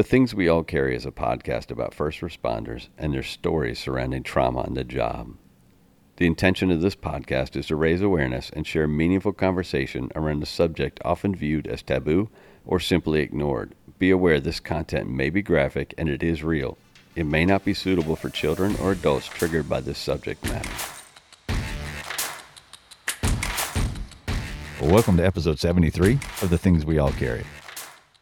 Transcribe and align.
The 0.00 0.04
Things 0.04 0.34
We 0.34 0.48
All 0.48 0.64
Carry 0.64 0.96
is 0.96 1.04
a 1.04 1.10
podcast 1.10 1.70
about 1.70 1.92
first 1.92 2.22
responders 2.22 2.88
and 2.96 3.12
their 3.12 3.22
stories 3.22 3.78
surrounding 3.78 4.22
trauma 4.22 4.62
on 4.62 4.72
the 4.72 4.82
job. 4.82 5.36
The 6.16 6.26
intention 6.26 6.70
of 6.70 6.80
this 6.80 6.96
podcast 6.96 7.54
is 7.54 7.66
to 7.66 7.76
raise 7.76 8.00
awareness 8.00 8.48
and 8.48 8.66
share 8.66 8.88
meaningful 8.88 9.34
conversation 9.34 10.10
around 10.16 10.42
a 10.42 10.46
subject 10.46 11.00
often 11.04 11.34
viewed 11.34 11.66
as 11.66 11.82
taboo 11.82 12.30
or 12.64 12.80
simply 12.80 13.20
ignored. 13.20 13.74
Be 13.98 14.08
aware 14.08 14.40
this 14.40 14.58
content 14.58 15.10
may 15.10 15.28
be 15.28 15.42
graphic 15.42 15.92
and 15.98 16.08
it 16.08 16.22
is 16.22 16.42
real. 16.42 16.78
It 17.14 17.26
may 17.26 17.44
not 17.44 17.66
be 17.66 17.74
suitable 17.74 18.16
for 18.16 18.30
children 18.30 18.76
or 18.76 18.92
adults 18.92 19.26
triggered 19.26 19.68
by 19.68 19.82
this 19.82 19.98
subject 19.98 20.42
matter. 20.48 20.70
Well, 24.80 24.92
welcome 24.92 25.18
to 25.18 25.26
episode 25.26 25.58
73 25.58 26.14
of 26.40 26.48
The 26.48 26.56
Things 26.56 26.86
We 26.86 26.98
All 26.98 27.12
Carry. 27.12 27.44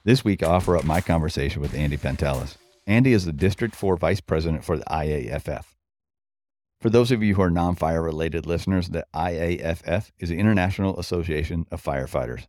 This 0.05 0.25
week, 0.25 0.43
I 0.43 0.47
offer 0.47 0.77
up 0.77 0.85
my 0.85 1.01
conversation 1.01 1.61
with 1.61 1.75
Andy 1.75 1.97
Pantelis. 1.97 2.57
Andy 2.87 3.13
is 3.13 3.25
the 3.25 3.33
District 3.33 3.75
4 3.75 3.97
Vice 3.97 4.21
President 4.21 4.65
for 4.65 4.79
the 4.79 4.85
IAFF. 4.85 5.65
For 6.81 6.89
those 6.89 7.11
of 7.11 7.23
you 7.23 7.35
who 7.35 7.43
are 7.43 7.51
non 7.51 7.75
fire 7.75 8.01
related 8.01 8.47
listeners, 8.47 8.89
the 8.89 9.05
IAFF 9.13 10.13
is 10.21 10.29
the 10.29 10.39
International 10.39 10.99
Association 11.01 11.67
of 11.73 11.83
Firefighters. 11.83 12.47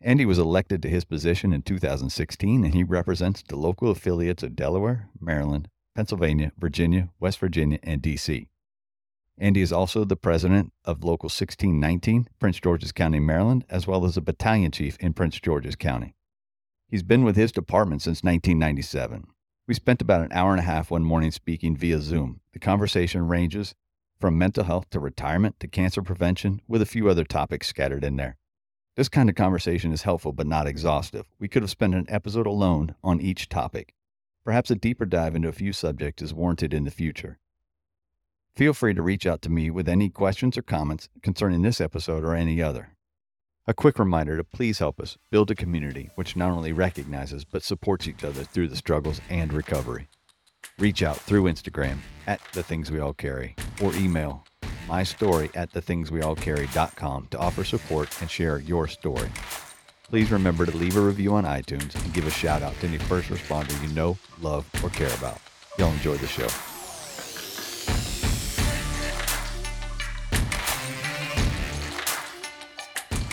Andy 0.00 0.26
was 0.26 0.40
elected 0.40 0.82
to 0.82 0.88
his 0.88 1.04
position 1.04 1.52
in 1.52 1.62
2016, 1.62 2.64
and 2.64 2.74
he 2.74 2.82
represents 2.82 3.42
the 3.42 3.56
local 3.56 3.90
affiliates 3.90 4.42
of 4.42 4.56
Delaware, 4.56 5.08
Maryland, 5.20 5.68
Pennsylvania, 5.94 6.50
Virginia, 6.58 7.10
West 7.20 7.38
Virginia, 7.38 7.78
and 7.84 8.02
D.C. 8.02 8.48
Andy 9.38 9.60
is 9.60 9.72
also 9.72 10.04
the 10.04 10.16
president 10.16 10.72
of 10.84 11.04
Local 11.04 11.28
1619, 11.28 12.26
Prince 12.40 12.58
George's 12.58 12.90
County, 12.90 13.20
Maryland, 13.20 13.64
as 13.70 13.86
well 13.86 14.04
as 14.04 14.16
a 14.16 14.20
battalion 14.20 14.72
chief 14.72 14.96
in 14.98 15.12
Prince 15.12 15.38
George's 15.38 15.76
County. 15.76 16.16
He's 16.88 17.02
been 17.02 17.22
with 17.22 17.36
his 17.36 17.52
department 17.52 18.00
since 18.00 18.22
1997. 18.22 19.26
We 19.66 19.74
spent 19.74 20.00
about 20.00 20.22
an 20.22 20.32
hour 20.32 20.52
and 20.52 20.60
a 20.60 20.64
half 20.64 20.90
one 20.90 21.04
morning 21.04 21.30
speaking 21.30 21.76
via 21.76 22.00
Zoom. 22.00 22.40
The 22.54 22.58
conversation 22.58 23.28
ranges 23.28 23.74
from 24.18 24.38
mental 24.38 24.64
health 24.64 24.88
to 24.90 24.98
retirement 24.98 25.60
to 25.60 25.68
cancer 25.68 26.00
prevention, 26.00 26.62
with 26.66 26.80
a 26.80 26.86
few 26.86 27.10
other 27.10 27.24
topics 27.24 27.66
scattered 27.66 28.04
in 28.04 28.16
there. 28.16 28.38
This 28.96 29.10
kind 29.10 29.28
of 29.28 29.34
conversation 29.34 29.92
is 29.92 30.02
helpful 30.02 30.32
but 30.32 30.46
not 30.46 30.66
exhaustive. 30.66 31.26
We 31.38 31.46
could 31.46 31.62
have 31.62 31.70
spent 31.70 31.94
an 31.94 32.06
episode 32.08 32.46
alone 32.46 32.94
on 33.04 33.20
each 33.20 33.50
topic. 33.50 33.94
Perhaps 34.42 34.70
a 34.70 34.74
deeper 34.74 35.04
dive 35.04 35.36
into 35.36 35.48
a 35.48 35.52
few 35.52 35.74
subjects 35.74 36.22
is 36.22 36.32
warranted 36.32 36.72
in 36.72 36.84
the 36.84 36.90
future. 36.90 37.38
Feel 38.56 38.72
free 38.72 38.94
to 38.94 39.02
reach 39.02 39.26
out 39.26 39.42
to 39.42 39.50
me 39.50 39.70
with 39.70 39.88
any 39.88 40.08
questions 40.08 40.56
or 40.56 40.62
comments 40.62 41.10
concerning 41.22 41.60
this 41.60 41.82
episode 41.82 42.24
or 42.24 42.34
any 42.34 42.62
other. 42.62 42.96
A 43.68 43.74
quick 43.74 43.98
reminder 43.98 44.34
to 44.38 44.44
please 44.44 44.78
help 44.78 44.98
us 44.98 45.18
build 45.30 45.50
a 45.50 45.54
community 45.54 46.08
which 46.14 46.36
not 46.36 46.52
only 46.52 46.72
recognizes 46.72 47.44
but 47.44 47.62
supports 47.62 48.08
each 48.08 48.24
other 48.24 48.42
through 48.42 48.68
the 48.68 48.76
struggles 48.76 49.20
and 49.28 49.52
recovery. 49.52 50.08
Reach 50.78 51.02
out 51.02 51.18
through 51.18 51.42
Instagram 51.42 51.98
at 52.26 52.40
The 52.54 52.62
Things 52.62 52.90
We 52.90 52.98
All 52.98 53.12
Carry 53.12 53.56
or 53.82 53.94
email 53.94 54.42
my 54.88 55.02
story 55.02 55.50
at 55.54 55.70
thethingsweallcarry.com 55.70 57.26
to 57.26 57.38
offer 57.38 57.62
support 57.62 58.22
and 58.22 58.30
share 58.30 58.60
your 58.60 58.88
story. 58.88 59.28
Please 60.04 60.30
remember 60.30 60.64
to 60.64 60.74
leave 60.74 60.96
a 60.96 61.00
review 61.02 61.34
on 61.34 61.44
iTunes 61.44 61.94
and 62.02 62.14
give 62.14 62.26
a 62.26 62.30
shout 62.30 62.62
out 62.62 62.72
to 62.80 62.86
any 62.86 62.96
first 62.96 63.28
responder 63.28 63.78
you 63.86 63.94
know, 63.94 64.16
love, 64.40 64.66
or 64.82 64.88
care 64.88 65.14
about. 65.16 65.42
Y'all 65.76 65.92
enjoy 65.92 66.16
the 66.16 66.26
show. 66.26 66.48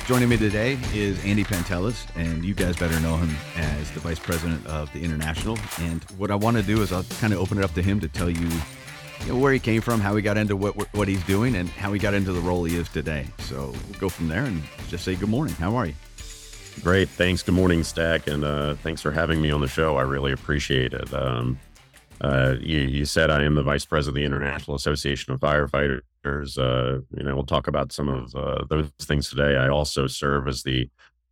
Joining 0.08 0.30
me 0.30 0.38
today 0.38 0.78
is 0.94 1.17
Andy 1.25 1.44
Pantelis, 1.44 2.06
and 2.16 2.45
you 2.45 2.53
guys 2.53 2.75
better 2.75 3.00
know 3.00 3.17
him 3.17 3.36
as 3.56 3.89
the 3.89 4.00
Vice 4.00 4.20
President 4.20 4.64
of 4.67 4.94
the 4.94 5.03
International. 5.03 5.58
And 5.80 6.03
what 6.20 6.30
I 6.30 6.36
want 6.36 6.58
to 6.58 6.62
do 6.64 6.84
is 6.84 6.92
I'll 6.92 7.03
kind 7.20 7.34
of 7.34 7.39
open 7.39 7.58
it 7.58 7.64
up 7.64 7.73
to 7.73 7.81
him 7.81 8.00
to 8.02 8.08
tell 8.08 8.30
you, 8.30 8.47
you 9.22 9.28
know, 9.28 9.36
where 9.36 9.52
he 9.52 9.58
came 9.58 9.81
from, 9.81 10.00
how 10.00 10.16
he 10.16 10.22
got 10.22 10.38
into 10.38 10.56
what 10.56 10.75
what 10.94 11.08
he's 11.08 11.23
doing, 11.23 11.56
and 11.56 11.67
how 11.70 11.92
he 11.92 11.97
got 11.97 12.14
into 12.14 12.34
the 12.34 12.39
role 12.39 12.66
he 12.66 12.78
is 12.78 12.88
today. 12.88 13.25
So 13.40 13.74
we'll 13.90 14.00
go 14.00 14.09
from 14.09 14.28
there 14.28 14.44
and 14.44 14.62
just 14.90 15.06
say 15.06 15.16
good 15.16 15.30
morning. 15.30 15.56
How 15.56 15.75
are 15.75 15.88
you? 15.88 15.96
Great. 16.84 17.09
Thanks. 17.09 17.41
Good 17.41 17.56
morning, 17.56 17.84
Stack, 17.84 18.28
and 18.28 18.44
uh, 18.44 18.75
thanks 18.75 19.01
for 19.01 19.09
having 19.09 19.41
me 19.41 19.50
on 19.50 19.59
the 19.59 19.68
show. 19.68 19.97
I 19.97 20.03
really 20.03 20.34
appreciate 20.34 20.94
it. 20.94 21.12
Um, 21.16 21.59
uh, 22.22 22.57
you, 22.59 22.80
you, 22.80 23.06
said 23.06 23.31
I 23.31 23.44
am 23.44 23.56
the 23.56 23.63
vice 23.63 23.85
president 23.85 24.18
of 24.18 24.22
the 24.22 24.25
International 24.25 24.75
Association 24.75 25.34
of 25.34 25.40
Firefighters. 25.40 26.01
Uh, 26.25 27.00
you 27.16 27.24
know, 27.24 27.36
we'll 27.36 27.46
talk 27.46 27.68
about 27.68 27.91
some 27.91 28.09
of 28.09 28.36
uh, 28.36 28.66
those 28.69 28.91
things 29.02 29.30
today. 29.30 29.58
I 29.58 29.69
also 29.69 30.08
serve 30.08 30.47
as 30.47 30.63
the 30.63 30.90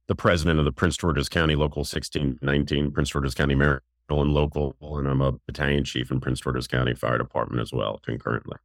the 0.08 0.16
president 0.16 0.59
of 0.59 0.66
the 0.66 0.72
Prince 0.72 0.98
George's 0.98 1.30
County 1.30 1.56
Local 1.56 1.80
1619, 1.80 2.92
Prince 2.92 3.09
George's 3.09 3.34
County 3.34 3.56
Maryland 3.56 3.81
Local, 4.09 4.76
and 4.81 5.08
I'm 5.08 5.22
a 5.22 5.31
battalion 5.48 5.86
chief 5.86 6.12
in 6.12 6.20
Prince 6.20 6.42
George's 6.42 6.68
County 6.68 6.94
Fire 6.94 7.18
Department 7.18 7.62
as 7.62 7.72
well, 7.72 8.00
concurrently. 8.06 8.58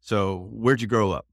So, 0.00 0.48
where'd 0.50 0.80
you 0.80 0.86
grow 0.86 1.12
up? 1.12 1.26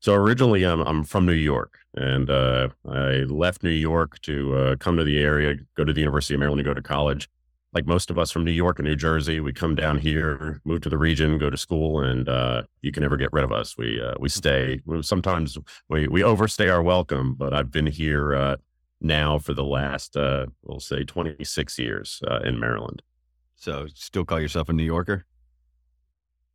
So 0.00 0.14
originally, 0.14 0.64
I'm 0.64 0.80
I'm 0.82 1.02
from 1.02 1.24
New 1.24 1.32
York, 1.32 1.78
and 1.94 2.28
uh, 2.28 2.68
I 2.86 3.24
left 3.24 3.62
New 3.62 3.70
York 3.70 4.20
to 4.20 4.54
uh, 4.54 4.76
come 4.76 4.96
to 4.98 5.04
the 5.04 5.18
area, 5.18 5.56
go 5.76 5.84
to 5.84 5.92
the 5.92 6.00
University 6.00 6.34
of 6.34 6.40
Maryland, 6.40 6.60
to 6.60 6.64
go 6.64 6.74
to 6.74 6.82
college 6.82 7.28
like 7.74 7.86
most 7.86 8.10
of 8.10 8.18
us 8.18 8.30
from 8.30 8.44
New 8.44 8.52
York 8.52 8.78
and 8.78 8.86
New 8.86 8.94
Jersey, 8.94 9.40
we 9.40 9.52
come 9.52 9.74
down 9.74 9.98
here, 9.98 10.60
move 10.64 10.80
to 10.82 10.88
the 10.88 10.96
region, 10.96 11.38
go 11.38 11.50
to 11.50 11.56
school, 11.56 12.00
and 12.00 12.28
uh, 12.28 12.62
you 12.82 12.92
can 12.92 13.02
never 13.02 13.16
get 13.16 13.32
rid 13.32 13.44
of 13.44 13.52
us. 13.52 13.76
We 13.76 14.00
uh, 14.00 14.14
we 14.20 14.28
stay. 14.28 14.80
Sometimes 15.00 15.58
we 15.88 16.06
we 16.06 16.22
overstay 16.22 16.68
our 16.68 16.82
welcome, 16.82 17.34
but 17.34 17.52
I've 17.52 17.72
been 17.72 17.86
here 17.86 18.34
uh, 18.34 18.56
now 19.00 19.38
for 19.38 19.54
the 19.54 19.64
last 19.64 20.16
uh, 20.16 20.46
we'll 20.62 20.80
say 20.80 21.02
26 21.02 21.78
years 21.78 22.22
uh, 22.28 22.40
in 22.44 22.60
Maryland. 22.60 23.02
So, 23.56 23.86
still 23.94 24.24
call 24.24 24.40
yourself 24.40 24.68
a 24.68 24.72
New 24.72 24.84
Yorker? 24.84 25.24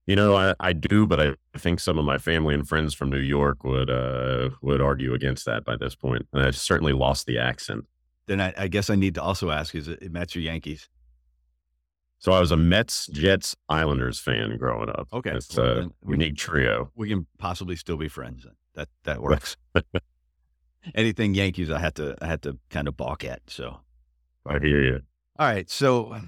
You 0.08 0.16
know, 0.16 0.35
I, 0.35 0.56
I 0.59 0.74
do, 0.74 1.06
but 1.06 1.19
I 1.19 1.35
think 1.58 1.79
some 1.79 2.00
of 2.00 2.06
my 2.06 2.18
family 2.18 2.56
and 2.56 2.68
friends 2.68 2.94
from 2.94 3.09
New 3.09 3.19
York 3.19 3.63
would 3.63 3.90
uh, 3.90 4.52
would 4.62 4.81
argue 4.81 5.13
against 5.13 5.46
that 5.47 5.66
by 5.66 5.75
this 5.75 5.96
point. 5.96 6.28
And 6.31 6.44
I 6.44 6.52
certainly 6.52 6.94
lost 6.94 7.25
the 7.25 7.38
accent. 7.40 7.85
Then 8.25 8.40
I, 8.40 8.53
I 8.58 8.68
guess 8.69 8.90
I 8.90 8.96
need 8.96 9.16
to 9.16 9.22
also 9.22 9.52
ask: 9.52 9.75
Is 9.75 9.90
it 9.90 10.12
Mets 10.12 10.35
or 10.35 10.40
Yankees? 10.40 10.88
So 12.19 12.34
I 12.34 12.40
was 12.41 12.52
a 12.52 12.57
Mets, 12.57 13.07
Jets, 13.07 13.56
Islanders 13.69 14.19
fan 14.19 14.57
growing 14.57 14.90
up. 14.90 15.07
Okay, 15.13 15.31
it's 15.31 15.56
well, 15.56 15.80
a 15.80 15.90
unique 16.07 16.35
trio. 16.35 16.91
We 16.96 17.07
can 17.07 17.25
possibly 17.38 17.78
still 17.78 17.96
be 17.96 18.09
friends. 18.09 18.46
That 18.75 18.90
that 19.06 19.22
works. 19.30 19.56
Anything 20.96 21.34
Yankees, 21.34 21.69
I 21.69 21.79
had 21.79 21.96
to 21.96 22.18
I 22.22 22.28
had 22.28 22.41
to 22.44 22.58
kind 22.69 22.90
of 22.90 22.97
balk 22.97 23.24
at. 23.24 23.41
So 23.47 23.79
I 24.46 24.59
hear 24.59 24.84
you. 24.84 25.02
All 25.38 25.47
right, 25.47 25.69
so 25.69 26.19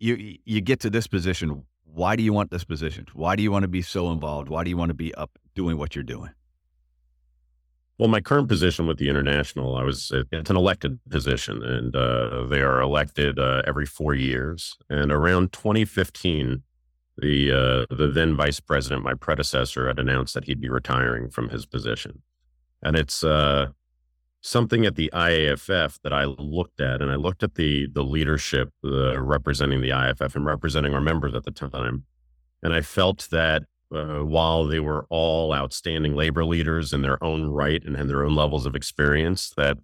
you 0.00 0.36
you 0.44 0.60
get 0.60 0.80
to 0.80 0.90
this 0.90 1.06
position. 1.06 1.62
Why 1.84 2.16
do 2.16 2.24
you 2.24 2.32
want 2.32 2.50
this 2.50 2.64
position? 2.64 3.06
Why 3.14 3.36
do 3.36 3.42
you 3.42 3.52
want 3.52 3.62
to 3.62 3.68
be 3.68 3.82
so 3.82 4.10
involved? 4.10 4.48
Why 4.48 4.64
do 4.64 4.70
you 4.70 4.76
want 4.76 4.90
to 4.90 4.94
be 4.94 5.14
up 5.14 5.38
doing 5.54 5.78
what 5.78 5.94
you're 5.94 6.02
doing? 6.02 6.30
Well, 7.98 8.08
my 8.08 8.20
current 8.20 8.48
position 8.48 8.86
with 8.86 8.98
the 8.98 9.08
international, 9.08 9.76
I 9.76 9.82
was 9.82 10.12
it's 10.30 10.50
an 10.50 10.56
elected 10.56 10.98
position, 11.08 11.62
and 11.62 11.96
uh, 11.96 12.44
they 12.46 12.60
are 12.60 12.80
elected 12.80 13.38
uh, 13.38 13.62
every 13.66 13.86
four 13.86 14.14
years. 14.14 14.76
And 14.90 15.10
around 15.10 15.52
2015, 15.52 16.62
the 17.16 17.52
uh, 17.52 17.94
the 17.94 18.08
then 18.08 18.36
vice 18.36 18.60
president, 18.60 19.02
my 19.02 19.14
predecessor, 19.14 19.86
had 19.86 19.98
announced 19.98 20.34
that 20.34 20.44
he'd 20.44 20.60
be 20.60 20.68
retiring 20.68 21.30
from 21.30 21.48
his 21.48 21.64
position, 21.64 22.20
and 22.82 22.96
it's 22.96 23.24
uh, 23.24 23.68
something 24.42 24.84
at 24.84 24.96
the 24.96 25.10
IAFF 25.14 25.98
that 26.02 26.12
I 26.12 26.24
looked 26.24 26.82
at, 26.82 27.00
and 27.00 27.10
I 27.10 27.14
looked 27.14 27.42
at 27.42 27.54
the 27.54 27.88
the 27.90 28.04
leadership 28.04 28.72
uh, 28.84 29.18
representing 29.18 29.80
the 29.80 29.90
IFF 29.90 30.36
and 30.36 30.44
representing 30.44 30.92
our 30.92 31.00
members 31.00 31.34
at 31.34 31.44
the 31.44 31.50
time, 31.50 32.04
and 32.62 32.74
I 32.74 32.82
felt 32.82 33.28
that 33.30 33.62
uh, 33.94 34.18
while 34.18 34.66
they 34.66 34.80
were 34.80 35.06
all 35.10 35.54
outstanding 35.54 36.14
labor 36.14 36.44
leaders 36.44 36.92
in 36.92 37.02
their 37.02 37.22
own 37.22 37.46
right 37.46 37.84
and 37.84 37.96
had 37.96 38.08
their 38.08 38.24
own 38.24 38.34
levels 38.34 38.66
of 38.66 38.74
experience, 38.74 39.50
that 39.56 39.78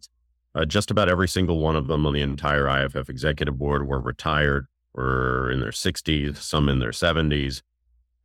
uh, 0.55 0.65
just 0.65 0.91
about 0.91 1.09
every 1.09 1.29
single 1.29 1.59
one 1.59 1.77
of 1.77 1.87
them 1.87 2.07
on 2.07 2.13
the 2.13 2.21
entire 2.21 2.69
IFF 2.69 3.09
executive 3.09 3.59
board 3.59 3.87
were 3.87 4.01
retired, 4.01 4.67
were 4.95 5.51
in 5.51 5.61
their 5.61 5.71
60s, 5.71 6.37
some 6.37 6.69
in 6.69 6.79
their 6.79 6.91
70s, 6.91 7.63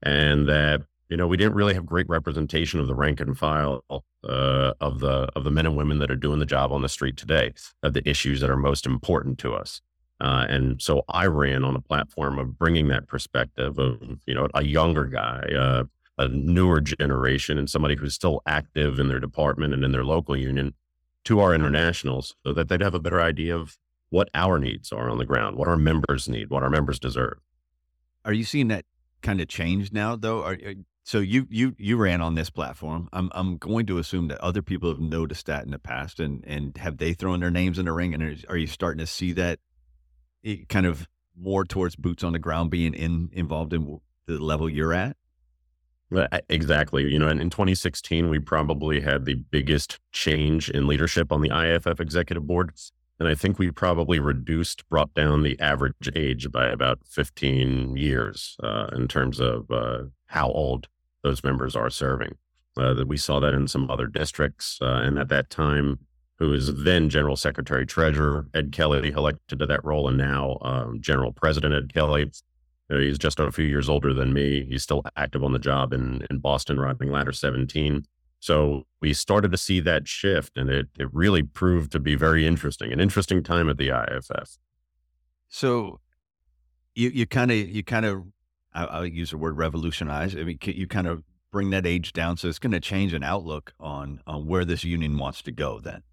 and 0.03 0.47
that 0.47 0.81
you 1.09 1.15
know 1.15 1.27
we 1.27 1.37
didn't 1.37 1.53
really 1.53 1.73
have 1.73 1.85
great 1.85 2.09
representation 2.09 2.79
of 2.79 2.87
the 2.87 2.95
rank 2.95 3.21
and 3.21 3.37
file 3.37 3.83
uh, 3.89 4.73
of 4.81 4.99
the 4.99 5.29
of 5.35 5.43
the 5.43 5.51
men 5.51 5.65
and 5.65 5.77
women 5.77 5.99
that 5.99 6.11
are 6.11 6.15
doing 6.15 6.39
the 6.39 6.45
job 6.45 6.71
on 6.71 6.81
the 6.81 6.89
street 6.89 7.15
today, 7.17 7.53
of 7.83 7.93
the 7.93 8.07
issues 8.07 8.41
that 8.41 8.49
are 8.49 8.57
most 8.57 8.85
important 8.85 9.37
to 9.39 9.53
us. 9.53 9.81
Uh, 10.19 10.45
and 10.49 10.81
so 10.81 11.03
I 11.09 11.25
ran 11.27 11.63
on 11.63 11.75
a 11.75 11.81
platform 11.81 12.39
of 12.39 12.57
bringing 12.57 12.87
that 12.87 13.07
perspective 13.07 13.77
of, 13.77 14.01
you 14.25 14.33
know, 14.33 14.47
a 14.53 14.63
younger 14.63 15.05
guy, 15.05 15.43
uh, 15.57 15.83
a 16.17 16.27
newer 16.29 16.81
generation, 16.81 17.57
and 17.57 17.69
somebody 17.69 17.95
who's 17.95 18.15
still 18.15 18.41
active 18.47 18.99
in 18.99 19.07
their 19.07 19.19
department 19.19 19.73
and 19.73 19.83
in 19.83 19.91
their 19.91 20.05
local 20.05 20.35
union 20.35 20.73
to 21.25 21.39
our 21.39 21.53
internationals 21.53 22.35
so 22.45 22.53
that 22.53 22.69
they'd 22.69 22.81
have 22.81 22.95
a 22.95 22.99
better 22.99 23.21
idea 23.21 23.55
of 23.55 23.77
what 24.09 24.29
our 24.33 24.57
needs 24.57 24.91
are 24.91 25.09
on 25.09 25.17
the 25.17 25.25
ground, 25.25 25.57
what 25.57 25.67
our 25.67 25.77
members 25.77 26.27
need, 26.27 26.49
what 26.49 26.63
our 26.63 26.69
members 26.69 26.99
deserve. 26.99 27.37
Are 28.25 28.33
you 28.33 28.43
seeing 28.43 28.69
that 28.69 28.85
kind 29.21 29.41
of 29.41 29.47
change 29.47 29.91
now, 29.91 30.15
though? 30.15 30.43
Are, 30.43 30.53
are, 30.53 30.73
so 31.03 31.19
you 31.19 31.47
you 31.49 31.75
you 31.77 31.95
ran 31.97 32.21
on 32.21 32.35
this 32.35 32.49
platform. 32.49 33.07
I'm 33.13 33.29
I'm 33.33 33.57
going 33.57 33.85
to 33.85 33.97
assume 33.97 34.27
that 34.27 34.39
other 34.41 34.61
people 34.61 34.89
have 34.89 34.99
noticed 34.99 35.45
that 35.45 35.63
in 35.63 35.71
the 35.71 35.79
past, 35.79 36.19
and 36.19 36.43
and 36.45 36.75
have 36.77 36.97
they 36.97 37.13
thrown 37.13 37.39
their 37.39 37.51
names 37.51 37.79
in 37.79 37.85
the 37.85 37.93
ring? 37.93 38.13
And 38.13 38.23
are, 38.23 38.35
are 38.49 38.57
you 38.57 38.67
starting 38.67 38.99
to 38.99 39.07
see 39.07 39.31
that 39.33 39.59
it 40.47 40.69
kind 40.69 40.85
of 40.85 41.07
more 41.39 41.65
towards 41.65 41.95
boots 41.95 42.23
on 42.23 42.33
the 42.33 42.39
ground 42.39 42.71
being 42.71 42.93
in 42.93 43.29
involved 43.33 43.73
in 43.73 43.99
the 44.25 44.39
level 44.39 44.69
you're 44.69 44.93
at? 44.93 45.17
Exactly. 46.49 47.03
You 47.11 47.19
know, 47.19 47.27
and 47.27 47.41
in 47.41 47.49
2016, 47.49 48.29
we 48.29 48.39
probably 48.39 49.01
had 49.01 49.25
the 49.25 49.35
biggest 49.35 49.99
change 50.13 50.69
in 50.69 50.87
leadership 50.87 51.31
on 51.31 51.41
the 51.41 51.49
IFF 51.49 51.99
executive 51.99 52.47
board. 52.47 52.71
And 53.19 53.27
I 53.27 53.35
think 53.35 53.59
we 53.59 53.71
probably 53.71 54.19
reduced, 54.19 54.87
brought 54.89 55.13
down 55.13 55.43
the 55.43 55.59
average 55.59 56.09
age 56.15 56.49
by 56.51 56.67
about 56.67 56.99
15 57.05 57.97
years 57.97 58.55
uh, 58.63 58.87
in 58.93 59.07
terms 59.07 59.39
of 59.39 59.69
uh, 59.69 60.03
how 60.27 60.49
old 60.49 60.87
those 61.23 61.43
members 61.43 61.75
are 61.75 61.89
serving. 61.89 62.37
Uh, 62.77 62.93
that 62.93 63.07
we 63.07 63.17
saw 63.17 63.39
that 63.39 63.55
in 63.55 63.67
some 63.67 63.89
other 63.89 64.05
districts. 64.05 64.77
Uh, 64.79 65.01
and 65.03 65.17
at 65.17 65.29
that 65.29 65.49
time, 65.49 65.97
who 66.39 66.53
is 66.53 66.83
then 66.83 67.09
General 67.09 67.35
Secretary 67.35 67.85
Treasurer 67.85 68.47
Ed 68.53 68.71
Kelly, 68.71 69.09
elected 69.09 69.59
to 69.59 69.65
that 69.65 69.83
role, 69.83 70.07
and 70.07 70.17
now 70.17 70.57
um, 70.61 71.01
General 71.01 71.31
President 71.31 71.73
Ed 71.73 71.93
Kelly. 71.93 72.31
he's 72.89 73.17
just 73.17 73.39
a 73.39 73.51
few 73.51 73.65
years 73.65 73.89
older 73.89 74.13
than 74.13 74.33
me. 74.33 74.65
He's 74.65 74.83
still 74.83 75.03
active 75.15 75.43
on 75.43 75.53
the 75.53 75.59
job 75.59 75.93
in, 75.93 76.25
in 76.29 76.39
Boston, 76.39 76.79
riding 76.79 77.11
ladder 77.11 77.31
17. 77.31 78.05
So 78.39 78.83
we 79.01 79.13
started 79.13 79.51
to 79.51 79.57
see 79.57 79.79
that 79.79 80.07
shift, 80.07 80.57
and 80.57 80.69
it, 80.69 80.87
it 80.99 81.11
really 81.11 81.41
proved 81.41 81.91
to 81.93 81.99
be 81.99 82.15
very 82.15 82.45
interesting, 82.45 82.93
an 82.93 82.99
interesting 82.99 83.41
time 83.41 83.67
at 83.67 83.77
the 83.77 83.89
IAFF. 83.89 84.57
So 85.49 85.99
you 86.93 87.09
you 87.09 87.25
kind 87.25 87.51
of 87.51 87.57
you 87.57 87.83
kind 87.83 88.05
of 88.05 88.23
I'll 88.73 89.05
use 89.05 89.31
the 89.31 89.37
word 89.37 89.57
revolutionize. 89.57 90.35
I 90.35 90.43
mean, 90.43 90.59
you 90.61 90.87
kind 90.87 91.07
of 91.07 91.23
bring 91.51 91.71
that 91.71 91.87
age 91.87 92.13
down, 92.13 92.37
so 92.37 92.47
it's 92.47 92.59
going 92.59 92.73
to 92.73 92.79
change 92.79 93.13
an 93.13 93.23
outlook 93.23 93.73
on 93.79 94.21
on 94.27 94.45
where 94.45 94.65
this 94.65 94.83
union 94.83 95.17
wants 95.17 95.41
to 95.43 95.51
go. 95.51 95.79
Then 95.79 96.03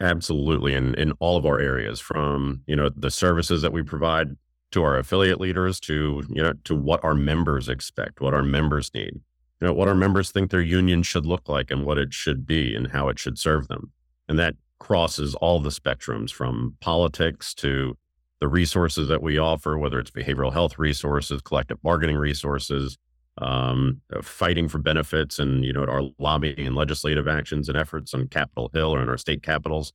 Absolutely. 0.00 0.74
And 0.74 0.94
in 0.96 1.12
all 1.12 1.36
of 1.36 1.46
our 1.46 1.60
areas, 1.60 2.00
from, 2.00 2.62
you 2.66 2.74
know, 2.74 2.90
the 2.94 3.10
services 3.10 3.62
that 3.62 3.72
we 3.72 3.82
provide 3.82 4.36
to 4.72 4.82
our 4.82 4.98
affiliate 4.98 5.40
leaders 5.40 5.78
to, 5.80 6.22
you 6.28 6.42
know, 6.42 6.52
to 6.64 6.74
what 6.74 7.02
our 7.04 7.14
members 7.14 7.68
expect, 7.68 8.20
what 8.20 8.34
our 8.34 8.42
members 8.42 8.90
need, 8.92 9.14
you 9.14 9.66
know, 9.66 9.72
what 9.72 9.88
our 9.88 9.94
members 9.94 10.32
think 10.32 10.50
their 10.50 10.60
union 10.60 11.02
should 11.02 11.24
look 11.24 11.48
like 11.48 11.70
and 11.70 11.84
what 11.84 11.96
it 11.96 12.12
should 12.12 12.44
be 12.44 12.74
and 12.74 12.88
how 12.88 13.08
it 13.08 13.18
should 13.18 13.38
serve 13.38 13.68
them. 13.68 13.92
And 14.28 14.38
that 14.38 14.56
crosses 14.80 15.34
all 15.36 15.60
the 15.60 15.70
spectrums 15.70 16.30
from 16.30 16.76
politics 16.80 17.54
to 17.54 17.96
the 18.40 18.48
resources 18.48 19.08
that 19.08 19.22
we 19.22 19.38
offer, 19.38 19.78
whether 19.78 19.98
it's 20.00 20.10
behavioral 20.10 20.52
health 20.52 20.78
resources, 20.78 21.40
collective 21.40 21.80
bargaining 21.82 22.16
resources, 22.16 22.98
um, 23.38 24.00
fighting 24.22 24.68
for 24.68 24.78
benefits 24.78 25.38
and 25.38 25.64
you 25.64 25.72
know 25.72 25.84
our 25.84 26.02
lobbying 26.18 26.66
and 26.66 26.76
legislative 26.76 27.26
actions 27.26 27.68
and 27.68 27.76
efforts 27.76 28.14
on 28.14 28.28
Capitol 28.28 28.70
Hill 28.72 28.94
or 28.94 29.02
in 29.02 29.08
our 29.08 29.18
state 29.18 29.42
capitals. 29.42 29.92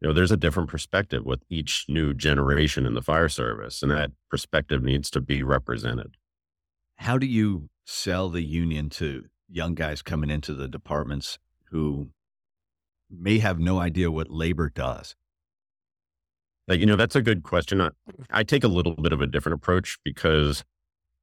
You 0.00 0.08
know, 0.08 0.14
there's 0.14 0.32
a 0.32 0.36
different 0.36 0.70
perspective 0.70 1.26
with 1.26 1.42
each 1.50 1.84
new 1.88 2.14
generation 2.14 2.86
in 2.86 2.94
the 2.94 3.02
fire 3.02 3.28
service, 3.28 3.82
and 3.82 3.90
that 3.90 4.12
perspective 4.30 4.82
needs 4.82 5.10
to 5.10 5.20
be 5.20 5.42
represented. 5.42 6.16
How 6.96 7.18
do 7.18 7.26
you 7.26 7.68
sell 7.84 8.30
the 8.30 8.42
union 8.42 8.88
to 8.90 9.24
young 9.50 9.74
guys 9.74 10.00
coming 10.00 10.30
into 10.30 10.54
the 10.54 10.68
departments 10.68 11.38
who 11.70 12.10
may 13.10 13.40
have 13.40 13.58
no 13.58 13.78
idea 13.78 14.10
what 14.10 14.30
labor 14.30 14.70
does? 14.70 15.16
You 16.68 16.86
know, 16.86 16.96
that's 16.96 17.16
a 17.16 17.22
good 17.22 17.42
question. 17.42 17.80
I, 17.80 17.90
I 18.30 18.42
take 18.44 18.62
a 18.62 18.68
little 18.68 18.94
bit 18.94 19.12
of 19.12 19.20
a 19.20 19.26
different 19.26 19.54
approach 19.54 19.98
because 20.04 20.64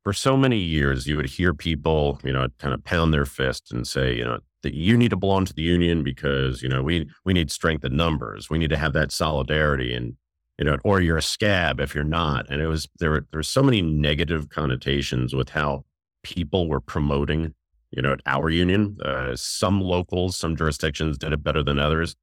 for 0.04 0.14
so 0.14 0.38
many 0.38 0.58
years, 0.58 1.08
you 1.08 1.18
would 1.18 1.30
hear 1.30 1.54
people, 1.54 2.20
you 2.24 2.32
know, 2.32 2.48
kind 2.60 2.74
of 2.74 2.84
pound 2.84 3.14
their 3.14 3.26
fist 3.26 3.72
and 3.72 3.86
say, 3.86 4.16
you 4.16 4.24
know, 4.24 4.40
that 4.64 4.74
you 4.74 4.98
need 4.98 5.10
to 5.10 5.18
belong 5.18 5.46
to 5.46 5.54
the 5.54 5.62
union 5.62 6.04
because, 6.04 6.62
you 6.62 6.70
know, 6.70 6.82
we 6.82 7.10
we 7.26 7.34
need 7.34 7.52
strength 7.52 7.84
in 7.84 7.96
numbers. 7.96 8.50
We 8.50 8.58
need 8.58 8.70
to 8.70 8.78
have 8.78 8.94
that 8.94 9.12
solidarity 9.12 9.94
and, 9.94 10.16
you 10.58 10.66
know, 10.66 10.78
or 10.84 11.02
you're 11.02 11.18
a 11.18 11.22
scab 11.22 11.80
if 11.80 11.94
you're 11.94 12.04
not. 12.04 12.50
And 12.50 12.62
it 12.62 12.68
was 12.68 12.88
there 13.00 13.12
were 13.12 13.28
there 13.32 13.40
were 13.40 13.44
so 13.44 13.62
many 13.62 13.82
negative 13.82 14.50
connotations 14.50 15.36
with 15.36 15.50
how 15.50 15.86
people 16.24 16.68
were 16.68 16.82
promoting, 16.82 17.54
you 17.92 18.02
know, 18.02 18.16
our 18.26 18.50
union. 18.50 18.98
Uh, 19.04 19.36
some 19.36 19.82
locals, 19.82 20.38
some 20.38 20.56
jurisdictions 20.56 21.18
did 21.18 21.34
it 21.34 21.44
better 21.44 21.64
than 21.64 21.80
others. 21.80 22.16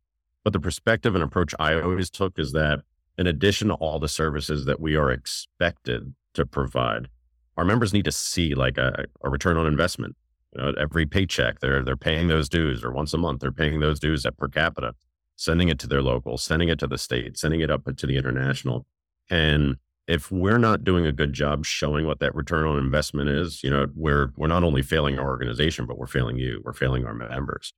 But 0.43 0.53
the 0.53 0.61
perspective 0.61 1.15
and 1.15 1.25
approach 1.25 1.55
I 1.59 1.81
always 1.81 2.11
took 2.11 2.39
is 2.39 2.53
that 2.53 2.81
in 3.17 3.27
addition 3.27 3.69
to 3.69 3.75
all 3.75 3.99
the 3.99 4.09
services 4.09 4.65
that 4.67 4.81
we 4.81 4.97
are 4.97 5.11
expected 5.11 6.15
to 6.35 6.45
provide, 6.45 7.09
our 7.57 7.65
members 7.65 7.93
need 7.93 8.05
to 8.05 8.13
see 8.13 8.55
like 8.55 8.79
a, 8.79 9.05
a 9.23 9.31
return 9.31 9.57
on 9.57 9.67
investment. 9.67 10.17
You 10.55 10.63
know, 10.63 10.73
every 10.79 11.07
paycheck, 11.07 11.61
they're 11.61 11.83
they're 11.83 11.97
paying 11.97 12.29
those 12.29 12.49
dues, 12.49 12.85
or 12.85 12.93
once 12.93 13.13
a 13.13 13.19
month, 13.19 13.41
they're 13.41 13.53
paying 13.53 13.81
those 13.81 13.99
dues 13.99 14.25
at 14.25 14.37
per 14.37 14.49
capita, 14.49 14.95
sending 15.37 15.69
it 15.69 15.79
to 15.81 15.89
their 15.89 16.03
local, 16.03 16.39
sending 16.39 16.69
it 16.69 16.79
to 16.81 16.87
the 16.87 16.99
state, 16.99 17.37
sending 17.37 17.61
it 17.61 17.71
up 17.71 17.85
to 17.85 18.07
the 18.07 18.17
international. 18.17 18.87
And 19.31 19.77
if 20.07 20.31
we're 20.31 20.59
not 20.59 20.85
doing 20.85 21.07
a 21.07 21.13
good 21.13 21.33
job 21.33 21.65
showing 21.65 22.07
what 22.07 22.21
that 22.21 22.35
return 22.35 22.67
on 22.67 22.79
investment 22.79 23.31
is, 23.31 23.65
you 23.65 23.71
know, 23.71 23.87
we're 23.95 24.33
we're 24.37 24.49
not 24.49 24.63
only 24.63 24.83
failing 24.83 25.19
our 25.19 25.27
organization, 25.27 25.87
but 25.87 25.99
we're 25.99 26.07
failing 26.07 26.39
you. 26.39 26.61
We're 26.65 26.73
failing 26.73 27.05
our 27.05 27.15
members. 27.15 27.73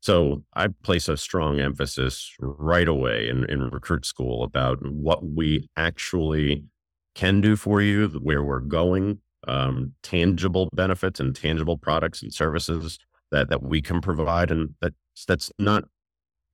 So 0.00 0.44
I 0.54 0.68
place 0.82 1.08
a 1.08 1.16
strong 1.16 1.60
emphasis 1.60 2.34
right 2.38 2.88
away 2.88 3.28
in, 3.28 3.44
in 3.50 3.68
recruit 3.68 4.06
school 4.06 4.42
about 4.42 4.78
what 4.86 5.24
we 5.26 5.68
actually 5.76 6.64
can 7.20 7.42
do 7.42 7.54
for 7.54 7.82
you, 7.82 8.08
where 8.22 8.42
we're 8.42 8.60
going, 8.60 9.18
um, 9.46 9.92
tangible 10.02 10.70
benefits 10.72 11.20
and 11.20 11.36
tangible 11.36 11.76
products 11.76 12.22
and 12.22 12.32
services 12.32 12.98
that 13.30 13.50
that 13.50 13.62
we 13.62 13.82
can 13.82 14.00
provide, 14.00 14.50
and 14.50 14.74
that's 14.80 15.26
that's 15.28 15.52
not, 15.58 15.84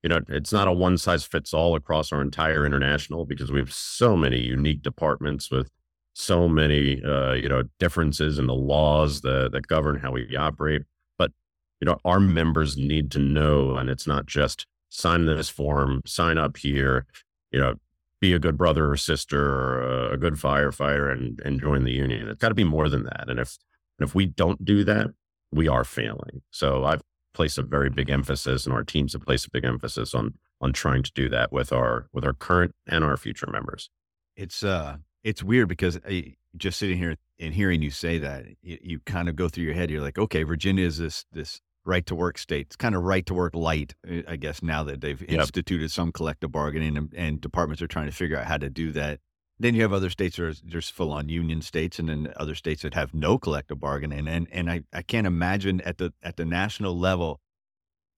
you 0.03 0.09
know, 0.09 0.19
it's 0.27 0.51
not 0.51 0.67
a 0.67 0.73
one 0.73 0.97
size 0.97 1.23
fits 1.23 1.53
all 1.53 1.75
across 1.75 2.11
our 2.11 2.21
entire 2.21 2.65
international 2.65 3.25
because 3.25 3.49
we 3.49 3.59
have 3.59 3.71
so 3.71 4.17
many 4.17 4.39
unique 4.41 4.81
departments 4.81 5.49
with 5.49 5.71
so 6.13 6.49
many 6.49 7.01
uh, 7.01 7.31
you 7.33 7.47
know 7.47 7.63
differences 7.79 8.37
in 8.37 8.47
the 8.47 8.53
laws 8.53 9.21
that 9.21 9.53
that 9.53 9.67
govern 9.67 9.97
how 9.97 10.11
we 10.11 10.35
operate. 10.35 10.81
But 11.17 11.31
you 11.79 11.85
know, 11.85 11.97
our 12.03 12.19
members 12.19 12.75
need 12.75 13.09
to 13.11 13.19
know, 13.19 13.77
and 13.77 13.89
it's 13.89 14.05
not 14.05 14.25
just 14.25 14.67
sign 14.89 15.27
this 15.27 15.47
form, 15.47 16.01
sign 16.05 16.37
up 16.37 16.57
here, 16.57 17.05
you 17.51 17.59
know, 17.59 17.75
be 18.19 18.33
a 18.33 18.39
good 18.39 18.57
brother 18.57 18.91
or 18.91 18.97
sister 18.97 19.39
or 19.39 20.11
a 20.11 20.17
good 20.17 20.33
firefighter 20.33 21.11
and, 21.11 21.39
and 21.45 21.61
join 21.61 21.83
the 21.83 21.91
union. 21.91 22.27
It's 22.27 22.41
got 22.41 22.49
to 22.49 22.55
be 22.55 22.63
more 22.63 22.89
than 22.89 23.03
that. 23.03 23.25
And 23.29 23.39
if 23.39 23.57
and 23.99 24.07
if 24.07 24.15
we 24.15 24.25
don't 24.25 24.63
do 24.63 24.83
that, 24.83 25.07
we 25.51 25.67
are 25.67 25.83
failing. 25.83 26.41
So 26.51 26.83
I've 26.83 27.01
placed 27.33 27.57
a 27.57 27.63
very 27.63 27.89
big 27.89 28.09
emphasis, 28.09 28.65
and 28.65 28.73
our 28.73 28.83
teams 28.83 29.13
have 29.13 29.23
placed 29.23 29.47
a 29.47 29.51
big 29.51 29.65
emphasis 29.65 30.13
on 30.13 30.35
on 30.59 30.73
trying 30.73 31.03
to 31.03 31.11
do 31.13 31.29
that 31.29 31.51
with 31.51 31.71
our 31.71 32.07
with 32.13 32.25
our 32.25 32.33
current 32.33 32.73
and 32.87 33.03
our 33.03 33.17
future 33.17 33.47
members. 33.51 33.89
It's 34.35 34.63
uh 34.63 34.97
it's 35.23 35.43
weird 35.43 35.67
because 35.67 35.99
I, 36.07 36.09
uh, 36.09 36.21
just 36.55 36.79
sitting 36.79 36.97
here 36.97 37.17
and 37.39 37.53
hearing 37.53 37.81
you 37.81 37.91
say 37.91 38.17
that, 38.17 38.45
you, 38.61 38.77
you 38.81 38.99
kind 38.99 39.29
of 39.29 39.35
go 39.35 39.47
through 39.47 39.65
your 39.65 39.73
head. 39.73 39.91
You're 39.91 40.01
like, 40.01 40.17
okay, 40.17 40.43
Virginia 40.43 40.85
is 40.85 40.97
this 40.97 41.25
this 41.31 41.61
right 41.87 42.05
to 42.05 42.15
work 42.15 42.37
state. 42.37 42.67
It's 42.67 42.75
kind 42.75 42.95
of 42.95 43.03
right 43.03 43.25
to 43.25 43.33
work 43.33 43.55
light, 43.55 43.95
uh, 44.09 44.21
I 44.27 44.35
guess, 44.35 44.61
now 44.61 44.83
that 44.83 45.01
they've 45.01 45.21
yep. 45.21 45.39
instituted 45.39 45.89
some 45.91 46.11
collective 46.11 46.51
bargaining 46.51 46.97
and, 46.97 47.13
and, 47.15 47.41
departments 47.41 47.81
are 47.81 47.87
trying 47.87 48.07
to 48.07 48.11
figure 48.11 48.37
out 48.37 48.45
how 48.45 48.57
to 48.57 48.69
do 48.69 48.91
that. 48.91 49.19
Then 49.59 49.73
you 49.73 49.81
have 49.81 49.93
other 49.93 50.09
states 50.09 50.35
that 50.35 50.43
are 50.43 50.53
just 50.53 50.91
full 50.91 51.11
on 51.11 51.29
union 51.29 51.61
states, 51.61 51.97
and 51.97 52.09
then 52.09 52.31
other 52.35 52.53
states 52.53 52.83
that 52.83 52.93
have 52.93 53.15
no 53.15 53.39
collective 53.39 53.79
bargaining. 53.79 54.27
And 54.27 54.47
and 54.51 54.69
I, 54.69 54.83
I 54.93 55.01
can't 55.01 55.25
imagine 55.25 55.81
at 55.81 55.97
the 55.97 56.13
at 56.21 56.37
the 56.37 56.45
national 56.45 56.97
level 56.97 57.39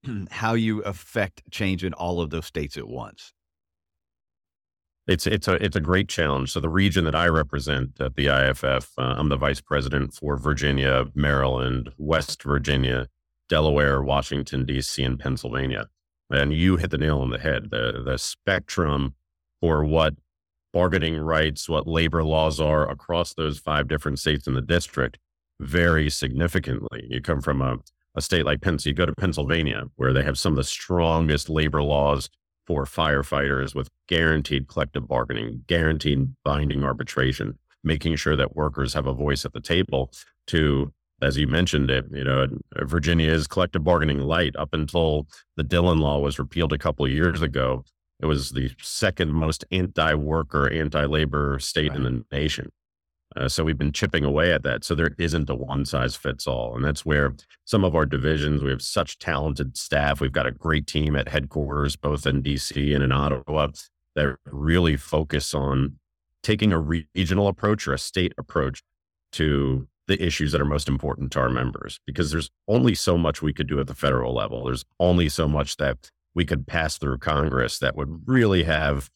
how 0.31 0.53
you 0.55 0.81
affect 0.81 1.43
change 1.49 1.85
in 1.85 1.93
all 1.93 2.19
of 2.19 2.29
those 2.29 2.45
states 2.45 2.75
at 2.75 2.87
once. 2.87 3.33
It's 5.07 5.25
it's 5.25 5.47
a 5.47 5.53
it's 5.63 5.77
a 5.77 5.81
great 5.81 6.09
challenge. 6.09 6.51
So 6.51 6.59
the 6.59 6.69
region 6.69 7.05
that 7.05 7.15
I 7.15 7.27
represent 7.27 8.01
at 8.01 8.15
the 8.15 8.27
IFF, 8.27 8.91
uh, 8.97 9.15
I'm 9.17 9.29
the 9.29 9.37
vice 9.37 9.61
president 9.61 10.13
for 10.13 10.37
Virginia, 10.37 11.05
Maryland, 11.15 11.91
West 11.97 12.43
Virginia, 12.43 13.07
Delaware, 13.49 14.01
Washington, 14.01 14.65
D.C., 14.65 15.03
and 15.03 15.19
Pennsylvania. 15.19 15.87
And 16.29 16.53
you 16.53 16.77
hit 16.77 16.91
the 16.91 16.97
nail 16.97 17.19
on 17.19 17.31
the 17.31 17.39
head. 17.39 17.69
The, 17.71 18.01
the 18.05 18.17
spectrum 18.17 19.15
for 19.59 19.83
what 19.83 20.13
bargaining 20.71 21.17
rights, 21.17 21.67
what 21.67 21.87
labor 21.87 22.23
laws 22.23 22.59
are 22.59 22.89
across 22.89 23.33
those 23.33 23.59
five 23.59 23.87
different 23.87 24.19
states 24.19 24.47
in 24.47 24.53
the 24.53 24.61
district 24.61 25.17
vary 25.59 26.09
significantly. 26.09 27.05
You 27.09 27.21
come 27.21 27.41
from 27.41 27.61
a, 27.61 27.77
a 28.15 28.21
state 28.21 28.45
like 28.45 28.61
Pennsylvania, 28.61 28.91
you 28.91 29.05
go 29.05 29.05
to 29.05 29.15
Pennsylvania, 29.15 29.83
where 29.95 30.13
they 30.13 30.23
have 30.23 30.37
some 30.37 30.53
of 30.53 30.57
the 30.57 30.63
strongest 30.63 31.49
labor 31.49 31.81
laws 31.81 32.29
for 32.65 32.85
firefighters 32.85 33.73
with 33.73 33.89
guaranteed 34.07 34.67
collective 34.67 35.07
bargaining, 35.07 35.63
guaranteed 35.67 36.35
binding 36.45 36.83
arbitration, 36.83 37.57
making 37.83 38.15
sure 38.15 38.35
that 38.35 38.55
workers 38.55 38.93
have 38.93 39.07
a 39.07 39.13
voice 39.13 39.43
at 39.43 39.53
the 39.53 39.59
table 39.59 40.11
to 40.47 40.93
as 41.21 41.37
you 41.37 41.47
mentioned 41.47 41.89
it, 41.89 42.05
you 42.11 42.23
know, 42.23 42.47
Virginia 42.81 43.31
is 43.31 43.47
collective 43.47 43.83
bargaining 43.83 44.19
light 44.19 44.55
up 44.55 44.73
until 44.73 45.27
the 45.55 45.63
Dillon 45.63 45.99
Law 45.99 46.19
was 46.19 46.39
repealed 46.39 46.73
a 46.73 46.77
couple 46.77 47.05
of 47.05 47.11
years 47.11 47.41
ago. 47.41 47.83
It 48.21 48.25
was 48.25 48.51
the 48.51 48.71
second 48.81 49.31
most 49.33 49.65
anti-worker, 49.71 50.69
anti-labor 50.71 51.59
state 51.59 51.89
right. 51.89 51.97
in 51.97 52.03
the 52.03 52.25
nation. 52.31 52.71
Uh, 53.35 53.47
so 53.47 53.63
we've 53.63 53.77
been 53.77 53.91
chipping 53.91 54.23
away 54.23 54.51
at 54.51 54.63
that. 54.63 54.83
So 54.83 54.95
there 54.95 55.11
isn't 55.17 55.49
a 55.49 55.55
one 55.55 55.85
size 55.85 56.15
fits 56.15 56.47
all. 56.47 56.75
And 56.75 56.83
that's 56.83 57.05
where 57.05 57.33
some 57.63 57.83
of 57.83 57.95
our 57.95 58.05
divisions, 58.05 58.63
we 58.63 58.71
have 58.71 58.81
such 58.81 59.19
talented 59.19 59.77
staff. 59.77 60.19
We've 60.19 60.31
got 60.31 60.47
a 60.47 60.51
great 60.51 60.87
team 60.87 61.15
at 61.15 61.29
headquarters, 61.29 61.95
both 61.95 62.25
in 62.25 62.41
DC 62.41 62.93
and 62.93 63.03
in 63.03 63.11
Ottawa, 63.11 63.67
that 64.15 64.35
really 64.45 64.97
focus 64.97 65.53
on 65.53 65.99
taking 66.41 66.73
a 66.73 66.79
regional 66.79 67.47
approach 67.47 67.87
or 67.87 67.93
a 67.93 67.99
state 67.99 68.33
approach 68.37 68.81
to 69.33 69.87
the 70.09 70.21
issues 70.21 70.51
that 70.51 70.59
are 70.59 70.65
most 70.65 70.89
important 70.89 71.31
to 71.31 71.39
our 71.39 71.49
members 71.49 71.99
because 72.07 72.31
there's 72.31 72.49
only 72.67 72.95
so 72.95 73.15
much 73.15 73.43
we 73.43 73.53
could 73.53 73.67
do 73.67 73.79
at 73.79 73.85
the 73.85 73.93
federal 73.93 74.33
level. 74.33 74.65
There's 74.65 74.83
only 74.99 75.29
so 75.29 75.47
much 75.47 75.77
that 75.77 76.09
we 76.33 76.45
could 76.45 76.65
pass 76.65 76.97
through 76.97 77.19
Congress 77.19 77.77
that 77.77 77.95
would 77.95 78.23
really 78.25 78.63
have 78.63 79.11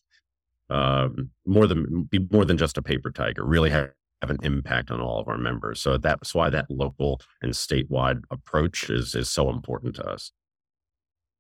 um, 0.70 1.32
more 1.48 1.66
than 1.66 2.04
be 2.04 2.20
more 2.32 2.46
than 2.46 2.58
just 2.58 2.78
a 2.78 2.82
paper 2.84 3.10
tiger, 3.10 3.44
really 3.44 3.72
have, 3.72 3.90
have 4.22 4.30
an 4.30 4.38
impact 4.44 4.92
on 4.92 5.02
all 5.02 5.20
of 5.20 5.28
our 5.28 5.38
members. 5.38 5.82
So 5.82 5.98
that's 5.98 6.36
why 6.36 6.52
that 6.52 6.70
local 6.70 7.20
and 7.42 7.54
statewide 7.54 8.22
approach 8.30 8.90
is 8.90 9.16
is 9.16 9.30
so 9.30 9.50
important 9.50 9.96
to 9.96 10.06
us. 10.06 10.32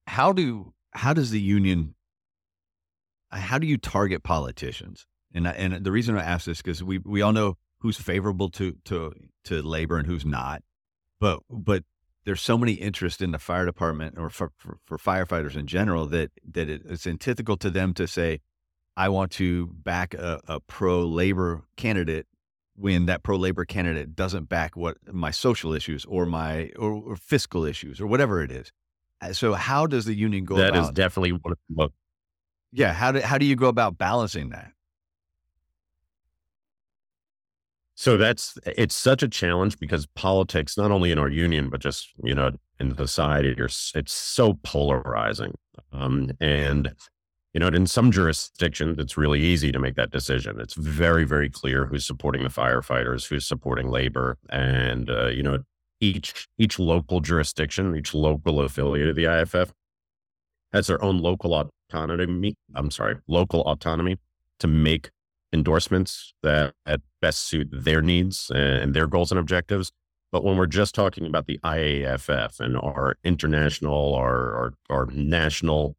How 0.07 0.33
do 0.33 0.73
how 0.91 1.13
does 1.13 1.29
the 1.29 1.39
union 1.39 1.93
how 3.31 3.59
do 3.59 3.67
you 3.67 3.77
target 3.77 4.23
politicians? 4.23 5.05
And 5.31 5.47
and 5.47 5.83
the 5.83 5.91
reason 5.91 6.17
I 6.17 6.23
ask 6.23 6.45
this 6.47 6.61
because 6.61 6.83
we 6.83 6.97
we 6.97 7.21
all 7.21 7.33
know 7.33 7.57
who's 7.83 7.97
favorable 7.97 8.49
to 8.49 8.77
to 8.85 9.13
to 9.43 9.61
labor 9.61 9.97
and 9.97 10.07
who's 10.07 10.25
not, 10.25 10.63
but 11.19 11.41
but 11.49 11.83
there's 12.25 12.41
so 12.41 12.57
many 12.57 12.73
interest 12.73 13.21
in 13.21 13.31
the 13.31 13.39
fire 13.39 13.65
department 13.65 14.17
or 14.17 14.29
for, 14.29 14.51
for, 14.57 14.77
for 14.85 14.97
firefighters 14.97 15.55
in 15.55 15.67
general 15.67 16.05
that 16.07 16.31
that 16.49 16.69
it's 16.69 17.05
antithetical 17.05 17.57
to 17.57 17.69
them 17.69 17.93
to 17.93 18.07
say, 18.07 18.39
I 18.95 19.09
want 19.09 19.31
to 19.33 19.67
back 19.67 20.13
a, 20.13 20.39
a 20.47 20.59
pro 20.61 21.05
labor 21.05 21.63
candidate 21.75 22.25
when 22.75 23.05
that 23.05 23.21
pro 23.21 23.35
labor 23.35 23.65
candidate 23.65 24.15
doesn't 24.15 24.47
back 24.47 24.77
what 24.77 24.97
my 25.11 25.31
social 25.31 25.73
issues 25.73 26.05
or 26.05 26.25
my 26.25 26.71
or, 26.79 26.93
or 26.93 27.15
fiscal 27.17 27.65
issues 27.65 27.99
or 27.99 28.07
whatever 28.07 28.41
it 28.41 28.51
is. 28.51 28.71
Uh, 29.21 29.33
so 29.33 29.53
how 29.53 29.85
does 29.85 30.05
the 30.05 30.15
union 30.15 30.45
go 30.45 30.55
That 30.55 30.69
about 30.69 30.85
is 30.85 30.91
definitely 30.91 31.33
one 31.33 31.51
of 31.51 31.57
the 31.67 31.75
most 31.75 31.93
Yeah, 32.71 32.93
how 32.93 33.11
do 33.11 33.19
how 33.19 33.37
do 33.37 33.45
you 33.45 33.57
go 33.57 33.67
about 33.67 33.97
balancing 33.97 34.49
that? 34.51 34.71
So 37.95 38.17
that's 38.17 38.57
it's 38.65 38.95
such 38.95 39.21
a 39.21 39.27
challenge 39.27 39.77
because 39.79 40.07
politics, 40.15 40.77
not 40.77 40.91
only 40.91 41.11
in 41.11 41.19
our 41.19 41.29
union 41.29 41.69
but 41.69 41.79
just 41.79 42.09
you 42.23 42.33
know 42.33 42.51
in 42.79 42.95
society, 42.95 43.55
it's 43.57 44.11
so 44.11 44.59
polarizing. 44.63 45.53
Um, 45.91 46.31
and 46.39 46.93
you 47.53 47.59
know, 47.59 47.67
in 47.67 47.85
some 47.85 48.11
jurisdictions, 48.11 48.97
it's 48.97 49.15
really 49.15 49.39
easy 49.39 49.71
to 49.71 49.77
make 49.77 49.95
that 49.95 50.09
decision. 50.09 50.59
It's 50.59 50.73
very, 50.73 51.23
very 51.23 51.49
clear 51.49 51.85
who's 51.85 52.05
supporting 52.05 52.41
the 52.41 52.49
firefighters, 52.49 53.27
who's 53.27 53.45
supporting 53.45 53.89
labor, 53.89 54.37
and 54.49 55.09
uh, 55.09 55.27
you 55.27 55.43
know, 55.43 55.59
each 55.99 56.47
each 56.57 56.79
local 56.79 57.19
jurisdiction, 57.19 57.95
each 57.95 58.13
local 58.13 58.61
affiliate 58.61 59.09
of 59.09 59.15
the 59.15 59.25
IFF 59.25 59.71
has 60.73 60.87
their 60.87 61.01
own 61.03 61.19
local 61.19 61.71
autonomy. 61.91 62.55
I'm 62.73 62.89
sorry, 62.89 63.17
local 63.27 63.61
autonomy 63.61 64.17
to 64.59 64.67
make 64.67 65.11
endorsements 65.53 66.33
that, 66.43 66.73
that 66.85 67.01
best 67.21 67.41
suit 67.41 67.69
their 67.71 68.01
needs 68.01 68.51
and 68.53 68.93
their 68.93 69.07
goals 69.07 69.31
and 69.31 69.39
objectives. 69.39 69.91
But 70.31 70.43
when 70.43 70.57
we're 70.57 70.65
just 70.65 70.95
talking 70.95 71.27
about 71.27 71.45
the 71.45 71.59
IAFF 71.63 72.59
and 72.59 72.75
our 72.75 73.15
international, 73.23 74.15
our, 74.15 74.55
our, 74.55 74.73
our 74.89 75.05
national, 75.11 75.95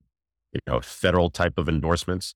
you 0.52 0.60
know, 0.66 0.80
federal 0.80 1.30
type 1.30 1.56
of 1.56 1.68
endorsements, 1.68 2.34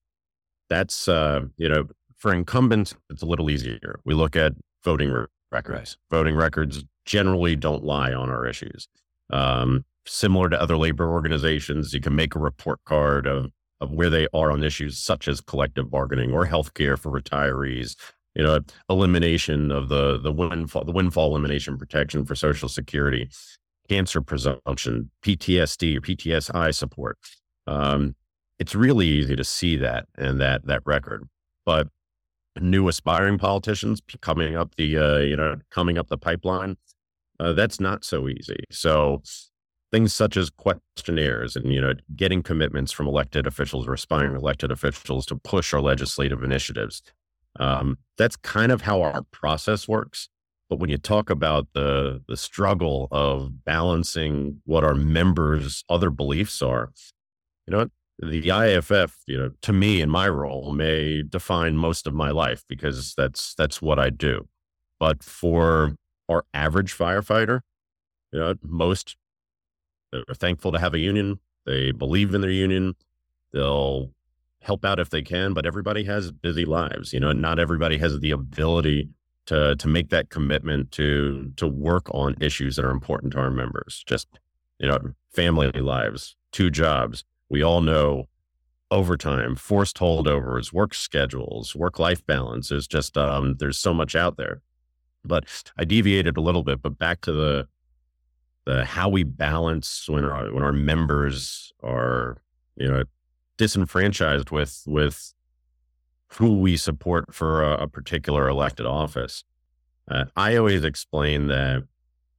that's, 0.70 1.08
uh, 1.08 1.40
you 1.56 1.68
know, 1.68 1.88
for 2.16 2.32
incumbents, 2.32 2.94
it's 3.10 3.22
a 3.22 3.26
little 3.26 3.50
easier. 3.50 3.98
We 4.04 4.14
look 4.14 4.36
at 4.36 4.52
voting 4.84 5.26
records. 5.50 5.96
Right. 6.10 6.18
Voting 6.18 6.36
records 6.36 6.84
generally 7.04 7.56
don't 7.56 7.82
lie 7.82 8.12
on 8.12 8.30
our 8.30 8.46
issues. 8.46 8.86
Um, 9.30 9.84
similar 10.06 10.48
to 10.50 10.60
other 10.60 10.76
labor 10.76 11.10
organizations, 11.10 11.92
you 11.92 12.00
can 12.00 12.14
make 12.14 12.34
a 12.34 12.38
report 12.38 12.80
card 12.84 13.26
of 13.26 13.50
of 13.80 13.92
where 13.92 14.10
they 14.10 14.26
are 14.34 14.50
on 14.50 14.62
issues 14.62 14.98
such 14.98 15.28
as 15.28 15.40
collective 15.40 15.90
bargaining 15.90 16.32
or 16.32 16.46
healthcare 16.46 16.98
for 16.98 17.10
retirees, 17.10 17.96
you 18.34 18.42
know, 18.42 18.60
elimination 18.88 19.70
of 19.70 19.88
the 19.88 20.18
the 20.18 20.32
windfall 20.32 20.84
the 20.84 20.92
windfall 20.92 21.30
elimination 21.30 21.78
protection 21.78 22.24
for 22.24 22.34
Social 22.34 22.68
Security, 22.68 23.28
cancer 23.88 24.20
presumption, 24.20 25.10
PTSD 25.24 25.96
or 25.96 26.00
PTSI 26.00 26.74
support. 26.74 27.18
Um, 27.66 28.14
it's 28.58 28.74
really 28.74 29.06
easy 29.06 29.36
to 29.36 29.44
see 29.44 29.76
that 29.76 30.06
and 30.16 30.40
that 30.40 30.66
that 30.66 30.82
record, 30.84 31.28
but 31.64 31.88
new 32.60 32.88
aspiring 32.88 33.38
politicians 33.38 34.00
coming 34.20 34.56
up 34.56 34.74
the 34.76 34.96
uh, 34.96 35.18
you 35.18 35.36
know 35.36 35.56
coming 35.70 35.98
up 35.98 36.08
the 36.08 36.18
pipeline, 36.18 36.76
uh, 37.40 37.52
that's 37.52 37.80
not 37.80 38.04
so 38.04 38.28
easy. 38.28 38.64
So 38.70 39.22
things 39.90 40.14
such 40.14 40.36
as 40.36 40.50
questionnaires 40.50 41.56
and 41.56 41.72
you 41.72 41.80
know 41.80 41.94
getting 42.16 42.42
commitments 42.42 42.92
from 42.92 43.06
elected 43.06 43.46
officials 43.46 43.86
or 43.86 43.94
aspiring 43.94 44.34
elected 44.34 44.70
officials 44.70 45.26
to 45.26 45.36
push 45.36 45.72
our 45.72 45.80
legislative 45.80 46.42
initiatives 46.42 47.02
um, 47.58 47.98
that's 48.16 48.36
kind 48.36 48.70
of 48.70 48.82
how 48.82 49.02
our 49.02 49.22
process 49.30 49.88
works 49.88 50.28
but 50.68 50.78
when 50.78 50.90
you 50.90 50.98
talk 50.98 51.30
about 51.30 51.66
the 51.74 52.22
the 52.28 52.36
struggle 52.36 53.08
of 53.10 53.64
balancing 53.64 54.60
what 54.64 54.84
our 54.84 54.94
members 54.94 55.84
other 55.88 56.10
beliefs 56.10 56.60
are 56.62 56.92
you 57.66 57.76
know 57.76 57.88
the 58.20 58.50
IFF 58.50 59.16
you 59.26 59.38
know, 59.38 59.50
to 59.62 59.72
me 59.72 60.00
in 60.00 60.10
my 60.10 60.28
role 60.28 60.72
may 60.72 61.22
define 61.22 61.76
most 61.76 62.06
of 62.06 62.14
my 62.14 62.30
life 62.30 62.64
because 62.68 63.14
that's 63.16 63.54
that's 63.54 63.80
what 63.80 63.98
I 63.98 64.10
do. 64.10 64.48
But 64.98 65.22
for 65.22 65.94
our 66.28 66.44
average 66.52 66.96
firefighter, 66.96 67.60
you 68.32 68.40
know, 68.40 68.54
most 68.62 69.16
they're 70.12 70.24
thankful 70.34 70.72
to 70.72 70.78
have 70.78 70.94
a 70.94 70.98
union. 70.98 71.40
They 71.66 71.92
believe 71.92 72.34
in 72.34 72.40
their 72.40 72.50
union. 72.50 72.94
They'll 73.52 74.10
help 74.62 74.84
out 74.84 74.98
if 74.98 75.10
they 75.10 75.22
can, 75.22 75.54
but 75.54 75.66
everybody 75.66 76.04
has 76.04 76.32
busy 76.32 76.64
lives. 76.64 77.12
You 77.12 77.20
know, 77.20 77.32
not 77.32 77.58
everybody 77.58 77.98
has 77.98 78.18
the 78.20 78.30
ability 78.30 79.08
to 79.46 79.76
to 79.76 79.88
make 79.88 80.10
that 80.10 80.30
commitment 80.30 80.92
to 80.92 81.52
to 81.56 81.66
work 81.66 82.06
on 82.12 82.36
issues 82.40 82.76
that 82.76 82.84
are 82.84 82.90
important 82.90 83.32
to 83.32 83.38
our 83.38 83.50
members. 83.50 84.04
Just 84.06 84.28
you 84.78 84.88
know, 84.88 84.98
family 85.32 85.70
lives, 85.72 86.36
two 86.52 86.70
jobs. 86.70 87.24
We 87.48 87.62
all 87.62 87.80
know 87.80 88.28
overtime, 88.90 89.56
forced 89.56 89.98
holdovers, 89.98 90.72
work 90.72 90.94
schedules, 90.94 91.74
work 91.74 91.98
life 91.98 92.24
balance 92.26 92.70
is 92.70 92.86
just 92.86 93.16
um, 93.18 93.56
there's 93.58 93.78
so 93.78 93.92
much 93.92 94.14
out 94.14 94.36
there. 94.36 94.62
But 95.24 95.44
I 95.76 95.84
deviated 95.84 96.36
a 96.36 96.40
little 96.40 96.62
bit, 96.62 96.80
but 96.80 96.98
back 96.98 97.20
to 97.22 97.32
the 97.32 97.68
the 98.68 98.84
how 98.84 99.08
we 99.08 99.22
balance 99.22 100.06
when 100.10 100.26
our 100.26 100.52
when 100.52 100.62
our 100.62 100.72
members 100.72 101.72
are 101.82 102.36
you 102.76 102.86
know 102.86 103.02
disenfranchised 103.56 104.50
with 104.50 104.82
with 104.86 105.32
who 106.32 106.58
we 106.58 106.76
support 106.76 107.34
for 107.34 107.62
a, 107.62 107.84
a 107.84 107.88
particular 107.88 108.46
elected 108.46 108.84
office. 108.84 109.42
Uh, 110.10 110.26
I 110.36 110.56
always 110.56 110.84
explain 110.84 111.46
that 111.46 111.84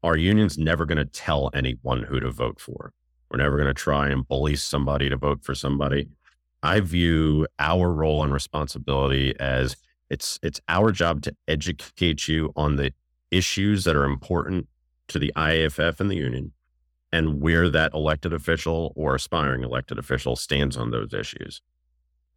our 0.03 0.15
union's 0.15 0.59
never 0.59 0.85
going 0.85 0.99
to 0.99 1.05
tell 1.05 1.49
anyone 1.55 2.03
who 2.03 2.19
to 2.19 2.29
vote 2.29 2.59
for. 2.59 2.93
We're 3.31 3.37
never 3.37 3.57
going 3.57 3.67
to 3.67 3.73
try 3.73 4.09
and 4.09 4.27
bully 4.27 4.55
somebody 4.55 5.09
to 5.09 5.17
vote 5.17 5.43
for 5.43 5.55
somebody. 5.55 6.09
I 6.61 6.79
view 6.81 7.47
our 7.57 7.91
role 7.91 8.23
and 8.23 8.31
responsibility 8.31 9.33
as 9.39 9.75
it's 10.11 10.39
it's 10.43 10.61
our 10.69 10.91
job 10.91 11.23
to 11.23 11.35
educate 11.47 12.27
you 12.27 12.53
on 12.55 12.75
the 12.75 12.93
issues 13.31 13.83
that 13.85 13.95
are 13.95 14.05
important 14.05 14.67
to 15.09 15.19
the 15.19 15.31
IAFF 15.35 15.99
and 15.99 16.09
the 16.09 16.15
union 16.15 16.53
and 17.11 17.41
where 17.41 17.69
that 17.69 17.93
elected 17.93 18.33
official 18.33 18.93
or 18.95 19.15
aspiring 19.15 19.63
elected 19.63 19.97
official 19.97 20.35
stands 20.35 20.77
on 20.77 20.91
those 20.91 21.13
issues. 21.13 21.61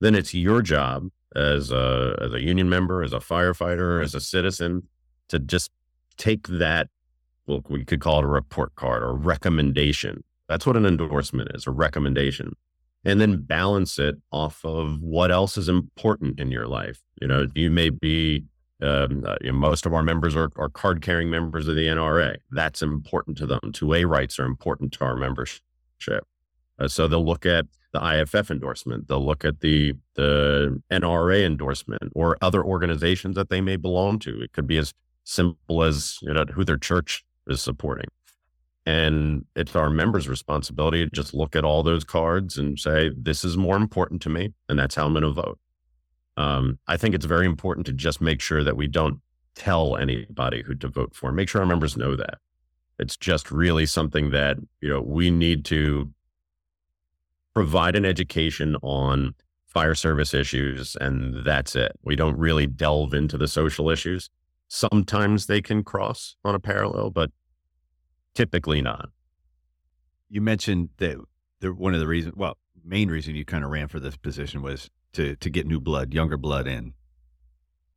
Then 0.01 0.15
it's 0.15 0.35
your 0.35 0.63
job 0.63 1.09
as 1.37 1.71
a, 1.71 2.19
as 2.21 2.33
a 2.33 2.43
union 2.43 2.69
member, 2.69 3.03
as 3.03 3.13
a 3.13 3.19
firefighter, 3.19 4.03
as 4.03 4.15
a 4.15 4.21
citizen 4.21 4.89
to 5.29 5.39
just 5.39 5.71
take 6.17 6.47
that, 6.49 6.89
well, 7.47 7.63
we 7.69 7.85
could 7.85 8.01
call 8.01 8.19
it 8.19 8.25
a 8.25 8.29
report 8.29 8.75
card 8.75 9.03
or 9.03 9.15
recommendation. 9.15 10.25
That's 10.49 10.67
what 10.67 10.77
an 10.77 10.87
endorsement 10.87 11.51
is, 11.55 11.67
a 11.67 11.71
recommendation. 11.71 12.55
And 13.05 13.21
then 13.21 13.43
balance 13.43 13.99
it 13.99 14.17
off 14.31 14.65
of 14.65 15.01
what 15.01 15.31
else 15.31 15.57
is 15.57 15.69
important 15.69 16.39
in 16.39 16.51
your 16.51 16.69
life. 16.69 17.01
You 17.21 17.27
know, 17.27 17.47
you 17.55 17.71
may 17.71 17.91
be 17.91 18.45
um, 18.83 19.25
uh, 19.27 19.37
you 19.41 19.53
know, 19.53 19.59
most 19.59 19.87
of 19.87 19.95
our 19.95 20.03
members 20.03 20.35
are, 20.35 20.51
are 20.57 20.69
card 20.69 21.03
carrying 21.03 21.31
members 21.31 21.69
of 21.69 21.77
the 21.77 21.87
NRA. 21.87 22.37
That's 22.51 22.83
important 22.83 23.39
to 23.39 23.47
them. 23.47 23.61
2A 23.65 24.09
rights 24.09 24.39
are 24.39 24.45
important 24.45 24.93
to 24.95 25.05
our 25.05 25.17
membership. 25.17 25.63
Uh, 26.79 26.89
so 26.89 27.07
they'll 27.07 27.25
look 27.25 27.47
at 27.47 27.67
the 27.93 28.05
IFF 28.05 28.51
endorsement. 28.51 29.09
They'll 29.09 29.25
look 29.25 29.45
at 29.45 29.61
the 29.61 29.95
the 30.15 30.83
NRA 30.91 31.45
endorsement 31.45 32.13
or 32.15 32.37
other 32.41 32.63
organizations 32.65 33.37
that 33.37 33.51
they 33.51 33.61
may 33.61 33.77
belong 33.77 34.19
to. 34.21 34.43
It 34.43 34.53
could 34.53 34.67
be 34.67 34.79
as 34.79 34.93
simple 35.25 35.83
as 35.83 36.19
you 36.23 36.33
know 36.33 36.45
who 36.53 36.65
their 36.65 36.79
church 36.79 37.25
is 37.47 37.61
supporting. 37.61 38.09
And 38.85 39.45
it's 39.55 39.77
our 39.77 39.91
members' 39.91 40.29
responsibility 40.29 41.05
to 41.05 41.11
just 41.11 41.35
look 41.35 41.55
at 41.55 41.65
all 41.65 41.85
those 41.85 42.03
cards 42.03 42.59
and 42.59 42.77
say, 42.79 43.13
this 43.17 43.45
is 43.45 43.57
more 43.57 43.77
important 43.77 44.21
to 44.23 44.29
me, 44.29 44.55
and 44.69 44.77
that's 44.77 44.97
how 44.97 45.07
I'm 45.07 45.13
going 45.13 45.23
to 45.23 45.31
vote. 45.31 45.59
Um, 46.43 46.79
I 46.89 46.97
think 46.97 47.15
it's 47.15 47.25
very 47.25 47.47
important 47.47 47.87
to 47.87 47.93
just 47.93 48.21
make 48.21 48.41
sure 48.41 48.65
that 48.65 48.77
we 48.77 48.89
don't 48.89 49.21
tell 49.55 49.97
anybody 49.97 50.63
who 50.63 50.75
to 50.75 50.89
vote 50.89 51.15
for. 51.15 51.31
Make 51.31 51.49
sure 51.49 51.61
our 51.61 51.67
members 51.67 51.97
know 51.97 52.17
that. 52.17 52.39
It's 52.99 53.17
just 53.17 53.53
really 53.53 53.87
something 53.87 54.31
that, 54.31 54.57
you 54.81 54.89
know, 54.89 55.01
we 55.01 55.31
need 55.31 55.65
to 55.67 56.11
provide 57.55 57.95
an 57.95 58.05
education 58.05 58.77
on 58.83 59.35
fire 59.67 59.95
service 59.95 60.35
issues, 60.35 60.97
and 61.01 61.47
that's 61.47 61.77
it. 61.77 61.93
We 62.03 62.17
don't 62.17 62.37
really 62.37 62.67
delve 62.67 63.15
into 63.15 63.39
the 63.39 63.49
social 63.49 63.89
issues. 63.89 64.29
Sometimes 64.67 65.47
they 65.47 65.63
can 65.63 65.85
cross 65.85 66.35
on 66.45 66.57
a 66.57 66.61
parallel, 66.61 67.11
but 67.11 67.31
typically 68.35 68.83
not. 68.83 69.11
You 70.29 70.41
mentioned 70.41 70.89
that 70.97 71.19
the, 71.61 71.73
one 71.73 71.95
of 71.95 72.01
the 72.01 72.07
reasons, 72.09 72.35
well, 72.37 72.59
main 72.85 73.11
reason 73.11 73.37
you 73.37 73.45
kind 73.45 73.65
of 73.65 73.71
ran 73.71 73.87
for 73.87 74.01
this 74.01 74.17
position 74.17 74.61
was 74.61 74.91
to 75.13 75.37
to 75.37 75.51
get 75.51 75.67
new 75.67 75.81
blood, 75.81 76.15
younger 76.15 76.37
blood 76.37 76.67
in. 76.67 76.95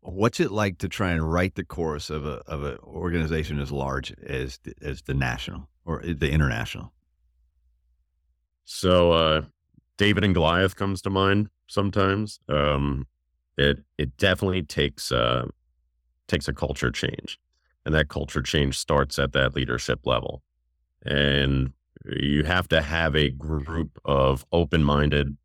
What's 0.01 0.39
it 0.39 0.51
like 0.51 0.77
to 0.79 0.87
try 0.87 1.11
and 1.11 1.31
right 1.31 1.53
the 1.55 1.65
course 1.65 2.09
of 2.09 2.25
a 2.25 2.41
of 2.47 2.63
an 2.63 2.77
organization 2.83 3.59
as 3.59 3.71
large 3.71 4.13
as 4.23 4.59
as 4.81 5.01
the 5.03 5.13
national 5.13 5.69
or 5.85 6.01
the 6.01 6.29
international? 6.29 6.93
So 8.65 9.11
uh, 9.11 9.41
David 9.97 10.23
and 10.23 10.33
Goliath 10.33 10.75
comes 10.75 11.01
to 11.03 11.09
mind 11.09 11.49
sometimes. 11.67 12.39
Um, 12.49 13.07
it 13.57 13.83
it 13.97 14.17
definitely 14.17 14.63
takes 14.63 15.11
uh, 15.11 15.47
takes 16.27 16.47
a 16.47 16.53
culture 16.53 16.91
change, 16.91 17.39
and 17.85 17.95
that 17.95 18.09
culture 18.09 18.41
change 18.41 18.77
starts 18.77 19.17
at 19.17 19.33
that 19.33 19.55
leadership 19.55 20.01
level, 20.05 20.43
and 21.05 21.71
you 22.05 22.43
have 22.43 22.67
to 22.69 22.81
have 22.81 23.15
a 23.15 23.29
group 23.29 23.99
of 24.05 24.45
open 24.51 24.83
minded, 24.83 25.37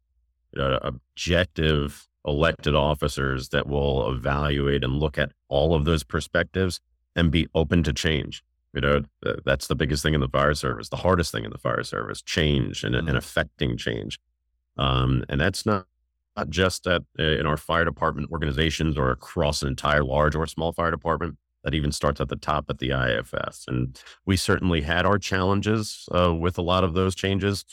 uh, 0.59 0.79
objective 0.83 2.09
elected 2.27 2.75
officers 2.75 3.49
that 3.51 3.67
will 3.67 4.11
evaluate 4.11 4.85
and 4.85 4.95
look 4.95 5.19
at 5.19 5.33
all 5.49 5.75
of 5.75 5.85
those 5.85 6.05
perspectives 6.05 6.81
and 7.17 7.31
be 7.31 7.49
open 7.55 7.83
to 7.83 7.93
change. 7.93 8.43
You 8.73 8.81
know, 8.81 9.03
that's 9.45 9.67
the 9.67 9.75
biggest 9.75 10.03
thing 10.03 10.15
in 10.15 10.21
the 10.21 10.29
fire 10.29 10.55
service, 10.55 10.89
the 10.89 10.97
hardest 10.97 11.33
thing 11.33 11.45
in 11.45 11.51
the 11.51 11.59
fire 11.59 11.83
service, 11.83 12.23
change 12.23 12.85
and, 12.85 12.95
mm-hmm. 12.95 13.09
and 13.09 13.17
affecting 13.17 13.77
change. 13.77 14.21
Um, 14.77 15.25
and 15.29 15.41
that's 15.41 15.67
not, 15.67 15.87
not 16.37 16.51
just 16.51 16.87
at 16.87 17.03
in 17.19 17.47
our 17.47 17.57
fire 17.57 17.85
department 17.85 18.31
organizations 18.31 18.97
or 18.97 19.11
across 19.11 19.63
an 19.63 19.69
entire 19.69 20.05
large 20.05 20.37
or 20.37 20.47
small 20.47 20.73
fire 20.73 20.91
department. 20.91 21.37
That 21.63 21.75
even 21.75 21.93
starts 21.93 22.23
at 22.23 22.31
the 22.31 22.37
top 22.37 22.71
at 22.71 22.79
the 22.79 22.89
IAFF. 22.89 23.69
And 23.69 24.01
we 24.25 24.39
certainly 24.39 24.81
had 24.81 25.05
our 25.05 25.19
challenges 25.19 26.09
uh, 26.11 26.35
with 26.35 26.57
a 26.57 26.63
lot 26.63 26.85
of 26.85 26.95
those 26.95 27.15
changes 27.15 27.67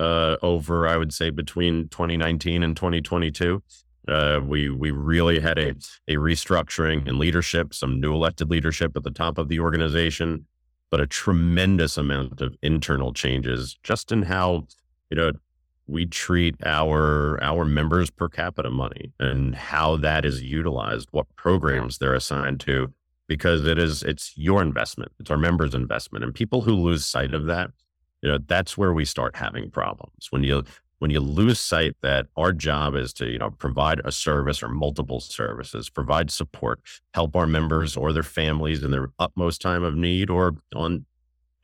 uh, 0.00 0.36
over, 0.42 0.88
I 0.88 0.96
would 0.96 1.12
say, 1.12 1.30
between 1.30 1.88
2019 1.88 2.62
and 2.62 2.74
2022. 2.74 3.62
Uh, 4.08 4.40
we 4.42 4.70
we 4.70 4.90
really 4.90 5.38
had 5.38 5.58
a 5.58 5.70
a 6.08 6.14
restructuring 6.14 7.06
in 7.06 7.18
leadership, 7.18 7.74
some 7.74 8.00
new 8.00 8.14
elected 8.14 8.50
leadership 8.50 8.96
at 8.96 9.04
the 9.04 9.10
top 9.10 9.36
of 9.36 9.48
the 9.48 9.60
organization, 9.60 10.46
but 10.90 11.00
a 11.00 11.06
tremendous 11.06 11.98
amount 11.98 12.40
of 12.40 12.56
internal 12.62 13.12
changes 13.12 13.78
just 13.82 14.10
in 14.10 14.22
how 14.22 14.66
you 15.10 15.16
know 15.16 15.32
we 15.86 16.06
treat 16.06 16.56
our 16.64 17.38
our 17.42 17.66
members 17.66 18.10
per 18.10 18.28
capita 18.28 18.70
money 18.70 19.12
and 19.20 19.54
how 19.54 19.96
that 19.96 20.24
is 20.24 20.42
utilized, 20.42 21.08
what 21.10 21.26
programs 21.36 21.98
they're 21.98 22.14
assigned 22.14 22.60
to, 22.60 22.92
because 23.28 23.66
it 23.66 23.78
is 23.78 24.02
it's 24.02 24.32
your 24.34 24.62
investment, 24.62 25.12
it's 25.20 25.30
our 25.30 25.38
members' 25.38 25.74
investment, 25.74 26.24
and 26.24 26.34
people 26.34 26.62
who 26.62 26.74
lose 26.74 27.04
sight 27.04 27.34
of 27.34 27.44
that, 27.46 27.70
you 28.22 28.30
know, 28.30 28.38
that's 28.46 28.76
where 28.76 28.92
we 28.92 29.04
start 29.04 29.36
having 29.36 29.70
problems. 29.70 30.28
When 30.30 30.44
you 30.44 30.64
when 31.00 31.10
you 31.10 31.20
lose 31.20 31.58
sight 31.58 31.96
that 32.02 32.26
our 32.36 32.52
job 32.52 32.94
is 32.94 33.12
to 33.14 33.26
you 33.26 33.38
know 33.38 33.50
provide 33.50 34.00
a 34.04 34.12
service 34.12 34.62
or 34.62 34.68
multiple 34.68 35.18
services 35.18 35.90
provide 35.90 36.30
support 36.30 36.80
help 37.14 37.34
our 37.34 37.46
members 37.46 37.96
or 37.96 38.12
their 38.12 38.22
families 38.22 38.84
in 38.84 38.92
their 38.92 39.10
utmost 39.18 39.60
time 39.60 39.82
of 39.82 39.96
need 39.96 40.30
or 40.30 40.54
on 40.76 41.04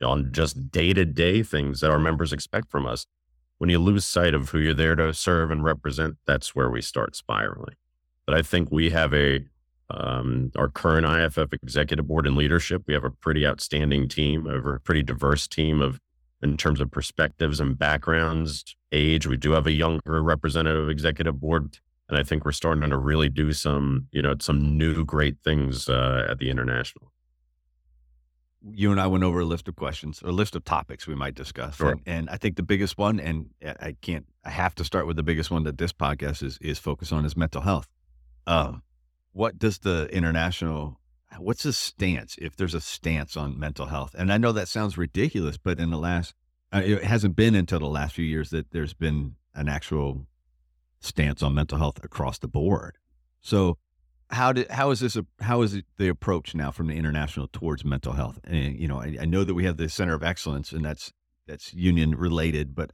on 0.03 0.31
just 0.31 0.69
day-to-day 0.71 1.41
things 1.41 1.79
that 1.79 1.89
our 1.89 1.99
members 1.99 2.33
expect 2.33 2.69
from 2.69 2.85
us 2.85 3.05
when 3.59 3.69
you 3.69 3.79
lose 3.79 4.05
sight 4.05 4.33
of 4.33 4.49
who 4.49 4.59
you're 4.59 4.73
there 4.73 4.95
to 4.95 5.13
serve 5.13 5.49
and 5.49 5.63
represent 5.63 6.17
that's 6.25 6.53
where 6.53 6.69
we 6.69 6.81
start 6.81 7.15
spiraling. 7.15 7.75
But 8.25 8.35
i 8.35 8.41
think 8.41 8.71
we 8.71 8.89
have 8.89 9.13
a 9.13 9.45
um, 9.89 10.51
our 10.57 10.67
current 10.67 11.05
iff 11.05 11.37
executive 11.53 12.07
board 12.07 12.27
and 12.27 12.35
leadership 12.35 12.83
we 12.87 12.93
have 12.93 13.05
a 13.05 13.09
pretty 13.09 13.47
outstanding 13.47 14.09
team 14.09 14.45
over 14.45 14.75
a 14.75 14.79
pretty 14.81 15.01
diverse 15.01 15.47
team 15.47 15.81
of 15.81 16.01
in 16.41 16.57
terms 16.57 16.79
of 16.79 16.91
perspectives 16.91 17.59
and 17.59 17.77
backgrounds, 17.77 18.75
age. 18.91 19.27
We 19.27 19.37
do 19.37 19.51
have 19.51 19.67
a 19.67 19.71
younger 19.71 20.21
representative 20.21 20.89
executive 20.89 21.39
board, 21.39 21.79
and 22.09 22.17
I 22.17 22.23
think 22.23 22.45
we're 22.45 22.51
starting 22.51 22.89
to 22.89 22.97
really 22.97 23.29
do 23.29 23.53
some, 23.53 24.07
you 24.11 24.21
know, 24.21 24.35
some 24.39 24.77
new 24.77 25.03
great 25.03 25.37
things 25.43 25.89
uh, 25.89 26.27
at 26.29 26.39
the 26.39 26.49
international. 26.49 27.11
You 28.69 28.91
and 28.91 28.99
I 28.99 29.07
went 29.07 29.23
over 29.23 29.39
a 29.39 29.45
list 29.45 29.67
of 29.67 29.75
questions, 29.75 30.21
a 30.23 30.31
list 30.31 30.55
of 30.55 30.63
topics 30.63 31.07
we 31.07 31.15
might 31.15 31.35
discuss, 31.35 31.77
sure. 31.77 31.91
and, 31.91 32.01
and, 32.05 32.29
I 32.29 32.37
think 32.37 32.55
the 32.55 32.63
biggest 32.63 32.97
one, 32.97 33.19
and 33.19 33.49
I 33.63 33.95
can't, 34.01 34.25
I 34.43 34.49
have 34.49 34.75
to 34.75 34.83
start 34.83 35.07
with 35.07 35.15
the 35.15 35.23
biggest 35.23 35.51
one 35.51 35.63
that 35.63 35.77
this 35.77 35.93
podcast 35.93 36.43
is 36.43 36.57
is 36.59 36.79
focused 36.79 37.13
on 37.13 37.25
is 37.25 37.37
mental 37.37 37.61
health. 37.61 37.87
Uh, 38.45 38.77
what 39.31 39.59
does 39.59 39.79
the 39.79 40.09
international 40.11 40.96
what's 41.37 41.63
the 41.63 41.73
stance 41.73 42.35
if 42.41 42.55
there's 42.55 42.73
a 42.73 42.81
stance 42.81 43.35
on 43.35 43.59
mental 43.59 43.87
health? 43.87 44.15
And 44.17 44.31
I 44.31 44.37
know 44.37 44.51
that 44.51 44.67
sounds 44.67 44.97
ridiculous, 44.97 45.57
but 45.57 45.79
in 45.79 45.91
the 45.91 45.97
last, 45.97 46.33
uh, 46.73 46.81
it 46.83 47.03
hasn't 47.03 47.35
been 47.35 47.55
until 47.55 47.79
the 47.79 47.85
last 47.87 48.15
few 48.15 48.25
years 48.25 48.49
that 48.51 48.71
there's 48.71 48.93
been 48.93 49.35
an 49.53 49.67
actual 49.67 50.27
stance 50.99 51.43
on 51.43 51.53
mental 51.53 51.77
health 51.77 52.03
across 52.03 52.39
the 52.39 52.47
board. 52.47 52.97
So, 53.41 53.77
how 54.29 54.51
did 54.51 54.69
how 54.69 54.91
is 54.91 54.99
this 54.99 55.15
a, 55.15 55.25
how 55.39 55.61
is 55.61 55.73
it 55.73 55.85
the 55.97 56.09
approach 56.09 56.53
now 56.53 56.71
from 56.71 56.87
the 56.87 56.95
international 56.95 57.47
towards 57.47 57.85
mental 57.85 58.13
health? 58.13 58.39
And 58.43 58.77
you 58.77 58.87
know, 58.87 58.99
I, 58.99 59.17
I 59.21 59.25
know 59.25 59.43
that 59.43 59.53
we 59.53 59.63
have 59.65 59.77
the 59.77 59.87
Center 59.87 60.15
of 60.15 60.23
Excellence, 60.23 60.71
and 60.71 60.83
that's 60.83 61.13
that's 61.47 61.73
union 61.73 62.15
related, 62.15 62.75
but 62.75 62.91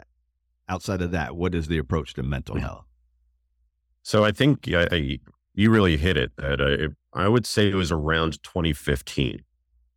outside 0.69 1.01
of 1.01 1.11
that, 1.11 1.35
what 1.35 1.55
is 1.55 1.67
the 1.67 1.79
approach 1.79 2.13
to 2.15 2.23
mental 2.23 2.59
health? 2.59 2.85
So 4.03 4.23
I 4.23 4.31
think 4.31 4.67
I, 4.71 5.19
you 5.53 5.69
really 5.69 5.97
hit 5.97 6.17
it. 6.17 6.31
That 6.37 6.61
uh, 6.61 6.89
I 7.17 7.27
would 7.27 7.45
say 7.45 7.69
it 7.69 7.75
was 7.75 7.91
around 7.91 8.41
2015. 8.43 9.43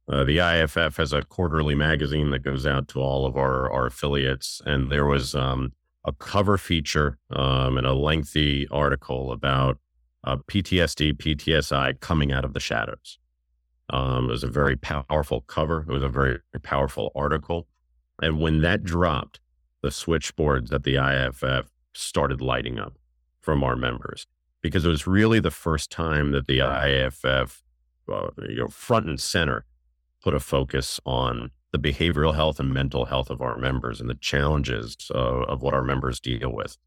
Uh, 0.08 0.22
the 0.24 0.38
IFF 0.38 0.96
has 0.96 1.12
a 1.12 1.22
quarterly 1.22 1.74
magazine 1.74 2.30
that 2.30 2.40
goes 2.40 2.66
out 2.66 2.86
to 2.88 3.00
all 3.00 3.26
of 3.26 3.36
our, 3.36 3.70
our 3.72 3.86
affiliates, 3.86 4.62
and 4.64 4.90
there 4.90 5.06
was 5.06 5.34
um, 5.34 5.72
a 6.04 6.12
cover 6.12 6.56
feature 6.56 7.18
um, 7.30 7.76
and 7.76 7.86
a 7.86 7.92
lengthy 7.92 8.68
article 8.68 9.32
about 9.32 9.78
uh, 10.22 10.36
PTSD, 10.48 11.14
PTSI 11.14 11.98
coming 12.00 12.32
out 12.32 12.44
of 12.44 12.54
the 12.54 12.60
shadows. 12.60 13.18
Um, 13.90 14.26
it 14.26 14.30
was 14.30 14.44
a 14.44 14.48
very 14.48 14.76
powerful 14.76 15.42
cover. 15.42 15.84
It 15.88 15.92
was 15.92 16.02
a 16.02 16.08
very 16.08 16.38
powerful 16.62 17.10
article. 17.14 17.66
And 18.22 18.40
when 18.40 18.60
that 18.62 18.84
dropped, 18.84 19.40
the 19.82 19.90
switchboards 19.90 20.72
at 20.72 20.84
the 20.84 20.96
IFF 20.96 21.70
started 21.94 22.40
lighting 22.40 22.78
up 22.78 22.94
from 23.40 23.62
our 23.62 23.76
members 23.76 24.26
because 24.66 24.84
it 24.84 24.88
was 24.88 25.06
really 25.06 25.40
the 25.40 25.50
first 25.50 25.90
time 25.90 26.32
that 26.32 26.46
the 26.46 26.58
IAFF, 26.58 27.62
uh, 28.12 28.28
you 28.48 28.56
know, 28.56 28.68
front 28.68 29.06
and 29.06 29.20
center, 29.20 29.64
put 30.22 30.34
a 30.34 30.40
focus 30.40 31.00
on 31.06 31.50
the 31.72 31.78
behavioral 31.78 32.34
health 32.34 32.58
and 32.58 32.72
mental 32.72 33.04
health 33.04 33.30
of 33.30 33.40
our 33.40 33.58
members 33.58 34.00
and 34.00 34.08
the 34.08 34.14
challenges 34.14 34.96
uh, 35.14 35.42
of 35.44 35.62
what 35.62 35.74
our 35.74 35.82
members 35.82 36.20
deal 36.20 36.52
with. 36.52 36.78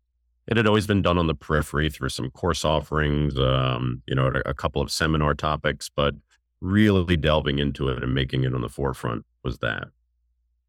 It 0.47 0.57
had 0.57 0.65
always 0.65 0.87
been 0.87 1.01
done 1.01 1.17
on 1.17 1.27
the 1.27 1.35
periphery 1.35 1.89
through 1.89 2.09
some 2.09 2.31
course 2.31 2.65
offerings, 2.65 3.37
um, 3.37 4.01
you 4.07 4.15
know, 4.15 4.31
a, 4.33 4.49
a 4.49 4.53
couple 4.53 4.81
of 4.81 4.91
seminar 4.91 5.35
topics, 5.35 5.89
but 5.95 6.15
really 6.59 7.15
delving 7.15 7.59
into 7.59 7.87
it 7.87 8.03
and 8.03 8.13
making 8.13 8.43
it 8.43 8.53
on 8.55 8.61
the 8.61 8.69
forefront 8.69 9.25
was 9.43 9.59
that. 9.59 9.89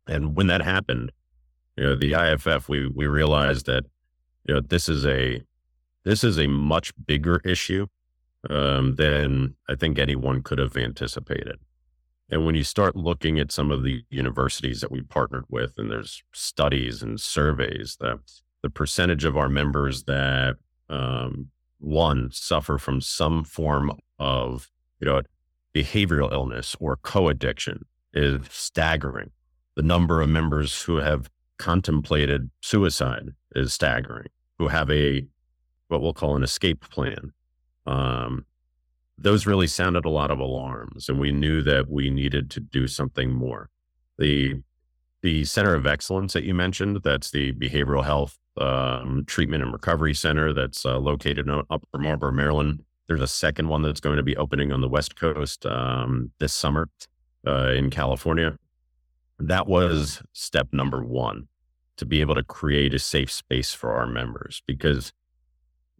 And 0.06 0.36
when 0.36 0.48
that 0.48 0.62
happened, 0.62 1.12
you 1.76 1.84
know, 1.84 1.96
the 1.96 2.12
IFF, 2.12 2.68
we 2.68 2.88
we 2.88 3.06
realized 3.06 3.66
that 3.66 3.84
you 4.46 4.54
know 4.54 4.60
this 4.60 4.88
is 4.88 5.06
a 5.06 5.42
this 6.04 6.24
is 6.24 6.38
a 6.38 6.46
much 6.46 6.92
bigger 7.06 7.40
issue 7.44 7.86
um, 8.48 8.96
than 8.96 9.54
I 9.68 9.74
think 9.74 9.98
anyone 9.98 10.42
could 10.42 10.58
have 10.58 10.76
anticipated. 10.76 11.58
And 12.30 12.46
when 12.46 12.54
you 12.54 12.62
start 12.62 12.94
looking 12.94 13.38
at 13.38 13.50
some 13.50 13.70
of 13.70 13.82
the 13.82 14.04
universities 14.08 14.80
that 14.80 14.92
we 14.92 15.02
partnered 15.02 15.44
with, 15.48 15.72
and 15.76 15.90
there's 15.90 16.22
studies 16.32 17.02
and 17.02 17.20
surveys 17.20 17.96
that 18.00 18.18
the 18.62 18.70
percentage 18.70 19.24
of 19.24 19.36
our 19.36 19.48
members 19.48 20.04
that 20.04 20.56
um, 20.88 21.48
one 21.78 22.30
suffer 22.30 22.78
from 22.78 23.00
some 23.00 23.42
form 23.42 23.92
of 24.18 24.70
you 25.00 25.06
know 25.06 25.22
behavioral 25.74 26.32
illness 26.32 26.76
or 26.78 26.96
co-addiction 26.96 27.84
is 28.12 28.42
staggering. 28.48 29.30
The 29.76 29.82
number 29.82 30.20
of 30.20 30.28
members 30.28 30.82
who 30.82 30.96
have 30.96 31.30
contemplated 31.58 32.50
suicide 32.60 33.30
is 33.54 33.72
staggering. 33.72 34.28
Who 34.58 34.68
have 34.68 34.90
a 34.90 35.26
what 35.90 36.00
we'll 36.00 36.14
call 36.14 36.36
an 36.36 36.42
escape 36.42 36.88
plan. 36.88 37.32
Um, 37.86 38.46
those 39.18 39.46
really 39.46 39.66
sounded 39.66 40.04
a 40.04 40.10
lot 40.10 40.30
of 40.30 40.38
alarms, 40.38 41.08
and 41.08 41.20
we 41.20 41.32
knew 41.32 41.62
that 41.62 41.90
we 41.90 42.08
needed 42.08 42.50
to 42.52 42.60
do 42.60 42.86
something 42.86 43.32
more. 43.32 43.68
The 44.18 44.62
the 45.22 45.44
Center 45.44 45.74
of 45.74 45.86
Excellence 45.86 46.32
that 46.32 46.44
you 46.44 46.54
mentioned, 46.54 47.00
that's 47.04 47.30
the 47.30 47.52
Behavioral 47.52 48.04
Health 48.04 48.38
um, 48.58 49.24
Treatment 49.26 49.62
and 49.62 49.72
Recovery 49.72 50.14
Center 50.14 50.54
that's 50.54 50.86
uh, 50.86 50.98
located 50.98 51.46
in 51.46 51.62
Upper 51.70 51.98
Marlboro, 51.98 52.32
Maryland. 52.32 52.82
There's 53.06 53.20
a 53.20 53.26
second 53.26 53.68
one 53.68 53.82
that's 53.82 54.00
going 54.00 54.16
to 54.16 54.22
be 54.22 54.36
opening 54.36 54.72
on 54.72 54.80
the 54.80 54.88
West 54.88 55.16
Coast 55.16 55.66
um, 55.66 56.30
this 56.38 56.54
summer 56.54 56.88
uh, 57.46 57.72
in 57.72 57.90
California. 57.90 58.56
That 59.38 59.66
was 59.66 60.22
step 60.32 60.68
number 60.72 61.02
one 61.04 61.48
to 61.96 62.06
be 62.06 62.20
able 62.20 62.34
to 62.34 62.42
create 62.42 62.94
a 62.94 62.98
safe 62.98 63.30
space 63.30 63.74
for 63.74 63.92
our 63.92 64.06
members 64.06 64.62
because 64.66 65.12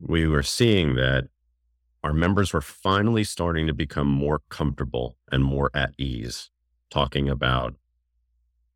we 0.00 0.26
were 0.26 0.42
seeing 0.42 0.94
that 0.96 1.28
our 2.02 2.12
members 2.12 2.52
were 2.52 2.62
finally 2.62 3.24
starting 3.24 3.66
to 3.66 3.74
become 3.74 4.08
more 4.08 4.40
comfortable 4.48 5.16
and 5.30 5.44
more 5.44 5.70
at 5.74 5.92
ease 5.98 6.50
talking 6.90 7.28
about 7.28 7.74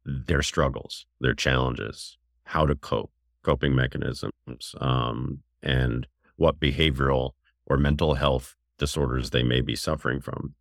their 0.04 0.42
struggles, 0.42 1.06
their 1.20 1.34
challenges, 1.34 2.18
how 2.44 2.66
to 2.66 2.74
cope, 2.74 3.10
coping 3.42 3.74
mechanisms, 3.74 4.74
um, 4.80 5.40
and 5.62 6.06
what 6.37 6.60
behavioral 6.60 7.30
or 7.66 7.76
mental 7.78 8.14
health 8.14 8.54
disorders 8.78 9.30
they 9.30 9.42
may 9.42 9.60
be 9.60 9.74
suffering 9.74 10.20
from. 10.20 10.54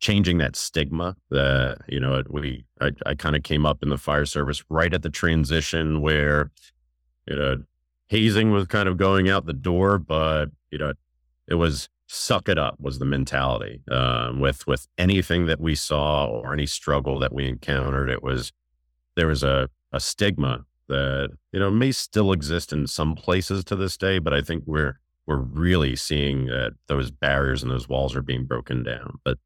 Changing 0.00 0.38
that 0.38 0.56
stigma 0.56 1.16
that, 1.30 1.78
you 1.88 2.00
know, 2.00 2.22
we, 2.28 2.64
I, 2.80 2.90
I 3.04 3.14
kind 3.14 3.36
of 3.36 3.42
came 3.42 3.66
up 3.66 3.82
in 3.82 3.90
the 3.90 3.98
fire 3.98 4.24
service 4.24 4.62
right 4.70 4.92
at 4.92 5.02
the 5.02 5.10
transition 5.10 6.00
where, 6.00 6.50
you 7.26 7.36
know, 7.36 7.62
hazing 8.10 8.50
was 8.50 8.66
kind 8.66 8.88
of 8.88 8.96
going 8.96 9.28
out 9.28 9.46
the 9.46 9.52
door, 9.52 9.98
but, 9.98 10.50
you 10.70 10.78
know, 10.78 10.92
it 11.48 11.54
was 11.54 11.88
suck 12.06 12.48
it 12.48 12.58
up 12.58 12.76
was 12.80 12.98
the 12.98 13.04
mentality. 13.04 13.80
Um, 13.90 14.40
with 14.40 14.66
with 14.66 14.86
anything 14.98 15.46
that 15.46 15.60
we 15.60 15.74
saw 15.74 16.26
or 16.26 16.52
any 16.52 16.66
struggle 16.66 17.18
that 17.20 17.32
we 17.32 17.48
encountered 17.48 18.10
it 18.10 18.22
was 18.22 18.52
there 19.16 19.28
was 19.28 19.42
a, 19.42 19.68
a 19.92 20.00
stigma 20.00 20.64
that 20.88 21.30
you 21.52 21.60
know 21.60 21.70
may 21.70 21.92
still 21.92 22.32
exist 22.32 22.72
in 22.72 22.86
some 22.86 23.14
places 23.14 23.62
to 23.62 23.76
this 23.76 23.96
day 23.96 24.18
but 24.18 24.34
i 24.34 24.40
think 24.40 24.64
we're 24.66 24.98
we're 25.30 25.36
really 25.36 25.94
seeing 25.94 26.46
that 26.46 26.72
those 26.88 27.12
barriers 27.12 27.62
and 27.62 27.70
those 27.70 27.88
walls 27.88 28.16
are 28.16 28.22
being 28.22 28.46
broken 28.46 28.82
down. 28.82 29.20
But 29.24 29.38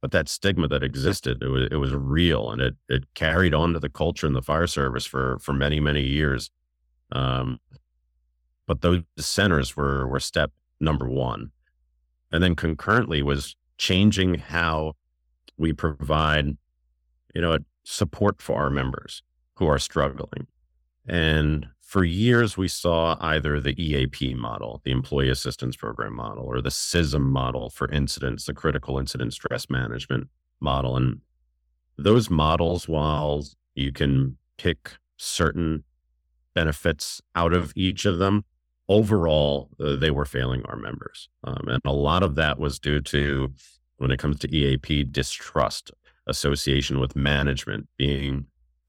but 0.00 0.12
that 0.12 0.28
stigma 0.28 0.68
that 0.68 0.84
existed 0.84 1.42
it 1.42 1.48
was 1.48 1.68
it 1.72 1.76
was 1.76 1.92
real 1.92 2.50
and 2.50 2.60
it 2.62 2.76
it 2.88 3.04
carried 3.14 3.52
on 3.52 3.72
to 3.72 3.80
the 3.80 3.88
culture 3.88 4.28
in 4.28 4.34
the 4.34 4.42
fire 4.42 4.68
service 4.68 5.04
for 5.04 5.40
for 5.40 5.52
many 5.52 5.80
many 5.80 6.02
years. 6.02 6.50
Um 7.10 7.58
but 8.66 8.80
those 8.80 9.02
centers 9.18 9.76
were 9.76 10.06
were 10.06 10.20
step 10.20 10.52
number 10.80 11.08
one. 11.08 11.50
And 12.30 12.42
then 12.42 12.54
concurrently 12.54 13.22
was 13.22 13.56
changing 13.78 14.34
how 14.34 14.94
we 15.56 15.72
provide 15.72 16.56
you 17.34 17.40
know 17.40 17.58
support 17.84 18.40
for 18.40 18.56
our 18.56 18.70
members 18.70 19.22
who 19.56 19.66
are 19.66 19.78
struggling. 19.78 20.46
And 21.06 21.66
for 21.80 22.04
years 22.04 22.56
we 22.56 22.68
saw 22.68 23.16
either 23.20 23.60
the 23.60 23.74
eap 23.82 24.36
model 24.36 24.80
the 24.84 24.92
employee 24.92 25.28
assistance 25.28 25.76
program 25.76 26.14
model 26.14 26.44
or 26.44 26.60
the 26.60 26.70
CISM 26.70 27.22
model 27.22 27.70
for 27.70 27.90
incidents 27.90 28.46
the 28.46 28.54
critical 28.54 28.98
incident 28.98 29.34
stress 29.34 29.68
management 29.68 30.28
model. 30.60 30.96
And 30.96 31.20
those 31.98 32.30
models 32.30 32.88
while 32.88 33.44
you 33.74 33.92
can 33.92 34.38
pick 34.56 34.92
certain 35.16 35.84
benefits 36.54 37.20
out 37.34 37.52
of 37.52 37.72
each 37.74 38.04
of 38.04 38.18
them 38.18 38.44
overall, 38.88 39.70
uh, 39.80 39.96
they 39.96 40.10
were 40.10 40.24
failing 40.24 40.62
our 40.66 40.76
members. 40.76 41.28
Um, 41.44 41.68
and 41.68 41.80
a 41.84 41.92
lot 41.92 42.22
of 42.22 42.34
that 42.36 42.58
was 42.58 42.78
due 42.78 43.00
to, 43.00 43.52
when 43.98 44.10
it 44.10 44.18
comes 44.18 44.38
to 44.40 44.54
EAP, 44.54 45.04
distrust, 45.04 45.90
association 46.26 47.00
with 47.00 47.16
management, 47.16 47.88
being 47.96 48.46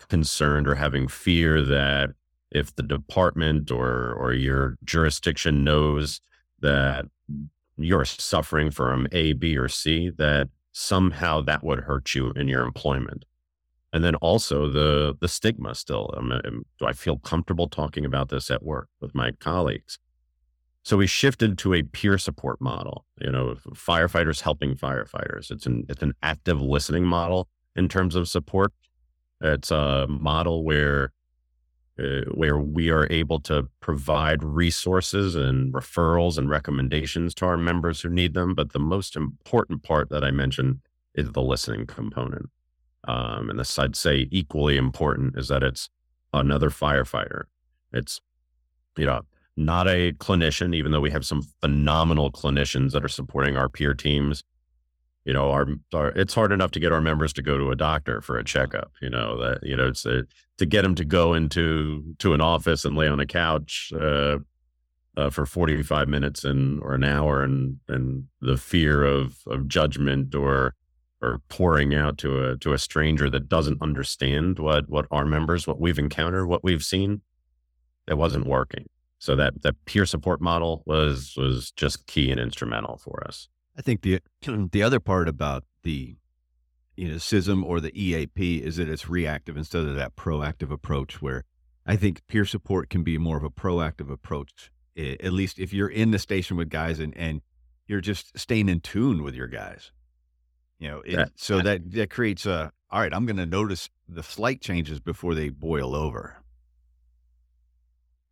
concerned 0.09 0.67
or 0.67 0.75
having 0.75 1.07
fear 1.07 1.61
that 1.61 2.11
if 2.51 2.75
the 2.75 2.83
department 2.83 3.71
or, 3.71 4.13
or 4.13 4.33
your 4.33 4.77
jurisdiction 4.83 5.63
knows 5.63 6.21
that 6.59 7.05
you're 7.77 8.05
suffering 8.05 8.69
from 8.69 9.07
A, 9.11 9.33
B, 9.33 9.57
or 9.57 9.67
C, 9.67 10.11
that 10.17 10.49
somehow 10.71 11.41
that 11.41 11.63
would 11.63 11.81
hurt 11.81 12.13
you 12.13 12.31
in 12.31 12.47
your 12.47 12.63
employment 12.63 13.25
and 13.93 14.03
then 14.03 14.15
also 14.15 14.67
the 14.69 15.15
the 15.21 15.27
stigma 15.27 15.73
still 15.75 16.13
um, 16.17 16.31
um, 16.31 16.65
do 16.79 16.85
i 16.85 16.91
feel 16.91 17.17
comfortable 17.19 17.69
talking 17.69 18.05
about 18.05 18.29
this 18.29 18.51
at 18.51 18.63
work 18.63 18.89
with 18.99 19.15
my 19.15 19.31
colleagues? 19.39 19.99
So 20.85 20.97
we 20.97 21.07
shifted 21.07 21.57
to 21.59 21.73
a 21.73 21.83
peer 21.83 22.17
support 22.17 22.59
model 22.59 23.05
you 23.21 23.31
know 23.31 23.55
firefighters 23.69 24.41
helping 24.41 24.75
firefighters. 24.75 25.51
It's 25.51 25.65
an 25.65 25.85
it's 25.87 26.03
an 26.03 26.13
active 26.21 26.61
listening 26.61 27.05
model 27.05 27.47
in 27.75 27.87
terms 27.87 28.15
of 28.15 28.27
support. 28.27 28.73
It's 29.39 29.71
a 29.71 30.07
model 30.09 30.63
where 30.63 31.11
uh, 31.99 32.21
where 32.33 32.57
we 32.57 32.89
are 32.89 33.07
able 33.11 33.39
to 33.39 33.69
provide 33.79 34.43
resources 34.43 35.35
and 35.35 35.71
referrals 35.73 36.39
and 36.39 36.49
recommendations 36.49 37.35
to 37.35 37.45
our 37.45 37.57
members 37.57 38.01
who 38.01 38.09
need 38.09 38.33
them 38.33 38.55
but 38.55 38.73
the 38.73 38.79
most 38.79 39.15
important 39.15 39.83
part 39.83 40.09
that 40.09 40.23
i 40.23 40.31
mentioned 40.31 40.79
is 41.13 41.31
the 41.33 41.41
listening 41.41 41.85
component 41.85 42.49
um, 43.05 43.49
and 43.49 43.59
this 43.59 43.77
I'd 43.77 43.95
say 43.95 44.27
equally 44.31 44.77
important 44.77 45.37
is 45.37 45.47
that 45.49 45.63
it's 45.63 45.89
another 46.33 46.69
firefighter. 46.69 47.43
It's, 47.91 48.21
you 48.97 49.05
know, 49.05 49.21
not 49.55 49.87
a 49.87 50.13
clinician, 50.13 50.75
even 50.75 50.91
though 50.91 51.01
we 51.01 51.11
have 51.11 51.25
some 51.25 51.43
phenomenal 51.61 52.31
clinicians 52.31 52.91
that 52.91 53.03
are 53.03 53.09
supporting 53.09 53.55
our 53.55 53.69
peer 53.69 53.93
teams. 53.93 54.43
You 55.25 55.33
know, 55.33 55.51
our, 55.51 55.67
our 55.93 56.09
it's 56.09 56.33
hard 56.33 56.51
enough 56.51 56.71
to 56.71 56.79
get 56.79 56.91
our 56.91 57.01
members 57.01 57.31
to 57.33 57.41
go 57.41 57.57
to 57.57 57.71
a 57.71 57.75
doctor 57.75 58.19
for 58.19 58.37
a 58.37 58.43
checkup. 58.43 58.91
You 59.01 59.09
know 59.09 59.37
that 59.39 59.59
you 59.63 59.77
know 59.77 59.87
it's 59.87 60.05
a, 60.05 60.23
to 60.57 60.65
get 60.65 60.81
them 60.81 60.95
to 60.95 61.05
go 61.05 61.33
into 61.33 62.15
to 62.19 62.33
an 62.33 62.41
office 62.41 62.83
and 62.83 62.97
lay 62.97 63.07
on 63.07 63.21
a 63.21 63.25
couch 63.25 63.93
uh, 63.97 64.39
uh, 65.15 65.29
for 65.29 65.45
forty 65.45 65.81
five 65.81 66.09
minutes 66.09 66.43
and 66.43 66.81
or 66.81 66.93
an 66.93 67.05
hour, 67.05 67.41
and 67.41 67.77
and 67.87 68.25
the 68.41 68.57
fear 68.57 69.05
of 69.05 69.37
of 69.47 69.69
judgment 69.69 70.35
or 70.35 70.75
or 71.23 71.41
pouring 71.49 71.95
out 71.95 72.17
to 72.19 72.43
a 72.45 72.57
to 72.57 72.73
a 72.73 72.77
stranger 72.77 73.29
that 73.29 73.49
doesn't 73.49 73.81
understand 73.81 74.59
what 74.59 74.89
what 74.89 75.05
our 75.11 75.25
members 75.25 75.65
what 75.65 75.79
we've 75.79 75.99
encountered 75.99 76.47
what 76.47 76.63
we've 76.63 76.83
seen 76.83 77.21
it 78.07 78.17
wasn't 78.17 78.45
working. 78.45 78.87
So 79.19 79.35
that 79.37 79.61
that 79.63 79.75
peer 79.85 80.05
support 80.05 80.41
model 80.41 80.83
was 80.85 81.35
was 81.37 81.71
just 81.71 82.05
key 82.07 82.29
and 82.29 82.39
instrumental 82.39 82.97
for 82.97 83.23
us. 83.25 83.47
I 83.77 83.81
think 83.81 84.01
the 84.01 84.19
the 84.71 84.83
other 84.83 84.99
part 84.99 85.29
about 85.29 85.63
the 85.83 86.15
you 86.95 87.07
know 87.07 87.15
CISM 87.15 87.63
or 87.63 87.79
the 87.79 87.97
EAP 87.99 88.57
is 88.57 88.75
that 88.75 88.89
it's 88.89 89.09
reactive 89.09 89.57
instead 89.57 89.85
of 89.85 89.95
that 89.95 90.15
proactive 90.15 90.71
approach 90.71 91.21
where 91.21 91.45
I 91.85 91.95
think 91.95 92.25
peer 92.27 92.45
support 92.45 92.89
can 92.89 93.03
be 93.03 93.17
more 93.17 93.37
of 93.37 93.43
a 93.43 93.49
proactive 93.49 94.11
approach 94.11 94.71
at 94.95 95.33
least 95.33 95.57
if 95.57 95.73
you're 95.73 95.89
in 95.89 96.11
the 96.11 96.19
station 96.19 96.57
with 96.57 96.69
guys 96.69 96.99
and 96.99 97.17
and 97.17 97.41
you're 97.87 98.01
just 98.01 98.37
staying 98.37 98.69
in 98.69 98.79
tune 98.79 99.23
with 99.23 99.35
your 99.35 99.47
guys 99.47 99.91
you 100.83 100.89
know, 100.89 101.01
it, 101.05 101.31
so 101.35 101.61
that 101.61 101.91
that 101.91 102.09
creates 102.09 102.45
a 102.45 102.71
all 102.91 102.99
right. 102.99 103.13
I'm 103.13 103.25
going 103.25 103.37
to 103.37 103.45
notice 103.45 103.89
the 104.09 104.21
slight 104.21 104.61
changes 104.61 104.99
before 104.99 105.33
they 105.33 105.49
boil 105.49 105.95
over. 105.95 106.35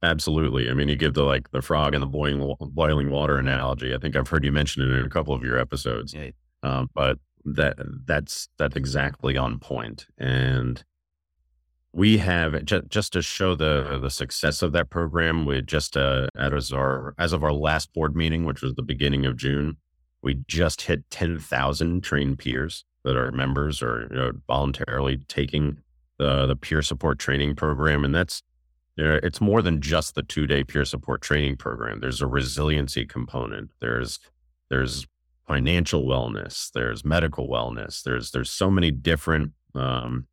Absolutely. 0.03 0.69
I 0.69 0.73
mean, 0.73 0.89
you 0.89 0.95
give 0.95 1.13
the 1.13 1.23
like 1.23 1.49
the 1.51 1.61
frog 1.61 1.93
and 1.93 2.03
the 2.03 2.07
boiling 2.07 2.55
boiling 2.59 3.09
water 3.09 3.37
analogy. 3.37 3.93
I 3.95 3.97
think 3.97 4.15
I've 4.15 4.27
heard 4.27 4.43
you 4.43 4.51
mention 4.51 4.83
it 4.83 4.93
in 4.93 5.05
a 5.05 5.09
couple 5.09 5.33
of 5.33 5.43
your 5.43 5.57
episodes. 5.57 6.13
Yeah. 6.13 6.31
Um, 6.61 6.89
but 6.93 7.19
that 7.45 7.77
that's 8.05 8.49
that's 8.57 8.75
exactly 8.75 9.37
on 9.37 9.57
point. 9.57 10.07
And 10.17 10.83
we 11.93 12.17
have 12.17 12.65
just, 12.65 12.89
just 12.89 13.13
to 13.13 13.21
show 13.21 13.55
the 13.55 13.97
the 14.01 14.09
success 14.09 14.61
of 14.61 14.73
that 14.73 14.89
program. 14.89 15.45
We 15.45 15.61
just 15.61 15.95
uh, 15.95 16.27
as 16.37 16.73
our 16.73 17.15
as 17.17 17.31
of 17.31 17.43
our 17.45 17.53
last 17.53 17.93
board 17.93 18.13
meeting, 18.13 18.43
which 18.43 18.61
was 18.61 18.75
the 18.75 18.83
beginning 18.83 19.25
of 19.25 19.37
June, 19.37 19.77
we 20.21 20.35
just 20.47 20.81
hit 20.83 21.09
10,000 21.09 22.01
trained 22.01 22.39
peers 22.39 22.85
that 23.03 23.17
are 23.17 23.31
members 23.31 23.81
or 23.81 24.07
you 24.11 24.17
know, 24.17 24.31
voluntarily 24.47 25.17
taking 25.27 25.77
the, 26.17 26.45
the 26.45 26.55
peer 26.55 26.81
support 26.81 27.17
training 27.19 27.55
program. 27.55 28.05
And 28.05 28.13
that's, 28.13 28.43
you 28.95 29.03
know, 29.03 29.19
it's 29.23 29.41
more 29.41 29.61
than 29.61 29.81
just 29.81 30.15
the 30.15 30.23
two 30.23 30.45
day 30.45 30.63
peer 30.63 30.85
support 30.85 31.21
training 31.21 31.57
program. 31.57 31.99
There's 31.99 32.21
a 32.21 32.27
resiliency 32.27 33.05
component. 33.05 33.71
There's, 33.79 34.19
there's 34.69 35.07
financial 35.47 36.03
wellness. 36.03 36.71
There's 36.71 37.03
medical 37.03 37.47
wellness. 37.47 38.03
There's, 38.03 38.31
there's 38.31 38.51
so 38.51 38.69
many 38.69 38.91
different, 38.91 39.51
um, 39.73 40.27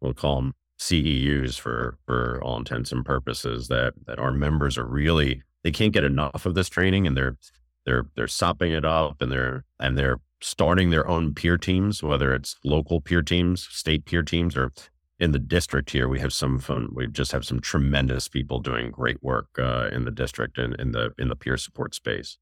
we'll 0.00 0.14
call 0.14 0.36
them 0.36 0.54
CEUs 0.78 1.58
for, 1.58 1.98
for 2.06 2.40
all 2.42 2.58
intents 2.58 2.92
and 2.92 3.04
purposes 3.04 3.68
that, 3.68 3.94
that 4.06 4.18
our 4.18 4.32
members 4.32 4.78
are 4.78 4.86
really, 4.86 5.42
they 5.64 5.72
can't 5.72 5.92
get 5.92 6.04
enough 6.04 6.46
of 6.46 6.54
this 6.54 6.68
training 6.68 7.06
and 7.06 7.16
they're, 7.16 7.36
they're 7.84 8.06
they're 8.16 8.28
sopping 8.28 8.72
it 8.72 8.84
up 8.84 9.20
and 9.20 9.30
they're 9.30 9.64
and 9.78 9.96
they're 9.96 10.18
starting 10.40 10.90
their 10.90 11.08
own 11.08 11.34
peer 11.34 11.56
teams, 11.56 12.02
whether 12.02 12.34
it's 12.34 12.56
local 12.64 13.00
peer 13.00 13.22
teams, 13.22 13.66
state 13.70 14.04
peer 14.04 14.22
teams, 14.22 14.56
or 14.56 14.72
in 15.18 15.30
the 15.30 15.38
district 15.38 15.90
here. 15.90 16.08
We 16.08 16.18
have 16.20 16.32
some 16.32 16.58
fun. 16.58 16.88
We 16.92 17.06
just 17.06 17.32
have 17.32 17.44
some 17.44 17.60
tremendous 17.60 18.28
people 18.28 18.58
doing 18.60 18.90
great 18.90 19.22
work 19.22 19.46
uh, 19.58 19.88
in 19.92 20.04
the 20.04 20.10
district 20.10 20.58
and 20.58 20.74
in 20.76 20.92
the 20.92 21.12
in 21.18 21.28
the 21.28 21.36
peer 21.36 21.56
support 21.56 21.94
space. 21.94 22.38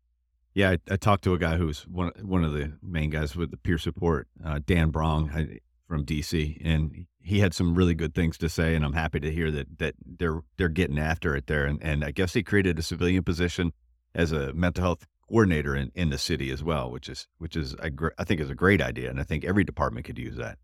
Yeah, 0.54 0.70
I, 0.70 0.78
I, 0.90 0.96
talked 0.96 1.22
to 1.24 1.34
a 1.34 1.38
guy 1.38 1.56
who's 1.56 1.82
one 1.82 2.12
one 2.22 2.42
of 2.42 2.52
the 2.52 2.72
main 2.82 3.10
guys 3.10 3.36
with 3.36 3.50
the 3.50 3.56
peer 3.56 3.78
support, 3.78 4.28
uh, 4.44 4.60
Dan 4.64 4.90
Brong 4.90 5.60
from 5.86 6.04
DC, 6.04 6.60
and 6.64 7.06
he 7.20 7.40
had 7.40 7.54
some 7.54 7.74
really 7.74 7.94
good 7.94 8.14
things 8.14 8.38
to 8.38 8.48
say. 8.48 8.74
And 8.74 8.84
I'm 8.84 8.94
happy 8.94 9.20
to 9.20 9.30
hear 9.30 9.50
that 9.50 9.78
that 9.78 9.94
they're 10.04 10.40
they're 10.56 10.68
getting 10.68 10.98
after 10.98 11.36
it 11.36 11.46
there. 11.46 11.66
And 11.66 11.78
and 11.82 12.04
I 12.04 12.10
guess 12.10 12.32
he 12.32 12.42
created 12.42 12.78
a 12.78 12.82
civilian 12.82 13.22
position 13.22 13.72
as 14.14 14.32
a 14.32 14.52
mental 14.54 14.82
health 14.82 15.06
coordinator 15.30 15.76
in, 15.76 15.92
in 15.94 16.10
the 16.10 16.18
city 16.18 16.50
as 16.50 16.62
well, 16.62 16.90
which 16.90 17.08
is 17.08 17.28
which 17.38 17.56
is 17.56 17.76
I, 17.82 17.88
gr- 17.90 18.08
I 18.18 18.24
think 18.24 18.40
is 18.40 18.50
a 18.50 18.54
great 18.54 18.82
idea, 18.82 19.08
and 19.08 19.20
I 19.20 19.22
think 19.22 19.44
every 19.44 19.64
department 19.64 20.06
could 20.06 20.18
use 20.18 20.36
that. 20.36 20.58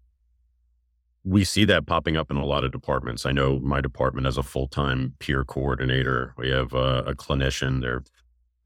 We 1.24 1.44
see 1.44 1.64
that 1.64 1.86
popping 1.86 2.16
up 2.16 2.30
in 2.30 2.36
a 2.36 2.44
lot 2.44 2.64
of 2.64 2.72
departments. 2.72 3.26
I 3.26 3.32
know 3.32 3.58
my 3.58 3.80
department 3.80 4.26
has 4.26 4.36
a 4.36 4.42
full 4.42 4.68
time 4.68 5.14
peer 5.18 5.44
coordinator. 5.44 6.34
We 6.36 6.50
have 6.50 6.72
a, 6.74 7.04
a 7.06 7.14
clinician. 7.14 7.80
There, 7.80 8.02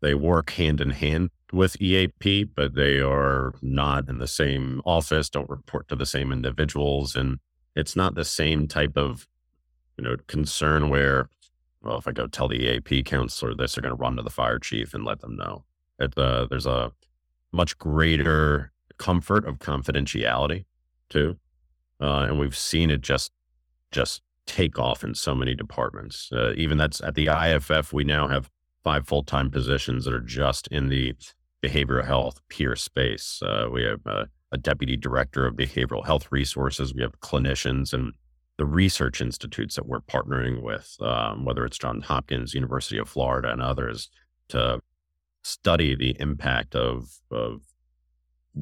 they 0.01 0.15
work 0.15 0.51
hand 0.51 0.81
in 0.81 0.91
hand 0.91 1.31
with 1.53 1.81
EAP, 1.81 2.45
but 2.45 2.75
they 2.75 3.01
are 3.01 3.55
not 3.61 4.09
in 4.09 4.19
the 4.19 4.27
same 4.27 4.81
office, 4.85 5.29
don't 5.29 5.51
report 5.51 5.89
to 5.89 5.97
the 5.97 6.07
same 6.07 6.33
individuals. 6.33 7.17
And 7.17 7.39
it's 7.75 7.97
not 7.97 8.15
the 8.15 8.25
same 8.25 8.67
type 8.67 8.97
of, 8.97 9.27
you 9.99 10.05
know, 10.05 10.17
concern 10.27 10.89
where, 10.89 11.29
well, 11.83 11.99
if 11.99 12.09
I 12.09 12.13
go 12.13 12.27
tell 12.27 12.49
the 12.49 12.57
EAP 12.57 13.03
counselor 13.03 13.55
this, 13.55 13.75
they're 13.75 13.83
going 13.83 13.97
to 13.97 14.01
run 14.01 14.17
to 14.17 14.23
the 14.23 14.31
fire 14.31 14.59
chief 14.59 14.95
and 14.95 15.05
let 15.05 15.21
them 15.21 15.37
know. 15.37 15.65
Uh, 16.01 16.47
there's 16.49 16.67
a 16.67 16.93
much 17.53 17.77
greater 17.79 18.73
comfort 18.99 19.47
of 19.47 19.59
confidentiality 19.59 20.65
too. 21.09 21.37
Uh, 22.01 22.27
and 22.29 22.39
we've 22.39 22.57
seen 22.57 22.91
it 22.91 23.01
just, 23.01 23.33
just 23.91 24.23
take 24.47 24.79
off 24.79 25.05
in 25.05 25.15
so 25.15 25.35
many 25.35 25.55
departments. 25.55 26.31
Uh, 26.33 26.53
even 26.57 26.79
that's 26.79 27.01
at 27.01 27.15
the 27.15 27.29
IFF, 27.29 27.93
we 27.93 28.05
now 28.05 28.29
have 28.29 28.51
five 28.83 29.07
full 29.07 29.23
time 29.23 29.51
positions 29.51 30.05
that 30.05 30.15
are 30.15 30.21
just 30.21 30.67
in 30.69 30.89
the 30.89 31.15
behavioral 31.63 32.05
health 32.05 32.41
peer 32.49 32.75
space. 32.77 33.43
Uh, 33.43 33.69
we 33.71 33.83
have 33.83 34.01
a, 34.07 34.29
a, 34.53 34.57
deputy 34.57 34.97
director 34.97 35.47
of 35.47 35.55
behavioral 35.55 36.05
health 36.05 36.29
resources. 36.31 36.95
We 36.95 37.03
have 37.03 37.21
clinicians 37.21 37.93
and 37.93 38.15
the 38.57 38.65
research 38.65 39.21
institutes 39.21 39.77
that 39.77 39.87
we're 39.87 40.01
partnering 40.01 40.63
with, 40.63 40.97
um, 41.01 41.45
whether 41.45 41.65
it's 41.65 41.79
Johns 41.79 42.05
Hopkins, 42.05 42.55
University 42.55 42.99
of 42.99 43.09
Florida, 43.09 43.51
and 43.51 43.63
others, 43.63 44.11
to 44.49 44.81
study 45.43 45.95
the 45.95 46.17
impact 46.21 46.75
of, 46.75 47.21
of 47.31 47.63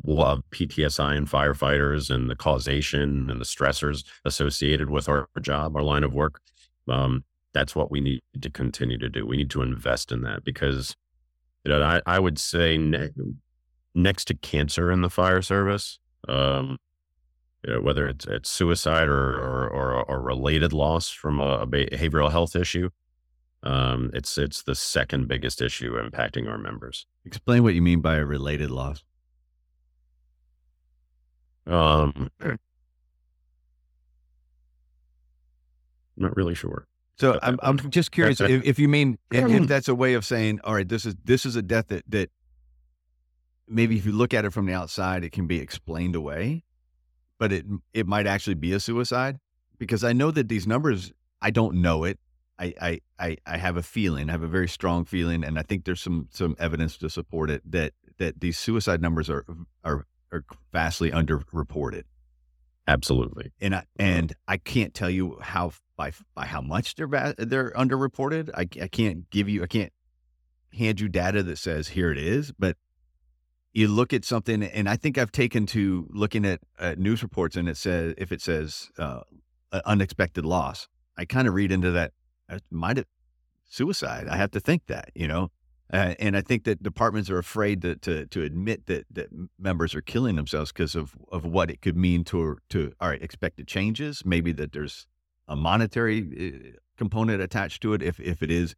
PTSI 0.06 1.16
in 1.16 1.26
firefighters 1.26 2.10
and 2.10 2.30
the 2.30 2.36
causation 2.36 3.30
and 3.30 3.40
the 3.40 3.44
stressors 3.44 4.04
associated 4.24 4.90
with 4.90 5.08
our 5.08 5.28
job, 5.40 5.76
our 5.76 5.82
line 5.82 6.04
of 6.04 6.12
work. 6.12 6.40
Um, 6.88 7.24
that's 7.52 7.74
what 7.74 7.90
we 7.90 8.00
need 8.00 8.20
to 8.40 8.50
continue 8.50 8.98
to 8.98 9.08
do. 9.08 9.26
We 9.26 9.36
need 9.36 9.50
to 9.50 9.62
invest 9.62 10.12
in 10.12 10.22
that 10.22 10.44
because, 10.44 10.94
you 11.64 11.72
know, 11.72 11.82
I, 11.82 12.00
I 12.06 12.18
would 12.18 12.38
say 12.38 12.76
ne- 12.76 13.10
next 13.94 14.26
to 14.26 14.34
cancer 14.34 14.92
in 14.92 15.02
the 15.02 15.10
fire 15.10 15.42
service, 15.42 15.98
um, 16.28 16.78
you 17.64 17.72
know, 17.72 17.80
whether 17.80 18.06
it's, 18.06 18.26
it's 18.26 18.50
suicide 18.50 19.08
or, 19.08 19.36
or, 19.36 19.68
or, 19.68 20.04
or 20.04 20.20
related 20.22 20.72
loss 20.72 21.08
from 21.08 21.40
a, 21.40 21.60
a 21.60 21.66
behavioral 21.66 22.30
health 22.30 22.54
issue, 22.54 22.90
um, 23.62 24.10
it's 24.14 24.38
it's 24.38 24.62
the 24.62 24.74
second 24.74 25.28
biggest 25.28 25.60
issue 25.60 25.94
impacting 26.00 26.48
our 26.48 26.58
members. 26.58 27.06
Explain 27.24 27.62
what 27.62 27.74
you 27.74 27.82
mean 27.82 28.00
by 28.00 28.16
a 28.16 28.24
related 28.24 28.70
loss. 28.70 29.04
Um, 31.66 32.30
I'm 32.40 32.58
not 36.16 36.36
really 36.36 36.54
sure. 36.54 36.86
So 37.16 37.38
I'm 37.42 37.58
I'm 37.62 37.78
just 37.90 38.12
curious 38.12 38.40
if, 38.40 38.64
if 38.64 38.78
you 38.78 38.88
mean 38.88 39.18
if 39.30 39.66
that's 39.66 39.88
a 39.88 39.94
way 39.94 40.14
of 40.14 40.24
saying, 40.24 40.60
all 40.62 40.74
right, 40.74 40.88
this 40.88 41.04
is 41.04 41.16
this 41.24 41.44
is 41.44 41.56
a 41.56 41.62
death 41.62 41.88
that 41.88 42.04
that 42.08 42.30
maybe 43.66 43.96
if 43.96 44.06
you 44.06 44.12
look 44.12 44.32
at 44.32 44.44
it 44.44 44.52
from 44.52 44.66
the 44.66 44.72
outside, 44.72 45.24
it 45.24 45.32
can 45.32 45.46
be 45.46 45.58
explained 45.58 46.14
away, 46.14 46.64
but 47.38 47.52
it 47.52 47.66
it 47.92 48.06
might 48.06 48.26
actually 48.26 48.54
be 48.54 48.72
a 48.72 48.80
suicide 48.80 49.40
because 49.78 50.04
I 50.04 50.12
know 50.12 50.30
that 50.30 50.48
these 50.48 50.66
numbers, 50.66 51.12
I 51.42 51.50
don't 51.50 51.82
know 51.82 52.04
it. 52.04 52.18
I, 52.58 52.74
I, 52.80 53.00
I, 53.18 53.36
I 53.46 53.56
have 53.56 53.76
a 53.76 53.82
feeling, 53.82 54.28
I 54.28 54.32
have 54.32 54.42
a 54.42 54.48
very 54.48 54.68
strong 54.68 55.04
feeling, 55.04 55.44
and 55.44 55.58
I 55.58 55.62
think 55.62 55.84
there's 55.84 56.00
some 56.00 56.28
some 56.30 56.56
evidence 56.58 56.96
to 56.98 57.10
support 57.10 57.50
it 57.50 57.62
that 57.70 57.92
that 58.18 58.40
these 58.40 58.58
suicide 58.58 59.00
numbers 59.00 59.30
are 59.30 59.44
are 59.84 60.06
are 60.32 60.44
vastly 60.72 61.10
underreported. 61.10 62.02
Absolutely. 62.86 63.52
And 63.60 63.74
I, 63.74 63.84
and 63.98 64.34
I 64.46 64.56
can't 64.56 64.94
tell 64.94 65.10
you 65.10 65.38
how 65.42 65.72
by 65.96 66.12
by 66.34 66.46
how 66.46 66.62
much 66.62 66.94
they're 66.94 67.34
they're 67.36 67.70
underreported. 67.72 68.50
I, 68.54 68.62
I 68.82 68.88
can't 68.88 69.28
give 69.30 69.48
you 69.48 69.62
I 69.62 69.66
can't 69.66 69.92
hand 70.72 71.00
you 71.00 71.08
data 71.08 71.42
that 71.42 71.58
says 71.58 71.88
here 71.88 72.10
it 72.10 72.18
is, 72.18 72.52
but 72.58 72.76
you 73.72 73.88
look 73.88 74.12
at 74.12 74.24
something 74.24 74.62
and 74.62 74.88
I 74.88 74.96
think 74.96 75.18
I've 75.18 75.32
taken 75.32 75.66
to 75.66 76.08
looking 76.10 76.44
at 76.46 76.60
uh, 76.78 76.94
news 76.96 77.22
reports 77.22 77.56
and 77.56 77.68
it 77.68 77.76
says 77.76 78.14
if 78.16 78.32
it 78.32 78.40
says 78.40 78.88
uh, 78.98 79.20
unexpected 79.84 80.46
loss, 80.46 80.88
I 81.16 81.26
kind 81.26 81.46
of 81.46 81.54
read 81.54 81.70
into 81.70 81.90
that 81.90 82.12
might 82.70 82.96
have 82.96 83.06
suicide. 83.68 84.28
I 84.28 84.36
have 84.36 84.50
to 84.52 84.60
think 84.60 84.86
that, 84.86 85.10
you 85.14 85.28
know. 85.28 85.50
Uh, 85.90 86.14
and 86.18 86.36
I 86.36 86.42
think 86.42 86.64
that 86.64 86.82
departments 86.82 87.30
are 87.30 87.38
afraid 87.38 87.80
to 87.80 87.96
to, 87.96 88.26
to 88.26 88.42
admit 88.42 88.86
that 88.86 89.06
that 89.10 89.28
members 89.58 89.94
are 89.94 90.02
killing 90.02 90.36
themselves 90.36 90.70
because 90.70 90.94
of 90.94 91.16
of 91.32 91.46
what 91.46 91.70
it 91.70 91.80
could 91.80 91.96
mean 91.96 92.24
to 92.24 92.58
to 92.68 92.92
all 93.00 93.08
right 93.08 93.22
expected 93.22 93.66
changes. 93.66 94.22
Maybe 94.24 94.52
that 94.52 94.72
there's 94.72 95.06
a 95.46 95.56
monetary 95.56 96.74
uh, 96.74 96.76
component 96.98 97.40
attached 97.40 97.80
to 97.82 97.94
it 97.94 98.02
if 98.02 98.20
if 98.20 98.42
it 98.42 98.50
is 98.50 98.74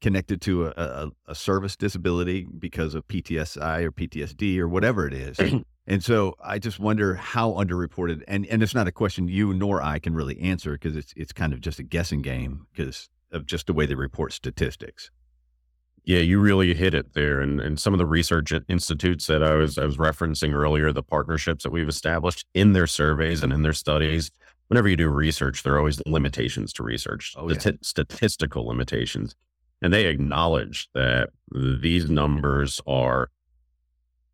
connected 0.00 0.40
to 0.40 0.68
a, 0.68 0.70
a, 0.76 1.10
a 1.26 1.34
service 1.34 1.76
disability 1.76 2.46
because 2.58 2.94
of 2.94 3.06
PTSI 3.06 3.84
or 3.84 3.92
PTSD 3.92 4.58
or 4.58 4.66
whatever 4.66 5.06
it 5.06 5.12
is. 5.12 5.38
and 5.86 6.04
so 6.04 6.36
I 6.44 6.58
just 6.58 6.78
wonder 6.78 7.14
how 7.14 7.52
underreported 7.52 8.22
and 8.28 8.46
and 8.46 8.62
it's 8.62 8.74
not 8.74 8.86
a 8.86 8.92
question 8.92 9.28
you 9.28 9.52
nor 9.54 9.82
I 9.82 9.98
can 9.98 10.14
really 10.14 10.38
answer 10.40 10.72
because 10.72 10.96
it's 10.96 11.12
it's 11.16 11.32
kind 11.32 11.52
of 11.52 11.60
just 11.60 11.78
a 11.78 11.82
guessing 11.82 12.22
game 12.22 12.66
because 12.72 13.08
of 13.32 13.46
just 13.46 13.66
the 13.66 13.72
way 13.72 13.86
they 13.86 13.94
report 13.94 14.32
statistics. 14.32 15.10
Yeah, 16.04 16.20
you 16.20 16.40
really 16.40 16.74
hit 16.74 16.94
it 16.94 17.14
there. 17.14 17.40
And 17.40 17.60
and 17.60 17.78
some 17.78 17.92
of 17.94 17.98
the 17.98 18.06
research 18.06 18.52
institutes 18.68 19.26
that 19.26 19.42
I 19.42 19.54
was 19.54 19.78
I 19.78 19.84
was 19.84 19.96
referencing 19.96 20.54
earlier, 20.54 20.92
the 20.92 21.02
partnerships 21.02 21.64
that 21.64 21.70
we've 21.70 21.88
established 21.88 22.46
in 22.54 22.72
their 22.72 22.86
surveys 22.86 23.42
and 23.42 23.52
in 23.52 23.62
their 23.62 23.72
studies. 23.72 24.30
Whenever 24.68 24.88
you 24.88 24.96
do 24.96 25.08
research, 25.08 25.64
there 25.64 25.74
are 25.74 25.78
always 25.78 26.00
limitations 26.06 26.72
to 26.74 26.84
research, 26.84 27.34
oh, 27.36 27.50
yeah. 27.50 27.72
statistical 27.82 28.64
limitations. 28.66 29.34
And 29.82 29.92
they 29.92 30.06
acknowledge 30.06 30.88
that 30.94 31.30
these 31.52 32.08
numbers 32.08 32.80
are 32.86 33.30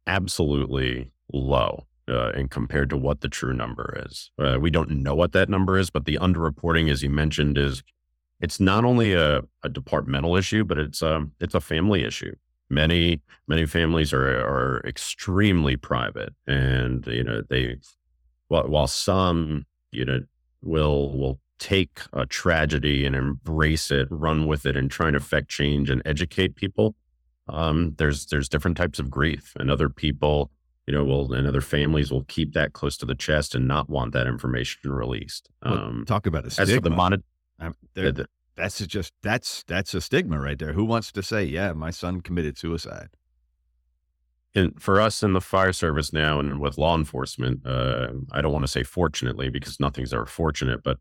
absolutely 0.07 1.11
low 1.33 1.87
uh, 2.09 2.31
and 2.31 2.51
compared 2.51 2.91
to 2.91 2.97
what 2.97 3.21
the 3.21 3.29
true 3.29 3.53
number 3.53 4.03
is. 4.07 4.31
Uh, 4.39 4.59
we 4.61 4.71
don't 4.71 4.91
know 4.91 5.15
what 5.15 5.33
that 5.33 5.49
number 5.49 5.79
is, 5.79 5.91
but 5.91 6.05
the 6.05 6.19
underreporting, 6.21 6.91
as 6.91 7.03
you 7.03 7.11
mentioned, 7.11 7.59
is 7.59 7.83
it's 8.41 8.61
not 8.61 8.85
only 8.85 9.13
a, 9.13 9.43
a 9.63 9.69
departmental 9.69 10.37
issue, 10.37 10.65
but 10.65 10.79
it's 10.79 11.03
a 11.03 11.17
um, 11.17 11.33
it's 11.41 11.55
a 11.55 11.61
family 11.61 12.05
issue. 12.05 12.35
Many 12.69 13.21
many 13.49 13.67
families 13.67 14.13
are 14.13 14.27
are 14.27 14.83
extremely 14.85 15.77
private, 15.77 16.35
and 16.47 17.07
you 17.07 17.25
know 17.25 17.43
they 17.49 17.77
while 18.49 18.69
while 18.69 18.87
some 18.87 19.67
you 19.91 20.05
know 20.05 20.21
will 20.63 21.17
will 21.17 21.41
take 21.59 22.01
a 22.13 22.27
tragedy 22.27 23.07
and 23.07 23.17
embrace 23.17 23.91
it, 23.91 24.09
run 24.11 24.47
with 24.47 24.67
it, 24.67 24.77
and 24.77 24.91
try 24.91 25.07
and 25.07 25.17
affect 25.17 25.49
change 25.49 25.89
and 25.89 26.03
educate 26.05 26.57
people. 26.57 26.95
Um, 27.49 27.95
there's 27.97 28.27
there's 28.27 28.49
different 28.49 28.77
types 28.77 28.99
of 28.99 29.11
grief, 29.11 29.55
and 29.59 29.71
other 29.71 29.89
people, 29.89 30.51
you 30.87 30.95
know, 30.95 31.05
will 31.05 31.33
and 31.33 31.47
other 31.47 31.61
families 31.61 32.13
will 32.13 32.25
keep 32.25 32.55
that 32.55 32.73
close 32.73 32.97
to 32.99 33.07
the 33.07 33.15
chest 33.15 33.55
and 33.55 33.67
not 33.67 33.91
want 33.91 34.13
that 34.13 34.27
information 34.27 34.91
released. 34.91 35.49
Um, 35.63 35.97
well, 35.99 36.05
talk 36.05 36.27
about 36.27 36.47
a 36.47 36.51
stigma. 36.51 36.73
As 36.73 36.77
for 36.77 36.81
the 36.83 36.91
monet- 36.91 37.23
that's 38.57 38.79
just 38.87 39.13
that's 39.23 39.65
that's 39.67 39.95
a 39.95 40.01
stigma 40.01 40.41
right 40.41 40.59
there. 40.59 40.73
Who 40.73 40.85
wants 40.85 41.13
to 41.13 41.23
say, 41.23 41.45
yeah, 41.45 41.73
my 41.73 41.91
son 41.91 42.21
committed 42.21 42.57
suicide? 42.57 43.09
And 44.55 44.81
for 44.81 45.01
us 45.01 45.23
in 45.23 45.35
the 45.35 45.41
fire 45.41 45.75
service 45.75 46.15
now 46.15 46.41
and 46.41 46.61
with 46.61 46.79
law 46.79 46.97
enforcement, 46.97 47.67
uh, 47.67 48.09
I 48.33 48.41
don't 48.41 48.53
want 48.53 48.63
to 48.63 48.71
say 48.71 48.85
fortunately 48.85 49.51
because 49.51 49.79
nothing's 49.79 50.15
ever 50.15 50.25
fortunate, 50.25 50.83
but 50.83 50.99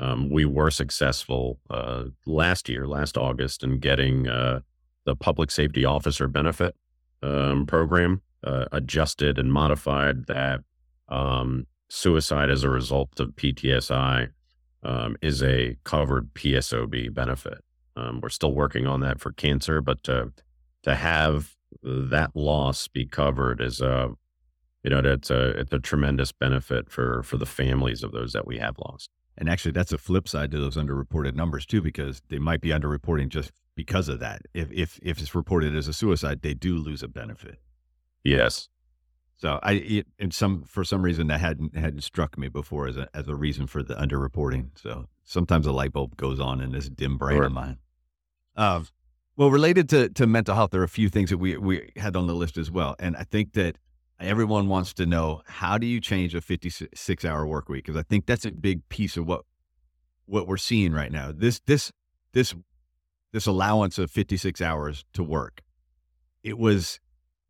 um, 0.00 0.28
we 0.28 0.44
were 0.44 0.70
successful 0.70 1.58
uh, 1.70 2.04
last 2.26 2.68
year, 2.68 2.86
last 2.86 3.16
August, 3.16 3.64
in 3.64 3.78
getting 3.78 4.28
uh, 4.28 4.60
the 5.06 5.16
public 5.16 5.50
safety 5.50 5.86
officer 5.86 6.28
benefit 6.28 6.74
um, 7.22 7.64
program 7.64 8.20
uh, 8.44 8.66
adjusted 8.72 9.38
and 9.38 9.52
modified 9.52 10.26
that 10.26 10.60
um, 11.08 11.66
suicide 11.88 12.50
as 12.50 12.64
a 12.64 12.70
result 12.70 13.20
of 13.20 13.30
PTSI 13.30 14.30
um, 14.82 15.16
is 15.20 15.42
a 15.42 15.76
covered 15.84 16.32
PSOB 16.34 17.12
benefit. 17.12 17.58
Um, 17.96 18.20
we're 18.22 18.28
still 18.28 18.52
working 18.52 18.86
on 18.86 19.00
that 19.00 19.20
for 19.20 19.32
cancer, 19.32 19.80
but 19.80 20.02
to, 20.04 20.32
to 20.84 20.94
have 20.94 21.56
that 21.82 22.30
loss 22.34 22.88
be 22.88 23.04
covered 23.04 23.60
is 23.60 23.80
a, 23.80 24.10
you 24.82 24.90
know, 24.90 25.00
it's 25.00 25.30
a, 25.30 25.48
it's 25.58 25.72
a 25.72 25.78
tremendous 25.78 26.32
benefit 26.32 26.90
for, 26.90 27.22
for 27.22 27.36
the 27.36 27.46
families 27.46 28.02
of 28.02 28.12
those 28.12 28.32
that 28.32 28.46
we 28.46 28.58
have 28.58 28.76
lost. 28.78 29.10
And 29.36 29.48
actually, 29.48 29.72
that's 29.72 29.92
a 29.92 29.98
flip 29.98 30.28
side 30.28 30.50
to 30.50 30.58
those 30.58 30.76
underreported 30.76 31.34
numbers 31.34 31.64
too, 31.64 31.80
because 31.80 32.20
they 32.28 32.38
might 32.38 32.60
be 32.60 32.68
underreporting 32.70 33.28
just 33.28 33.52
because 33.74 34.08
of 34.08 34.20
that. 34.20 34.42
If 34.52 34.70
if 34.70 34.98
if 35.02 35.18
it's 35.18 35.34
reported 35.34 35.74
as 35.74 35.88
a 35.88 35.94
suicide, 35.94 36.42
they 36.42 36.52
do 36.52 36.76
lose 36.76 37.02
a 37.02 37.08
benefit. 37.08 37.58
Yes. 38.24 38.68
So 39.36 39.58
I, 39.62 39.72
it, 39.72 40.06
and 40.18 40.34
some 40.34 40.64
for 40.64 40.84
some 40.84 41.02
reason 41.02 41.28
that 41.28 41.40
hadn't 41.40 41.74
hadn't 41.74 42.02
struck 42.02 42.36
me 42.36 42.48
before 42.48 42.88
as 42.88 42.96
a 42.96 43.08
as 43.14 43.26
a 43.28 43.34
reason 43.34 43.66
for 43.66 43.82
the 43.82 43.94
underreporting. 43.94 44.68
So 44.74 45.06
sometimes 45.24 45.66
a 45.66 45.72
light 45.72 45.92
bulb 45.92 46.16
goes 46.16 46.40
on 46.40 46.60
in 46.60 46.72
this 46.72 46.88
dim 46.88 47.16
brain 47.16 47.38
sure. 47.38 47.44
of 47.44 47.52
mine. 47.52 47.78
Uh, 48.54 48.82
well, 49.36 49.50
related 49.50 49.88
to 49.90 50.10
to 50.10 50.26
mental 50.26 50.54
health, 50.54 50.72
there 50.72 50.82
are 50.82 50.84
a 50.84 50.88
few 50.88 51.08
things 51.08 51.30
that 51.30 51.38
we 51.38 51.56
we 51.56 51.90
had 51.96 52.16
on 52.16 52.26
the 52.26 52.34
list 52.34 52.58
as 52.58 52.70
well, 52.70 52.96
and 52.98 53.16
I 53.16 53.24
think 53.24 53.54
that 53.54 53.78
everyone 54.18 54.68
wants 54.68 54.92
to 54.92 55.06
know 55.06 55.40
how 55.46 55.78
do 55.78 55.86
you 55.86 56.00
change 56.00 56.34
a 56.34 56.42
fifty 56.42 56.68
six 56.68 57.24
hour 57.24 57.46
work 57.46 57.70
week 57.70 57.86
because 57.86 57.98
I 57.98 58.02
think 58.02 58.26
that's 58.26 58.44
a 58.44 58.50
big 58.50 58.86
piece 58.90 59.16
of 59.16 59.26
what 59.26 59.46
what 60.26 60.46
we're 60.46 60.58
seeing 60.58 60.92
right 60.92 61.10
now. 61.10 61.32
This 61.34 61.60
this 61.60 61.92
this 62.32 62.54
this 63.32 63.46
allowance 63.46 63.98
of 63.98 64.10
fifty 64.10 64.36
six 64.36 64.60
hours 64.60 65.06
to 65.14 65.22
work 65.22 65.62
it 66.42 66.58
was 66.58 67.00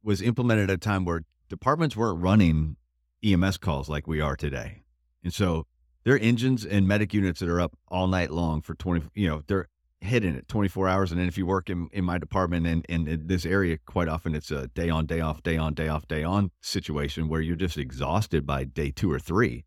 was 0.03 0.23
implemented 0.23 0.71
at 0.71 0.75
a 0.75 0.79
time 0.79 1.05
where 1.05 1.23
departments 1.49 1.97
weren't 1.97 2.21
running 2.21 2.77
EMS 3.25 3.59
calls 3.59 3.89
like 3.89 4.07
we 4.07 4.21
are 4.21 4.37
today. 4.37 4.83
And 5.23 5.33
so 5.33 5.67
there 6.05 6.15
are 6.15 6.19
engines 6.19 6.65
and 6.65 6.89
medic 6.89 7.13
units 7.13 7.41
that 7.41 7.49
are 7.49 7.61
up 7.61 7.77
all 7.89 8.07
night 8.07 8.31
long 8.31 8.63
for 8.63 8.75
20, 8.75 9.09
you 9.15 9.29
know, 9.29 9.43
they're 9.47 9.69
hitting 10.01 10.35
it 10.35 10.49
24 10.49 10.89
hours. 10.89 11.11
And 11.11 11.21
then 11.21 11.29
if 11.29 11.37
you 11.37 11.45
work 11.45 11.69
in, 11.69 11.89
in 11.93 12.05
my 12.05 12.17
department 12.17 12.67
and, 12.67 12.87
and 12.89 13.07
in 13.07 13.27
this 13.27 13.45
area, 13.45 13.77
quite 13.85 14.09
often 14.09 14.35
it's 14.35 14.51
a 14.51 14.69
day 14.69 14.89
on, 14.89 15.07
day 15.07 15.21
off, 15.21 15.43
day 15.43 15.59
on, 15.59 15.75
day 15.75 15.89
off, 15.89 16.09
day 16.09 16.23
on 16.23 16.51
situation 16.61 17.29
where 17.29 17.41
you're 17.41 17.57
just 17.57 17.77
exhausted 17.77 18.47
by 18.47 18.65
day 18.65 18.91
two 18.91 19.13
or 19.13 19.19
three. 19.19 19.65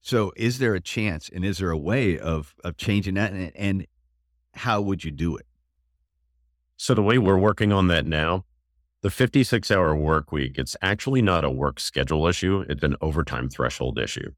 So 0.00 0.32
is 0.36 0.58
there 0.58 0.74
a 0.74 0.80
chance 0.80 1.28
and 1.28 1.44
is 1.44 1.58
there 1.58 1.70
a 1.70 1.78
way 1.78 2.18
of, 2.18 2.54
of 2.64 2.78
changing 2.78 3.14
that? 3.14 3.32
And, 3.32 3.52
and 3.54 3.86
how 4.54 4.80
would 4.80 5.04
you 5.04 5.10
do 5.10 5.36
it? 5.36 5.46
So 6.76 6.94
the 6.94 7.02
way 7.02 7.18
we're 7.18 7.38
working 7.38 7.72
on 7.72 7.88
that 7.88 8.06
now, 8.06 8.44
the 9.02 9.10
56 9.10 9.70
hour 9.70 9.94
work 9.94 10.32
week, 10.32 10.58
it's 10.58 10.76
actually 10.82 11.22
not 11.22 11.44
a 11.44 11.50
work 11.50 11.78
schedule 11.80 12.26
issue. 12.26 12.64
It's 12.68 12.82
an 12.82 12.96
overtime 13.00 13.48
threshold 13.48 13.98
issue. 13.98 14.32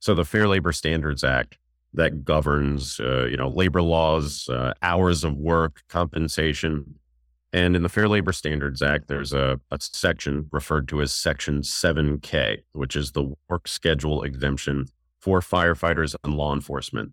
So 0.00 0.14
the 0.14 0.24
Fair 0.24 0.48
Labor 0.48 0.72
Standards 0.72 1.24
Act 1.24 1.58
that 1.94 2.24
governs, 2.24 2.98
uh, 3.00 3.24
you 3.24 3.36
know, 3.36 3.48
labor 3.48 3.82
laws, 3.82 4.48
uh, 4.48 4.72
hours 4.82 5.24
of 5.24 5.36
work, 5.36 5.82
compensation. 5.88 6.94
And 7.52 7.76
in 7.76 7.82
the 7.82 7.88
Fair 7.88 8.08
Labor 8.08 8.32
Standards 8.32 8.80
Act, 8.80 9.08
there's 9.08 9.32
a, 9.32 9.60
a 9.70 9.78
section 9.80 10.48
referred 10.52 10.88
to 10.88 11.02
as 11.02 11.12
Section 11.12 11.60
7K, 11.60 12.62
which 12.72 12.96
is 12.96 13.12
the 13.12 13.34
work 13.48 13.68
schedule 13.68 14.22
exemption 14.22 14.86
for 15.20 15.40
firefighters 15.40 16.16
and 16.24 16.34
law 16.34 16.54
enforcement. 16.54 17.12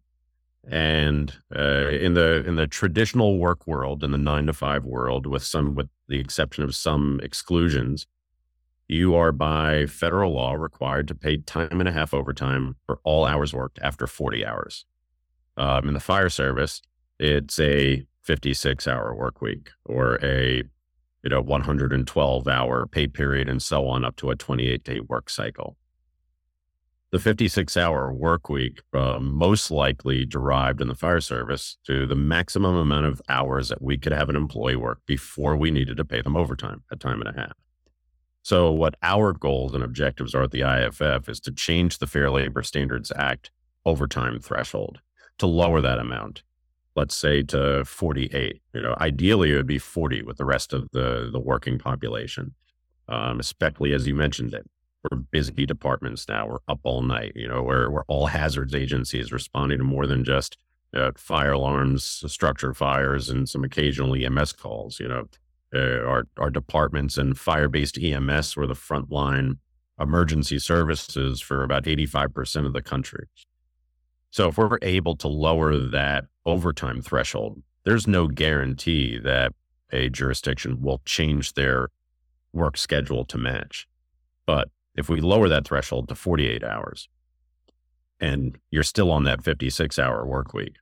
And 0.69 1.33
uh, 1.55 1.87
in 1.89 2.13
the 2.13 2.45
in 2.45 2.55
the 2.55 2.67
traditional 2.67 3.39
work 3.39 3.65
world, 3.65 4.03
in 4.03 4.11
the 4.11 4.19
nine 4.19 4.45
to 4.45 4.53
five 4.53 4.85
world, 4.85 5.25
with 5.25 5.43
some 5.43 5.73
with 5.73 5.89
the 6.07 6.19
exception 6.19 6.63
of 6.63 6.75
some 6.75 7.19
exclusions, 7.23 8.05
you 8.87 9.15
are 9.15 9.31
by 9.31 9.87
federal 9.87 10.33
law 10.33 10.53
required 10.53 11.07
to 11.07 11.15
pay 11.15 11.37
time 11.37 11.79
and 11.79 11.89
a 11.89 11.91
half 11.91 12.13
overtime 12.13 12.75
for 12.85 12.99
all 13.03 13.25
hours 13.25 13.53
worked 13.53 13.79
after 13.81 14.05
40 14.05 14.45
hours. 14.45 14.85
Um, 15.57 15.87
in 15.87 15.93
the 15.95 15.99
fire 15.99 16.29
service, 16.29 16.81
it's 17.19 17.59
a 17.59 18.05
56 18.21 18.87
hour 18.87 19.15
work 19.15 19.41
week 19.41 19.71
or 19.85 20.19
a 20.23 20.63
you 21.23 21.29
know 21.29 21.41
112 21.41 22.47
hour 22.47 22.85
pay 22.85 23.07
period 23.07 23.49
and 23.49 23.61
so 23.61 23.87
on 23.87 24.05
up 24.05 24.15
to 24.17 24.29
a 24.29 24.35
28 24.35 24.83
day 24.83 24.99
work 24.99 25.29
cycle 25.29 25.75
the 27.11 27.19
56 27.19 27.75
hour 27.75 28.13
work 28.13 28.49
week 28.49 28.81
uh, 28.93 29.19
most 29.19 29.71
likely 29.71 30.25
derived 30.25 30.79
in 30.79 30.87
the 30.87 30.95
fire 30.95 31.21
service 31.21 31.77
to 31.85 32.05
the 32.05 32.15
maximum 32.15 32.75
amount 32.75 33.05
of 33.05 33.21
hours 33.27 33.69
that 33.69 33.81
we 33.81 33.97
could 33.97 34.13
have 34.13 34.29
an 34.29 34.35
employee 34.35 34.75
work 34.75 34.99
before 35.05 35.55
we 35.55 35.71
needed 35.71 35.97
to 35.97 36.05
pay 36.05 36.21
them 36.21 36.37
overtime 36.37 36.83
at 36.91 36.99
time 36.99 37.21
and 37.21 37.35
a 37.35 37.39
half. 37.39 37.53
So, 38.43 38.71
what 38.71 38.95
our 39.01 39.33
goals 39.33 39.73
and 39.73 39.83
objectives 39.83 40.33
are 40.33 40.43
at 40.43 40.51
the 40.51 40.61
IAFF 40.61 41.27
is 41.27 41.39
to 41.41 41.51
change 41.51 41.97
the 41.97 42.07
Fair 42.07 42.29
Labor 42.29 42.63
Standards 42.63 43.11
Act 43.15 43.51
overtime 43.85 44.39
threshold 44.39 44.99
to 45.39 45.47
lower 45.47 45.81
that 45.81 45.99
amount. 45.99 46.43
Let's 46.95 47.15
say 47.15 47.43
to 47.43 47.85
48. 47.85 48.61
You 48.73 48.81
know, 48.81 48.95
ideally 48.99 49.51
it 49.51 49.55
would 49.55 49.67
be 49.67 49.79
40 49.79 50.23
with 50.23 50.37
the 50.37 50.45
rest 50.45 50.73
of 50.73 50.89
the 50.91 51.29
the 51.31 51.39
working 51.39 51.79
population, 51.79 52.53
um, 53.07 53.39
especially 53.39 53.93
as 53.93 54.07
you 54.07 54.13
mentioned 54.13 54.53
it 54.53 54.69
we're 55.03 55.17
busy 55.17 55.65
departments 55.65 56.27
now. 56.27 56.47
We're 56.47 56.57
up 56.67 56.79
all 56.83 57.01
night. 57.01 57.33
You 57.35 57.47
know, 57.47 57.63
we're 57.63 57.89
we're 57.89 58.03
all 58.07 58.27
hazards 58.27 58.75
agencies 58.75 59.31
responding 59.31 59.77
to 59.77 59.83
more 59.83 60.07
than 60.07 60.23
just 60.23 60.57
uh, 60.93 61.11
fire 61.15 61.53
alarms, 61.53 62.23
structure 62.27 62.73
fires, 62.73 63.29
and 63.29 63.47
some 63.47 63.63
occasional 63.63 64.15
EMS 64.15 64.53
calls. 64.53 64.99
You 64.99 65.07
know, 65.07 65.25
uh, 65.73 66.05
our 66.05 66.25
our 66.37 66.49
departments 66.49 67.17
and 67.17 67.37
fire 67.37 67.69
based 67.69 67.97
EMS 67.97 68.55
were 68.57 68.67
the 68.67 68.73
frontline 68.73 69.57
emergency 69.99 70.59
services 70.59 71.41
for 71.41 71.63
about 71.63 71.87
eighty 71.87 72.05
five 72.05 72.33
percent 72.33 72.65
of 72.65 72.73
the 72.73 72.81
country. 72.81 73.27
So 74.31 74.49
if 74.49 74.57
we're 74.57 74.77
able 74.81 75.15
to 75.17 75.27
lower 75.27 75.77
that 75.77 76.25
overtime 76.45 77.01
threshold, 77.01 77.61
there's 77.83 78.05
no 78.05 78.27
guarantee 78.27 79.17
that 79.19 79.53
a 79.91 80.09
jurisdiction 80.09 80.81
will 80.81 81.01
change 81.05 81.53
their 81.53 81.89
work 82.53 82.77
schedule 82.77 83.25
to 83.25 83.37
match. 83.37 83.87
But 84.45 84.69
if 84.99 85.07
we 85.07 85.21
lower 85.21 85.47
that 85.47 85.65
threshold 85.65 86.09
to 86.09 86.13
48 86.13 86.61
hours 86.61 87.07
and 88.19 88.57
you're 88.69 88.83
still 88.83 89.11
on 89.11 89.23
that 89.23 89.41
56 89.41 89.97
hour 89.97 90.25
work 90.25 90.53
week, 90.53 90.75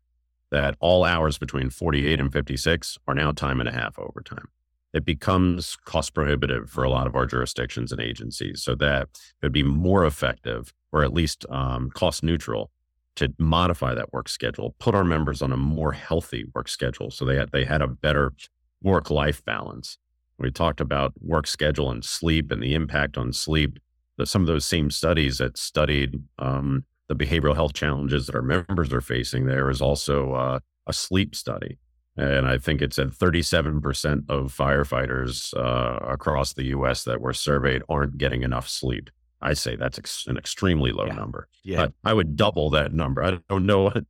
that 0.50 0.76
all 0.80 1.04
hours 1.04 1.38
between 1.38 1.70
48 1.70 2.20
and 2.20 2.34
56 2.34 2.98
are 3.08 3.14
now 3.14 3.32
time 3.32 3.60
and 3.60 3.70
a 3.70 3.72
half 3.72 4.00
overtime. 4.00 4.48
It 4.92 5.06
becomes 5.06 5.78
cost 5.86 6.16
prohibitive 6.16 6.68
for 6.68 6.84
a 6.84 6.90
lot 6.90 7.06
of 7.06 7.16
our 7.16 7.28
jurisdictions 7.28 7.92
and 7.92 8.02
agencies. 8.02 8.64
So 8.64 8.74
that 8.76 9.10
would 9.44 9.52
be 9.52 9.62
more 9.62 10.04
effective 10.04 10.74
or 10.92 11.04
at 11.04 11.14
least 11.14 11.46
um, 11.52 11.92
cost 11.92 12.24
neutral 12.24 12.72
to 13.18 13.32
modify 13.38 13.94
that 13.94 14.14
work 14.14 14.30
schedule, 14.30 14.76
put 14.80 14.96
our 14.96 15.04
members 15.04 15.44
on 15.44 15.52
a 15.52 15.58
more 15.58 15.92
healthy 15.92 16.46
work 16.56 16.68
schedule 16.68 17.12
so 17.12 17.24
they 17.24 17.36
had, 17.36 17.52
they 17.52 17.66
had 17.66 17.84
a 17.84 17.88
better 17.88 18.34
work 18.82 19.12
life 19.12 19.46
balance. 19.46 20.00
We 20.40 20.50
talked 20.50 20.82
about 20.82 21.14
work 21.22 21.46
schedule 21.46 21.92
and 21.92 22.04
sleep 22.04 22.52
and 22.52 22.64
the 22.64 22.74
impact 22.74 23.16
on 23.16 23.32
sleep 23.32 23.78
some 24.26 24.42
of 24.42 24.48
those 24.48 24.66
same 24.66 24.90
studies 24.90 25.38
that 25.38 25.58
studied 25.58 26.22
um, 26.40 26.86
the 27.08 27.16
behavioral 27.16 27.56
health 27.56 27.74
challenges 27.74 28.28
that 28.28 28.36
our 28.36 28.42
members 28.42 28.92
are 28.92 29.02
facing, 29.02 29.46
there 29.46 29.70
is 29.70 29.82
also 29.82 30.34
uh, 30.34 30.60
a 30.88 30.94
sleep 30.94 31.36
study. 31.36 31.78
And 32.18 32.48
I 32.48 32.58
think 32.58 32.82
it's 32.82 32.98
at 32.98 33.10
37% 33.10 34.30
of 34.30 34.52
firefighters 34.52 35.56
uh, 35.56 36.04
across 36.06 36.54
the 36.54 36.66
US 36.66 37.04
that 37.04 37.22
were 37.22 37.34
surveyed 37.34 37.84
aren't 37.88 38.18
getting 38.18 38.42
enough 38.42 38.68
sleep. 38.68 39.12
I 39.40 39.54
say 39.54 39.76
that's 39.76 40.00
ex- 40.00 40.26
an 40.26 40.38
extremely 40.38 40.92
low 40.92 41.06
yeah. 41.06 41.14
number. 41.14 41.48
Yeah. 41.64 41.78
But 41.78 41.94
I 42.04 42.14
would 42.14 42.36
double 42.36 42.72
that 42.72 42.92
number. 42.92 43.24
I 43.24 43.38
don't 43.50 43.68
know 43.68 43.84
what, 43.84 44.04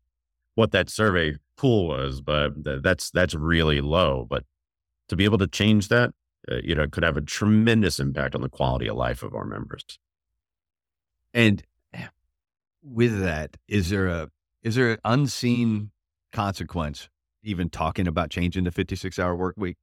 what 0.56 0.72
that 0.72 0.90
survey 0.90 1.36
pool 1.58 1.88
was, 1.90 2.22
but 2.22 2.64
th- 2.64 2.82
that's 2.82 3.12
that's 3.12 3.36
really 3.36 3.82
low. 3.82 4.26
But 4.30 4.44
to 5.10 5.18
be 5.18 5.26
able 5.26 5.40
to 5.40 5.48
change 5.48 5.90
that, 5.90 6.12
uh, 6.52 6.58
you 6.64 6.76
know, 6.76 6.88
could 6.88 7.04
have 7.04 7.18
a 7.18 7.22
tremendous 7.22 8.00
impact 8.00 8.36
on 8.36 8.42
the 8.42 8.50
quality 8.50 8.88
of 8.88 8.96
life 8.96 9.24
of 9.24 9.34
our 9.34 9.46
members. 9.46 9.84
And 11.34 11.64
with 12.82 13.20
that, 13.22 13.58
is 13.68 13.90
there 13.90 14.08
a 14.08 14.30
is 14.64 14.76
there 14.76 14.92
an 14.92 15.00
unseen 15.06 15.92
consequence 16.32 17.10
even 17.44 17.70
talking 17.70 18.08
about 18.08 18.30
changing 18.30 18.64
the 18.64 18.72
56 18.72 19.18
hour 19.20 19.36
work 19.36 19.56
week 19.58 19.78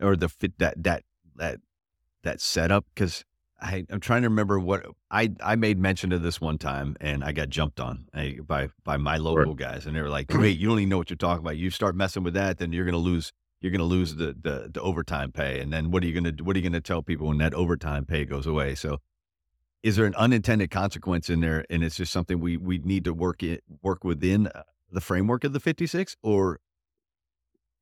or 0.00 0.16
the 0.16 0.28
fit 0.28 0.58
that 0.58 0.82
that 0.82 1.02
that 1.36 1.60
that 2.22 2.40
setup 2.40 2.84
because 2.94 3.24
I, 3.60 3.84
I'm 3.90 4.00
trying 4.00 4.22
to 4.22 4.28
remember 4.28 4.58
what 4.58 4.84
I, 5.10 5.30
I 5.40 5.54
made 5.54 5.78
mention 5.78 6.12
of 6.12 6.22
this 6.22 6.40
one 6.40 6.58
time 6.58 6.96
and 7.00 7.22
I 7.22 7.30
got 7.30 7.48
jumped 7.48 7.78
on 7.78 8.06
eh, 8.12 8.34
by 8.44 8.68
by 8.84 8.96
my 8.96 9.18
local 9.18 9.54
guys 9.54 9.86
and 9.86 9.94
they 9.94 10.00
were 10.00 10.08
like, 10.08 10.30
wait, 10.34 10.58
you 10.58 10.68
don't 10.68 10.78
even 10.80 10.88
know 10.88 10.98
what 10.98 11.10
you're 11.10 11.16
talking 11.16 11.44
about. 11.44 11.56
You 11.56 11.70
start 11.70 11.94
messing 11.94 12.24
with 12.24 12.34
that, 12.34 12.58
then 12.58 12.72
you're 12.72 12.84
gonna 12.84 12.96
lose 12.96 13.32
you're 13.62 13.70
going 13.70 13.78
to 13.78 13.84
lose 13.84 14.16
the, 14.16 14.36
the, 14.38 14.70
the 14.72 14.80
overtime 14.80 15.30
pay. 15.30 15.60
And 15.60 15.72
then 15.72 15.90
what 15.90 16.02
are 16.02 16.06
you 16.06 16.20
going 16.20 16.36
to, 16.36 16.44
what 16.44 16.56
are 16.56 16.58
you 16.58 16.62
going 16.68 16.72
to 16.72 16.80
tell 16.80 17.00
people 17.00 17.28
when 17.28 17.38
that 17.38 17.54
overtime 17.54 18.04
pay 18.04 18.24
goes 18.24 18.46
away? 18.46 18.74
So 18.74 18.98
is 19.82 19.96
there 19.96 20.04
an 20.04 20.16
unintended 20.16 20.70
consequence 20.70 21.30
in 21.30 21.40
there? 21.40 21.64
And 21.70 21.84
it's 21.84 21.96
just 21.96 22.12
something 22.12 22.40
we, 22.40 22.56
we 22.56 22.78
need 22.78 23.04
to 23.04 23.14
work 23.14 23.42
it, 23.42 23.62
work 23.80 24.02
within 24.02 24.48
uh, 24.48 24.64
the 24.90 25.00
framework 25.00 25.44
of 25.44 25.52
the 25.52 25.60
56 25.60 26.16
or 26.22 26.58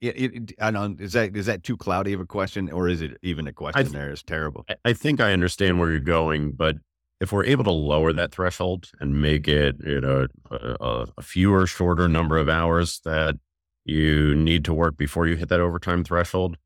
it, 0.03 0.17
it, 0.17 0.53
I 0.61 0.71
don't, 0.71 1.01
is 1.01 1.15
that, 1.15 1.35
is 1.35 1.47
that 1.47 1.63
too 1.63 1.77
cloudy 1.77 2.13
of 2.13 2.21
a 2.21 2.27
question 2.27 2.71
or 2.71 2.89
is 2.89 3.01
it 3.01 3.19
even 3.23 3.47
a 3.47 3.53
question 3.53 3.85
th- 3.85 3.93
there? 3.93 4.11
It's 4.11 4.23
terrible. 4.23 4.67
I 4.85 4.93
think 4.93 5.21
I 5.21 5.33
understand 5.33 5.81
where 5.81 5.91
you're 5.91 6.01
going, 6.01 6.53
but 6.53 6.77
if 7.21 7.33
we're 7.33 7.45
able 7.45 7.65
to 7.65 7.71
lower 7.71 8.13
that 8.15 8.33
threshold 8.33 8.91
and 8.99 9.21
make 9.21 9.47
it, 9.47 9.77
you 9.85 10.01
know, 10.01 10.27
a, 10.51 11.07
a 11.17 11.23
fewer, 11.23 11.67
shorter 11.67 12.09
number 12.09 12.39
of 12.39 12.49
hours 12.49 13.01
that 13.05 13.37
you 13.85 14.35
need 14.35 14.65
to 14.65 14.75
work 14.75 14.97
before 14.97 15.27
you 15.27 15.37
hit 15.37 15.49
that 15.49 15.61
overtime 15.61 16.05
threshold, 16.05 16.57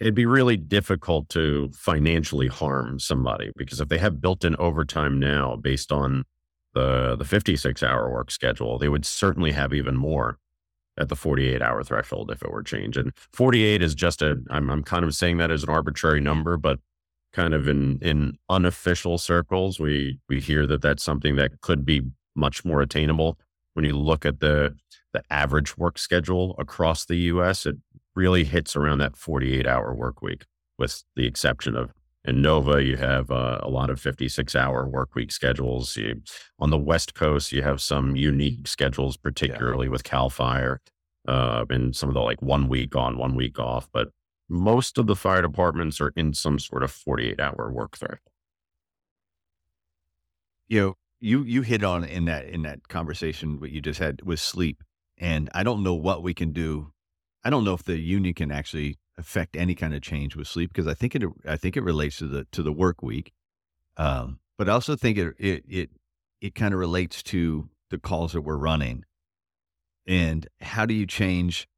it'd 0.00 0.14
be 0.14 0.26
really 0.26 0.56
difficult 0.56 1.28
to 1.28 1.70
financially 1.74 2.48
harm 2.48 2.98
somebody 2.98 3.52
because 3.56 3.80
if 3.80 3.88
they 3.88 3.98
have 3.98 4.20
built-in 4.20 4.56
overtime 4.56 5.18
now 5.20 5.56
based 5.56 5.92
on 5.92 6.24
the 6.74 7.16
the 7.16 7.24
56 7.24 7.82
hour 7.82 8.10
work 8.10 8.30
schedule, 8.30 8.78
they 8.78 8.88
would 8.88 9.04
certainly 9.04 9.52
have 9.52 9.74
even 9.74 9.96
more 9.96 10.38
at 10.98 11.08
the 11.08 11.16
48 11.16 11.62
hour 11.62 11.82
threshold 11.82 12.30
if 12.30 12.42
it 12.42 12.50
were 12.50 12.62
changed. 12.62 12.96
And 12.96 13.12
48 13.32 13.82
is 13.82 13.94
just 13.94 14.22
a 14.22 14.40
I'm 14.50 14.70
I'm 14.70 14.82
kind 14.82 15.04
of 15.04 15.14
saying 15.14 15.38
that 15.38 15.50
as 15.50 15.62
an 15.62 15.70
arbitrary 15.70 16.20
number, 16.20 16.56
but 16.56 16.78
kind 17.32 17.54
of 17.54 17.68
in 17.68 17.98
in 18.00 18.38
unofficial 18.48 19.18
circles, 19.18 19.80
we 19.80 20.18
we 20.28 20.40
hear 20.40 20.66
that 20.66 20.82
that's 20.82 21.02
something 21.02 21.36
that 21.36 21.60
could 21.60 21.84
be 21.84 22.02
much 22.36 22.64
more 22.64 22.80
attainable 22.80 23.38
when 23.74 23.84
you 23.84 23.96
look 23.96 24.24
at 24.24 24.40
the 24.40 24.74
the 25.12 25.22
average 25.30 25.76
work 25.76 25.98
schedule 25.98 26.54
across 26.58 27.04
the 27.04 27.16
US, 27.16 27.66
it 27.66 27.76
really 28.14 28.44
hits 28.44 28.76
around 28.76 28.98
that 28.98 29.16
48 29.16 29.66
hour 29.66 29.94
work 29.94 30.22
week, 30.22 30.44
with 30.78 31.02
the 31.16 31.26
exception 31.26 31.76
of 31.76 31.92
in 32.24 32.42
Nova, 32.42 32.84
you 32.84 32.98
have 32.98 33.30
uh, 33.30 33.60
a 33.62 33.70
lot 33.70 33.88
of 33.88 33.98
56 33.98 34.54
hour 34.54 34.86
work 34.86 35.14
week 35.14 35.32
schedules. 35.32 35.96
You, 35.96 36.20
on 36.58 36.68
the 36.68 36.78
West 36.78 37.14
Coast, 37.14 37.50
you 37.50 37.62
have 37.62 37.80
some 37.80 38.14
unique 38.14 38.68
schedules, 38.68 39.16
particularly 39.16 39.86
yeah. 39.86 39.92
with 39.92 40.04
CAL 40.04 40.28
FIRE 40.28 40.82
uh, 41.26 41.64
and 41.70 41.96
some 41.96 42.10
of 42.10 42.14
the 42.14 42.20
like 42.20 42.42
one 42.42 42.68
week 42.68 42.94
on, 42.94 43.16
one 43.16 43.34
week 43.34 43.58
off. 43.58 43.88
But 43.92 44.08
most 44.50 44.98
of 44.98 45.06
the 45.06 45.16
fire 45.16 45.40
departments 45.40 46.00
are 46.00 46.12
in 46.14 46.34
some 46.34 46.58
sort 46.58 46.82
of 46.82 46.90
48 46.90 47.40
hour 47.40 47.70
work 47.72 47.96
threat. 47.96 48.18
You 50.68 50.80
know, 50.80 50.94
you 51.20 51.42
you 51.42 51.62
hit 51.62 51.82
on 51.82 52.04
in 52.04 52.26
that 52.26 52.46
in 52.46 52.62
that 52.62 52.88
conversation 52.88 53.60
what 53.60 53.70
you 53.70 53.80
just 53.80 53.98
had 53.98 54.22
with 54.22 54.40
sleep, 54.40 54.82
and 55.20 55.48
I 55.54 55.62
don't 55.62 55.84
know 55.84 55.94
what 55.94 56.22
we 56.22 56.34
can 56.34 56.52
do. 56.52 56.92
I 57.44 57.50
don't 57.50 57.64
know 57.64 57.74
if 57.74 57.84
the 57.84 57.98
union 57.98 58.34
can 58.34 58.50
actually 58.50 58.98
affect 59.16 59.54
any 59.54 59.74
kind 59.74 59.94
of 59.94 60.02
change 60.02 60.34
with 60.34 60.48
sleep 60.48 60.72
because 60.72 60.88
I 60.88 60.94
think 60.94 61.14
it 61.14 61.22
I 61.46 61.56
think 61.56 61.76
it 61.76 61.82
relates 61.82 62.18
to 62.18 62.26
the 62.26 62.46
to 62.52 62.62
the 62.62 62.72
work 62.72 63.02
week, 63.02 63.32
um, 63.96 64.40
but 64.58 64.68
I 64.68 64.72
also 64.72 64.96
think 64.96 65.18
it 65.18 65.34
it 65.38 65.64
it, 65.68 65.90
it 66.40 66.54
kind 66.54 66.74
of 66.74 66.80
relates 66.80 67.22
to 67.24 67.68
the 67.90 67.98
calls 67.98 68.32
that 68.32 68.42
we're 68.42 68.56
running, 68.56 69.04
and 70.06 70.48
how 70.60 70.86
do 70.86 70.94
you 70.94 71.06
change? 71.06 71.68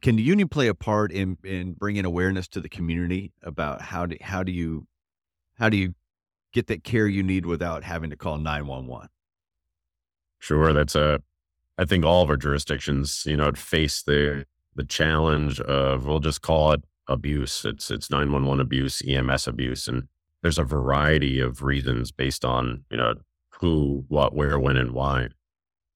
Can 0.00 0.16
the 0.16 0.22
union 0.22 0.48
play 0.48 0.68
a 0.68 0.74
part 0.74 1.12
in 1.12 1.36
in 1.44 1.74
bringing 1.74 2.06
awareness 2.06 2.48
to 2.48 2.60
the 2.60 2.68
community 2.68 3.32
about 3.42 3.82
how 3.82 4.06
do 4.06 4.16
how 4.22 4.42
do 4.42 4.52
you 4.52 4.86
how 5.58 5.68
do 5.68 5.76
you 5.76 5.94
get 6.52 6.66
that 6.66 6.84
care 6.84 7.06
you 7.06 7.22
need 7.22 7.46
without 7.46 7.84
having 7.84 8.10
to 8.10 8.16
call 8.16 8.38
911. 8.38 9.08
Sure. 10.38 10.72
That's 10.72 10.94
a, 10.94 11.20
I 11.80 11.86
think 11.86 12.04
all 12.04 12.22
of 12.22 12.28
our 12.28 12.36
jurisdictions, 12.36 13.24
you 13.24 13.38
know, 13.38 13.52
face 13.52 14.02
the, 14.02 14.44
the 14.74 14.84
challenge 14.84 15.60
of, 15.62 16.04
we'll 16.04 16.20
just 16.20 16.42
call 16.42 16.72
it 16.72 16.84
abuse. 17.08 17.64
It's, 17.64 17.90
it's 17.90 18.10
911 18.10 18.60
abuse, 18.60 19.02
EMS 19.06 19.46
abuse. 19.46 19.88
And 19.88 20.06
there's 20.42 20.58
a 20.58 20.62
variety 20.62 21.40
of 21.40 21.62
reasons 21.62 22.12
based 22.12 22.44
on, 22.44 22.84
you 22.90 22.98
know, 22.98 23.14
who, 23.60 24.04
what, 24.08 24.34
where, 24.34 24.58
when, 24.58 24.76
and 24.76 24.92
why. 24.92 25.28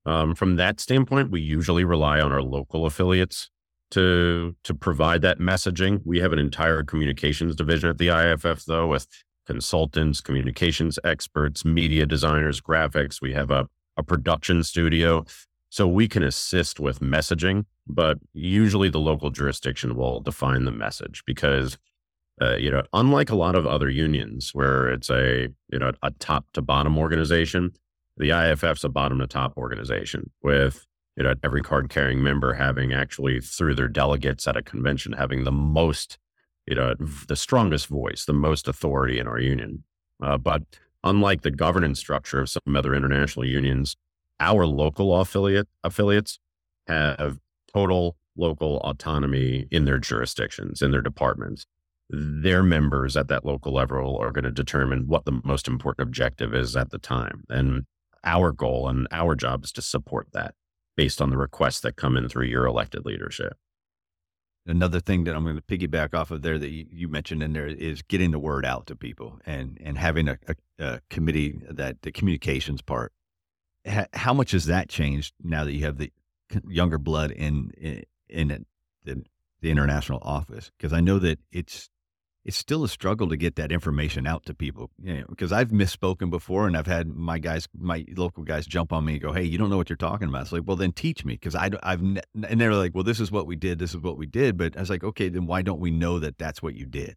Um, 0.07 0.35
from 0.35 0.57
that 0.57 0.81
standpoint, 0.81 1.31
we 1.31 1.43
usually 1.43 1.85
rely 1.85 2.19
on 2.19 2.33
our 2.33 2.43
local 2.43 2.87
affiliates 2.87 3.51
to 3.91 4.57
to 4.65 4.75
provide 4.75 5.21
that 5.21 5.39
messaging. 5.39 6.01
We 6.05 6.19
have 6.21 6.33
an 6.33 6.39
entire 6.39 6.83
communications 6.83 7.55
division 7.55 7.91
at 7.91 7.99
the 7.99 8.09
IAFF 8.09 8.65
though, 8.65 8.87
with 8.87 9.07
consultants, 9.47 10.23
communications 10.23 10.99
experts, 11.05 11.63
media 11.63 12.07
designers, 12.07 12.63
graphics. 12.63 13.21
We 13.21 13.35
have 13.35 13.51
a, 13.51 13.69
a 13.99 14.03
production 14.03 14.63
studio. 14.63 15.27
So 15.75 15.89
we 15.89 16.07
can 16.07 16.23
assist 16.23 16.79
with 16.79 17.01
messaging, 17.01 17.65
but 17.85 18.19
usually 18.33 18.91
the 18.91 19.01
local 19.01 19.31
jurisdiction 19.31 19.97
will 19.97 20.21
define 20.21 20.67
the 20.67 20.71
message 20.71 21.25
because, 21.27 21.79
uh, 22.41 22.55
you 22.55 22.71
know, 22.71 22.85
unlike 22.93 23.29
a 23.29 23.35
lot 23.35 23.57
of 23.57 23.67
other 23.67 23.91
unions 23.91 24.51
where 24.53 24.89
it's 24.89 25.11
a, 25.11 25.49
you 25.73 25.79
know, 25.81 25.91
a 26.01 26.13
top 26.13 26.47
to 26.53 26.63
bottom 26.63 26.97
organization, 26.97 27.73
the 28.17 28.29
IAFF's 28.29 28.85
a 28.85 28.89
bottom 28.89 29.19
to 29.19 29.27
top 29.27 29.57
organization 29.57 30.31
with, 30.45 30.87
you 31.17 31.25
know, 31.25 31.35
every 31.43 31.61
card 31.61 31.89
carrying 31.89 32.23
member 32.23 32.55
having 32.55 32.93
actually 32.93 33.41
through 33.41 33.75
their 33.75 33.89
delegates 33.89 34.47
at 34.47 34.57
a 34.57 34.63
convention 34.63 35.15
having 35.15 35.43
the 35.43 35.51
most 35.51 36.19
you 36.69 36.77
know, 36.77 36.95
the 37.27 37.35
strongest 37.35 37.89
voice, 37.89 38.27
the 38.27 38.33
most 38.33 38.69
authority 38.69 39.19
in 39.19 39.27
our 39.27 39.41
union. 39.41 39.83
Uh, 40.23 40.39
but 40.39 40.63
unlike 41.03 41.43
the 41.43 41.51
governance 41.51 41.99
structure 41.99 42.41
of 42.41 42.49
some 42.49 42.77
other 42.77 42.95
international 42.95 43.45
unions, 43.45 43.97
our 44.41 44.67
local 44.67 45.19
affiliate 45.21 45.69
affiliates 45.83 46.39
have 46.87 47.39
total 47.73 48.17
local 48.37 48.79
autonomy 48.79 49.67
in 49.71 49.85
their 49.85 49.99
jurisdictions, 49.99 50.83
in 50.83 50.91
their 50.91 51.03
departments. 51.03 51.67
Their 52.11 52.63
members 52.63 53.17
at 53.17 53.29
that 53.29 53.47
local 53.47 53.73
level 53.73 54.19
are 54.19 54.33
going 54.33 54.45
to 54.45 54.51
determine 54.51 55.07
what 55.07 55.25
the 55.25 55.41
most 55.45 55.67
important 55.67 56.07
objective 56.07 56.55
is 56.55 56.77
at 56.77 56.91
the 56.91 56.99
time. 56.99 57.45
And 57.49 57.87
our 58.25 58.53
goal 58.53 58.89
and 58.89 59.09
our 59.11 59.35
job 59.35 59.65
is 59.65 59.73
to 59.73 59.83
support 59.83 60.29
that 60.33 60.55
based 60.97 61.23
on 61.23 61.31
the 61.31 61.39
requests 61.39 61.81
that 61.81 61.97
come 61.97 62.17
in 62.17 62.29
through 62.29 62.47
your 62.47 62.67
elected 62.67 63.07
leadership 63.07 63.57
another 64.67 65.01
thing 65.01 65.25
that 65.25 65.35
I'm 65.35 65.45
going 65.45 65.57
to 65.57 65.63
piggyback 65.63 66.15
off 66.15 66.31
of 66.31 66.43
there 66.43 66.59
that 66.59 66.71
you, 66.71 67.09
mentioned 67.09 67.43
in 67.43 67.53
there 67.53 67.67
is 67.67 68.03
getting 68.03 68.31
the 68.31 68.39
word 68.39 68.65
out 68.65 68.87
to 68.87 68.97
people 68.97 69.39
and 69.47 69.79
and 69.83 69.99
having 69.99 70.29
a, 70.29 70.39
a, 70.49 70.55
a 70.85 71.01
committee 71.11 71.61
that 71.69 72.03
the 72.03 72.13
communications 72.13 72.83
part. 72.83 73.13
How 74.13 74.35
much 74.35 74.53
has 74.53 74.67
that 74.67 74.89
changed 74.89 75.35
now 75.43 75.65
that 75.65 75.73
you 75.73 75.85
have 75.85 75.99
the 75.99 76.11
younger 76.69 76.99
blood 76.99 77.31
in 77.31 77.71
in, 77.77 78.05
in 78.29 78.67
the, 79.05 79.25
the 79.61 79.71
international 79.71 80.21
office? 80.23 80.71
Because 80.77 80.93
I 80.93 81.01
know 81.01 81.19
that 81.19 81.39
it's 81.53 81.91
it's 82.45 82.57
still 82.59 82.85
a 82.85 82.89
struggle 82.89 83.29
to 83.31 83.37
get 83.37 83.57
that 83.57 83.73
information 83.73 84.27
out 84.27 84.45
to 84.45 84.55
people. 84.55 84.91
You 85.03 85.21
know, 85.21 85.27
because 85.29 85.51
I've 85.53 85.69
misspoken 85.69 86.31
before, 86.31 86.67
and 86.67 86.77
I've 86.77 86.87
had 86.87 87.09
my 87.09 87.39
guys, 87.39 87.67
my 87.79 88.05
local 88.17 88.43
guys, 88.43 88.67
jump 88.67 88.93
on 88.93 89.05
me 89.05 89.15
and 89.15 89.23
go, 89.23 89.33
"Hey, 89.33 89.45
you 89.45 89.59
don't 89.59 89.71
know 89.71 89.77
what 89.77 89.89
you're 89.89 89.97
talking 89.97 90.29
about." 90.29 90.43
It's 90.43 90.53
like, 90.53 90.63
well, 90.67 90.77
then 90.77 90.93
teach 90.93 91.25
me, 91.25 91.35
because 91.35 91.55
I, 91.55 91.71
I've, 91.83 92.03
and 92.03 92.61
they're 92.61 92.75
like, 92.75 92.95
"Well, 92.95 93.05
this 93.05 93.21
is 93.21 93.33
what 93.33 93.47
we 93.47 93.57
did. 93.57 93.79
This 93.79 93.91
is 93.91 94.01
what 94.01 94.19
we 94.19 94.27
did." 94.27 94.57
But 94.57 94.77
I 94.77 94.81
was 94.81 94.91
like, 94.91 95.05
"Okay, 95.05 95.29
then 95.29 95.47
why 95.47 95.63
don't 95.63 95.81
we 95.81 95.91
know 95.91 96.19
that 96.19 96.39
that's 96.39 96.63
what 96.63 96.75
you 96.75 96.87
did?" 96.87 97.17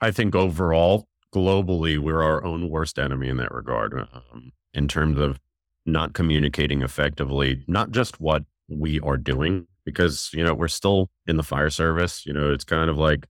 I 0.00 0.10
think 0.10 0.34
overall, 0.34 1.06
globally, 1.32 1.98
we're 1.98 2.22
our 2.22 2.42
own 2.44 2.68
worst 2.70 2.98
enemy 2.98 3.28
in 3.28 3.36
that 3.36 3.52
regard, 3.52 3.94
um, 3.94 4.52
in 4.74 4.88
terms 4.88 5.18
of 5.18 5.38
not 5.84 6.12
communicating 6.12 6.82
effectively, 6.82 7.64
not 7.66 7.90
just 7.90 8.20
what 8.20 8.44
we 8.68 9.00
are 9.00 9.16
doing, 9.16 9.66
because 9.84 10.30
you 10.32 10.44
know 10.44 10.54
we're 10.54 10.68
still 10.68 11.10
in 11.26 11.36
the 11.36 11.42
fire 11.42 11.70
service. 11.70 12.24
You 12.24 12.32
know, 12.32 12.52
it's 12.52 12.64
kind 12.64 12.88
of 12.88 12.98
like 12.98 13.26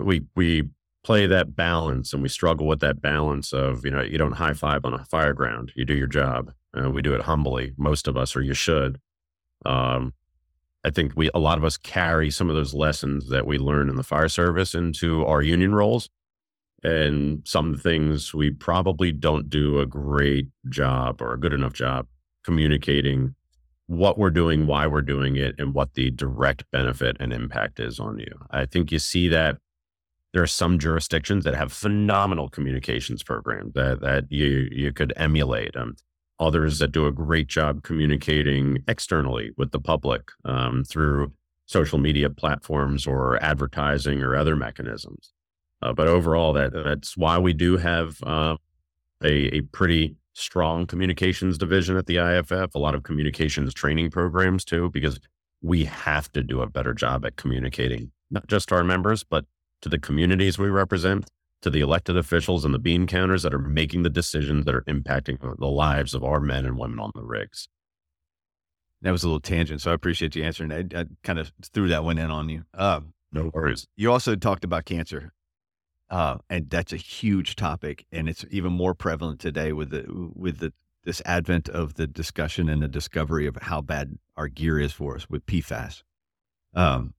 we 0.00 0.22
we 0.34 0.68
play 1.04 1.26
that 1.26 1.54
balance 1.54 2.12
and 2.12 2.20
we 2.20 2.28
struggle 2.28 2.66
with 2.66 2.80
that 2.80 3.00
balance 3.00 3.52
of 3.52 3.84
you 3.84 3.90
know 3.90 4.02
you 4.02 4.18
don't 4.18 4.32
high 4.32 4.52
five 4.52 4.84
on 4.84 4.92
a 4.92 5.04
fire 5.04 5.32
ground 5.32 5.70
you 5.76 5.84
do 5.84 5.94
your 5.94 6.08
job 6.08 6.52
uh, 6.76 6.90
we 6.90 7.00
do 7.00 7.14
it 7.14 7.20
humbly 7.20 7.72
most 7.76 8.08
of 8.08 8.16
us 8.16 8.34
or 8.34 8.42
you 8.42 8.54
should 8.54 8.98
um, 9.64 10.12
i 10.82 10.90
think 10.90 11.12
we 11.14 11.30
a 11.32 11.38
lot 11.38 11.58
of 11.58 11.64
us 11.64 11.76
carry 11.76 12.28
some 12.28 12.50
of 12.50 12.56
those 12.56 12.74
lessons 12.74 13.28
that 13.28 13.46
we 13.46 13.56
learn 13.56 13.88
in 13.88 13.94
the 13.94 14.02
fire 14.02 14.28
service 14.28 14.74
into 14.74 15.24
our 15.24 15.42
union 15.42 15.72
roles 15.72 16.08
and 16.82 17.42
some 17.44 17.76
things 17.76 18.34
we 18.34 18.50
probably 18.50 19.12
don't 19.12 19.48
do 19.50 19.80
a 19.80 19.86
great 19.86 20.48
job 20.68 21.20
or 21.20 21.32
a 21.32 21.40
good 21.40 21.52
enough 21.52 21.72
job 21.72 22.06
communicating 22.44 23.34
what 23.86 24.18
we're 24.18 24.30
doing, 24.30 24.66
why 24.66 24.86
we're 24.86 25.00
doing 25.00 25.36
it, 25.36 25.54
and 25.58 25.72
what 25.74 25.94
the 25.94 26.10
direct 26.10 26.64
benefit 26.72 27.16
and 27.20 27.32
impact 27.32 27.78
is 27.80 28.00
on 28.00 28.18
you. 28.18 28.40
I 28.50 28.66
think 28.66 28.90
you 28.90 28.98
see 28.98 29.28
that 29.28 29.58
there 30.32 30.42
are 30.42 30.46
some 30.46 30.78
jurisdictions 30.78 31.44
that 31.44 31.54
have 31.54 31.72
phenomenal 31.72 32.48
communications 32.48 33.22
programs 33.22 33.72
that 33.74 34.00
that 34.00 34.24
you 34.30 34.68
you 34.70 34.92
could 34.92 35.12
emulate. 35.16 35.76
Um, 35.76 35.96
others 36.38 36.78
that 36.78 36.92
do 36.92 37.06
a 37.06 37.12
great 37.12 37.46
job 37.46 37.82
communicating 37.82 38.78
externally 38.88 39.50
with 39.56 39.70
the 39.70 39.80
public 39.80 40.30
um, 40.44 40.84
through 40.84 41.32
social 41.66 41.98
media 41.98 42.30
platforms 42.30 43.06
or 43.06 43.42
advertising 43.42 44.22
or 44.22 44.36
other 44.36 44.54
mechanisms. 44.54 45.32
Uh, 45.82 45.92
but 45.92 46.08
overall, 46.08 46.52
that 46.52 46.72
that's 46.72 47.16
why 47.16 47.38
we 47.38 47.52
do 47.52 47.76
have 47.76 48.22
uh, 48.22 48.56
a, 49.22 49.56
a 49.56 49.60
pretty 49.62 50.16
strong 50.32 50.86
communications 50.86 51.58
division 51.58 51.96
at 51.96 52.06
the 52.06 52.16
IAFF. 52.16 52.74
a 52.74 52.78
lot 52.78 52.94
of 52.94 53.02
communications 53.02 53.72
training 53.72 54.10
programs 54.10 54.64
too, 54.64 54.90
because 54.90 55.18
we 55.62 55.84
have 55.84 56.30
to 56.32 56.42
do 56.42 56.60
a 56.60 56.68
better 56.68 56.92
job 56.92 57.24
at 57.24 57.36
communicating, 57.36 58.10
not 58.30 58.46
just 58.46 58.68
to 58.68 58.74
our 58.74 58.84
members, 58.84 59.24
but 59.24 59.44
to 59.82 59.88
the 59.88 59.98
communities 59.98 60.58
we 60.58 60.68
represent, 60.68 61.30
to 61.62 61.70
the 61.70 61.80
elected 61.80 62.16
officials 62.16 62.64
and 62.64 62.74
the 62.74 62.78
bean 62.78 63.06
counters 63.06 63.42
that 63.42 63.54
are 63.54 63.58
making 63.58 64.02
the 64.02 64.10
decisions 64.10 64.64
that 64.64 64.74
are 64.74 64.82
impacting 64.82 65.38
the 65.58 65.66
lives 65.66 66.14
of 66.14 66.22
our 66.22 66.40
men 66.40 66.66
and 66.66 66.78
women 66.78 66.98
on 66.98 67.12
the 67.14 67.24
rigs. 67.24 67.68
That 69.02 69.10
was 69.10 69.24
a 69.24 69.28
little 69.28 69.40
tangent, 69.40 69.82
so 69.82 69.90
I 69.90 69.94
appreciate 69.94 70.36
you 70.36 70.44
answering. 70.44 70.72
I, 70.72 71.00
I 71.00 71.04
kind 71.22 71.38
of 71.38 71.52
threw 71.72 71.88
that 71.88 72.04
one 72.04 72.18
in 72.18 72.30
on 72.30 72.48
you. 72.48 72.64
Uh, 72.74 73.00
no 73.32 73.50
worries. 73.52 73.86
You 73.96 74.12
also 74.12 74.36
talked 74.36 74.64
about 74.64 74.84
cancer. 74.84 75.32
Uh, 76.08 76.38
and 76.48 76.70
that's 76.70 76.92
a 76.92 76.96
huge 76.96 77.56
topic, 77.56 78.06
and 78.12 78.28
it's 78.28 78.44
even 78.50 78.72
more 78.72 78.94
prevalent 78.94 79.40
today 79.40 79.72
with 79.72 79.90
the 79.90 80.04
with 80.34 80.58
the 80.58 80.72
this 81.04 81.20
advent 81.24 81.68
of 81.68 81.94
the 81.94 82.06
discussion 82.06 82.68
and 82.68 82.82
the 82.82 82.88
discovery 82.88 83.46
of 83.46 83.56
how 83.62 83.80
bad 83.80 84.18
our 84.36 84.48
gear 84.48 84.78
is 84.78 84.92
for 84.92 85.16
us 85.16 85.28
with 85.28 85.46
PFAS. 85.46 86.02
Um, 86.74 87.14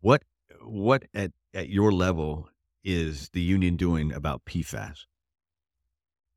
what 0.00 0.22
what 0.62 1.04
at 1.14 1.32
at 1.52 1.68
your 1.68 1.92
level 1.92 2.48
is 2.84 3.28
the 3.30 3.42
union 3.42 3.76
doing 3.76 4.12
about 4.12 4.44
PFAS? 4.46 5.04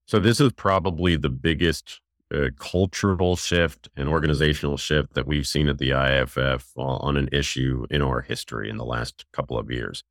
So 0.05 0.19
this 0.19 0.39
is 0.39 0.51
probably 0.51 1.15
the 1.15 1.29
biggest 1.29 2.01
uh, 2.33 2.49
cultural 2.57 3.35
shift 3.35 3.87
and 3.95 4.09
organizational 4.09 4.77
shift 4.77 5.13
that 5.13 5.25
we've 5.25 5.47
seen 5.47 5.69
at 5.69 5.77
the 5.77 5.91
IAFF 5.91 6.65
on 6.75 7.17
an 7.17 7.29
issue 7.31 7.85
in 7.89 8.01
our 8.01 8.21
history 8.21 8.69
in 8.69 8.77
the 8.77 8.85
last 8.85 9.25
couple 9.31 9.57
of 9.57 9.71
years 9.71 10.03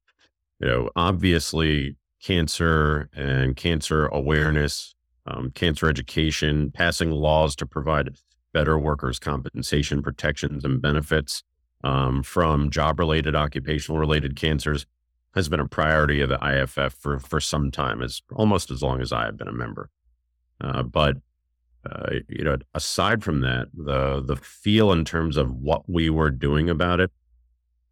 you 0.61 0.67
know, 0.67 0.91
obviously 0.97 1.97
cancer 2.23 3.09
and 3.15 3.57
cancer 3.57 4.07
awareness, 4.07 4.95
um, 5.27 5.51
cancer 5.51 5.89
education, 5.89 6.71
passing 6.71 7.11
laws 7.11 7.55
to 7.57 7.67
provide 7.67 8.17
better 8.53 8.79
workers' 8.79 9.19
compensation 9.19 10.03
protections 10.03 10.65
and 10.65 10.81
benefits 10.81 11.43
um, 11.83 12.23
from 12.23 12.71
job 12.71 12.99
related, 12.99 13.35
occupational 13.35 13.99
related 13.99 14.37
cancers 14.37 14.87
has 15.35 15.49
been 15.49 15.61
a 15.61 15.67
priority 15.67 16.21
of 16.21 16.29
the 16.29 16.39
IAFF 16.39 16.93
for, 16.93 17.19
for 17.19 17.41
some 17.41 17.71
time, 17.71 18.01
as 18.01 18.23
almost 18.35 18.71
as 18.71 18.83
long 18.83 19.01
as 19.01 19.13
I 19.13 19.25
have 19.25 19.37
been 19.37 19.49
a 19.49 19.53
member. 19.53 19.91
Uh, 20.61 20.83
but 20.85 21.17
uh, 21.85 22.15
you 22.29 22.45
know, 22.45 22.57
aside 22.75 23.23
from 23.23 23.41
that, 23.41 23.67
the 23.75 24.23
the 24.25 24.37
feel 24.37 24.91
in 24.93 25.05
terms 25.05 25.37
of 25.37 25.53
what 25.53 25.83
we 25.87 26.09
were 26.09 26.31
doing 26.31 26.71
about 26.71 27.01
it 27.01 27.11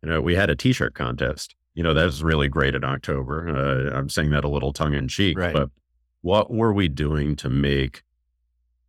you 0.03 0.09
know, 0.09 0.21
we 0.21 0.35
had 0.35 0.51
a 0.51 0.57
T-shirt 0.57 0.95
contest. 0.95 1.55
You 1.75 1.83
know, 1.83 1.95
that's 1.95 2.21
really 2.21 2.49
great 2.49 2.75
in 2.75 2.85
October. 2.85 3.49
Uh, 3.49 3.97
I'm 3.97 4.09
saying 4.09 4.31
that 4.31 4.45
a 4.45 4.49
little 4.49 4.73
tongue 4.73 4.95
in 4.95 5.09
cheek, 5.09 5.39
Right. 5.39 5.55
but 5.55 5.71
what 6.21 6.51
were 6.53 6.73
we 6.73 6.89
doing 6.89 7.35
to 7.37 7.49
make, 7.49 8.03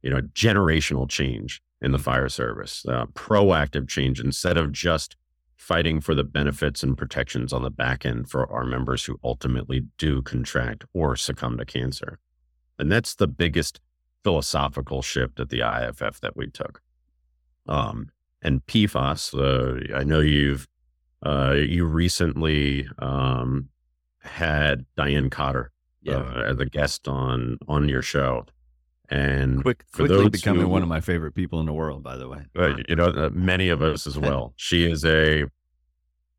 you 0.01 0.09
know, 0.09 0.21
generational 0.34 1.09
change 1.09 1.61
in 1.81 1.91
the 1.91 1.99
fire 1.99 2.29
service, 2.29 2.86
uh, 2.88 3.05
proactive 3.13 3.88
change 3.88 4.19
instead 4.19 4.57
of 4.57 4.71
just 4.71 5.15
fighting 5.55 6.01
for 6.01 6.13
the 6.13 6.23
benefits 6.25 6.84
and 6.84 6.97
protections 6.97 7.53
on 7.53 7.61
the 7.63 7.69
back 7.69 8.05
end 8.05 8.29
for 8.29 8.51
our 8.51 8.65
members 8.65 9.05
who 9.05 9.17
ultimately 9.23 9.84
do 9.97 10.21
contract 10.21 10.84
or 10.93 11.15
succumb 11.15 11.57
to 11.57 11.65
cancer. 11.65 12.19
And 12.77 12.91
that's 12.91 13.15
the 13.15 13.27
biggest 13.27 13.79
philosophical 14.25 15.01
shift 15.01 15.39
at 15.39 15.49
the 15.49 15.59
IAFF 15.59 16.19
that 16.19 16.36
we 16.36 16.47
took. 16.47 16.81
Um, 17.67 18.09
and 18.41 18.65
PFAS, 18.65 19.34
uh, 19.34 19.95
I 19.95 20.03
know 20.03 20.19
you've 20.19 20.67
uh, 21.26 21.53
you 21.55 21.86
recently 21.86 22.88
um, 22.99 23.69
had 24.21 24.86
Diane 24.97 25.30
Cotter 25.30 25.71
uh, 26.07 26.41
as 26.47 26.59
a 26.59 26.65
guest 26.65 27.07
on 27.07 27.57
on 27.67 27.88
your 27.89 28.01
show, 28.01 28.45
and 29.09 29.61
Quick, 29.61 29.84
for 29.91 30.03
quickly 30.07 30.17
those 30.24 30.30
becoming 30.32 30.63
who- 30.63 30.67
one 30.69 30.82
of 30.84 30.89
my 30.89 30.99
favorite 31.01 31.34
people 31.34 31.59
in 31.59 31.65
the 31.65 31.74
world, 31.74 32.03
by 32.03 32.17
the 32.17 32.28
way. 32.28 32.41
uh, 32.57 32.76
you 32.89 32.95
know 32.95 33.05
uh, 33.05 33.30
many 33.34 33.69
of 33.69 33.82
us 33.82 34.05
as 34.07 34.17
well. 34.17 34.53
She 34.57 34.89
is 34.89 35.03
a 35.05 35.45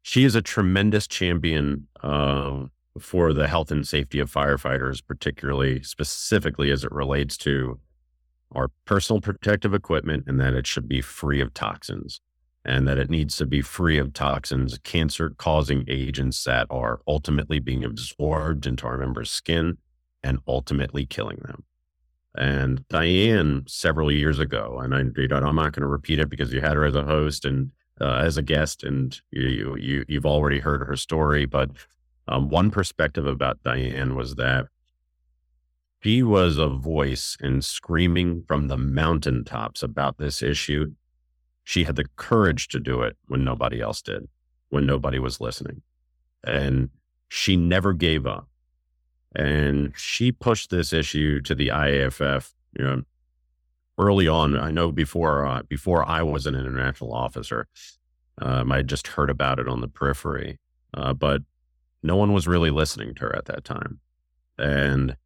she 0.03 0.24
is 0.24 0.35
a 0.35 0.43
tremendous 0.43 1.07
champion 1.07 1.89
uh, 2.03 2.64
for 3.01 3.32
the 3.32 3.49
health 3.49 3.70
and 3.70 3.89
safety 3.89 4.20
of 4.20 4.30
firefighters 4.30 5.03
particularly 5.07 5.82
specifically 5.82 6.70
as 6.70 6.85
it 6.85 6.93
relates 6.93 7.37
to 7.39 7.80
our 8.53 8.68
personal 8.85 9.20
protective 9.20 9.72
equipment 9.74 10.24
and 10.26 10.39
that 10.39 10.55
it 10.55 10.66
should 10.66 10.87
be 10.89 11.01
free 11.01 11.41
of 11.41 11.53
toxins 11.55 12.20
and 12.65 12.89
that 12.89 12.99
it 12.99 13.11
needs 13.11 13.37
to 13.37 13.47
be 13.47 13.61
free 13.61 13.99
of 13.99 14.12
toxins 14.12 14.79
cancer 14.85 15.31
causing 15.37 15.85
agents 15.89 16.45
that 16.45 16.67
are 16.71 17.01
ultimately 17.07 17.59
being 17.59 17.85
absorbed 17.85 18.67
into 18.67 18.87
our 18.87 18.99
members 18.99 19.31
skin 19.31 19.79
and 20.23 20.39
ultimately 20.47 21.05
killing 21.05 21.39
them 21.45 21.65
and 22.37 22.87
Diane, 22.89 23.62
several 23.69 24.11
years 24.11 24.41
ago, 24.41 24.81
and 24.83 24.95
I, 24.95 25.03
you 25.17 25.29
know, 25.29 25.37
I'm 25.37 25.55
not 25.55 25.73
going 25.73 25.83
to 25.83 25.87
repeat 25.87 26.19
it 26.19 26.29
because 26.29 26.53
you 26.53 26.61
had 26.61 26.75
her 26.75 26.85
as 26.85 26.97
a 26.97 27.05
host 27.05 27.45
and 27.45 27.71
uh, 28.01 28.17
as 28.17 28.37
a 28.37 28.43
guest, 28.43 28.83
and 28.83 29.21
you, 29.31 29.77
you 29.79 30.05
you've 30.09 30.27
already 30.27 30.59
heard 30.59 30.85
her 30.85 30.97
story. 30.97 31.47
But 31.47 31.71
um, 32.27 32.49
one 32.49 32.71
perspective 32.71 33.27
about 33.27 33.62
Diane 33.62 34.17
was 34.17 34.35
that 34.35 34.67
she 36.03 36.25
was 36.25 36.59
a 36.59 36.69
voice 36.69 37.37
in 37.41 37.62
screaming 37.62 38.43
from 38.49 38.67
the 38.67 38.77
mountaintops 38.77 39.83
about 39.83 40.19
this 40.19 40.43
issue. 40.43 40.93
She 41.65 41.85
had 41.85 41.97
the 41.97 42.07
courage 42.17 42.69
to 42.69 42.81
do 42.81 43.03
it 43.03 43.17
when 43.27 43.43
nobody 43.43 43.81
else 43.81 44.03
did, 44.03 44.29
when 44.69 44.87
nobody 44.87 45.19
was 45.19 45.41
listening, 45.41 45.83
and 46.47 46.91
she 47.29 47.57
never 47.57 47.93
gave 47.93 48.27
up 48.27 48.49
and 49.35 49.93
she 49.97 50.31
pushed 50.31 50.71
this 50.71 50.93
issue 50.93 51.41
to 51.41 51.55
the 51.55 51.69
IAFF. 51.69 52.53
You 52.79 52.85
know, 52.85 53.03
early 53.99 54.29
on, 54.29 54.59
I 54.59 54.71
know 54.71 54.93
before 54.93 55.47
uh, 55.47 55.62
before 55.62 56.09
I 56.09 56.23
was 56.23 56.47
an 56.47 56.55
international 56.55 57.12
officer, 57.12 57.67
um, 58.41 58.71
I 58.71 58.83
just 58.83 59.09
heard 59.09 59.31
about 59.31 59.59
it 59.59 59.69
on 59.69 59.81
the 59.81 59.89
periphery, 59.89 60.59
uh, 60.95 61.15
but 61.15 61.43
no 62.03 62.17
one 62.17 62.33
was 62.33 62.47
really 62.47 62.71
listening 62.71 63.15
to 63.15 63.23
her 63.23 63.37
at 63.37 63.47
that 63.47 63.65
time. 63.65 64.01
And 64.59 65.17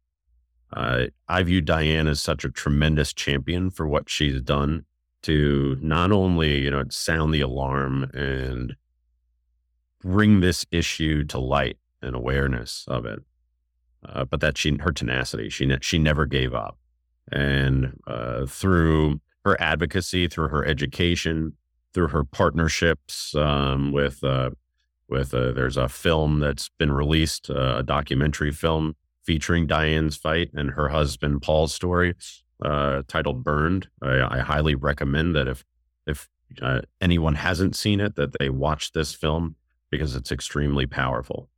uh, 0.73 1.07
I 1.27 1.43
view 1.43 1.61
Diane 1.61 2.07
as 2.07 2.21
such 2.21 2.43
a 2.45 2.49
tremendous 2.49 3.13
champion 3.13 3.69
for 3.69 3.87
what 3.87 4.09
she's 4.09 4.41
done 4.41 4.85
to 5.23 5.77
not 5.81 6.11
only 6.11 6.59
you 6.59 6.71
know 6.71 6.83
sound 6.89 7.33
the 7.33 7.41
alarm 7.41 8.09
and 8.13 8.75
bring 10.01 10.39
this 10.39 10.65
issue 10.71 11.23
to 11.25 11.39
light 11.39 11.77
and 12.01 12.15
awareness 12.15 12.85
of 12.87 13.05
it, 13.05 13.19
uh, 14.07 14.25
but 14.25 14.39
that 14.41 14.57
she 14.57 14.77
her 14.77 14.91
tenacity 14.91 15.49
she 15.49 15.65
ne- 15.65 15.79
she 15.81 15.97
never 15.97 16.25
gave 16.25 16.53
up, 16.53 16.77
and 17.31 17.99
uh, 18.07 18.45
through 18.45 19.19
her 19.45 19.59
advocacy, 19.61 20.27
through 20.27 20.49
her 20.49 20.65
education, 20.65 21.53
through 21.93 22.07
her 22.07 22.23
partnerships 22.23 23.35
um, 23.35 23.91
with 23.91 24.23
uh, 24.23 24.49
with 25.09 25.33
uh, 25.33 25.51
there's 25.51 25.77
a 25.77 25.89
film 25.89 26.39
that's 26.39 26.69
been 26.77 26.91
released, 26.91 27.49
uh, 27.49 27.77
a 27.79 27.83
documentary 27.83 28.51
film 28.51 28.95
featuring 29.23 29.67
Diane's 29.67 30.15
fight 30.15 30.49
and 30.53 30.71
her 30.71 30.89
husband 30.89 31.41
Paul's 31.41 31.73
story, 31.73 32.15
uh, 32.63 33.03
titled 33.07 33.43
"Burned." 33.43 33.87
I, 34.01 34.37
I 34.37 34.39
highly 34.39 34.75
recommend 34.75 35.35
that 35.35 35.47
if 35.47 35.65
if 36.07 36.29
uh, 36.61 36.81
anyone 37.01 37.35
hasn't 37.35 37.75
seen 37.75 37.99
it, 37.99 38.15
that 38.15 38.37
they 38.39 38.49
watch 38.49 38.91
this 38.91 39.13
film 39.13 39.55
because 39.89 40.15
it's 40.15 40.31
extremely 40.31 40.85
powerful. 40.85 41.49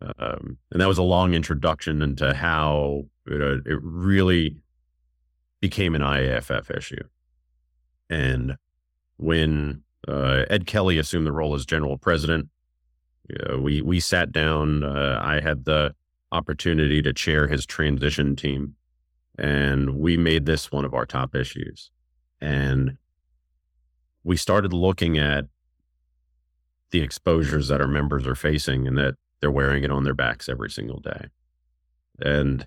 Um, 0.00 0.58
and 0.70 0.80
that 0.80 0.88
was 0.88 0.98
a 0.98 1.02
long 1.02 1.34
introduction 1.34 2.02
into 2.02 2.32
how 2.34 3.06
know, 3.26 3.60
it 3.64 3.78
really 3.82 4.56
became 5.60 5.94
an 5.94 6.02
IAFF 6.02 6.76
issue. 6.76 7.02
And 8.08 8.56
when 9.16 9.82
uh, 10.06 10.44
Ed 10.48 10.66
Kelly 10.66 10.98
assumed 10.98 11.26
the 11.26 11.32
role 11.32 11.54
as 11.54 11.66
general 11.66 11.98
president, 11.98 12.48
we 13.58 13.82
we 13.82 14.00
sat 14.00 14.32
down. 14.32 14.84
Uh, 14.84 15.20
I 15.22 15.40
had 15.40 15.64
the 15.64 15.94
opportunity 16.32 17.02
to 17.02 17.12
chair 17.12 17.46
his 17.46 17.66
transition 17.66 18.36
team, 18.36 18.74
and 19.38 19.96
we 19.96 20.16
made 20.16 20.46
this 20.46 20.70
one 20.72 20.84
of 20.84 20.94
our 20.94 21.06
top 21.06 21.34
issues. 21.34 21.90
And 22.40 22.98
we 24.24 24.36
started 24.36 24.72
looking 24.72 25.16
at 25.16 25.46
the 26.90 27.00
exposures 27.00 27.68
that 27.68 27.80
our 27.80 27.88
members 27.88 28.26
are 28.26 28.34
facing, 28.34 28.86
and 28.86 28.98
that 28.98 29.14
they're 29.40 29.50
wearing 29.50 29.84
it 29.84 29.90
on 29.90 30.04
their 30.04 30.14
backs 30.14 30.48
every 30.48 30.70
single 30.70 31.00
day. 31.00 31.26
And 32.20 32.66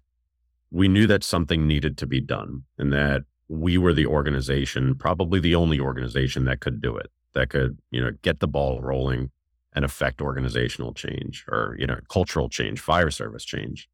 we 0.69 0.87
knew 0.87 1.05
that 1.07 1.23
something 1.23 1.67
needed 1.67 1.97
to 1.97 2.07
be 2.07 2.21
done 2.21 2.63
and 2.77 2.93
that 2.93 3.23
we 3.49 3.77
were 3.77 3.93
the 3.93 4.05
organization, 4.05 4.95
probably 4.95 5.39
the 5.39 5.55
only 5.55 5.79
organization 5.79 6.45
that 6.45 6.61
could 6.61 6.81
do 6.81 6.95
it, 6.95 7.11
that 7.33 7.49
could, 7.49 7.77
you 7.91 7.99
know, 7.99 8.11
get 8.21 8.39
the 8.39 8.47
ball 8.47 8.81
rolling 8.81 9.31
and 9.73 9.83
affect 9.83 10.21
organizational 10.21 10.93
change 10.93 11.43
or, 11.49 11.75
you 11.77 11.85
know, 11.85 11.99
cultural 12.09 12.47
change, 12.47 12.79
fire 12.79 13.11
service 13.11 13.43
change. 13.43 13.89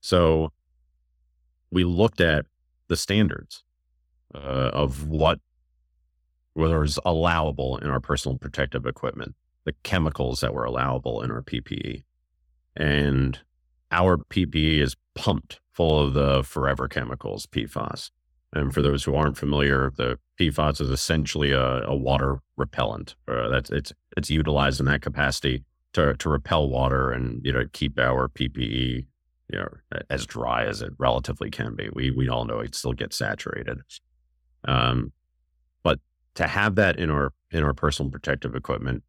So 0.00 0.52
we 1.72 1.84
looked 1.84 2.20
at 2.20 2.46
the 2.88 2.96
standards 2.96 3.64
uh, 4.34 4.70
of 4.72 5.08
what 5.08 5.40
was 6.54 6.98
allowable 7.04 7.78
in 7.78 7.88
our 7.88 8.00
personal 8.00 8.38
protective 8.38 8.86
equipment 8.86 9.34
the 9.64 9.74
chemicals 9.84 10.40
that 10.40 10.52
were 10.52 10.64
allowable 10.64 11.22
in 11.22 11.30
our 11.30 11.42
PPE. 11.42 12.02
And 12.76 13.38
our 13.90 14.16
PPE 14.16 14.80
is 14.80 14.96
pumped 15.14 15.60
full 15.72 16.00
of 16.00 16.14
the 16.14 16.42
forever 16.42 16.88
chemicals, 16.88 17.46
PFAS. 17.46 18.10
And 18.52 18.74
for 18.74 18.82
those 18.82 19.04
who 19.04 19.14
aren't 19.14 19.38
familiar, 19.38 19.92
the 19.96 20.18
PFAS 20.38 20.80
is 20.80 20.90
essentially 20.90 21.52
a, 21.52 21.82
a 21.84 21.94
water 21.94 22.40
repellent. 22.56 23.14
Uh, 23.28 23.48
that's 23.48 23.70
it's 23.70 23.92
it's 24.16 24.30
utilized 24.30 24.80
in 24.80 24.86
that 24.86 25.00
capacity 25.00 25.64
to 25.94 26.14
to 26.14 26.28
repel 26.28 26.68
water 26.68 27.10
and 27.10 27.40
you 27.44 27.52
know 27.52 27.64
keep 27.72 27.98
our 27.98 28.28
PPE 28.28 29.06
you 29.52 29.58
know 29.58 29.68
as 30.10 30.26
dry 30.26 30.64
as 30.64 30.82
it 30.82 30.92
relatively 30.98 31.50
can 31.50 31.74
be. 31.74 31.88
We 31.92 32.10
we 32.10 32.28
all 32.28 32.44
know 32.44 32.60
it 32.60 32.74
still 32.74 32.92
gets 32.92 33.16
saturated. 33.16 33.80
Um, 34.64 35.12
but 35.82 36.00
to 36.34 36.46
have 36.46 36.76
that 36.76 36.98
in 36.98 37.10
our 37.10 37.32
in 37.50 37.62
our 37.62 37.74
personal 37.74 38.10
protective 38.10 38.54
equipment 38.54 39.02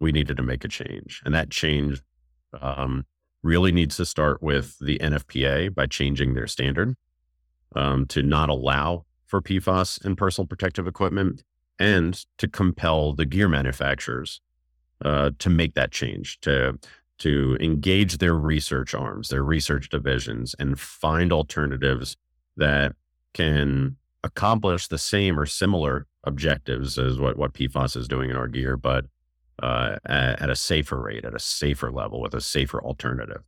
we 0.00 0.10
needed 0.10 0.36
to 0.38 0.42
make 0.42 0.64
a 0.64 0.68
change. 0.68 1.22
And 1.24 1.34
that 1.34 1.50
change 1.50 2.02
um, 2.60 3.04
really 3.42 3.70
needs 3.70 3.96
to 3.98 4.06
start 4.06 4.42
with 4.42 4.76
the 4.80 4.98
NFPA 4.98 5.74
by 5.74 5.86
changing 5.86 6.34
their 6.34 6.46
standard 6.46 6.96
um, 7.76 8.06
to 8.06 8.22
not 8.22 8.48
allow 8.48 9.04
for 9.26 9.40
PFAS 9.40 10.04
in 10.04 10.16
personal 10.16 10.46
protective 10.46 10.88
equipment 10.88 11.44
and 11.78 12.24
to 12.38 12.48
compel 12.48 13.12
the 13.12 13.26
gear 13.26 13.48
manufacturers 13.48 14.40
uh, 15.04 15.30
to 15.38 15.48
make 15.48 15.74
that 15.74 15.92
change, 15.92 16.40
to, 16.40 16.78
to 17.20 17.56
engage 17.60 18.18
their 18.18 18.34
research 18.34 18.94
arms, 18.94 19.28
their 19.28 19.44
research 19.44 19.88
divisions, 19.88 20.54
and 20.58 20.78
find 20.78 21.32
alternatives 21.32 22.16
that 22.56 22.94
can 23.34 23.96
accomplish 24.24 24.88
the 24.88 24.98
same 24.98 25.38
or 25.38 25.46
similar 25.46 26.06
objectives 26.24 26.98
as 26.98 27.18
what, 27.18 27.36
what 27.36 27.54
PFAS 27.54 27.96
is 27.96 28.08
doing 28.08 28.30
in 28.30 28.36
our 28.36 28.48
gear, 28.48 28.76
but 28.76 29.06
uh, 29.62 29.96
at, 30.06 30.42
at 30.42 30.50
a 30.50 30.56
safer 30.56 31.00
rate, 31.00 31.24
at 31.24 31.34
a 31.34 31.38
safer 31.38 31.90
level, 31.90 32.20
with 32.20 32.34
a 32.34 32.40
safer 32.40 32.82
alternative. 32.82 33.42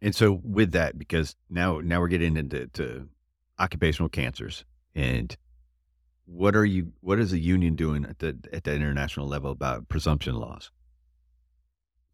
And 0.00 0.14
so 0.14 0.40
with 0.44 0.72
that, 0.72 0.98
because 0.98 1.36
now 1.50 1.80
now 1.82 2.00
we're 2.00 2.08
getting 2.08 2.36
into 2.36 2.66
to 2.68 3.08
occupational 3.58 4.08
cancers 4.08 4.64
and 4.94 5.36
what 6.26 6.54
are 6.54 6.64
you 6.64 6.92
what 7.00 7.18
is 7.18 7.30
the 7.30 7.40
union 7.40 7.74
doing 7.74 8.04
at 8.04 8.18
the 8.18 8.36
at 8.52 8.64
the 8.64 8.74
international 8.74 9.26
level 9.26 9.52
about 9.52 9.88
presumption 9.88 10.34
laws? 10.34 10.70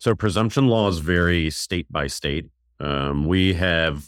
So 0.03 0.17
presumption 0.17 0.67
laws 0.67 0.99
vary 0.99 1.49
state 1.49 1.87
by 1.89 2.09
state. 2.09 2.47
Um, 2.81 3.25
we 3.25 3.55
have, 3.55 4.05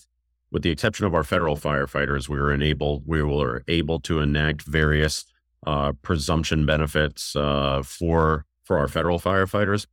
with 0.51 0.65
the 0.65 0.71
exception 0.71 1.07
of 1.07 1.15
our 1.15 1.23
federal 1.23 1.57
firefighters, 1.57 2.29
we 2.29 2.37
were 2.37 2.53
enabled 2.53 3.05
we 3.07 3.23
were 3.23 3.63
able 3.69 4.01
to 4.01 4.19
enact 4.19 4.63
various 4.63 5.25
uh, 5.65 5.93
presumption 6.03 6.67
benefits 6.67 7.37
uh, 7.37 7.81
for 7.85 8.45
for 8.65 8.77
our 8.77 8.89
federal 8.89 9.21
firefighters, 9.21 9.87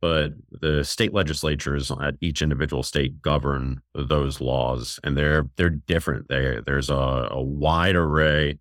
but 0.00 0.32
the 0.50 0.82
state 0.82 1.14
legislatures 1.14 1.92
at 1.92 2.16
each 2.20 2.42
individual 2.42 2.82
state 2.82 3.22
govern 3.22 3.80
those 3.94 4.40
laws, 4.40 4.98
and 5.04 5.16
they're 5.16 5.48
they're 5.54 5.70
different. 5.70 6.26
They, 6.26 6.58
there's 6.66 6.90
a, 6.90 7.28
a 7.30 7.40
wide 7.40 7.94
array 7.94 8.58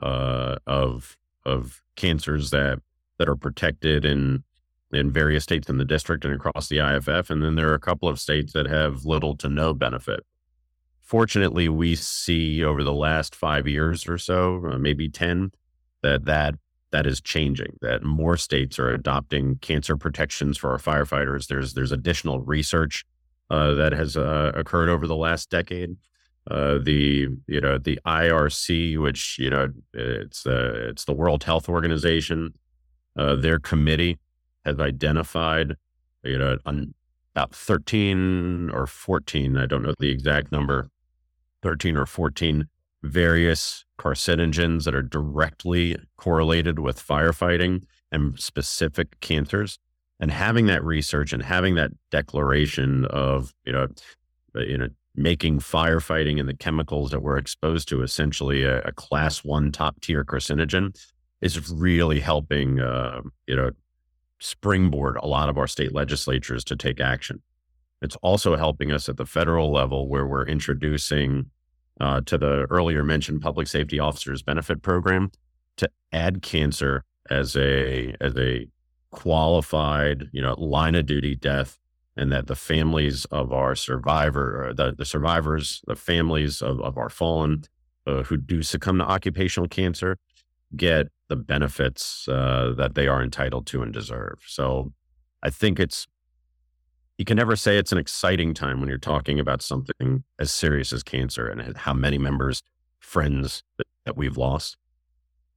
uh, 0.00 0.58
of 0.68 1.18
of 1.44 1.82
cancers 1.96 2.50
that 2.50 2.78
that 3.18 3.28
are 3.28 3.34
protected 3.34 4.04
in 4.04 4.44
in 4.92 5.10
various 5.10 5.44
states 5.44 5.68
in 5.68 5.78
the 5.78 5.84
district 5.84 6.24
and 6.24 6.34
across 6.34 6.68
the 6.68 6.78
IAFF, 6.78 7.30
and 7.30 7.42
then 7.42 7.56
there 7.56 7.68
are 7.70 7.74
a 7.74 7.80
couple 7.80 8.08
of 8.08 8.20
states 8.20 8.52
that 8.52 8.66
have 8.66 9.04
little 9.04 9.36
to 9.36 9.48
no 9.48 9.74
benefit. 9.74 10.24
Fortunately, 11.02 11.68
we 11.68 11.94
see 11.94 12.62
over 12.62 12.82
the 12.82 12.92
last 12.92 13.34
five 13.34 13.66
years 13.66 14.08
or 14.08 14.18
so, 14.18 14.62
uh, 14.70 14.78
maybe 14.78 15.08
ten, 15.08 15.52
that 16.02 16.24
that 16.24 16.54
that 16.90 17.06
is 17.06 17.20
changing. 17.20 17.76
That 17.80 18.02
more 18.02 18.36
states 18.36 18.78
are 18.78 18.90
adopting 18.90 19.56
cancer 19.56 19.96
protections 19.96 20.56
for 20.56 20.70
our 20.70 20.78
firefighters. 20.78 21.46
There's 21.46 21.74
there's 21.74 21.92
additional 21.92 22.40
research 22.40 23.04
uh, 23.50 23.74
that 23.74 23.92
has 23.92 24.16
uh, 24.16 24.52
occurred 24.54 24.88
over 24.88 25.06
the 25.06 25.16
last 25.16 25.50
decade. 25.50 25.96
Uh, 26.50 26.78
the 26.82 27.28
you 27.46 27.60
know 27.60 27.76
the 27.76 27.98
IARC, 28.06 28.98
which 28.98 29.38
you 29.38 29.50
know 29.50 29.68
it's 29.92 30.42
the 30.42 30.88
it's 30.88 31.04
the 31.04 31.12
World 31.12 31.44
Health 31.44 31.68
Organization, 31.68 32.54
uh, 33.16 33.36
their 33.36 33.58
committee 33.58 34.18
has 34.64 34.78
identified 34.78 35.76
you 36.22 36.38
know 36.38 36.58
about 37.38 37.54
13 37.54 38.70
or 38.70 38.86
14, 38.86 39.56
I 39.56 39.66
don't 39.66 39.82
know 39.82 39.94
the 39.98 40.10
exact 40.10 40.50
number, 40.50 40.88
13 41.62 41.96
or 41.96 42.06
14 42.06 42.68
various 43.04 43.84
carcinogens 43.98 44.84
that 44.84 44.94
are 44.94 45.02
directly 45.02 45.96
correlated 46.16 46.80
with 46.80 47.04
firefighting 47.04 47.82
and 48.10 48.38
specific 48.40 49.20
cancers. 49.20 49.78
And 50.18 50.32
having 50.32 50.66
that 50.66 50.82
research 50.82 51.32
and 51.32 51.40
having 51.40 51.76
that 51.76 51.92
declaration 52.10 53.04
of 53.04 53.54
you 53.64 53.72
know 53.72 53.86
uh, 54.56 54.60
you 54.60 54.76
know 54.76 54.88
making 55.14 55.60
firefighting 55.60 56.40
and 56.40 56.48
the 56.48 56.56
chemicals 56.56 57.12
that 57.12 57.22
we're 57.22 57.38
exposed 57.38 57.88
to 57.88 58.02
essentially 58.02 58.64
a, 58.64 58.80
a 58.80 58.92
class 58.92 59.44
one 59.44 59.70
top 59.70 60.00
tier 60.00 60.24
carcinogen 60.24 60.96
is 61.40 61.70
really 61.70 62.18
helping 62.18 62.80
uh, 62.80 63.20
you 63.46 63.54
know 63.54 63.70
springboard 64.40 65.16
a 65.16 65.26
lot 65.26 65.48
of 65.48 65.58
our 65.58 65.66
state 65.66 65.92
legislatures 65.92 66.64
to 66.64 66.76
take 66.76 67.00
action. 67.00 67.42
It's 68.00 68.16
also 68.16 68.56
helping 68.56 68.92
us 68.92 69.08
at 69.08 69.16
the 69.16 69.26
federal 69.26 69.72
level 69.72 70.08
where 70.08 70.26
we're 70.26 70.46
introducing 70.46 71.50
uh, 72.00 72.20
to 72.26 72.38
the 72.38 72.66
earlier 72.70 73.02
mentioned 73.02 73.40
public 73.40 73.66
safety 73.66 73.98
officers 73.98 74.42
benefit 74.42 74.82
program 74.82 75.30
to 75.78 75.90
add 76.12 76.42
cancer 76.42 77.04
as 77.30 77.56
a 77.56 78.14
as 78.20 78.36
a 78.36 78.66
qualified 79.10 80.28
you 80.32 80.40
know 80.42 80.54
line 80.54 80.94
of 80.94 81.06
duty 81.06 81.34
death 81.34 81.78
and 82.16 82.30
that 82.30 82.46
the 82.46 82.54
families 82.54 83.24
of 83.26 83.52
our 83.52 83.74
survivor 83.74 84.72
the, 84.76 84.94
the 84.96 85.04
survivors 85.04 85.82
the 85.86 85.96
families 85.96 86.60
of, 86.62 86.80
of 86.80 86.98
our 86.98 87.08
fallen 87.08 87.62
uh, 88.06 88.22
who 88.24 88.36
do 88.36 88.62
succumb 88.62 88.98
to 88.98 89.04
occupational 89.04 89.68
cancer 89.68 90.18
get 90.76 91.06
the 91.28 91.36
benefits 91.36 92.26
uh, 92.28 92.72
that 92.76 92.94
they 92.94 93.06
are 93.06 93.22
entitled 93.22 93.66
to 93.66 93.82
and 93.82 93.92
deserve 93.92 94.38
so 94.46 94.92
i 95.42 95.50
think 95.50 95.78
it's 95.80 96.06
you 97.18 97.24
can 97.24 97.36
never 97.36 97.56
say 97.56 97.76
it's 97.76 97.90
an 97.90 97.98
exciting 97.98 98.54
time 98.54 98.78
when 98.78 98.88
you're 98.88 98.96
talking 98.96 99.40
about 99.40 99.60
something 99.60 100.22
as 100.38 100.54
serious 100.54 100.92
as 100.92 101.02
cancer 101.02 101.48
and 101.48 101.76
how 101.76 101.92
many 101.92 102.16
members, 102.16 102.62
friends 103.00 103.64
that, 103.76 103.86
that 104.06 104.16
we've 104.16 104.36
lost. 104.36 104.76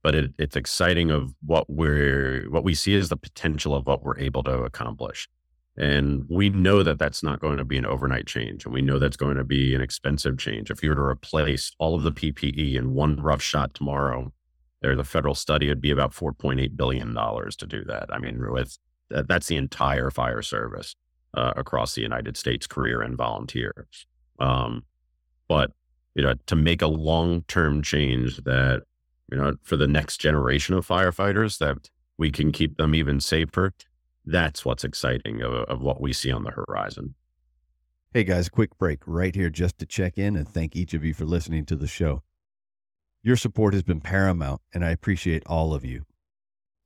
But 0.02 0.16
it, 0.16 0.32
it's 0.38 0.56
exciting 0.56 1.12
of 1.12 1.32
what 1.46 1.70
we're 1.70 2.50
what 2.50 2.64
we 2.64 2.74
see 2.74 2.96
as 2.96 3.08
the 3.08 3.16
potential 3.16 3.76
of 3.76 3.86
what 3.86 4.02
we're 4.02 4.18
able 4.18 4.42
to 4.42 4.64
accomplish. 4.64 5.28
And 5.76 6.24
we 6.28 6.50
know 6.50 6.82
that 6.82 6.98
that's 6.98 7.22
not 7.22 7.40
going 7.40 7.58
to 7.58 7.64
be 7.64 7.78
an 7.78 7.86
overnight 7.86 8.26
change. 8.26 8.64
And 8.64 8.74
we 8.74 8.82
know 8.82 8.98
that's 8.98 9.16
going 9.16 9.36
to 9.36 9.44
be 9.44 9.72
an 9.76 9.80
expensive 9.80 10.38
change. 10.38 10.70
If 10.70 10.82
you 10.82 10.88
were 10.90 10.96
to 10.96 11.02
replace 11.02 11.70
all 11.78 11.94
of 11.94 12.02
the 12.02 12.12
PPE 12.12 12.74
in 12.74 12.92
one 12.92 13.16
rough 13.22 13.40
shot 13.40 13.72
tomorrow, 13.72 14.32
there's 14.82 14.98
a 14.98 15.04
federal 15.04 15.34
study, 15.34 15.66
it'd 15.66 15.80
be 15.80 15.90
about 15.90 16.12
$4.8 16.12 16.76
billion 16.76 17.14
to 17.14 17.66
do 17.66 17.84
that. 17.84 18.06
I 18.12 18.18
mean, 18.18 18.50
with 18.50 18.78
that's 19.08 19.46
the 19.46 19.56
entire 19.56 20.10
fire 20.10 20.42
service 20.42 20.96
uh, 21.34 21.52
across 21.56 21.94
the 21.94 22.02
United 22.02 22.36
States, 22.36 22.66
career 22.66 23.00
and 23.00 23.16
volunteers. 23.16 24.06
Um, 24.38 24.84
but 25.48 25.70
you 26.14 26.22
know, 26.22 26.34
to 26.46 26.56
make 26.56 26.82
a 26.82 26.86
long 26.86 27.42
term 27.42 27.82
change 27.82 28.38
that 28.38 28.82
you 29.30 29.38
know 29.38 29.54
for 29.62 29.76
the 29.76 29.86
next 29.86 30.18
generation 30.18 30.74
of 30.74 30.86
firefighters 30.86 31.58
that 31.58 31.90
we 32.18 32.30
can 32.30 32.52
keep 32.52 32.76
them 32.76 32.94
even 32.94 33.20
safer. 33.20 33.72
That's 34.24 34.64
what's 34.64 34.84
exciting 34.84 35.42
of, 35.42 35.52
of 35.52 35.80
what 35.80 36.00
we 36.00 36.12
see 36.12 36.30
on 36.30 36.44
the 36.44 36.50
horizon. 36.50 37.14
Hey 38.14 38.24
guys, 38.24 38.48
quick 38.48 38.76
break 38.78 39.00
right 39.06 39.34
here 39.34 39.50
just 39.50 39.78
to 39.78 39.86
check 39.86 40.18
in 40.18 40.36
and 40.36 40.46
thank 40.46 40.76
each 40.76 40.94
of 40.94 41.04
you 41.04 41.14
for 41.14 41.24
listening 41.24 41.64
to 41.66 41.76
the 41.76 41.86
show. 41.86 42.22
Your 43.22 43.36
support 43.36 43.74
has 43.74 43.82
been 43.82 44.00
paramount, 44.00 44.60
and 44.74 44.84
I 44.84 44.90
appreciate 44.90 45.42
all 45.46 45.74
of 45.74 45.84
you. 45.84 46.04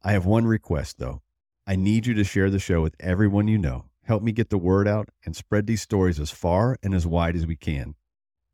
I 0.03 0.13
have 0.13 0.27
one 0.27 0.47
request, 0.47 0.99
though. 0.99 1.23
I 1.67 1.77
need 1.77 2.07
you 2.07 2.15
to 2.15 2.25
share 2.25 2.51
the 2.51 2.59
show 2.59 2.83
with 2.83 2.95
everyone 3.01 3.49
you 3.49 3.59
know 3.59 3.87
Help 4.07 4.23
me 4.23 4.31
get 4.31 4.51
the 4.51 4.59
word 4.59 4.87
out 4.87 5.09
and 5.25 5.35
spread 5.35 5.67
these 5.67 5.83
stories 5.83 6.21
as 6.21 6.31
far 6.31 6.79
and 6.81 6.95
as 6.95 7.09
wide 7.09 7.35
as 7.35 7.45
we 7.45 7.57
can. 7.57 7.97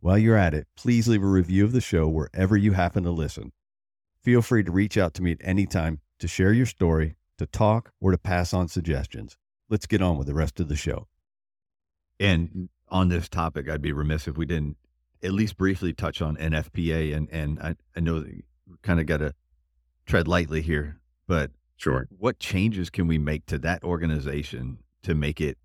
While 0.01 0.16
you're 0.16 0.37
at 0.37 0.55
it, 0.55 0.66
please 0.76 1.07
leave 1.07 1.22
a 1.22 1.26
review 1.26 1.62
of 1.66 1.72
the 1.72 1.80
show 1.83 2.09
wherever 2.09 2.57
you 2.57 2.72
happen 2.72 3.05
to 3.05 3.11
listen. 3.11 3.53
Feel 4.22 4.41
free 4.41 4.64
to 4.64 4.72
reach 4.72 4.97
out 4.97 5.12
to 5.14 5.22
me 5.22 5.33
at 5.33 5.41
any 5.43 5.66
time 5.66 6.01
to 6.20 6.26
share 6.26 6.55
your 6.55 6.64
story, 6.64 7.16
to 7.37 7.45
talk, 7.45 7.93
or 8.01 8.12
to 8.12 8.18
pass 8.18 8.55
on 8.55 8.68
suggestions. 8.68 9.37
Let's 9.68 9.85
get 9.85 10.01
on 10.01 10.16
with 10.16 10.26
the 10.26 10.35
rest 10.35 10.59
of 10.59 10.68
the 10.68 10.76
show. 10.76 11.07
And 12.18 12.70
on 12.89 13.11
this 13.11 13.28
topic, 13.28 13.68
I'd 13.68 13.83
be 13.83 13.93
remiss 13.93 14.26
if 14.26 14.39
we 14.39 14.47
didn't 14.47 14.78
at 15.23 15.33
least 15.33 15.57
briefly 15.57 15.93
touch 15.93 16.20
on 16.20 16.37
NFPA. 16.37 17.16
And, 17.16 17.29
and 17.31 17.61
I, 17.61 17.77
I 17.97 18.01
know 18.01 18.20
that 18.20 18.33
you 18.33 18.43
kind 18.83 19.01
of 19.01 19.07
got 19.07 19.18
to 19.18 19.35
tread 20.07 20.27
lightly 20.27 20.62
here, 20.62 21.01
but 21.27 21.51
sure. 21.77 22.09
What 22.16 22.39
changes 22.39 22.91
can 22.91 23.07
we 23.07 23.18
make 23.18 23.47
to 23.47 23.59
that 23.59 23.83
organization 23.85 24.79
to 25.03 25.14
make 25.14 25.41
it 25.41 25.59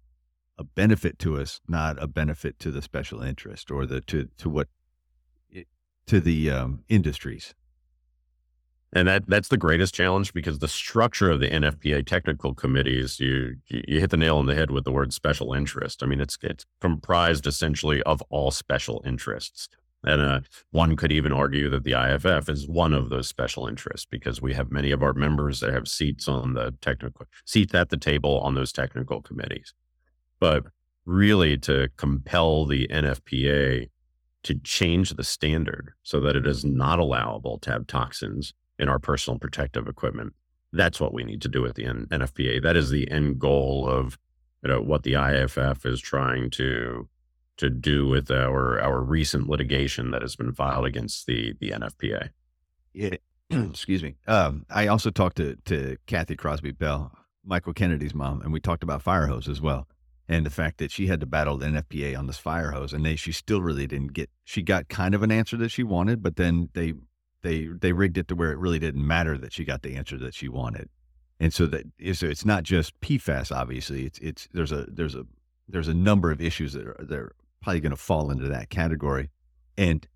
a 0.58 0.64
benefit 0.64 1.20
to 1.20 1.40
us, 1.40 1.62
not 1.68 2.02
a 2.02 2.08
benefit 2.08 2.60
to 2.60 2.72
the 2.72 2.82
special 2.82 3.22
interest 3.22 3.70
or 3.70 3.86
the 3.86 4.02
to 4.02 4.30
to 4.38 4.50
what 4.50 4.68
to 6.08 6.20
the 6.20 6.50
um, 6.50 6.84
industries. 6.90 7.54
And 8.94 9.08
that 9.08 9.28
that's 9.28 9.50
the 9.50 9.58
greatest 9.58 9.94
challenge 9.94 10.34
because 10.34 10.60
the 10.60 10.68
structure 10.68 11.30
of 11.30 11.40
the 11.40 11.50
NFPA 11.50 12.06
technical 12.06 12.54
committees, 12.54 13.20
you 13.20 13.58
you 13.68 14.00
hit 14.00 14.12
the 14.12 14.18
nail 14.18 14.38
on 14.38 14.46
the 14.46 14.56
head 14.56 14.72
with 14.72 14.86
the 14.86 14.92
word 14.92 15.14
special 15.14 15.54
interest. 15.54 16.04
I 16.04 16.06
mean, 16.06 16.22
it's 16.22 16.38
it's 16.42 16.66
comprised 16.80 17.48
essentially 17.48 18.02
of 18.04 18.22
all 18.30 18.52
special 18.52 19.02
interests. 19.06 19.68
And 20.04 20.22
uh, 20.22 20.40
one 20.72 20.96
could 20.96 21.12
even 21.12 21.34
argue 21.34 21.70
that 21.70 21.84
the 21.84 21.92
IAFF 21.92 22.50
is 22.50 22.68
one 22.68 22.94
of 22.94 23.10
those 23.10 23.28
special 23.28 23.68
interests 23.68 24.08
because 24.10 24.42
we 24.42 24.54
have 24.54 24.72
many 24.72 24.92
of 24.92 25.04
our 25.04 25.14
members 25.14 25.60
that 25.60 25.74
have 25.74 25.88
seats 25.88 26.28
on 26.28 26.54
the 26.54 26.74
technical 26.80 27.26
seats 27.46 27.74
at 27.74 27.90
the 27.90 27.98
table 27.98 28.40
on 28.40 28.54
those 28.54 28.72
technical 28.72 29.22
committees. 29.22 29.74
But 30.40 30.66
really, 31.06 31.58
to 31.58 31.90
compel 31.98 32.66
the 32.66 32.88
NFPA 32.88 33.90
to 34.44 34.56
change 34.60 35.10
the 35.10 35.24
standard 35.24 35.94
so 36.04 36.22
that 36.22 36.38
it 36.38 36.48
is 36.48 36.64
not 36.64 37.00
allowable 37.00 37.58
to 37.60 37.72
have 37.72 37.88
toxins 37.88 38.54
in 38.80 38.90
our 38.90 39.00
personal 39.00 39.40
protective 39.40 39.88
equipment, 39.88 40.34
that's 40.74 41.00
what 41.00 41.14
we 41.14 41.24
need 41.24 41.42
to 41.42 41.50
do 41.50 41.62
with 41.62 41.76
the 41.76 41.86
NFPA. 41.86 42.62
That 42.62 42.76
is 42.76 42.90
the 42.90 43.10
end 43.10 43.40
goal 43.40 43.88
of 43.88 44.18
you 44.64 44.70
know 44.70 44.82
what 44.82 45.04
the 45.04 45.14
IAFF 45.14 45.86
is 45.86 46.00
trying 46.00 46.50
to 46.52 47.08
to 47.58 47.70
do 47.70 48.08
with 48.08 48.30
our 48.32 48.80
our 48.82 49.02
recent 49.02 49.50
litigation 49.50 50.12
that 50.12 50.22
has 50.22 50.36
been 50.36 50.54
filed 50.54 50.86
against 50.86 51.26
the 51.26 51.54
the 51.60 51.72
NFPA. 51.72 52.30
Yeah, 52.94 53.18
excuse 53.50 54.04
me. 54.04 54.16
Um, 54.28 54.66
I 54.70 54.88
also 54.88 55.10
talked 55.10 55.38
to 55.38 55.56
to 55.66 55.98
Kathy 56.06 56.36
Crosby 56.36 56.72
Bell, 56.72 57.12
Michael 57.46 57.74
Kennedy's 57.74 58.16
mom, 58.16 58.42
and 58.42 58.52
we 58.52 58.60
talked 58.60 58.84
about 58.84 59.02
fire 59.02 59.28
hose 59.28 59.48
as 59.48 59.62
well, 59.62 59.88
and 60.28 60.46
the 60.46 60.52
fact 60.52 60.78
that 60.80 60.92
she 60.92 61.08
had 61.08 61.20
to 61.20 61.26
battle 61.26 61.58
the 61.58 61.68
NFPA 61.68 62.18
on 62.18 62.28
this 62.28 62.38
fire 62.38 62.72
hose, 62.72 62.94
and 62.94 63.06
they 63.06 63.16
she 63.16 63.32
still 63.32 63.62
really 63.62 63.88
didn't 63.88 64.14
get. 64.14 64.30
She 64.44 64.62
got 64.62 64.90
kind 64.90 65.16
of 65.16 65.24
an 65.24 65.32
answer 65.32 65.58
that 65.58 65.70
she 65.70 65.84
wanted, 65.84 66.22
but 66.22 66.36
then 66.36 66.70
they 66.74 66.94
they 67.44 67.68
they 67.68 67.92
rigged 67.92 68.18
it 68.18 68.28
to 68.30 68.36
where 68.36 68.52
it 68.52 68.58
really 68.58 68.80
didn't 68.80 69.06
matter 69.06 69.38
that 69.38 69.54
she 69.54 69.64
got 69.64 69.82
the 69.82 69.96
answer 69.96 70.18
that 70.18 70.34
she 70.34 70.50
wanted. 70.50 70.90
And 71.40 71.54
so 71.54 71.68
that 71.68 71.86
so 72.14 72.28
it's 72.28 72.46
not 72.46 72.64
just 72.64 73.00
PFAS. 73.02 73.56
Obviously, 73.56 74.06
it's 74.06 74.20
it's 74.20 74.48
there's 74.54 74.72
a 74.72 74.86
there's 74.90 75.16
a 75.16 75.26
there's 75.68 75.88
a 75.88 75.94
number 75.94 76.32
of 76.32 76.42
issues 76.42 76.74
that 76.74 76.88
are, 76.88 76.98
that 77.00 77.18
are 77.18 77.36
probably 77.62 77.82
going 77.82 77.92
to 77.92 77.98
fall 77.98 78.32
into 78.32 78.48
that 78.48 78.70
category. 78.70 79.30
And 79.78 80.08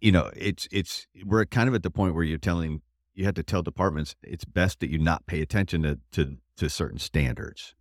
you 0.00 0.10
know, 0.10 0.30
it's 0.36 0.66
it's 0.72 1.06
we're 1.24 1.44
kind 1.46 1.68
of 1.68 1.74
at 1.74 1.82
the 1.82 1.90
point 1.90 2.14
where 2.14 2.24
you're 2.24 2.38
telling 2.38 2.82
you 3.14 3.24
have 3.24 3.34
to 3.34 3.42
tell 3.42 3.62
departments 3.62 4.16
it's 4.22 4.44
best 4.44 4.80
that 4.80 4.90
you 4.90 4.98
not 4.98 5.26
pay 5.26 5.40
attention 5.40 5.82
to 5.82 5.98
to, 6.12 6.36
to 6.56 6.68
certain 6.68 6.98
standards. 6.98 7.74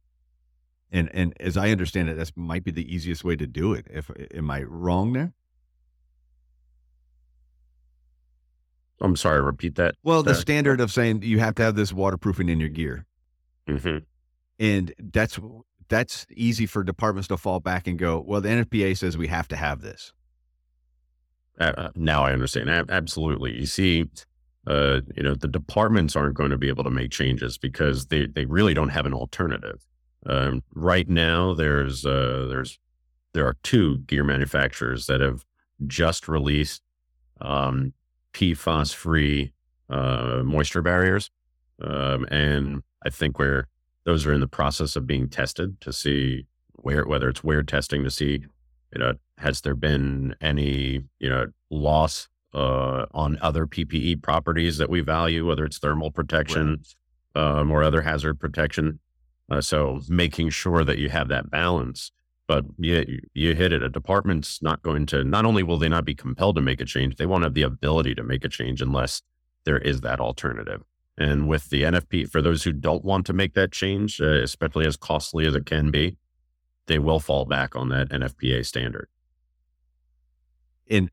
And 0.91 1.09
and 1.13 1.33
as 1.39 1.57
I 1.57 1.71
understand 1.71 2.09
it, 2.09 2.17
that 2.17 2.31
might 2.35 2.63
be 2.63 2.71
the 2.71 2.93
easiest 2.93 3.23
way 3.23 3.35
to 3.35 3.47
do 3.47 3.73
it. 3.73 3.87
If 3.89 4.11
am 4.33 4.51
I 4.51 4.63
wrong 4.63 5.13
there? 5.13 5.33
I'm 9.01 9.15
sorry, 9.15 9.41
repeat 9.41 9.75
that. 9.75 9.95
Well, 10.03 10.23
the 10.23 10.31
uh, 10.31 10.35
standard 10.35 10.79
of 10.79 10.91
saying 10.91 11.23
you 11.23 11.39
have 11.39 11.55
to 11.55 11.63
have 11.63 11.75
this 11.75 11.91
waterproofing 11.91 12.49
in 12.49 12.59
your 12.59 12.69
gear. 12.69 13.05
Mm-hmm. 13.67 13.97
And 14.59 14.93
that's 15.11 15.39
that's 15.89 16.25
easy 16.31 16.65
for 16.65 16.83
departments 16.83 17.27
to 17.27 17.37
fall 17.37 17.59
back 17.59 17.87
and 17.87 17.99
go, 17.99 18.23
well, 18.25 18.41
the 18.41 18.49
NFPA 18.49 18.97
says 18.97 19.17
we 19.17 19.27
have 19.27 19.47
to 19.49 19.55
have 19.55 19.81
this. 19.81 20.13
Uh, 21.59 21.89
now 21.95 22.23
I 22.23 22.31
understand. 22.31 22.69
Absolutely. 22.69 23.59
You 23.59 23.65
see, 23.65 24.09
uh, 24.67 25.01
you 25.15 25.23
know, 25.23 25.35
the 25.35 25.47
departments 25.47 26.15
aren't 26.15 26.35
going 26.35 26.51
to 26.51 26.57
be 26.57 26.69
able 26.69 26.83
to 26.83 26.89
make 26.89 27.11
changes 27.11 27.57
because 27.57 28.07
they, 28.07 28.25
they 28.27 28.45
really 28.45 28.73
don't 28.73 28.89
have 28.89 29.05
an 29.05 29.13
alternative. 29.13 29.85
Um, 30.25 30.63
right 30.73 31.09
now, 31.09 31.53
there's 31.53 32.05
uh, 32.05 32.45
there's 32.47 32.79
there 33.33 33.47
are 33.47 33.57
two 33.63 33.99
gear 33.99 34.23
manufacturers 34.23 35.07
that 35.07 35.19
have 35.19 35.43
just 35.87 36.27
released 36.27 36.83
um, 37.39 37.93
PFAS 38.33 38.93
free 38.93 39.53
uh, 39.89 40.41
moisture 40.43 40.81
barriers, 40.81 41.29
um, 41.81 42.25
and 42.31 42.83
I 43.05 43.09
think 43.09 43.39
where 43.39 43.67
those 44.03 44.25
are 44.25 44.33
in 44.33 44.41
the 44.41 44.47
process 44.47 44.95
of 44.95 45.05
being 45.05 45.29
tested 45.29 45.79
to 45.81 45.93
see 45.93 46.45
where 46.73 47.05
whether 47.05 47.29
it's 47.29 47.43
wear 47.43 47.61
testing 47.61 48.03
to 48.03 48.09
see 48.09 48.43
you 48.93 48.99
know 48.99 49.13
has 49.37 49.61
there 49.61 49.75
been 49.75 50.35
any 50.41 51.03
you 51.19 51.29
know 51.29 51.47
loss 51.69 52.27
uh, 52.53 53.05
on 53.13 53.37
other 53.41 53.65
PPE 53.65 54.21
properties 54.21 54.77
that 54.77 54.89
we 54.89 55.01
value, 55.01 55.45
whether 55.45 55.65
it's 55.65 55.77
thermal 55.77 56.11
protection 56.11 56.83
right. 57.35 57.59
um, 57.59 57.71
or 57.71 57.83
other 57.83 58.01
hazard 58.01 58.39
protection. 58.39 58.99
Uh, 59.49 59.61
so 59.61 60.01
making 60.09 60.49
sure 60.49 60.83
that 60.83 60.97
you 60.97 61.09
have 61.09 61.27
that 61.27 61.49
balance. 61.49 62.11
But 62.51 62.65
you, 62.77 63.21
you 63.33 63.55
hit 63.55 63.71
it. 63.71 63.81
A 63.81 63.87
department's 63.87 64.61
not 64.61 64.81
going 64.81 65.05
to, 65.05 65.23
not 65.23 65.45
only 65.45 65.63
will 65.63 65.77
they 65.77 65.87
not 65.87 66.03
be 66.03 66.13
compelled 66.13 66.57
to 66.57 66.61
make 66.61 66.81
a 66.81 66.85
change, 66.85 67.15
they 67.15 67.25
won't 67.25 67.45
have 67.45 67.53
the 67.53 67.61
ability 67.61 68.13
to 68.15 68.23
make 68.23 68.43
a 68.43 68.49
change 68.49 68.81
unless 68.81 69.21
there 69.63 69.77
is 69.77 70.01
that 70.01 70.19
alternative. 70.19 70.83
And 71.17 71.47
with 71.47 71.69
the 71.69 71.83
NFP, 71.83 72.29
for 72.29 72.41
those 72.41 72.65
who 72.65 72.73
don't 72.73 73.05
want 73.05 73.25
to 73.27 73.31
make 73.31 73.53
that 73.53 73.71
change, 73.71 74.19
uh, 74.19 74.41
especially 74.41 74.85
as 74.85 74.97
costly 74.97 75.47
as 75.47 75.55
it 75.55 75.65
can 75.65 75.91
be, 75.91 76.17
they 76.87 76.99
will 76.99 77.21
fall 77.21 77.45
back 77.45 77.73
on 77.73 77.87
that 77.87 78.09
NFPA 78.09 78.65
standard. 78.65 79.07
And 80.89 81.09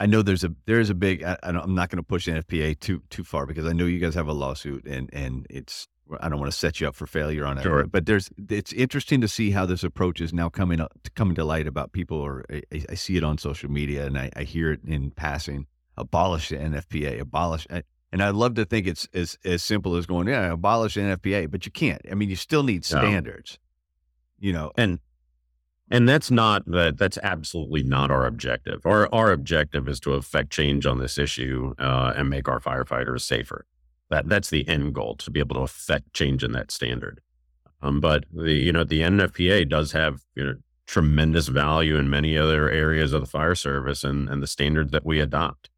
I 0.00 0.06
know 0.06 0.20
there's 0.20 0.42
a 0.42 0.52
there's 0.64 0.90
a 0.90 0.96
big. 0.96 1.22
I, 1.22 1.38
am 1.44 1.76
not 1.76 1.90
going 1.90 1.98
to 1.98 2.02
push 2.02 2.26
NFPA 2.26 2.80
too 2.80 3.04
too 3.08 3.22
far 3.22 3.46
because 3.46 3.66
I 3.66 3.72
know 3.72 3.86
you 3.86 4.00
guys 4.00 4.16
have 4.16 4.26
a 4.26 4.32
lawsuit 4.32 4.84
and 4.84 5.10
and 5.12 5.46
it's. 5.48 5.86
I 6.20 6.28
don't 6.28 6.38
want 6.38 6.52
to 6.52 6.56
set 6.56 6.80
you 6.80 6.88
up 6.88 6.94
for 6.94 7.06
failure 7.06 7.44
on 7.44 7.58
it. 7.58 7.62
Sure. 7.62 7.86
But 7.86 8.06
there's 8.06 8.30
it's 8.48 8.72
interesting 8.72 9.20
to 9.20 9.28
see 9.28 9.50
how 9.50 9.66
this 9.66 9.82
approach 9.82 10.20
is 10.20 10.32
now 10.32 10.48
coming 10.48 10.80
up 10.80 10.92
coming 11.14 11.34
to 11.34 11.44
light 11.44 11.66
about 11.66 11.92
people 11.92 12.18
or 12.18 12.44
I, 12.50 12.84
I 12.90 12.94
see 12.94 13.16
it 13.16 13.24
on 13.24 13.38
social 13.38 13.70
media 13.70 14.06
and 14.06 14.18
I, 14.18 14.30
I, 14.36 14.42
hear 14.42 14.72
it 14.72 14.80
in 14.84 15.10
passing. 15.10 15.66
Abolish 15.96 16.50
the 16.50 16.56
NFPA. 16.56 17.20
Abolish. 17.20 17.66
And 18.12 18.22
I'd 18.22 18.34
love 18.34 18.54
to 18.54 18.64
think 18.64 18.86
it's 18.86 19.08
as 19.14 19.38
as 19.44 19.62
simple 19.62 19.96
as 19.96 20.06
going, 20.06 20.28
yeah, 20.28 20.52
abolish 20.52 20.94
the 20.94 21.00
NFPA, 21.00 21.50
but 21.50 21.66
you 21.66 21.72
can't. 21.72 22.00
I 22.10 22.14
mean, 22.14 22.30
you 22.30 22.36
still 22.36 22.62
need 22.62 22.84
standards. 22.84 23.58
No. 24.40 24.46
You 24.46 24.52
know, 24.52 24.72
and 24.76 25.00
and 25.90 26.08
that's 26.08 26.30
not 26.30 26.64
that. 26.66 26.98
That's 26.98 27.18
absolutely 27.22 27.82
not 27.82 28.10
our 28.10 28.26
objective. 28.26 28.84
Our 28.84 29.12
our 29.12 29.32
objective 29.32 29.88
is 29.88 30.00
to 30.00 30.12
affect 30.12 30.50
change 30.50 30.86
on 30.86 30.98
this 30.98 31.18
issue 31.18 31.74
uh, 31.78 32.12
and 32.16 32.28
make 32.28 32.48
our 32.48 32.60
firefighters 32.60 33.22
safer. 33.22 33.66
That 34.10 34.28
that's 34.28 34.50
the 34.50 34.66
end 34.68 34.94
goal 34.94 35.16
to 35.16 35.30
be 35.30 35.40
able 35.40 35.56
to 35.56 35.62
affect 35.62 36.12
change 36.12 36.44
in 36.44 36.52
that 36.52 36.70
standard. 36.70 37.20
Um, 37.82 38.00
but 38.00 38.24
the 38.32 38.52
you 38.52 38.72
know 38.72 38.84
the 38.84 39.00
NFPA 39.00 39.68
does 39.68 39.92
have 39.92 40.22
you 40.34 40.44
know 40.44 40.54
tremendous 40.86 41.48
value 41.48 41.96
in 41.96 42.08
many 42.08 42.38
other 42.38 42.70
areas 42.70 43.12
of 43.12 43.20
the 43.20 43.26
fire 43.26 43.54
service 43.54 44.04
and 44.04 44.28
and 44.28 44.42
the 44.42 44.46
standards 44.46 44.92
that 44.92 45.04
we 45.04 45.20
adopt. 45.20 45.70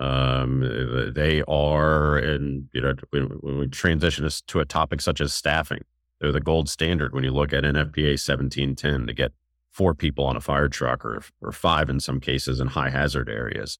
Um, 0.00 1.12
they 1.14 1.42
are, 1.46 2.16
and 2.16 2.68
you 2.72 2.80
know, 2.80 2.94
when, 3.10 3.40
we 3.42 3.68
transition 3.68 4.28
to 4.46 4.60
a 4.60 4.64
topic 4.64 5.00
such 5.00 5.20
as 5.20 5.34
staffing, 5.34 5.84
they're 6.20 6.32
the 6.32 6.40
gold 6.40 6.68
standard 6.68 7.14
when 7.14 7.24
you 7.24 7.30
look 7.30 7.52
at 7.52 7.64
NFPA 7.64 8.12
1710 8.12 9.06
to 9.06 9.12
get 9.12 9.32
four 9.70 9.94
people 9.94 10.24
on 10.24 10.36
a 10.36 10.40
fire 10.40 10.68
truck 10.68 11.04
or, 11.04 11.22
or 11.40 11.52
five 11.52 11.90
in 11.90 12.00
some 12.00 12.20
cases 12.20 12.60
in 12.60 12.68
high 12.68 12.90
hazard 12.90 13.28
areas. 13.28 13.78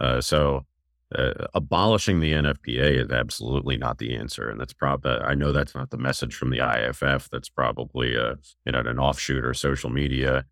Uh, 0.00 0.20
so 0.20 0.66
uh, 1.14 1.46
abolishing 1.54 2.20
the 2.20 2.32
NFPA 2.32 3.04
is 3.04 3.10
absolutely 3.10 3.76
not 3.76 3.98
the 3.98 4.16
answer. 4.16 4.48
And 4.48 4.60
that's 4.60 4.72
probably, 4.72 5.12
I 5.12 5.34
know 5.34 5.52
that's 5.52 5.74
not 5.74 5.90
the 5.90 5.98
message 5.98 6.34
from 6.34 6.50
the 6.50 6.58
IAFF. 6.58 7.28
That's 7.30 7.48
probably 7.48 8.14
a, 8.14 8.36
you 8.64 8.72
know, 8.72 8.80
an 8.80 8.98
offshoot 8.98 9.44
or 9.44 9.54
social 9.54 9.90
media 9.90 10.44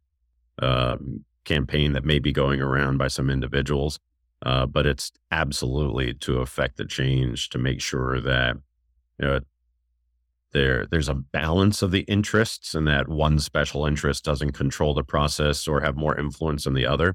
um, 0.61 1.25
campaign 1.45 1.93
that 1.93 2.05
may 2.05 2.19
be 2.19 2.33
going 2.33 2.61
around 2.61 2.99
by 2.99 3.09
some 3.09 3.31
individuals. 3.31 3.99
Uh, 4.43 4.67
but 4.67 4.87
it's 4.87 5.13
absolutely 5.31 6.15
to 6.15 6.39
affect 6.39 6.77
the 6.77 6.87
change 6.87 7.51
to 7.51 7.59
make 7.59 7.81
sure 7.81 8.21
that, 8.21 8.57
you 9.19 9.27
know, 9.27 9.41
there 10.53 10.87
there's 10.91 11.09
a 11.09 11.15
balance 11.15 11.83
of 11.83 11.91
the 11.91 12.01
interests 12.01 12.75
and 12.75 12.87
that 12.89 13.09
one 13.09 13.39
special 13.39 13.87
interest 13.87 14.25
doesn't 14.25 14.53
control 14.53 14.95
the 14.95 15.05
process 15.05 15.69
or 15.69 15.81
have 15.81 15.97
more 15.97 16.19
influence 16.19 16.65
than 16.65 16.75
the 16.75 16.87
other 16.87 17.15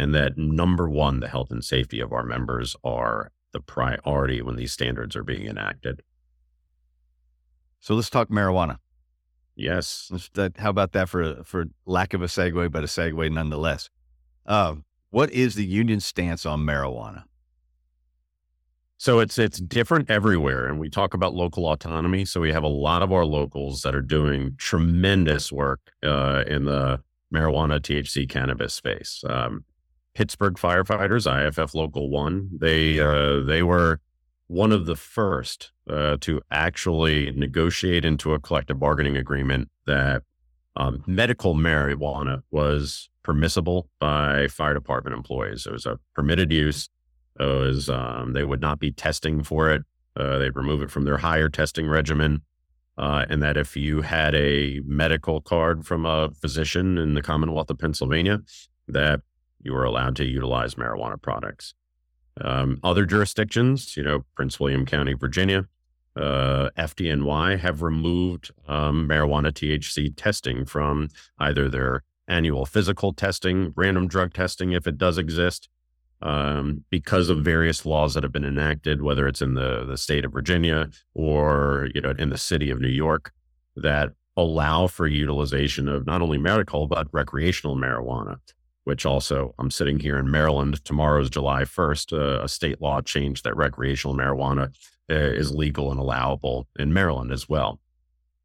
and 0.00 0.14
that 0.14 0.38
number 0.38 0.88
one 0.88 1.20
the 1.20 1.28
health 1.28 1.50
and 1.50 1.64
safety 1.64 2.00
of 2.00 2.12
our 2.12 2.24
members 2.24 2.74
are 2.82 3.30
the 3.52 3.60
priority 3.60 4.40
when 4.40 4.56
these 4.56 4.72
standards 4.72 5.14
are 5.14 5.24
being 5.24 5.46
enacted 5.46 6.02
so 7.80 7.94
let's 7.94 8.10
talk 8.10 8.28
marijuana 8.28 8.78
yes 9.54 10.10
that, 10.34 10.56
how 10.58 10.70
about 10.70 10.92
that 10.92 11.08
for 11.08 11.42
for 11.44 11.66
lack 11.86 12.14
of 12.14 12.22
a 12.22 12.26
segue 12.26 12.72
but 12.72 12.84
a 12.84 12.86
segue 12.86 13.30
nonetheless 13.32 13.90
uh, 14.46 14.74
what 15.10 15.30
is 15.30 15.54
the 15.54 15.66
union 15.66 16.00
stance 16.00 16.46
on 16.46 16.60
marijuana 16.60 17.24
so 18.96 19.18
it's 19.20 19.38
it's 19.38 19.58
different 19.58 20.10
everywhere, 20.10 20.66
and 20.66 20.78
we 20.78 20.90
talk 20.90 21.14
about 21.14 21.32
local 21.34 21.64
autonomy. 21.64 22.26
So 22.26 22.38
we 22.38 22.52
have 22.52 22.64
a 22.64 22.68
lot 22.68 23.00
of 23.00 23.14
our 23.14 23.24
locals 23.24 23.80
that 23.80 23.94
are 23.94 24.02
doing 24.02 24.56
tremendous 24.58 25.50
work 25.50 25.80
uh, 26.02 26.44
in 26.46 26.66
the 26.66 27.00
marijuana, 27.32 27.80
THC, 27.80 28.28
cannabis 28.28 28.74
space. 28.74 29.24
Um, 29.26 29.64
Pittsburgh 30.14 30.54
firefighters, 30.54 31.30
IAFF 31.30 31.74
Local 31.74 32.10
One, 32.10 32.50
they 32.52 32.98
uh, 32.98 33.40
they 33.40 33.62
were 33.62 34.00
one 34.48 34.72
of 34.72 34.86
the 34.86 34.96
first 34.96 35.70
uh, 35.88 36.16
to 36.20 36.40
actually 36.50 37.30
negotiate 37.32 38.04
into 38.04 38.34
a 38.34 38.40
collective 38.40 38.80
bargaining 38.80 39.16
agreement 39.16 39.68
that 39.86 40.22
um, 40.76 41.04
medical 41.06 41.54
marijuana 41.54 42.42
was 42.50 43.08
permissible 43.22 43.88
by 44.00 44.48
fire 44.48 44.74
department 44.74 45.14
employees. 45.14 45.66
It 45.66 45.72
was 45.72 45.86
a 45.86 45.98
permitted 46.14 46.50
use 46.52 46.88
It 47.38 47.44
was 47.44 47.88
um, 47.88 48.32
they 48.32 48.44
would 48.44 48.60
not 48.60 48.80
be 48.80 48.90
testing 48.90 49.42
for 49.44 49.70
it. 49.70 49.82
Uh, 50.16 50.38
they'd 50.38 50.56
remove 50.56 50.82
it 50.82 50.90
from 50.90 51.04
their 51.04 51.18
higher 51.18 51.48
testing 51.48 51.86
regimen. 51.86 52.42
Uh, 52.98 53.24
and 53.30 53.42
that 53.42 53.56
if 53.56 53.76
you 53.76 54.02
had 54.02 54.34
a 54.34 54.80
medical 54.84 55.40
card 55.40 55.86
from 55.86 56.04
a 56.04 56.30
physician 56.32 56.98
in 56.98 57.14
the 57.14 57.22
Commonwealth 57.22 57.70
of 57.70 57.78
Pennsylvania, 57.78 58.40
that 58.88 59.20
you 59.62 59.72
were 59.72 59.84
allowed 59.84 60.16
to 60.16 60.24
utilize 60.24 60.74
marijuana 60.74 61.20
products. 61.20 61.74
Um, 62.40 62.78
other 62.82 63.04
jurisdictions, 63.04 63.96
you 63.96 64.02
know, 64.02 64.24
Prince 64.34 64.58
William 64.58 64.86
County, 64.86 65.14
Virginia, 65.14 65.66
uh, 66.16 66.70
FDNY 66.76 67.58
have 67.58 67.82
removed 67.82 68.50
um, 68.66 69.08
marijuana 69.08 69.52
THC 69.52 70.12
testing 70.16 70.64
from 70.64 71.08
either 71.38 71.68
their 71.68 72.02
annual 72.28 72.64
physical 72.64 73.12
testing, 73.12 73.72
random 73.76 74.08
drug 74.08 74.32
testing, 74.32 74.72
if 74.72 74.86
it 74.86 74.98
does 74.98 75.18
exist, 75.18 75.68
um, 76.22 76.84
because 76.90 77.28
of 77.28 77.44
various 77.44 77.86
laws 77.86 78.14
that 78.14 78.22
have 78.22 78.32
been 78.32 78.44
enacted, 78.44 79.02
whether 79.02 79.26
it's 79.26 79.42
in 79.42 79.54
the, 79.54 79.84
the 79.84 79.96
state 79.96 80.24
of 80.24 80.32
Virginia 80.32 80.88
or 81.14 81.88
you 81.94 82.00
know 82.00 82.14
in 82.18 82.30
the 82.30 82.38
city 82.38 82.70
of 82.70 82.80
New 82.80 82.88
York, 82.88 83.32
that 83.76 84.10
allow 84.36 84.86
for 84.86 85.06
utilization 85.06 85.88
of 85.88 86.06
not 86.06 86.22
only 86.22 86.38
medical 86.38 86.86
but 86.86 87.08
recreational 87.12 87.76
marijuana. 87.76 88.38
Which 88.90 89.06
also, 89.06 89.54
I'm 89.60 89.70
sitting 89.70 90.00
here 90.00 90.18
in 90.18 90.28
Maryland. 90.32 90.84
Tomorrow's 90.84 91.30
July 91.30 91.62
1st. 91.62 92.12
Uh, 92.12 92.42
a 92.42 92.48
state 92.48 92.80
law 92.80 93.00
change 93.00 93.42
that 93.42 93.56
recreational 93.56 94.16
marijuana 94.16 94.74
uh, 95.08 95.14
is 95.14 95.54
legal 95.54 95.92
and 95.92 96.00
allowable 96.00 96.66
in 96.76 96.92
Maryland 96.92 97.30
as 97.30 97.48
well. 97.48 97.78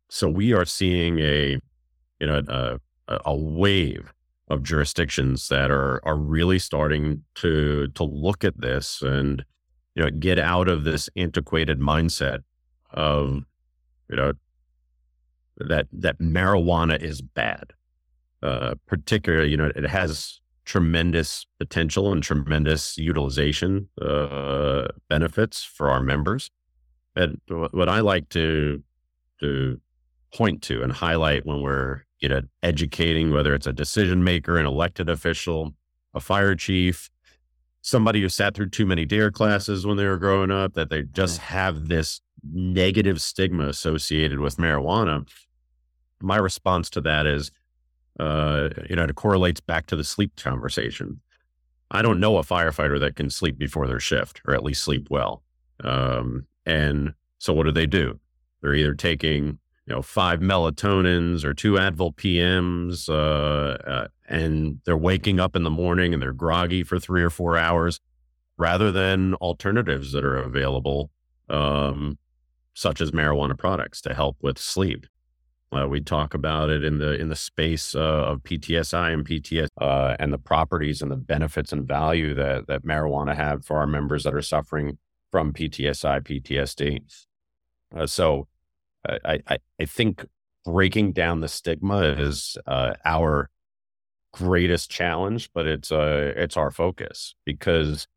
So 0.07 0.29
we 0.29 0.53
are 0.53 0.63
seeing 0.63 1.17
a, 1.17 1.59
you 2.19 2.27
know, 2.27 2.43
a, 2.47 2.79
a 3.25 3.35
wave 3.35 4.13
of 4.47 4.61
jurisdictions 4.61 5.47
that 5.47 5.71
are 5.71 5.99
are 6.05 6.15
really 6.15 6.59
starting 6.59 7.23
to 7.37 7.87
to 7.95 8.03
look 8.03 8.43
at 8.43 8.61
this 8.61 9.01
and 9.01 9.43
you 9.95 10.03
know 10.03 10.11
get 10.11 10.37
out 10.37 10.67
of 10.67 10.83
this 10.83 11.09
antiquated 11.15 11.79
mindset 11.79 12.43
of 12.91 13.43
you 14.11 14.15
know 14.15 14.33
that 15.57 15.87
that 15.91 16.19
marijuana 16.19 17.01
is 17.01 17.23
bad 17.23 17.73
uh 18.45 18.75
particularly 18.87 19.49
you 19.49 19.57
know 19.57 19.71
it 19.75 19.85
has 19.85 20.39
tremendous 20.65 21.45
potential 21.59 22.11
and 22.11 22.23
tremendous 22.23 22.97
utilization 22.97 23.87
uh 24.01 24.87
benefits 25.09 25.63
for 25.63 25.89
our 25.89 26.01
members. 26.01 26.51
And 27.15 27.39
what 27.49 27.89
i 27.89 27.99
like 27.99 28.29
to 28.29 28.83
to 29.39 29.79
point 30.33 30.61
to 30.63 30.83
and 30.83 30.91
highlight 30.91 31.45
when 31.45 31.61
we're 31.61 32.01
you 32.19 32.29
know, 32.29 32.41
educating, 32.63 33.31
whether 33.31 33.53
it's 33.53 33.67
a 33.67 33.73
decision 33.73 34.23
maker, 34.23 34.57
an 34.57 34.65
elected 34.65 35.09
official, 35.09 35.75
a 36.13 36.19
fire 36.19 36.55
chief, 36.55 37.09
somebody 37.81 38.21
who 38.21 38.29
sat 38.29 38.55
through 38.55 38.69
too 38.69 38.85
many 38.85 39.05
DARE 39.05 39.31
classes 39.31 39.85
when 39.85 39.97
they 39.97 40.05
were 40.05 40.17
growing 40.17 40.51
up, 40.51 40.73
that 40.73 40.89
they 40.89 41.03
just 41.03 41.39
have 41.39 41.87
this 41.87 42.21
negative 42.51 43.21
stigma 43.21 43.67
associated 43.67 44.39
with 44.39 44.57
marijuana, 44.57 45.27
my 46.21 46.37
response 46.37 46.89
to 46.89 47.01
that 47.01 47.27
is, 47.27 47.51
uh, 48.19 48.69
you 48.89 48.95
know, 48.95 49.03
it 49.03 49.15
correlates 49.15 49.59
back 49.59 49.87
to 49.87 49.95
the 49.95 50.03
sleep 50.03 50.35
conversation. 50.35 51.19
I 51.91 52.01
don't 52.01 52.19
know 52.19 52.37
a 52.37 52.43
firefighter 52.43 52.99
that 52.99 53.15
can 53.15 53.29
sleep 53.29 53.57
before 53.57 53.87
their 53.87 53.99
shift, 53.99 54.41
or 54.47 54.53
at 54.53 54.63
least 54.63 54.83
sleep 54.83 55.07
well. 55.09 55.43
Um, 55.83 56.47
and 56.65 57.13
so, 57.37 57.53
what 57.53 57.63
do 57.63 57.71
they 57.71 57.85
do? 57.85 58.19
They're 58.61 58.73
either 58.73 58.95
taking, 58.95 59.59
you 59.85 59.93
know, 59.93 60.01
five 60.01 60.39
melatonins 60.39 61.43
or 61.43 61.53
two 61.53 61.73
Advil 61.73 62.15
PMs, 62.15 63.09
uh, 63.09 63.77
uh, 63.87 64.07
and 64.27 64.79
they're 64.85 64.97
waking 64.97 65.39
up 65.39 65.55
in 65.55 65.63
the 65.63 65.69
morning 65.69 66.13
and 66.13 66.21
they're 66.21 66.33
groggy 66.33 66.83
for 66.83 66.99
three 66.99 67.21
or 67.21 67.29
four 67.29 67.57
hours, 67.57 67.99
rather 68.57 68.91
than 68.91 69.35
alternatives 69.35 70.11
that 70.13 70.25
are 70.25 70.37
available, 70.37 71.11
um, 71.49 72.17
such 72.73 73.01
as 73.01 73.11
marijuana 73.11 73.57
products 73.57 74.01
to 74.01 74.13
help 74.13 74.37
with 74.41 74.57
sleep. 74.57 75.05
Uh, 75.75 75.87
we 75.87 75.99
talk 75.99 76.33
about 76.33 76.69
it 76.69 76.83
in 76.83 76.99
the 76.99 77.19
in 77.19 77.29
the 77.29 77.35
space 77.35 77.95
uh, 77.95 77.99
of 77.99 78.43
PTSI 78.43 79.13
and 79.13 79.25
PTS 79.25 79.67
uh, 79.79 80.15
and 80.19 80.31
the 80.31 80.37
properties 80.37 81.01
and 81.01 81.11
the 81.11 81.17
benefits 81.17 81.73
and 81.73 81.87
value 81.87 82.33
that 82.33 82.67
that 82.67 82.83
marijuana 82.83 83.35
have 83.35 83.65
for 83.65 83.77
our 83.77 83.87
members 83.87 84.23
that 84.23 84.33
are 84.33 84.41
suffering 84.41 84.97
from 85.31 85.51
PTSI 85.53 86.21
PTSD. 86.21 87.01
Uh, 87.95 88.07
so, 88.07 88.47
I, 89.07 89.39
I, 89.47 89.57
I 89.79 89.85
think 89.85 90.25
breaking 90.63 91.11
down 91.11 91.41
the 91.41 91.47
stigma 91.47 92.01
is 92.01 92.57
uh, 92.65 92.93
our 93.03 93.49
greatest 94.33 94.89
challenge, 94.89 95.49
but 95.53 95.65
it's 95.65 95.91
uh 95.91 96.33
it's 96.35 96.57
our 96.57 96.69
focus 96.71 97.35
because 97.45 98.07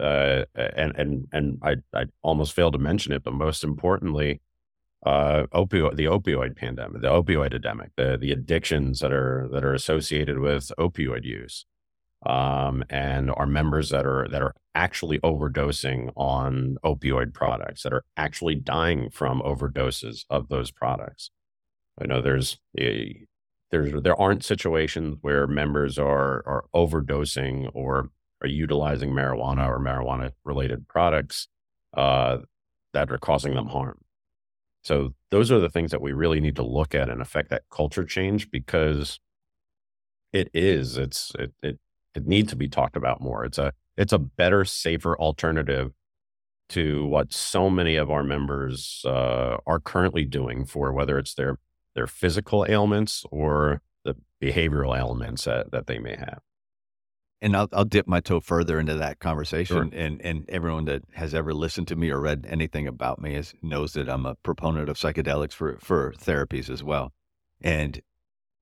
uh 0.00 0.44
and 0.54 0.96
and 0.96 1.28
and 1.32 1.58
I 1.62 1.76
I 1.92 2.06
almost 2.22 2.54
failed 2.54 2.72
to 2.74 2.78
mention 2.78 3.12
it, 3.12 3.22
but 3.22 3.34
most 3.34 3.62
importantly 3.62 4.40
uh, 5.04 5.44
opioid, 5.54 5.96
the 5.96 6.06
opioid 6.06 6.56
pandemic, 6.56 7.02
the 7.02 7.08
opioid 7.08 7.46
epidemic, 7.46 7.90
the 7.96 8.18
the 8.20 8.32
addictions 8.32 9.00
that 9.00 9.12
are 9.12 9.48
that 9.52 9.64
are 9.64 9.74
associated 9.74 10.38
with 10.38 10.72
opioid 10.78 11.24
use, 11.24 11.66
um, 12.26 12.82
and 12.90 13.30
our 13.30 13.46
members 13.46 13.90
that 13.90 14.04
are 14.04 14.26
that 14.28 14.42
are 14.42 14.54
actually 14.74 15.18
overdosing 15.20 16.10
on 16.16 16.78
opioid 16.84 17.32
products, 17.32 17.82
that 17.82 17.92
are 17.92 18.04
actually 18.16 18.56
dying 18.56 19.08
from 19.10 19.40
overdoses 19.42 20.24
of 20.30 20.48
those 20.48 20.70
products. 20.70 21.30
I 22.00 22.06
know 22.06 22.20
there's 22.20 22.58
a, 22.78 23.24
there's 23.70 24.02
there 24.02 24.20
aren't 24.20 24.44
situations 24.44 25.18
where 25.20 25.46
members 25.46 25.96
are 25.98 26.42
are 26.46 26.64
overdosing 26.74 27.70
or 27.72 28.10
are 28.42 28.48
utilizing 28.48 29.10
marijuana 29.10 29.68
or 29.68 29.78
marijuana 29.78 30.32
related 30.44 30.88
products 30.88 31.48
uh, 31.96 32.38
that 32.94 33.12
are 33.12 33.18
causing 33.18 33.54
them 33.54 33.66
harm 33.66 33.98
so 34.88 35.12
those 35.30 35.52
are 35.52 35.60
the 35.60 35.68
things 35.68 35.90
that 35.90 36.00
we 36.00 36.14
really 36.14 36.40
need 36.40 36.56
to 36.56 36.62
look 36.62 36.94
at 36.94 37.10
and 37.10 37.20
affect 37.20 37.50
that 37.50 37.64
culture 37.70 38.06
change 38.06 38.50
because 38.50 39.20
it 40.32 40.48
is 40.54 40.96
it's 40.96 41.30
it 41.38 41.52
it 41.62 41.78
it 42.14 42.26
needs 42.26 42.48
to 42.48 42.56
be 42.56 42.70
talked 42.70 42.96
about 42.96 43.20
more. 43.20 43.44
It's 43.44 43.58
a 43.58 43.74
it's 43.98 44.14
a 44.14 44.18
better, 44.18 44.64
safer 44.64 45.14
alternative 45.18 45.92
to 46.70 47.04
what 47.04 47.34
so 47.34 47.68
many 47.68 47.96
of 47.96 48.10
our 48.10 48.22
members 48.22 49.02
uh, 49.04 49.58
are 49.66 49.78
currently 49.78 50.24
doing 50.24 50.64
for 50.64 50.90
whether 50.94 51.18
it's 51.18 51.34
their 51.34 51.58
their 51.94 52.06
physical 52.06 52.64
ailments 52.66 53.26
or 53.30 53.82
the 54.06 54.16
behavioral 54.42 54.96
ailments 54.96 55.44
that, 55.44 55.70
that 55.70 55.86
they 55.86 55.98
may 55.98 56.16
have 56.16 56.40
and 57.40 57.56
I'll, 57.56 57.68
I'll 57.72 57.84
dip 57.84 58.06
my 58.06 58.20
toe 58.20 58.40
further 58.40 58.80
into 58.80 58.94
that 58.96 59.20
conversation. 59.20 59.90
Sure. 59.90 60.00
And, 60.00 60.20
and 60.22 60.48
everyone 60.48 60.86
that 60.86 61.02
has 61.12 61.34
ever 61.34 61.54
listened 61.54 61.88
to 61.88 61.96
me 61.96 62.10
or 62.10 62.20
read 62.20 62.46
anything 62.48 62.86
about 62.86 63.20
me 63.20 63.34
is, 63.34 63.54
knows 63.62 63.92
that 63.92 64.08
I'm 64.08 64.26
a 64.26 64.34
proponent 64.36 64.88
of 64.88 64.96
psychedelics 64.96 65.52
for, 65.52 65.78
for 65.80 66.12
therapies 66.12 66.68
as 66.68 66.82
well. 66.82 67.12
And 67.60 68.00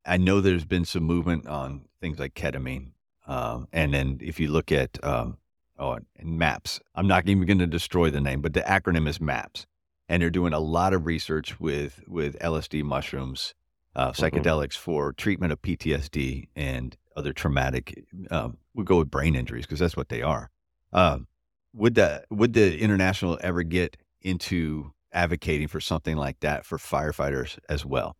I 0.04 0.18
know 0.18 0.40
there's 0.40 0.64
been 0.64 0.84
some 0.84 1.04
movement 1.04 1.46
on 1.46 1.86
things 2.00 2.18
like 2.18 2.34
ketamine. 2.34 2.90
Um, 3.26 3.66
and 3.72 3.94
then 3.94 4.18
if 4.22 4.38
you 4.38 4.48
look 4.48 4.70
at 4.70 5.02
um, 5.02 5.38
oh, 5.78 5.98
MAPS, 6.22 6.80
I'm 6.94 7.06
not 7.06 7.28
even 7.28 7.46
going 7.46 7.58
to 7.58 7.66
destroy 7.66 8.10
the 8.10 8.20
name, 8.20 8.40
but 8.40 8.52
the 8.52 8.60
acronym 8.60 9.08
is 9.08 9.20
MAPS. 9.20 9.66
And 10.08 10.22
they're 10.22 10.30
doing 10.30 10.52
a 10.52 10.60
lot 10.60 10.92
of 10.92 11.06
research 11.06 11.58
with, 11.58 12.04
with 12.06 12.38
LSD 12.38 12.84
mushrooms, 12.84 13.54
uh, 13.96 14.12
mm-hmm. 14.12 14.22
psychedelics 14.22 14.74
mm-hmm. 14.74 14.82
for 14.82 15.12
treatment 15.12 15.52
of 15.52 15.62
PTSD 15.62 16.48
and 16.54 16.96
other 17.16 17.32
traumatic. 17.32 18.04
Um, 18.30 18.58
we 18.74 18.84
go 18.84 18.98
with 18.98 19.10
brain 19.10 19.34
injuries 19.34 19.66
because 19.66 19.80
that's 19.80 19.96
what 19.96 20.08
they 20.08 20.22
are. 20.22 20.50
Um, 20.92 21.26
would 21.72 21.94
the 21.94 22.24
would 22.30 22.52
the 22.52 22.78
international 22.78 23.38
ever 23.42 23.62
get 23.62 23.96
into 24.22 24.92
advocating 25.12 25.68
for 25.68 25.80
something 25.80 26.16
like 26.16 26.40
that 26.40 26.64
for 26.64 26.78
firefighters 26.78 27.58
as 27.68 27.84
well? 27.84 28.16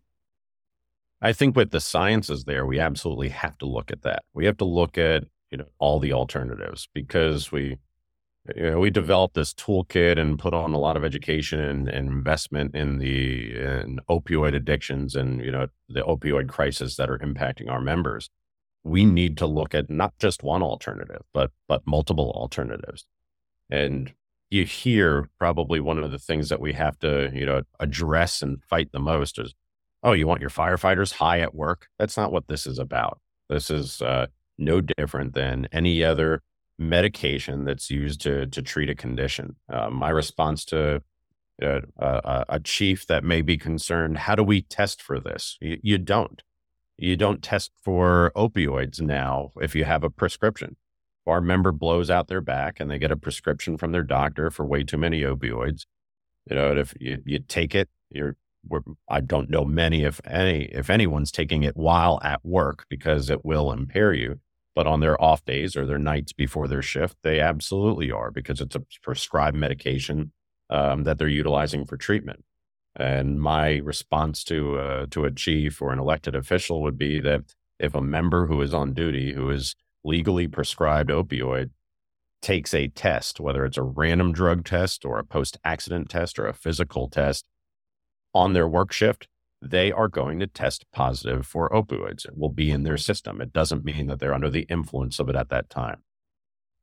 I 1.23 1.33
think 1.33 1.57
with 1.57 1.71
the 1.71 1.81
sciences 1.81 2.45
there, 2.45 2.67
we 2.67 2.79
absolutely 2.79 3.31
have 3.31 3.57
to 3.59 3.67
look 3.67 3.91
at 3.91 4.03
that. 4.03 4.25
We 4.35 4.45
have 4.47 4.59
to 4.59 4.65
look 4.65 4.99
at 4.99 5.25
you 5.51 5.59
know 5.59 5.67
all 5.79 5.99
the 6.01 6.13
alternatives 6.13 6.89
because 6.93 7.53
we 7.53 7.77
you 8.55 8.71
know 8.71 8.79
we 8.79 8.91
developed 8.91 9.35
this 9.35 9.55
toolkit 9.55 10.19
and 10.19 10.39
put 10.39 10.55
on 10.55 10.73
a 10.73 10.79
lot 10.79 10.97
of 10.97 11.05
education 11.05 11.61
and, 11.61 11.89
and 11.89 12.09
investment 12.09 12.75
in 12.75 12.99
the 12.99 13.57
in 13.57 13.99
opioid 14.11 14.55
addictions 14.55 15.15
and 15.15 15.41
you 15.41 15.51
know 15.51 15.67
the 15.89 16.03
opioid 16.03 16.49
crisis 16.49 16.97
that 16.97 17.11
are 17.11 17.19
impacting 17.19 17.71
our 17.71 17.81
members 17.81 18.29
we 18.87 19.05
need 19.05 19.37
to 19.39 19.47
look 19.47 19.75
at 19.75 19.91
not 19.91 20.17
just 20.19 20.43
one 20.43 20.63
alternative, 20.63 21.23
but 21.35 21.51
but 21.69 21.83
multiple 21.87 22.31
alternatives. 22.35 23.05
And 23.69 24.13
you 24.49 24.65
hear 24.65 25.29
probably 25.39 25.81
one 25.81 25.99
of 25.99 26.13
the 26.13 26.19
things 26.19 26.49
that 26.51 26.61
we 26.61 26.73
have 26.75 26.99
to, 27.01 27.31
you 27.35 27.45
know, 27.45 27.63
address 27.81 28.43
and 28.43 28.63
fight 28.63 28.93
the 28.93 29.01
most 29.01 29.39
is, 29.41 29.55
oh, 30.05 30.13
you 30.13 30.27
want 30.27 30.41
your 30.41 30.51
firefighters 30.51 31.15
high 31.15 31.41
at 31.41 31.55
work? 31.55 31.89
That's 31.99 32.17
not 32.17 32.31
what 32.31 32.47
this 32.47 32.65
is 32.67 32.79
about. 32.79 33.21
This 33.49 33.71
is 33.71 34.01
uh, 34.01 34.27
no 34.57 34.81
different 34.81 35.35
than 35.35 35.67
any 35.73 36.05
other 36.05 36.43
medication 36.79 37.65
that's 37.65 37.91
used 37.91 38.21
to 38.21 38.47
to 38.47 38.63
treat 38.63 38.91
a 38.91 38.95
condition. 38.95 39.57
Uh, 39.69 39.91
my 39.91 40.11
response 40.11 40.65
to 40.67 41.03
uh, 41.63 42.45
a 42.49 42.61
chief 42.61 43.07
that 43.07 43.25
may 43.25 43.43
be 43.43 43.57
concerned, 43.57 44.19
how 44.19 44.35
do 44.35 44.43
we 44.43 44.63
test 44.63 45.03
for 45.03 45.19
this? 45.19 45.57
You, 45.61 45.79
you 45.83 45.99
don't. 45.99 46.43
You 46.99 47.17
don't 47.17 47.43
test 47.43 47.73
for 47.83 48.33
opioids 48.35 49.01
now 49.01 49.53
if 49.61 49.75
you 49.75 49.85
have 49.85 50.03
a 50.03 50.11
prescription. 50.11 50.77
Our 51.27 51.41
member 51.41 51.73
blows 51.73 52.09
out 52.09 52.29
their 52.29 52.41
back 52.41 52.79
and 52.79 52.91
they 52.91 52.99
get 52.99 53.11
a 53.11 53.17
prescription 53.17 53.77
from 53.77 53.93
their 53.93 54.03
doctor 54.03 54.51
for 54.51 54.65
way 54.65 54.85
too 54.85 54.97
many 54.97 55.23
opioids. 55.23 55.87
You 56.49 56.57
know, 56.57 56.77
if 56.77 56.95
you, 57.01 57.23
you 57.27 57.41
take 57.41 57.75
it, 57.75 57.89
you're 58.11 58.37
I 59.09 59.21
don't 59.21 59.51
know 59.51 59.65
many, 59.65 60.03
if 60.03 60.21
any, 60.25 60.65
if 60.65 60.91
anyone's 60.91 61.31
taking 61.31 61.63
it 61.63 61.77
while 61.77 62.21
at 62.23 62.45
work 62.45 62.85
because 62.89 63.31
it 63.31 63.45
will 63.45 63.73
impair 63.73 64.13
you. 64.13 64.41
But 64.75 64.87
on 64.87 65.01
their 65.01 65.21
off 65.23 65.45
days 65.45 65.77
or 65.77 65.87
their 65.87 65.99
nights 65.99 66.33
before 66.33 66.69
their 66.69 66.83
shift, 66.83 67.17
they 67.23 67.41
absolutely 67.41 68.11
are 68.11 68.31
because 68.31 68.61
it's 68.61 68.77
a 68.77 68.83
prescribed 69.03 69.57
medication 69.57 70.33
um, 70.69 71.05
that 71.05 71.19
they're 71.19 71.29
utilizing 71.29 71.87
for 71.87 71.97
treatment. 71.97 72.45
And 72.97 73.39
my 73.39 73.77
response 73.77 74.43
to 74.45 74.79
uh, 74.79 75.07
to 75.11 75.27
a 75.27 75.31
chief 75.31 75.83
or 75.83 75.93
an 75.93 75.99
elected 75.99 76.35
official 76.35 76.83
would 76.83 76.97
be 76.97 77.21
that 77.21 77.55
if 77.79 77.95
a 77.95 78.01
member 78.01 78.47
who 78.47 78.63
is 78.63 78.73
on 78.73 78.95
duty, 78.95 79.35
who 79.35 79.51
is 79.51 79.75
legally 80.03 80.49
prescribed 80.49 81.11
opioid, 81.11 81.71
takes 82.41 82.73
a 82.73 82.89
test, 82.89 83.39
whether 83.39 83.67
it's 83.67 83.77
a 83.77 83.83
random 83.83 84.33
drug 84.33 84.65
test 84.65 85.05
or 85.05 85.19
a 85.19 85.25
post 85.25 85.59
accident 85.63 86.09
test 86.09 86.39
or 86.39 86.47
a 86.47 86.55
physical 86.55 87.09
test 87.09 87.47
on 88.33 88.55
their 88.55 88.69
work 88.69 88.93
shift, 88.93 89.29
they 89.61 89.93
are 89.93 90.09
going 90.09 90.39
to 90.39 90.47
test 90.47 90.87
positive 90.91 91.47
for 91.47 91.69
opioids. 91.69 92.25
It 92.25 92.39
will 92.39 92.53
be 92.53 92.71
in 92.71 92.85
their 92.85 92.97
system. 92.97 93.43
It 93.43 93.53
doesn't 93.53 93.85
mean 93.85 94.07
that 94.07 94.21
they're 94.21 94.35
under 94.35 94.51
the 94.51 94.67
influence 94.71 95.19
of 95.19 95.29
it 95.29 95.37
at 95.37 95.51
that 95.51 95.69
time. 95.69 96.03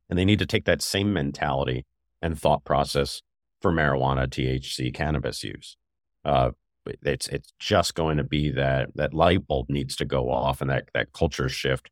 And 0.10 0.20
they 0.20 0.26
need 0.26 0.40
to 0.40 0.46
take 0.46 0.66
that 0.66 0.84
same 0.84 1.12
mentality 1.12 1.86
and 2.22 2.40
thought 2.40 2.66
process 2.66 3.24
for 3.62 3.72
marijuana, 3.72 4.28
THC, 4.28 4.94
cannabis 4.94 5.44
use 5.44 5.78
uh, 6.26 6.52
it's 6.86 7.28
it's 7.28 7.54
just 7.60 7.96
going 7.96 8.18
to 8.18 8.24
be 8.24 8.52
that 8.52 8.90
that 8.96 9.14
light 9.14 9.48
bulb 9.48 9.70
needs 9.70 9.96
to 9.98 10.06
go 10.06 10.30
off 10.30 10.62
and 10.62 10.70
that 10.70 10.90
that 10.94 11.14
culture 11.14 11.50
shift 11.50 11.90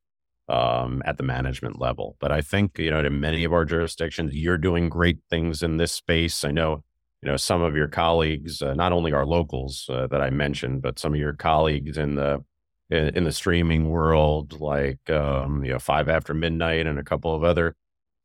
um, 0.49 1.01
at 1.05 1.17
the 1.17 1.23
management 1.23 1.79
level. 1.79 2.17
But 2.19 2.31
I 2.31 2.41
think 2.41 2.77
you 2.77 2.91
know 2.91 2.99
in 2.99 3.19
many 3.19 3.43
of 3.43 3.53
our 3.53 3.65
jurisdictions, 3.65 4.35
you're 4.35 4.57
doing 4.57 4.89
great 4.89 5.19
things 5.29 5.63
in 5.63 5.77
this 5.77 5.91
space. 5.91 6.43
I 6.43 6.51
know 6.51 6.83
you 7.21 7.29
know 7.29 7.37
some 7.37 7.61
of 7.61 7.75
your 7.75 7.87
colleagues, 7.87 8.61
uh, 8.61 8.73
not 8.73 8.91
only 8.91 9.13
our 9.13 9.25
locals 9.25 9.87
uh, 9.89 10.07
that 10.07 10.21
I 10.21 10.29
mentioned, 10.29 10.81
but 10.81 10.99
some 10.99 11.13
of 11.13 11.19
your 11.19 11.33
colleagues 11.33 11.97
in 11.97 12.15
the 12.15 12.43
in, 12.89 13.15
in 13.15 13.23
the 13.23 13.31
streaming 13.31 13.89
world, 13.89 14.59
like 14.59 15.09
um, 15.09 15.63
you 15.63 15.71
know 15.71 15.79
Five 15.79 16.09
After 16.09 16.33
Midnight 16.33 16.85
and 16.85 16.99
a 16.99 17.03
couple 17.03 17.33
of 17.33 17.43
other 17.43 17.75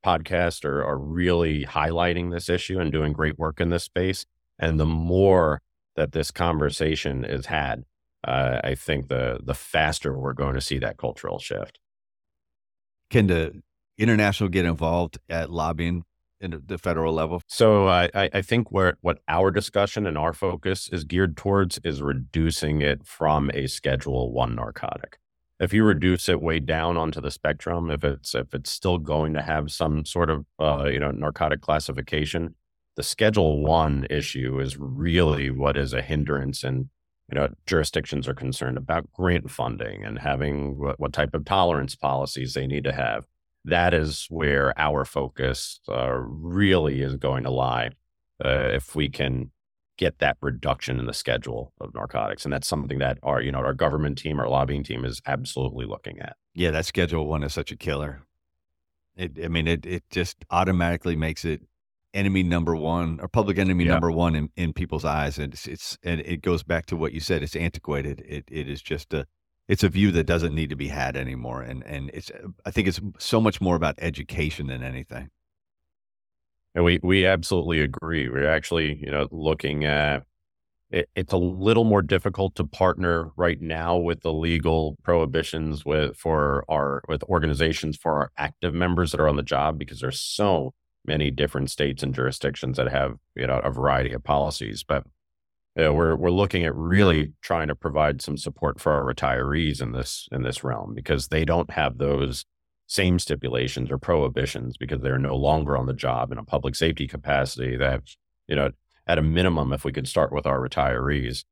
podcasts, 0.04 0.64
are 0.64 0.84
are 0.84 0.98
really 0.98 1.64
highlighting 1.64 2.32
this 2.32 2.48
issue 2.48 2.80
and 2.80 2.90
doing 2.90 3.12
great 3.12 3.38
work 3.38 3.60
in 3.60 3.70
this 3.70 3.84
space. 3.84 4.26
And 4.58 4.80
the 4.80 4.86
more 4.86 5.60
that 5.96 6.12
this 6.12 6.30
conversation 6.30 7.24
is 7.24 7.46
had, 7.46 7.84
uh, 8.24 8.60
I 8.62 8.74
think 8.74 9.08
the 9.08 9.40
the 9.42 9.54
faster 9.54 10.16
we're 10.18 10.32
going 10.32 10.54
to 10.54 10.60
see 10.60 10.78
that 10.78 10.98
cultural 10.98 11.38
shift. 11.38 11.78
Can 13.10 13.26
the 13.26 13.62
international 13.98 14.48
get 14.48 14.64
involved 14.64 15.18
at 15.28 15.50
lobbying 15.50 16.04
in 16.40 16.62
the 16.66 16.78
federal 16.78 17.14
level? 17.14 17.42
So 17.46 17.88
I, 17.88 18.10
I 18.14 18.42
think 18.42 18.70
where 18.70 18.98
what 19.00 19.20
our 19.28 19.50
discussion 19.50 20.06
and 20.06 20.18
our 20.18 20.32
focus 20.32 20.88
is 20.92 21.04
geared 21.04 21.36
towards 21.36 21.78
is 21.84 22.02
reducing 22.02 22.80
it 22.80 23.06
from 23.06 23.50
a 23.54 23.66
Schedule 23.66 24.32
One 24.32 24.54
narcotic. 24.54 25.18
If 25.58 25.72
you 25.72 25.84
reduce 25.84 26.28
it 26.28 26.42
way 26.42 26.60
down 26.60 26.98
onto 26.98 27.20
the 27.20 27.30
spectrum, 27.30 27.90
if 27.90 28.04
it's 28.04 28.34
if 28.34 28.52
it's 28.54 28.70
still 28.70 28.98
going 28.98 29.32
to 29.34 29.42
have 29.42 29.70
some 29.70 30.04
sort 30.04 30.28
of 30.28 30.44
uh, 30.58 30.88
you 30.92 31.00
know 31.00 31.10
narcotic 31.10 31.62
classification, 31.62 32.54
the 32.96 33.02
Schedule 33.02 33.62
One 33.62 34.06
issue 34.10 34.58
is 34.58 34.76
really 34.78 35.50
what 35.50 35.76
is 35.76 35.92
a 35.92 36.02
hindrance 36.02 36.64
and 36.64 36.88
you 37.30 37.34
know 37.38 37.48
jurisdictions 37.66 38.26
are 38.26 38.34
concerned 38.34 38.78
about 38.78 39.12
grant 39.12 39.50
funding 39.50 40.04
and 40.04 40.18
having 40.18 40.78
what, 40.78 40.98
what 40.98 41.12
type 41.12 41.34
of 41.34 41.44
tolerance 41.44 41.94
policies 41.94 42.54
they 42.54 42.66
need 42.66 42.84
to 42.84 42.92
have. 42.92 43.26
That 43.64 43.94
is 43.94 44.26
where 44.30 44.78
our 44.78 45.04
focus 45.04 45.80
uh, 45.88 46.12
really 46.12 47.02
is 47.02 47.16
going 47.16 47.44
to 47.44 47.50
lie 47.50 47.90
uh, 48.44 48.70
if 48.72 48.94
we 48.94 49.08
can 49.08 49.50
get 49.98 50.18
that 50.18 50.36
reduction 50.40 50.98
in 50.98 51.06
the 51.06 51.14
schedule 51.14 51.72
of 51.80 51.94
narcotics. 51.94 52.44
And 52.44 52.52
that's 52.52 52.68
something 52.68 52.98
that 52.98 53.18
our 53.22 53.42
you 53.42 53.52
know 53.52 53.58
our 53.58 53.74
government 53.74 54.18
team 54.18 54.40
our 54.40 54.48
lobbying 54.48 54.84
team 54.84 55.04
is 55.04 55.20
absolutely 55.26 55.84
looking 55.84 56.18
at. 56.20 56.36
Yeah 56.54 56.70
that 56.70 56.86
schedule 56.86 57.26
one 57.26 57.42
is 57.42 57.52
such 57.52 57.70
a 57.72 57.76
killer. 57.76 58.22
It, 59.16 59.38
i 59.42 59.48
mean 59.48 59.66
it, 59.66 59.84
it 59.84 60.04
just 60.10 60.44
automatically 60.50 61.16
makes 61.16 61.44
it 61.44 61.62
enemy 62.16 62.42
number 62.42 62.74
one 62.74 63.18
or 63.20 63.28
public 63.28 63.58
enemy 63.58 63.84
yeah. 63.84 63.92
number 63.92 64.10
one 64.10 64.34
in, 64.34 64.48
in 64.56 64.72
people's 64.72 65.04
eyes 65.04 65.38
and 65.38 65.52
it's, 65.52 65.66
it's 65.66 65.98
and 66.02 66.20
it 66.20 66.42
goes 66.42 66.62
back 66.62 66.86
to 66.86 66.96
what 66.96 67.12
you 67.12 67.20
said 67.20 67.42
it's 67.42 67.54
antiquated 67.54 68.24
it, 68.26 68.44
it 68.50 68.68
is 68.68 68.82
just 68.82 69.12
a 69.12 69.26
it's 69.68 69.84
a 69.84 69.88
view 69.88 70.10
that 70.12 70.24
doesn't 70.24 70.54
need 70.54 70.70
to 70.70 70.76
be 70.76 70.88
had 70.88 71.16
anymore 71.16 71.62
and 71.62 71.84
and 71.84 72.10
it's 72.14 72.30
i 72.64 72.70
think 72.70 72.88
it's 72.88 73.00
so 73.18 73.40
much 73.40 73.60
more 73.60 73.76
about 73.76 73.94
education 73.98 74.66
than 74.68 74.82
anything 74.82 75.28
and 76.74 76.84
we 76.84 76.98
we 77.02 77.26
absolutely 77.26 77.80
agree 77.80 78.28
we're 78.28 78.48
actually 78.48 78.96
you 78.96 79.10
know 79.10 79.28
looking 79.30 79.84
at 79.84 80.24
it, 80.90 81.08
it's 81.16 81.32
a 81.32 81.36
little 81.36 81.84
more 81.84 82.02
difficult 82.02 82.54
to 82.54 82.64
partner 82.64 83.30
right 83.36 83.60
now 83.60 83.96
with 83.96 84.22
the 84.22 84.32
legal 84.32 84.96
prohibitions 85.02 85.84
with 85.84 86.16
for 86.16 86.64
our 86.68 87.02
with 87.08 87.22
organizations 87.24 87.96
for 87.96 88.14
our 88.14 88.30
active 88.36 88.72
members 88.72 89.10
that 89.10 89.20
are 89.20 89.28
on 89.28 89.36
the 89.36 89.42
job 89.42 89.78
because 89.78 90.00
there's 90.00 90.20
so 90.20 90.72
many 91.06 91.30
different 91.30 91.70
states 91.70 92.02
and 92.02 92.14
jurisdictions 92.14 92.76
that 92.76 92.90
have 92.90 93.16
you 93.34 93.46
know 93.46 93.60
a 93.60 93.70
variety 93.70 94.12
of 94.12 94.22
policies 94.22 94.82
but 94.82 95.04
you 95.76 95.84
know, 95.84 95.92
we're 95.92 96.16
we're 96.16 96.30
looking 96.30 96.64
at 96.64 96.74
really 96.74 97.32
trying 97.42 97.68
to 97.68 97.74
provide 97.74 98.22
some 98.22 98.38
support 98.38 98.80
for 98.80 98.92
our 98.92 99.04
retirees 99.04 99.82
in 99.82 99.92
this 99.92 100.26
in 100.32 100.42
this 100.42 100.64
realm 100.64 100.94
because 100.94 101.28
they 101.28 101.44
don't 101.44 101.70
have 101.70 101.98
those 101.98 102.46
same 102.86 103.18
stipulations 103.18 103.90
or 103.90 103.98
prohibitions 103.98 104.78
because 104.78 105.02
they're 105.02 105.18
no 105.18 105.36
longer 105.36 105.76
on 105.76 105.86
the 105.86 105.92
job 105.92 106.32
in 106.32 106.38
a 106.38 106.44
public 106.44 106.74
safety 106.74 107.06
capacity. 107.06 107.76
That 107.76 108.02
you 108.48 108.56
know, 108.56 108.70
at 109.06 109.18
a 109.18 109.22
minimum, 109.22 109.72
if 109.74 109.84
we 109.84 109.92
could 109.92 110.08
start 110.08 110.32
with 110.32 110.46
our 110.46 110.66
retirees, 110.66 111.44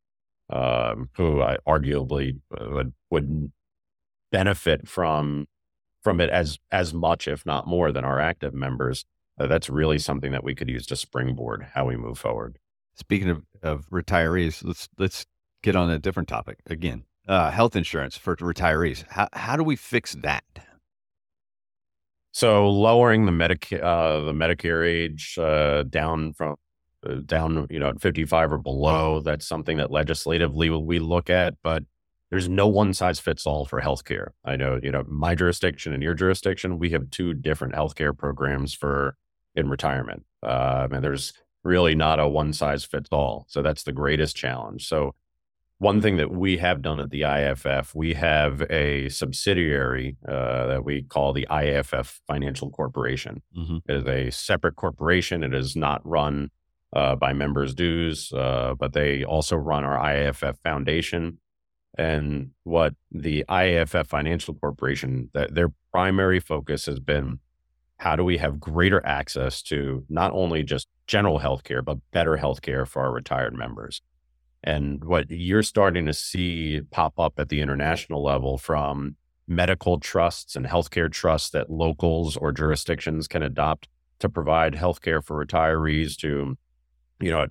um, 0.49 1.11
who 1.17 1.43
I 1.43 1.59
arguably 1.69 2.41
would 2.51 2.95
would 3.11 3.53
benefit 4.33 4.89
from 4.89 5.49
from 6.03 6.23
it 6.23 6.31
as 6.31 6.59
as 6.73 6.95
much, 6.95 7.29
if 7.29 7.45
not 7.45 7.67
more, 7.67 7.93
than 7.93 8.07
our 8.07 8.21
active 8.21 8.55
members. 8.55 9.05
Uh, 9.39 9.47
that's 9.47 9.69
really 9.69 9.99
something 9.99 10.33
that 10.33 10.45
we 10.45 10.55
could 10.55 10.69
use 10.69 10.87
to 10.87 10.97
springboard 10.97 11.67
how 11.75 11.87
we 11.87 11.97
move 11.97 12.19
forward. 12.19 12.59
Speaking 12.95 13.31
of, 13.31 13.43
of 13.63 13.91
retirees, 13.91 14.63
let's 14.65 14.89
let's 14.99 15.27
get 15.63 15.75
on 15.75 15.91
a 15.91 15.99
different 15.99 16.29
topic 16.29 16.59
again. 16.67 17.05
Uh, 17.27 17.51
health 17.51 17.75
insurance 17.75 18.17
for 18.17 18.37
retirees. 18.37 19.05
How 19.09 19.29
how 19.33 19.57
do 19.57 19.65
we 19.65 19.77
fix 19.77 20.15
that? 20.23 20.45
So 22.33 22.69
lowering 22.69 23.27
the 23.27 23.33
Medicare 23.33 23.83
uh, 23.83 24.21
the 24.21 24.33
Medicare 24.33 24.87
age 24.87 25.39
uh, 25.39 25.85
down 25.85 26.33
from 26.33 26.57
uh, 27.05 27.15
down 27.27 27.67
you 27.71 27.79
know 27.79 27.89
at 27.89 28.01
55 28.01 28.53
or 28.53 28.59
below. 28.59 29.21
That's 29.21 29.47
something 29.47 29.79
that 29.79 29.91
legislatively 29.91 30.71
we 30.71 30.99
look 30.99 31.31
at, 31.31 31.55
but 31.63 31.85
there's 32.31 32.49
no 32.49 32.67
one 32.67 32.93
size 32.93 33.21
fits 33.21 33.47
all 33.47 33.65
for 33.65 33.81
healthcare. 33.81 34.29
I 34.45 34.57
know 34.57 34.79
you 34.83 34.91
know 34.91 35.05
my 35.09 35.35
jurisdiction 35.35 35.93
and 35.93 36.03
your 36.03 36.15
jurisdiction. 36.15 36.79
We 36.79 36.91
have 36.91 37.11
two 37.11 37.35
different 37.35 37.75
healthcare 37.75 38.17
programs 38.17 38.75
for 38.75 39.17
in 39.55 39.69
retirement, 39.69 40.25
uh, 40.43 40.89
and 40.91 41.03
there's 41.03 41.33
really 41.63 41.95
not 41.95 42.21
a 42.21 42.29
one 42.29 42.53
size 42.53 42.85
fits 42.85 43.09
all. 43.11 43.47
So 43.49 43.63
that's 43.63 43.83
the 43.83 43.93
greatest 43.93 44.37
challenge. 44.37 44.87
So 44.87 45.15
one 45.79 46.01
thing 46.01 46.17
that 46.17 46.31
we 46.31 46.59
have 46.59 46.83
done 46.83 47.01
at 47.01 47.11
the 47.11 47.23
IAFF, 47.23 47.95
we 47.95 48.15
have 48.15 48.63
a 48.71 49.09
subsidiary 49.09 50.17
uh, 50.27 50.67
that 50.69 50.85
we 50.85 51.03
call 51.03 51.33
the 51.33 51.47
IAFF 51.51 52.21
Financial 52.27 52.71
Corporation. 52.71 53.43
Mm-hmm. 53.57 53.79
It 53.89 53.97
is 53.97 54.07
a 54.07 54.31
separate 54.31 54.77
corporation. 54.77 55.43
It 55.43 55.53
is 55.53 55.75
not 55.75 56.07
run 56.07 56.51
uh, 56.95 57.17
by 57.17 57.33
members' 57.33 57.75
dues, 57.75 58.33
uh, 58.33 58.75
but 58.79 58.93
they 58.93 59.25
also 59.25 59.57
run 59.57 59.85
our 59.85 59.99
IAFF 59.99 60.59
Foundation. 60.63 61.39
And 61.99 62.51
what 62.63 62.95
the 63.11 63.45
IAFF 63.49 64.07
Financial 64.07 64.55
Corporation, 64.55 65.31
that 65.35 65.55
their 65.55 65.73
primary 65.93 66.41
focus 66.41 66.87
has 66.87 67.01
been 67.01 67.41
how 68.05 68.15
do 68.15 68.23
we 68.23 68.37
have 68.37 68.61
greater 68.61 69.05
access 69.07 69.63
to 69.63 70.05
not 70.11 70.31
only 70.33 70.63
just 70.63 70.89
general 71.07 71.41
healthcare, 71.41 71.83
but 71.83 71.97
better 72.11 72.37
healthcare 72.37 72.87
for 72.87 73.03
our 73.03 73.11
retired 73.11 73.55
members? 73.55 74.03
And 74.63 75.03
what 75.03 75.31
you're 75.31 75.63
starting 75.63 76.05
to 76.05 76.13
see 76.13 76.83
pop 76.91 77.19
up 77.19 77.33
at 77.39 77.49
the 77.49 77.63
international 77.63 78.23
level 78.23 78.59
from 78.59 79.17
medical 79.49 79.99
trusts 79.99 80.55
and 80.55 80.67
healthcare 80.67 81.11
trusts 81.11 81.49
that 81.51 81.71
locals 81.71 82.37
or 82.37 82.53
jurisdictions 82.53 83.27
can 83.27 83.43
adopt 83.43 83.89
to 84.19 84.29
provide 84.29 84.75
healthcare 84.75 85.25
for 85.25 85.43
retirees 85.43 86.15
to, 86.19 86.59
you 87.21 87.31
know, 87.31 87.47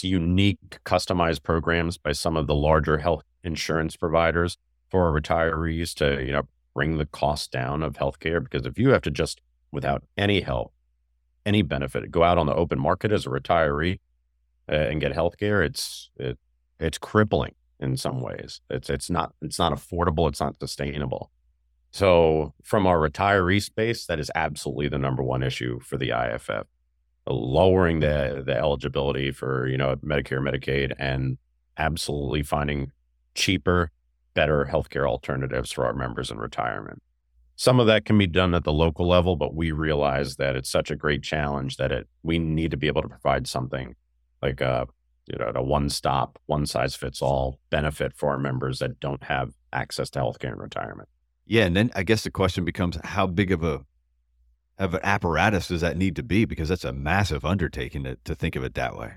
unique 0.00 0.78
customized 0.86 1.42
programs 1.42 1.98
by 1.98 2.12
some 2.12 2.38
of 2.38 2.46
the 2.46 2.54
larger 2.54 2.96
health 2.96 3.22
insurance 3.44 3.96
providers 3.96 4.56
for 4.90 5.12
retirees 5.12 5.92
to, 5.92 6.24
you 6.24 6.32
know, 6.32 6.48
bring 6.72 6.96
the 6.96 7.06
cost 7.06 7.52
down 7.52 7.82
of 7.82 7.96
healthcare. 7.96 8.42
Because 8.42 8.64
if 8.64 8.78
you 8.78 8.88
have 8.88 9.02
to 9.02 9.10
just 9.10 9.42
without 9.72 10.02
any 10.16 10.40
help, 10.40 10.72
any 11.46 11.62
benefit, 11.62 12.10
go 12.10 12.22
out 12.22 12.38
on 12.38 12.46
the 12.46 12.54
open 12.54 12.78
market 12.78 13.12
as 13.12 13.26
a 13.26 13.30
retiree 13.30 13.98
uh, 14.70 14.74
and 14.74 15.00
get 15.00 15.12
health 15.12 15.38
care, 15.38 15.62
it's 15.62 16.10
it, 16.16 16.38
it's 16.78 16.98
crippling 16.98 17.54
in 17.80 17.96
some 17.96 18.20
ways. 18.20 18.60
It's 18.70 18.90
it's 18.90 19.10
not 19.10 19.34
it's 19.42 19.58
not 19.58 19.72
affordable. 19.72 20.28
It's 20.28 20.40
not 20.40 20.58
sustainable. 20.60 21.30
So 21.90 22.54
from 22.62 22.86
our 22.86 22.98
retiree 22.98 23.62
space, 23.62 24.06
that 24.06 24.20
is 24.20 24.30
absolutely 24.34 24.88
the 24.88 24.98
number 24.98 25.22
one 25.22 25.42
issue 25.42 25.80
for 25.80 25.96
the 25.96 26.10
IAFF, 26.10 26.64
lowering 27.26 28.00
the 28.00 28.42
the 28.44 28.56
eligibility 28.56 29.30
for 29.32 29.66
you 29.66 29.76
know 29.76 29.96
Medicare, 29.96 30.40
Medicaid, 30.40 30.92
and 30.98 31.38
absolutely 31.76 32.42
finding 32.42 32.92
cheaper, 33.34 33.90
better 34.34 34.68
healthcare 34.70 35.08
alternatives 35.08 35.72
for 35.72 35.86
our 35.86 35.94
members 35.94 36.30
in 36.30 36.38
retirement. 36.38 37.02
Some 37.60 37.80
of 37.80 37.88
that 37.88 38.04
can 38.04 38.16
be 38.16 38.28
done 38.28 38.54
at 38.54 38.62
the 38.62 38.72
local 38.72 39.08
level, 39.08 39.34
but 39.34 39.52
we 39.52 39.72
realize 39.72 40.36
that 40.36 40.54
it's 40.54 40.70
such 40.70 40.92
a 40.92 40.96
great 40.96 41.24
challenge 41.24 41.76
that 41.78 41.90
it 41.90 42.06
we 42.22 42.38
need 42.38 42.70
to 42.70 42.76
be 42.76 42.86
able 42.86 43.02
to 43.02 43.08
provide 43.08 43.48
something 43.48 43.96
like 44.40 44.60
a 44.60 44.86
you 45.26 45.36
know 45.36 45.50
a 45.52 45.60
one 45.60 45.90
stop, 45.90 46.38
one 46.46 46.66
size 46.66 46.94
fits 46.94 47.20
all 47.20 47.58
benefit 47.68 48.12
for 48.14 48.28
our 48.28 48.38
members 48.38 48.78
that 48.78 49.00
don't 49.00 49.24
have 49.24 49.54
access 49.72 50.08
to 50.10 50.20
healthcare 50.20 50.52
and 50.52 50.60
retirement. 50.60 51.08
Yeah, 51.46 51.64
and 51.64 51.74
then 51.74 51.90
I 51.96 52.04
guess 52.04 52.22
the 52.22 52.30
question 52.30 52.64
becomes 52.64 52.96
how 53.02 53.26
big 53.26 53.50
of 53.50 53.64
a 53.64 53.80
of 54.78 54.94
an 54.94 55.00
apparatus 55.02 55.66
does 55.66 55.80
that 55.80 55.96
need 55.96 56.14
to 56.14 56.22
be? 56.22 56.44
Because 56.44 56.68
that's 56.68 56.84
a 56.84 56.92
massive 56.92 57.44
undertaking 57.44 58.04
to, 58.04 58.16
to 58.22 58.36
think 58.36 58.54
of 58.54 58.62
it 58.62 58.74
that 58.74 58.96
way. 58.96 59.14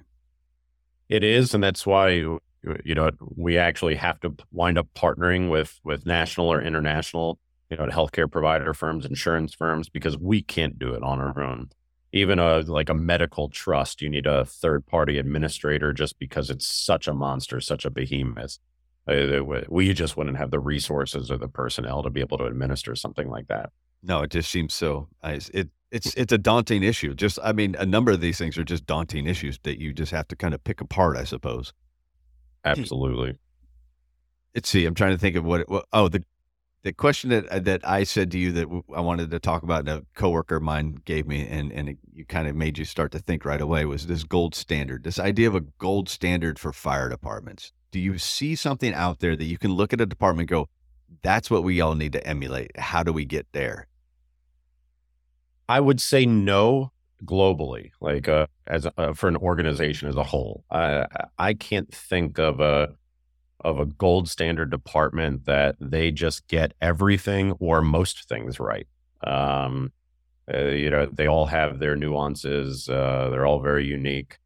It 1.10 1.24
is, 1.24 1.54
and 1.54 1.64
that's 1.64 1.86
why 1.86 2.10
you 2.10 2.40
know 2.64 3.12
we 3.36 3.60
actually 3.60 3.98
have 3.98 4.20
to 4.22 4.34
wind 4.52 4.80
up 4.80 4.88
partnering 4.96 5.52
with 5.52 5.80
with 5.84 6.08
national 6.08 6.52
or 6.52 6.60
international 6.60 7.38
you 7.72 7.78
know, 7.78 7.86
healthcare 7.88 8.30
provider 8.30 8.74
firms, 8.74 9.06
insurance 9.06 9.54
firms, 9.54 9.90
because 9.90 10.18
we 10.18 10.42
can't 10.42 10.78
do 10.78 10.94
it 10.94 11.02
on 11.02 11.20
our 11.22 11.42
own. 11.42 11.70
Even 12.12 12.38
a 12.38 12.60
like 12.60 12.90
a 12.90 12.94
medical 12.94 13.48
trust, 13.48 14.02
you 14.02 14.10
need 14.10 14.28
a 14.28 14.44
third 14.44 14.86
party 14.86 15.18
administrator 15.18 15.94
just 15.94 16.20
because 16.20 16.50
it's 16.50 16.68
such 16.68 17.08
a 17.08 17.14
monster, 17.14 17.62
such 17.62 17.86
a 17.86 17.90
behemoth. 17.90 18.60
Uh, 19.08 19.42
we 19.70 19.94
just 19.94 20.18
wouldn't 20.18 20.38
have 20.38 20.52
the 20.52 20.60
resources 20.60 21.32
or 21.32 21.38
the 21.38 21.48
personnel 21.48 22.04
to 22.04 22.10
be 22.10 22.20
able 22.20 22.38
to 22.38 22.46
administer 22.46 22.96
something 22.96 23.30
like 23.30 23.48
that. 23.48 23.72
No, 24.04 24.22
it 24.22 24.32
just 24.32 24.52
seems 24.52 24.74
so. 24.74 25.08
It 25.24 25.70
it's 25.90 26.14
it's 26.16 26.34
a 26.34 26.38
daunting 26.38 26.84
issue. 26.84 27.14
Just 27.14 27.40
I 27.42 27.54
mean, 27.54 27.76
a 27.80 27.86
number 27.86 28.12
of 28.12 28.20
these 28.20 28.38
things 28.38 28.58
are 28.58 28.64
just 28.66 28.86
daunting 28.86 29.26
issues 29.26 29.60
that 29.64 29.80
you 29.80 29.94
just 29.94 30.12
have 30.12 30.28
to 30.28 30.36
kind 30.36 30.54
of 30.54 30.62
pick 30.66 30.82
apart, 30.82 31.16
I 31.16 31.24
suppose. 31.24 31.74
Absolutely. 32.66 33.38
Let's 34.54 34.70
see. 34.70 34.86
I'm 34.86 34.96
trying 34.96 35.12
to 35.12 35.18
think 35.18 35.38
of 35.38 35.46
what. 35.46 35.70
what 35.70 35.86
oh, 35.94 36.10
the 36.10 36.24
the 36.84 36.94
question 36.94 37.30
that 37.30 37.48
uh, 37.50 37.60
that 37.60 37.88
I 37.88 38.04
said 38.04 38.32
to 38.32 38.40
you 38.40 38.52
that 38.54 38.68
I 38.96 39.02
wanted 39.02 39.32
to 39.32 39.40
talk 39.40 39.64
about, 39.64 39.88
a 39.88 40.06
coworker 40.16 40.58
of 40.58 40.64
mine 40.64 40.98
gave 41.06 41.28
me, 41.28 41.48
and 41.48 41.72
and 41.72 41.90
it, 41.90 41.98
you 42.14 42.26
kind 42.26 42.48
of 42.48 42.56
made 42.56 42.78
you 42.78 42.86
start 42.86 43.12
to 43.12 43.20
think 43.20 43.46
right 43.46 43.62
away 43.62 43.86
was 43.86 44.08
this 44.08 44.24
gold 44.24 44.56
standard, 44.56 45.04
this 45.04 45.20
idea 45.20 45.48
of 45.48 45.56
a 45.56 45.62
gold 45.62 46.10
standard 46.10 46.58
for 46.58 46.74
fire 46.74 47.10
departments. 47.10 47.72
Do 47.92 48.00
you 48.00 48.18
see 48.18 48.56
something 48.56 48.94
out 48.94 49.20
there 49.20 49.36
that 49.36 49.46
you 49.46 49.58
can 49.58 49.72
look 49.74 49.94
at 49.94 50.02
a 50.02 50.06
department 50.06 50.50
go, 50.50 50.70
that's 51.22 51.52
what 51.52 51.64
we 51.64 51.82
all 51.82 51.96
need 51.96 52.14
to 52.14 52.26
emulate? 52.26 52.78
How 52.78 53.04
do 53.04 53.12
we 53.12 53.26
get 53.26 53.48
there? 53.52 53.88
I 55.68 55.80
would 55.80 56.02
say 56.02 56.26
no, 56.26 56.92
globally, 57.26 57.92
like 58.00 58.28
uh, 58.28 58.48
as 58.68 58.88
uh, 58.98 59.14
for 59.14 59.28
an 59.28 59.38
organization 59.38 60.10
as 60.10 60.16
a 60.16 60.24
whole. 60.24 60.64
I 60.72 61.06
I 61.38 61.54
can't 61.54 61.94
think 61.94 62.40
of 62.40 62.60
a 62.60 62.96
of 63.62 63.80
a 63.80 63.86
gold 63.86 64.30
standard 64.30 64.70
department 64.70 65.46
that 65.46 65.76
they 65.80 66.12
just 66.12 66.48
get 66.48 66.74
everything 66.82 67.54
or 67.54 67.82
most 67.82 68.28
things 68.28 68.60
right. 68.60 68.88
Um, 69.26 69.92
uh, 70.54 70.66
you 70.66 70.90
know, 70.90 71.06
they 71.06 71.28
all 71.28 71.46
have 71.46 71.80
their 71.80 71.96
nuances. 71.96 72.90
Uh, 72.90 73.30
they're 73.32 73.46
all 73.46 73.60
very 73.60 73.86
unique. 73.86 74.40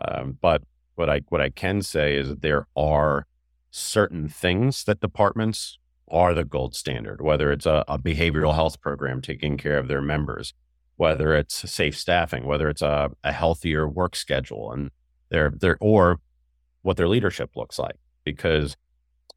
Um, 0.00 0.38
but 0.40 0.62
what 0.94 1.10
I 1.10 1.20
what 1.28 1.40
I 1.40 1.50
can 1.50 1.82
say 1.82 2.16
is 2.16 2.28
that 2.28 2.42
there 2.42 2.66
are 2.76 3.26
certain 3.70 4.28
things 4.28 4.84
that 4.84 5.00
departments 5.00 5.78
are 6.08 6.34
the 6.34 6.44
gold 6.44 6.74
standard, 6.74 7.20
whether 7.20 7.50
it's 7.50 7.66
a, 7.66 7.84
a 7.88 7.98
behavioral 7.98 8.54
health 8.54 8.80
program 8.80 9.20
taking 9.20 9.56
care 9.56 9.78
of 9.78 9.88
their 9.88 10.02
members, 10.02 10.54
whether 10.96 11.34
it's 11.34 11.68
safe 11.70 11.98
staffing, 11.98 12.44
whether 12.46 12.68
it's 12.68 12.82
a, 12.82 13.10
a 13.22 13.32
healthier 13.32 13.88
work 13.88 14.16
schedule, 14.16 14.72
and 14.72 14.90
their 15.30 15.50
their 15.50 15.76
or 15.80 16.20
what 16.82 16.96
their 16.96 17.08
leadership 17.08 17.50
looks 17.56 17.78
like. 17.78 17.96
Because 18.24 18.76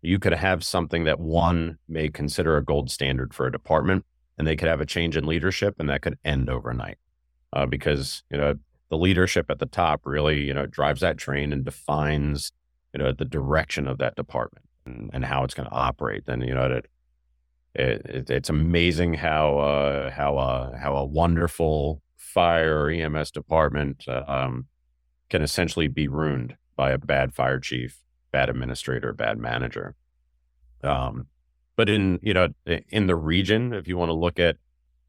you 0.02 0.20
could 0.20 0.34
have 0.34 0.64
something 0.64 1.04
that 1.06 1.20
one 1.20 1.78
may 1.88 2.10
consider 2.10 2.58
a 2.58 2.64
gold 2.64 2.90
standard 2.92 3.34
for 3.34 3.48
a 3.48 3.52
department, 3.52 4.06
and 4.38 4.48
they 4.48 4.56
could 4.56 4.70
have 4.70 4.82
a 4.82 4.86
change 4.86 5.18
in 5.18 5.26
leadership, 5.26 5.76
and 5.80 5.90
that 5.90 6.02
could 6.02 6.18
end 6.24 6.50
overnight. 6.50 6.98
Uh, 7.54 7.66
because 7.66 8.24
you 8.30 8.38
know 8.38 8.56
the 8.90 8.98
leadership 8.98 9.50
at 9.50 9.60
the 9.60 9.66
top 9.66 10.02
really 10.06 10.42
you 10.42 10.54
know 10.54 10.66
drives 10.66 11.02
that 11.02 11.18
train 11.18 11.54
and 11.54 11.64
defines 11.64 12.52
you 12.94 13.00
know 13.00 13.12
the 13.12 13.26
direction 13.26 13.88
of 13.88 13.98
that 13.98 14.16
department 14.16 14.66
and, 14.86 15.10
and 15.14 15.26
how 15.26 15.44
it's 15.44 15.54
going 15.54 15.68
to 15.68 15.76
operate. 15.76 16.24
And 16.28 16.44
you 16.44 16.54
know 16.54 16.66
it, 16.66 16.86
it, 17.76 18.30
it's 18.30 18.50
amazing 18.50 19.14
how 19.16 19.60
uh, 19.60 20.12
how 20.12 20.38
uh, 20.38 20.78
how 20.78 20.96
a 20.96 21.06
wonderful 21.06 22.02
fire 22.16 22.90
EMS 22.90 23.32
department 23.32 24.04
uh, 24.08 24.24
um, 24.28 24.66
can 25.30 25.42
essentially 25.42 25.88
be 25.88 26.08
ruined 26.08 26.56
by 26.76 26.92
a 26.92 26.98
bad 26.98 27.34
fire 27.34 27.60
chief, 27.60 28.04
bad 28.38 28.50
administrator, 28.50 29.14
bad 29.14 29.40
manager. 29.40 29.96
Um, 30.84 31.26
but 31.76 31.90
in 31.90 32.20
you 32.22 32.34
know 32.36 32.50
in 32.90 33.08
the 33.08 33.16
region, 33.16 33.74
if 33.74 33.88
you 33.88 33.98
want 33.98 34.10
to 34.10 34.14
look 34.26 34.38
at 34.40 34.58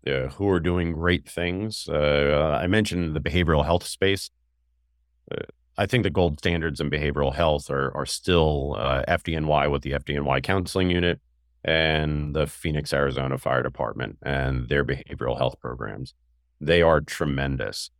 uh, 0.06 0.28
who 0.36 0.48
are 0.48 0.60
doing 0.60 0.92
great 0.92 1.28
things, 1.28 1.88
uh, 1.90 2.58
I 2.62 2.66
mentioned 2.68 3.14
the 3.14 3.20
behavioral 3.20 3.64
health 3.64 3.86
space. 3.86 4.30
Uh, 5.30 5.44
I 5.76 5.84
think 5.84 6.04
the 6.04 6.10
gold 6.10 6.38
standards 6.38 6.80
in 6.80 6.88
behavioral 6.90 7.34
health 7.34 7.70
are 7.70 7.94
are 7.94 8.06
still 8.06 8.76
uh, 8.78 9.02
FDNY 9.06 9.70
with 9.70 9.82
the 9.82 9.92
FDNY 9.92 10.42
counseling 10.42 10.90
unit 10.90 11.20
and 11.64 12.34
the 12.34 12.46
Phoenix, 12.46 12.94
Arizona 12.94 13.36
Fire 13.36 13.62
Department 13.62 14.16
and 14.22 14.68
their 14.70 14.84
behavioral 14.84 15.36
health 15.36 15.56
programs. 15.60 16.14
They 16.60 16.80
are 16.80 17.02
tremendous. 17.02 17.90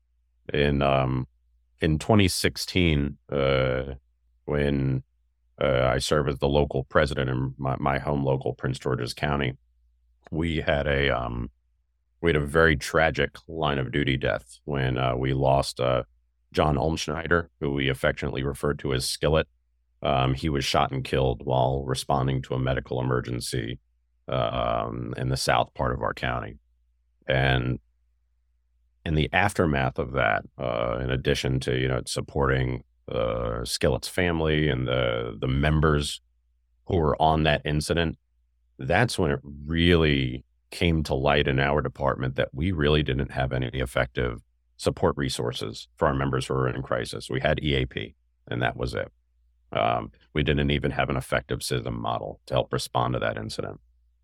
In 0.55 0.81
um, 0.81 1.27
in 1.81 1.99
2016, 1.99 3.19
uh, 3.31 3.83
when 4.47 5.03
uh, 5.61 5.91
I 5.93 5.99
serve 5.99 6.29
as 6.29 6.39
the 6.39 6.49
local 6.49 6.85
president 6.85 7.31
in 7.31 7.55
my, 7.59 7.77
my 7.79 7.99
home 7.99 8.25
local, 8.25 8.55
Prince 8.55 8.79
George's 8.79 9.15
County, 9.15 9.57
we 10.31 10.59
had 10.59 10.87
a 10.87 11.11
um, 11.11 11.51
we 12.21 12.31
had 12.31 12.37
a 12.37 12.47
very 12.47 12.77
tragic 12.77 13.37
line 13.47 13.79
of 13.79 13.93
duty 13.93 14.17
death 14.17 14.59
when 14.65 14.99
uh, 14.99 15.17
we 15.17 15.33
lost 15.33 15.81
uh, 15.81 16.03
John 16.53 16.77
Ulmschneider, 16.77 17.49
who 17.61 17.73
we 17.73 17.89
affectionately 17.89 18.43
referred 18.43 18.79
to 18.81 18.93
as 18.95 19.07
Skillet. 19.07 19.47
Um, 20.03 20.35
he 20.35 20.49
was 20.49 20.65
shot 20.65 20.93
and 20.93 21.03
killed 21.03 21.41
while 21.45 21.85
responding 21.85 22.43
to 22.43 22.55
a 22.55 22.59
medical 22.59 23.01
emergency 23.01 23.79
um, 24.29 25.13
in 25.17 25.29
the 25.29 25.37
south 25.37 25.75
part 25.75 25.93
of 25.93 26.03
our 26.03 26.15
county. 26.15 26.59
And 27.27 27.79
in 29.05 29.15
the 29.15 29.29
aftermath 29.33 29.99
of 29.99 30.13
that, 30.13 30.45
uh, 30.59 30.99
in 31.01 31.11
addition 31.11 31.61
to 31.61 31.77
you 31.77 31.89
know 31.89 32.03
supporting 32.07 32.85
uh, 33.11 33.65
Skillet's 33.65 34.09
family 34.09 34.69
and 34.69 34.87
the 34.87 35.37
the 35.41 35.49
members 35.49 36.21
who 36.87 36.97
were 36.97 37.21
on 37.21 37.43
that 37.45 37.63
incident, 37.65 38.19
that's 38.79 39.19
when 39.19 39.31
it 39.31 39.41
really 39.43 40.45
came 40.71 41.03
to 41.03 41.15
light 41.15 41.49
in 41.49 41.59
our 41.59 41.81
department 41.83 42.37
that 42.37 42.49
we 42.53 42.73
really 42.73 43.03
didn't 43.03 43.33
have 43.33 43.53
any 43.53 43.69
effective 43.69 44.41
support 44.77 45.17
resources 45.17 45.89
for 45.97 46.09
our 46.09 46.15
members 46.15 46.47
who 46.47 46.55
were 46.55 46.69
in 46.69 46.83
crisis. 46.83 47.29
We 47.31 47.41
had 47.41 47.63
EAP, 47.63 48.15
and 48.49 48.63
that 48.63 48.77
was 48.77 48.95
it. 48.95 49.11
Um, 49.73 50.13
we 50.35 50.43
didn't 50.43 50.71
even 50.71 50.93
have 50.93 51.11
an 51.11 51.17
effective 51.17 51.61
CISM 51.61 51.93
model 51.93 52.41
to 52.47 52.55
help 52.55 52.73
respond 52.73 53.15
to 53.15 53.19
that 53.21 53.37
incident. 53.37 53.81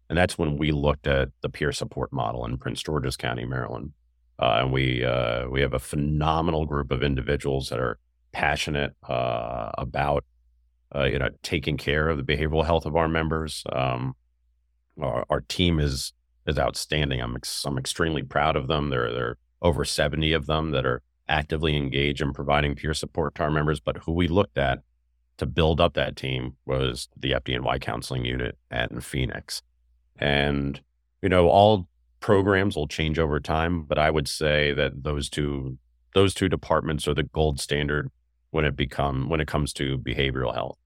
And 0.09 0.16
that's 0.16 0.39
when 0.39 0.57
we 0.57 0.70
looked 0.70 1.07
at 1.07 1.30
the 1.41 1.49
peer 1.49 1.72
support 1.72 2.12
model 2.12 2.45
in 2.45 2.59
Prince 2.59 2.82
George's 2.82 3.16
County, 3.16 3.45
Maryland. 3.45 3.93
Uh, 4.39 4.61
and 4.62 4.72
we 4.72 5.05
uh, 5.05 5.49
we 5.49 5.61
have 5.61 5.74
a 5.74 5.78
phenomenal 5.78 6.66
group 6.66 6.91
of 6.91 7.03
individuals 7.03 7.68
that 7.68 7.78
are 7.78 7.99
passionate 8.35 8.93
uh, 9.09 9.70
about 9.78 10.24
uh, 10.95 11.05
you 11.05 11.18
know 11.18 11.30
taking 11.43 11.78
care 11.78 12.09
of 12.09 12.18
the 12.18 12.22
behavioral 12.22 12.66
health 12.66 12.85
of 12.85 12.97
our 12.97 13.09
members. 13.09 13.64
Um, 13.72 14.14
our, 15.01 15.24
our, 15.30 15.41
team 15.41 15.80
is 15.80 16.12
is 16.47 16.59
outstanding. 16.59 17.20
I'm 17.20 17.37
ex- 17.37 17.64
I'm 17.64 17.78
extremely 17.78 18.22
proud 18.22 18.57
of 18.57 18.66
them. 18.66 18.91
There 18.91 19.07
are, 19.07 19.12
they're 19.12 19.37
over 19.62 19.85
70 19.85 20.32
of 20.32 20.47
them 20.47 20.72
that 20.72 20.85
are 20.85 21.01
actively 21.28 21.74
engaged 21.76 22.20
in 22.20 22.35
providing 22.35 22.74
peer 22.74 22.93
support 22.93 23.35
to 23.37 23.45
our 23.45 23.51
members. 23.51 23.80
But 23.80 23.99
who 23.99 24.12
we 24.12 24.28
looked 24.28 24.59
at 24.59 24.80
to 25.39 25.47
build 25.47 25.80
up 25.80 25.95
that 25.95 26.16
team 26.16 26.57
was 26.66 27.09
the 27.16 27.32
FDNY 27.32 27.80
counseling 27.80 28.24
unit 28.24 28.59
at 28.70 29.03
Phoenix. 29.03 29.62
And, 30.18 30.80
you 31.22 31.28
know, 31.28 31.49
all 31.49 31.89
programs 32.20 32.76
will 32.76 32.87
change 32.87 33.18
over 33.18 33.41
time, 33.41 33.85
but 33.85 33.99
I 33.99 34.11
would 34.11 34.28
say 34.28 34.72
that 34.74 35.03
those 35.03 35.28
two 35.28 35.78
those 36.14 36.32
two 36.32 36.49
departments 36.49 37.09
are 37.09 37.14
the 37.14 37.24
gold 37.24 37.61
standard 37.61 38.11
when 38.55 38.65
it 38.65 38.77
become 38.77 39.29
when 39.29 39.41
it 39.41 39.49
comes 39.49 39.73
to 39.73 39.99
behavioral 39.99 40.55
health. 40.55 40.79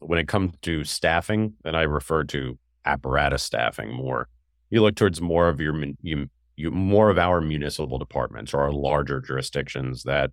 When 0.00 0.18
it 0.18 0.28
comes 0.28 0.52
to 0.60 0.84
staffing, 0.84 1.54
and 1.64 1.74
I 1.74 1.82
refer 1.82 2.24
to 2.24 2.58
apparatus 2.84 3.42
staffing 3.42 3.90
more, 3.90 4.28
you 4.68 4.82
look 4.82 4.94
towards 4.94 5.18
more 5.18 5.48
of 5.48 5.62
your 5.62 5.74
you, 6.02 6.28
you 6.56 6.70
more 6.70 7.08
of 7.08 7.16
our 7.16 7.40
municipal 7.40 7.96
departments 7.96 8.52
or 8.52 8.60
our 8.60 8.70
larger 8.70 9.18
jurisdictions 9.22 10.02
that 10.02 10.30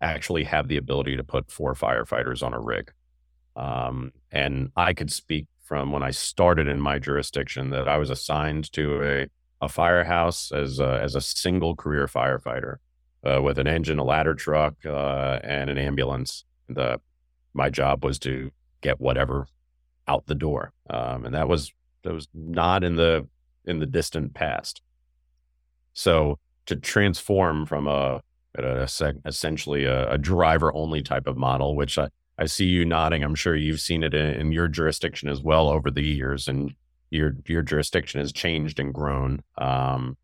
actually 0.00 0.44
have 0.44 0.68
the 0.68 0.76
ability 0.76 1.16
to 1.16 1.24
put 1.24 1.50
four 1.50 1.74
firefighters 1.74 2.44
on 2.44 2.54
a 2.54 2.60
rig. 2.60 2.92
Um, 3.56 4.12
and 4.30 4.70
I 4.76 4.94
could 4.94 5.10
speak 5.10 5.48
from 5.64 5.90
when 5.90 6.04
I 6.04 6.12
started 6.12 6.68
in 6.68 6.80
my 6.80 7.00
jurisdiction 7.00 7.70
that 7.70 7.88
I 7.88 7.98
was 7.98 8.10
assigned 8.10 8.70
to 8.74 9.02
a, 9.02 9.26
a 9.60 9.68
firehouse 9.68 10.52
as 10.52 10.78
a, 10.78 11.00
as 11.02 11.16
a 11.16 11.20
single 11.20 11.74
career 11.74 12.06
firefighter 12.06 12.76
uh, 13.24 13.40
with 13.42 13.58
an 13.58 13.66
engine, 13.66 13.98
a 13.98 14.04
ladder 14.04 14.34
truck, 14.34 14.74
uh, 14.84 15.38
and 15.42 15.70
an 15.70 15.78
ambulance. 15.78 16.44
The 16.68 17.00
my 17.54 17.70
job 17.70 18.04
was 18.04 18.18
to 18.20 18.50
get 18.80 19.00
whatever 19.00 19.46
out 20.06 20.26
the 20.26 20.34
door, 20.34 20.72
um, 20.90 21.24
and 21.24 21.34
that 21.34 21.48
was 21.48 21.72
that 22.02 22.12
was 22.12 22.28
not 22.34 22.84
in 22.84 22.96
the 22.96 23.26
in 23.64 23.78
the 23.78 23.86
distant 23.86 24.34
past. 24.34 24.82
So 25.92 26.38
to 26.66 26.76
transform 26.76 27.66
from 27.66 27.86
a, 27.86 28.20
a 28.56 28.88
essentially 29.24 29.84
a, 29.84 30.12
a 30.12 30.18
driver 30.18 30.72
only 30.74 31.02
type 31.02 31.26
of 31.26 31.36
model, 31.36 31.74
which 31.74 31.98
I, 31.98 32.08
I 32.38 32.46
see 32.46 32.66
you 32.66 32.84
nodding. 32.84 33.24
I'm 33.24 33.34
sure 33.34 33.56
you've 33.56 33.80
seen 33.80 34.02
it 34.02 34.14
in, 34.14 34.26
in, 34.34 34.52
your 34.52 34.68
jurisdiction 34.68 35.28
as 35.28 35.42
well 35.42 35.68
over 35.68 35.90
the 35.90 36.04
years, 36.04 36.46
and 36.46 36.74
your 37.10 37.32
your 37.46 37.62
jurisdiction 37.62 38.20
has 38.20 38.32
changed 38.32 38.78
and 38.78 38.94
grown 38.94 39.42
um, 39.56 40.16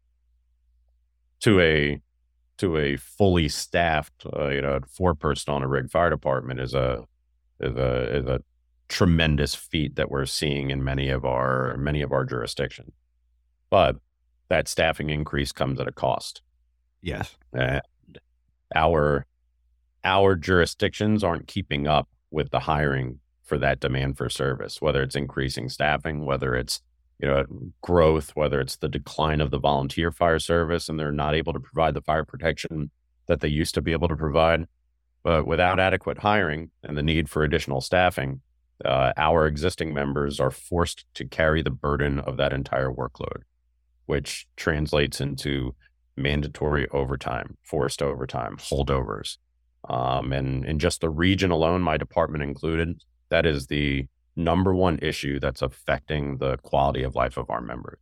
to 1.40 1.60
a 1.60 2.00
to 2.58 2.76
a 2.76 2.96
fully 2.96 3.48
staffed, 3.48 4.24
uh, 4.36 4.48
you 4.48 4.62
know, 4.62 4.80
four 4.88 5.14
person 5.14 5.52
on 5.52 5.62
a 5.62 5.68
rig 5.68 5.90
fire 5.90 6.10
department 6.10 6.60
is 6.60 6.74
a 6.74 7.04
is 7.60 7.76
a 7.76 8.16
is 8.16 8.26
a 8.26 8.40
tremendous 8.88 9.54
feat 9.54 9.96
that 9.96 10.10
we're 10.10 10.26
seeing 10.26 10.70
in 10.70 10.84
many 10.84 11.08
of 11.08 11.24
our 11.24 11.76
many 11.76 12.02
of 12.02 12.12
our 12.12 12.24
jurisdictions. 12.24 12.92
But 13.70 13.96
that 14.48 14.68
staffing 14.68 15.10
increase 15.10 15.52
comes 15.52 15.80
at 15.80 15.88
a 15.88 15.92
cost. 15.92 16.42
Yes. 17.00 17.36
And 17.52 17.82
our 18.74 19.26
our 20.04 20.36
jurisdictions 20.36 21.24
aren't 21.24 21.46
keeping 21.46 21.86
up 21.86 22.08
with 22.30 22.50
the 22.50 22.60
hiring 22.60 23.20
for 23.42 23.58
that 23.58 23.80
demand 23.80 24.16
for 24.16 24.28
service, 24.28 24.80
whether 24.80 25.02
it's 25.02 25.16
increasing 25.16 25.68
staffing, 25.68 26.24
whether 26.24 26.54
it's 26.54 26.80
you 27.18 27.28
know 27.28 27.44
growth, 27.82 28.30
whether 28.34 28.60
it's 28.60 28.76
the 28.76 28.88
decline 28.88 29.40
of 29.40 29.50
the 29.50 29.58
volunteer 29.58 30.10
fire 30.10 30.38
service 30.38 30.88
and 30.88 30.98
they're 30.98 31.12
not 31.12 31.34
able 31.34 31.52
to 31.52 31.60
provide 31.60 31.94
the 31.94 32.02
fire 32.02 32.24
protection 32.24 32.90
that 33.26 33.40
they 33.40 33.48
used 33.48 33.74
to 33.74 33.82
be 33.82 33.92
able 33.92 34.08
to 34.08 34.16
provide. 34.16 34.66
But 35.22 35.46
without 35.46 35.80
adequate 35.80 36.18
hiring 36.18 36.70
and 36.82 36.98
the 36.98 37.02
need 37.02 37.30
for 37.30 37.44
additional 37.44 37.80
staffing, 37.80 38.42
uh, 38.84 39.12
our 39.16 39.46
existing 39.46 39.94
members 39.94 40.38
are 40.38 40.50
forced 40.50 41.06
to 41.14 41.24
carry 41.24 41.62
the 41.62 41.70
burden 41.70 42.18
of 42.18 42.36
that 42.36 42.52
entire 42.52 42.90
workload 42.90 43.42
which 44.06 44.46
translates 44.56 45.20
into 45.20 45.74
mandatory 46.16 46.88
overtime, 46.90 47.56
forced 47.62 48.02
overtime, 48.02 48.56
holdovers. 48.56 49.38
Um, 49.88 50.32
and 50.32 50.64
in 50.64 50.78
just 50.78 51.00
the 51.00 51.10
region 51.10 51.50
alone, 51.50 51.82
my 51.82 51.96
department 51.96 52.44
included, 52.44 53.02
that 53.30 53.46
is 53.46 53.66
the 53.66 54.06
number 54.36 54.74
one 54.74 54.98
issue 55.00 55.38
that's 55.38 55.62
affecting 55.62 56.38
the 56.38 56.56
quality 56.58 57.02
of 57.02 57.14
life 57.14 57.36
of 57.36 57.50
our 57.50 57.60
members. 57.60 57.98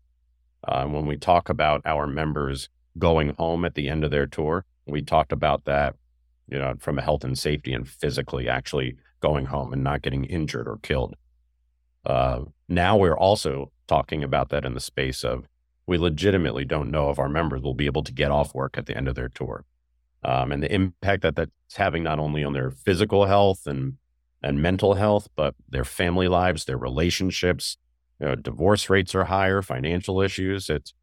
Uh, 0.66 0.86
when 0.86 1.06
we 1.06 1.16
talk 1.16 1.48
about 1.48 1.82
our 1.84 2.06
members 2.06 2.68
going 2.98 3.34
home 3.38 3.64
at 3.64 3.74
the 3.74 3.88
end 3.88 4.04
of 4.04 4.10
their 4.10 4.26
tour. 4.26 4.64
We 4.86 5.02
talked 5.02 5.32
about 5.32 5.64
that, 5.64 5.96
you 6.48 6.58
know, 6.58 6.74
from 6.78 6.98
a 6.98 7.02
health 7.02 7.24
and 7.24 7.38
safety 7.38 7.72
and 7.72 7.88
physically 7.88 8.48
actually 8.48 8.96
going 9.20 9.46
home 9.46 9.72
and 9.72 9.82
not 9.82 10.02
getting 10.02 10.24
injured 10.24 10.68
or 10.68 10.78
killed. 10.82 11.14
Uh, 12.04 12.42
now 12.68 12.96
we're 12.96 13.16
also 13.16 13.70
talking 13.86 14.24
about 14.24 14.48
that 14.50 14.64
in 14.64 14.74
the 14.74 14.80
space 14.80 15.24
of 15.24 15.46
we 15.86 15.98
legitimately 15.98 16.64
don't 16.64 16.90
know 16.90 17.10
if 17.10 17.18
our 17.18 17.28
members 17.28 17.62
will 17.62 17.74
be 17.74 17.86
able 17.86 18.02
to 18.02 18.12
get 18.12 18.30
off 18.30 18.54
work 18.54 18.76
at 18.76 18.86
the 18.86 18.96
end 18.96 19.08
of 19.08 19.14
their 19.14 19.28
tour. 19.28 19.64
Um, 20.24 20.52
and 20.52 20.62
the 20.62 20.72
impact 20.72 21.22
that 21.22 21.34
that's 21.34 21.50
having 21.74 22.02
not 22.04 22.18
only 22.18 22.44
on 22.44 22.52
their 22.52 22.70
physical 22.70 23.26
health 23.26 23.66
and 23.66 23.94
and 24.42 24.60
mental 24.60 24.94
health, 24.94 25.28
but 25.36 25.54
their 25.68 25.84
family 25.84 26.28
lives, 26.28 26.64
their 26.64 26.78
relationships. 26.78 27.76
You 28.20 28.28
know, 28.28 28.34
divorce 28.34 28.88
rates 28.88 29.14
are 29.14 29.24
higher, 29.24 29.62
financial 29.62 30.20
issues. 30.20 30.70
It's, 30.70 30.94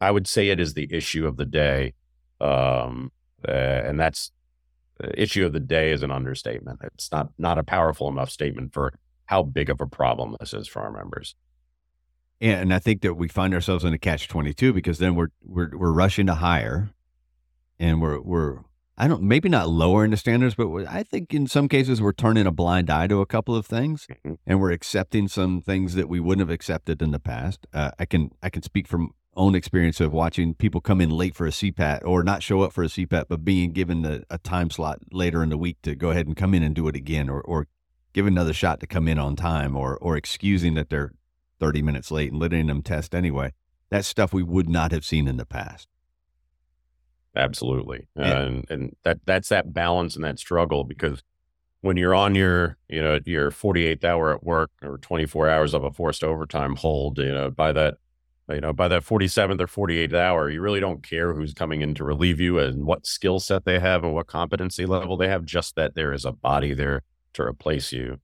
I 0.00 0.10
would 0.10 0.26
say, 0.26 0.48
it 0.48 0.60
is 0.60 0.74
the 0.74 0.92
issue 0.92 1.26
of 1.26 1.36
the 1.36 1.44
day, 1.44 1.94
um, 2.40 3.12
uh, 3.46 3.50
and 3.50 4.00
that's 4.00 4.32
issue 5.14 5.44
of 5.44 5.52
the 5.52 5.60
day 5.60 5.92
is 5.92 6.02
an 6.02 6.10
understatement. 6.10 6.80
It's 6.82 7.10
not 7.10 7.28
not 7.38 7.58
a 7.58 7.64
powerful 7.64 8.08
enough 8.08 8.30
statement 8.30 8.72
for 8.72 8.94
how 9.26 9.42
big 9.42 9.70
of 9.70 9.80
a 9.80 9.86
problem 9.86 10.36
this 10.40 10.52
is 10.52 10.68
for 10.68 10.82
our 10.82 10.92
members. 10.92 11.34
And 12.40 12.74
I 12.74 12.78
think 12.78 13.02
that 13.02 13.14
we 13.14 13.28
find 13.28 13.54
ourselves 13.54 13.84
in 13.84 13.92
a 13.92 13.98
catch 13.98 14.28
twenty 14.28 14.52
two 14.52 14.72
because 14.72 14.98
then 14.98 15.14
we're 15.14 15.28
we're 15.42 15.76
we're 15.76 15.92
rushing 15.92 16.26
to 16.26 16.34
hire, 16.34 16.90
and 17.78 18.00
we're 18.02 18.20
we're 18.20 18.58
I 18.98 19.08
don't 19.08 19.22
maybe 19.22 19.48
not 19.48 19.68
lowering 19.68 20.10
the 20.10 20.16
standards, 20.16 20.54
but 20.54 20.68
I 20.86 21.02
think 21.02 21.32
in 21.32 21.46
some 21.46 21.68
cases 21.68 22.02
we're 22.02 22.12
turning 22.12 22.46
a 22.46 22.52
blind 22.52 22.90
eye 22.90 23.06
to 23.06 23.20
a 23.20 23.26
couple 23.26 23.56
of 23.56 23.66
things, 23.66 24.06
mm-hmm. 24.06 24.34
and 24.46 24.60
we're 24.60 24.70
accepting 24.70 25.28
some 25.28 25.62
things 25.62 25.94
that 25.94 26.08
we 26.08 26.20
wouldn't 26.20 26.46
have 26.46 26.54
accepted 26.54 27.00
in 27.00 27.10
the 27.10 27.18
past. 27.18 27.66
Uh, 27.72 27.92
I 27.98 28.04
can 28.04 28.30
I 28.42 28.50
can 28.50 28.62
speak 28.62 28.86
from 28.86 29.12
own 29.34 29.54
experience 29.54 29.98
of 30.00 30.12
watching 30.12 30.54
people 30.54 30.80
come 30.80 31.00
in 31.00 31.08
late 31.08 31.34
for 31.34 31.46
a 31.46 31.50
CPAT 31.50 32.04
or 32.04 32.22
not 32.22 32.42
show 32.42 32.60
up 32.60 32.72
for 32.72 32.84
a 32.84 32.88
CPAT, 32.88 33.24
but 33.28 33.44
being 33.44 33.72
given 33.72 34.04
a, 34.04 34.22
a 34.28 34.36
time 34.38 34.68
slot 34.68 34.98
later 35.10 35.42
in 35.42 35.48
the 35.48 35.56
week 35.56 35.78
to 35.82 35.94
go 35.94 36.10
ahead 36.10 36.26
and 36.26 36.36
come 36.36 36.52
in 36.52 36.62
and 36.62 36.74
do 36.74 36.86
it 36.88 36.96
again, 36.96 37.28
or 37.30 37.40
or 37.42 37.66
give 38.12 38.26
another 38.26 38.52
shot 38.52 38.78
to 38.80 38.86
come 38.86 39.08
in 39.08 39.18
on 39.18 39.36
time, 39.36 39.74
or 39.74 39.96
or 39.98 40.16
excusing 40.16 40.74
that 40.74 40.90
they're 40.90 41.12
30 41.60 41.80
minutes 41.80 42.10
late 42.10 42.30
and 42.30 42.40
letting 42.40 42.66
them 42.66 42.82
test 42.82 43.14
anyway. 43.14 43.52
That's 43.88 44.08
stuff 44.08 44.32
we 44.32 44.42
would 44.42 44.68
not 44.68 44.92
have 44.92 45.04
seen 45.04 45.28
in 45.28 45.36
the 45.36 45.46
past. 45.46 45.88
Absolutely. 47.34 48.08
Yeah. 48.16 48.42
And 48.42 48.66
and 48.70 48.96
that 49.04 49.20
that's 49.24 49.48
that 49.48 49.72
balance 49.72 50.16
and 50.16 50.24
that 50.24 50.38
struggle 50.38 50.84
because 50.84 51.22
when 51.80 51.96
you're 51.96 52.14
on 52.14 52.34
your, 52.34 52.78
you 52.88 53.02
know, 53.02 53.18
your 53.24 53.50
48th 53.50 54.04
hour 54.04 54.32
at 54.32 54.44
work 54.44 54.70
or 54.82 54.98
24 54.98 55.48
hours 55.48 55.74
of 55.74 55.82
a 55.84 55.90
forced 55.90 56.22
overtime 56.22 56.76
hold, 56.76 57.18
you 57.18 57.32
know, 57.32 57.50
by 57.50 57.72
that 57.72 57.96
you 58.50 58.60
know, 58.60 58.72
by 58.72 58.88
that 58.88 59.04
47th 59.04 59.60
or 59.60 59.66
48th 59.66 60.14
hour, 60.14 60.50
you 60.50 60.60
really 60.60 60.80
don't 60.80 61.02
care 61.02 61.32
who's 61.32 61.54
coming 61.54 61.80
in 61.80 61.94
to 61.94 62.04
relieve 62.04 62.40
you 62.40 62.58
and 62.58 62.84
what 62.84 63.06
skill 63.06 63.40
set 63.40 63.64
they 63.64 63.78
have 63.78 64.04
and 64.04 64.12
what 64.12 64.26
competency 64.26 64.84
level 64.84 65.16
they 65.16 65.28
have, 65.28 65.44
just 65.44 65.76
that 65.76 65.94
there 65.94 66.12
is 66.12 66.24
a 66.24 66.32
body 66.32 66.74
there 66.74 67.02
to 67.34 67.42
replace 67.42 67.92
you 67.92 68.18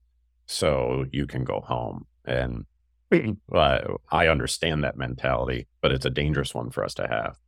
so 0.47 1.07
you 1.13 1.27
can 1.27 1.45
go 1.45 1.61
home. 1.61 2.07
And 2.25 2.67
uh, 3.53 3.79
I 4.11 4.27
understand 4.29 4.85
that 4.85 4.97
mentality, 4.97 5.67
but 5.81 5.93
it's 5.93 6.05
a 6.05 6.11
dangerous 6.11 6.55
one 6.55 6.71
for 6.71 6.85
us 6.85 6.95
to 6.95 7.07
have. 7.07 7.39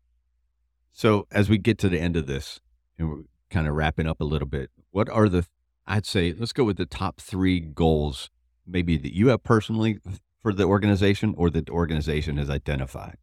So 0.92 1.26
as 1.30 1.48
we 1.48 1.58
get 1.58 1.78
to 1.78 1.88
the 1.88 2.00
end 2.00 2.16
of 2.16 2.26
this 2.26 2.60
and 2.98 3.08
we're 3.08 3.22
kind 3.50 3.66
of 3.66 3.74
wrapping 3.74 4.06
up 4.06 4.20
a 4.20 4.24
little 4.24 4.48
bit, 4.48 4.70
what 4.90 5.08
are 5.08 5.28
the, 5.28 5.46
I'd 5.86 6.06
say, 6.06 6.34
let's 6.36 6.52
go 6.52 6.64
with 6.64 6.76
the 6.76 6.86
top 6.86 7.20
three 7.20 7.60
goals, 7.60 8.30
maybe 8.66 8.96
that 8.98 9.14
you 9.14 9.28
have 9.28 9.42
personally 9.42 9.98
for 10.42 10.52
the 10.52 10.64
organization 10.64 11.34
or 11.36 11.50
that 11.50 11.66
the 11.66 11.72
organization 11.72 12.36
has 12.36 12.50
identified 12.50 13.16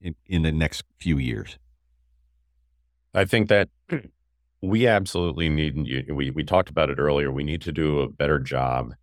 in, 0.00 0.14
in 0.26 0.42
the 0.42 0.52
next 0.52 0.84
few 0.98 1.18
years? 1.18 1.58
I 3.14 3.24
think 3.24 3.48
that 3.48 3.68
we 4.62 4.86
absolutely 4.86 5.48
need, 5.48 6.10
we, 6.10 6.30
we 6.30 6.44
talked 6.44 6.70
about 6.70 6.90
it 6.90 6.98
earlier, 6.98 7.30
we 7.30 7.44
need 7.44 7.62
to 7.62 7.72
do 7.72 8.00
a 8.00 8.08
better 8.08 8.38
job 8.38 8.94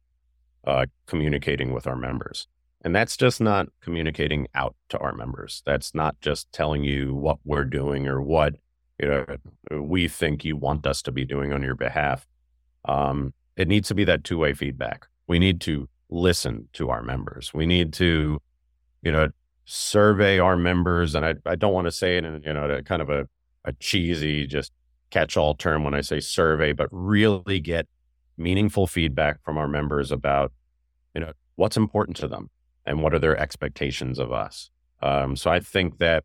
uh, 0.65 0.85
communicating 1.05 1.73
with 1.73 1.87
our 1.87 1.95
members. 1.95 2.47
And 2.83 2.95
that's 2.95 3.17
just 3.17 3.41
not 3.41 3.67
communicating 3.81 4.47
out 4.53 4.75
to 4.89 4.97
our 4.99 5.13
members. 5.13 5.63
That's 5.65 5.95
not 5.95 6.19
just 6.21 6.51
telling 6.51 6.83
you 6.83 7.15
what 7.15 7.39
we're 7.43 7.65
doing 7.65 8.07
or 8.07 8.21
what 8.21 8.55
you 8.99 9.07
know 9.07 9.81
we 9.81 10.07
think 10.07 10.45
you 10.45 10.55
want 10.55 10.85
us 10.87 11.01
to 11.03 11.11
be 11.11 11.25
doing 11.25 11.51
on 11.53 11.63
your 11.63 11.75
behalf. 11.75 12.27
Um, 12.85 13.33
it 13.55 13.67
needs 13.67 13.87
to 13.89 13.95
be 13.95 14.03
that 14.05 14.23
two 14.23 14.37
way 14.37 14.53
feedback. 14.53 15.07
We 15.27 15.39
need 15.39 15.59
to 15.61 15.89
listen 16.09 16.69
to 16.73 16.89
our 16.89 17.01
members. 17.01 17.53
We 17.53 17.65
need 17.65 17.93
to, 17.93 18.39
you 19.01 19.11
know, 19.11 19.29
survey 19.65 20.39
our 20.39 20.55
members. 20.55 21.15
And 21.15 21.25
I, 21.25 21.35
I 21.45 21.55
don't 21.55 21.73
want 21.73 21.85
to 21.85 21.91
say 21.91 22.17
it 22.17 22.23
in, 22.23 22.41
you 22.43 22.53
know, 22.53 22.81
kind 22.83 23.01
of 23.01 23.09
a, 23.09 23.27
a 23.65 23.73
cheesy, 23.73 24.47
just 24.47 24.71
catch 25.09 25.35
all 25.35 25.53
term 25.55 25.83
when 25.83 25.93
I 25.93 26.01
say 26.01 26.19
survey, 26.19 26.71
but 26.71 26.87
really 26.91 27.59
get 27.59 27.87
meaningful 28.37 28.87
feedback 28.87 29.43
from 29.43 29.57
our 29.57 29.67
members 29.67 30.11
about, 30.11 30.53
you 31.13 31.19
know, 31.19 31.33
what's 31.55 31.75
important 31.75 32.15
to 32.17 32.27
them 32.27 32.49
and 32.87 33.03
what 33.03 33.13
are 33.13 33.19
their 33.19 33.37
expectations 33.37 34.17
of 34.17 34.31
us. 34.31 34.71
Um, 35.03 35.35
so 35.35 35.51
I 35.51 35.59
think 35.59 35.99
that 35.99 36.23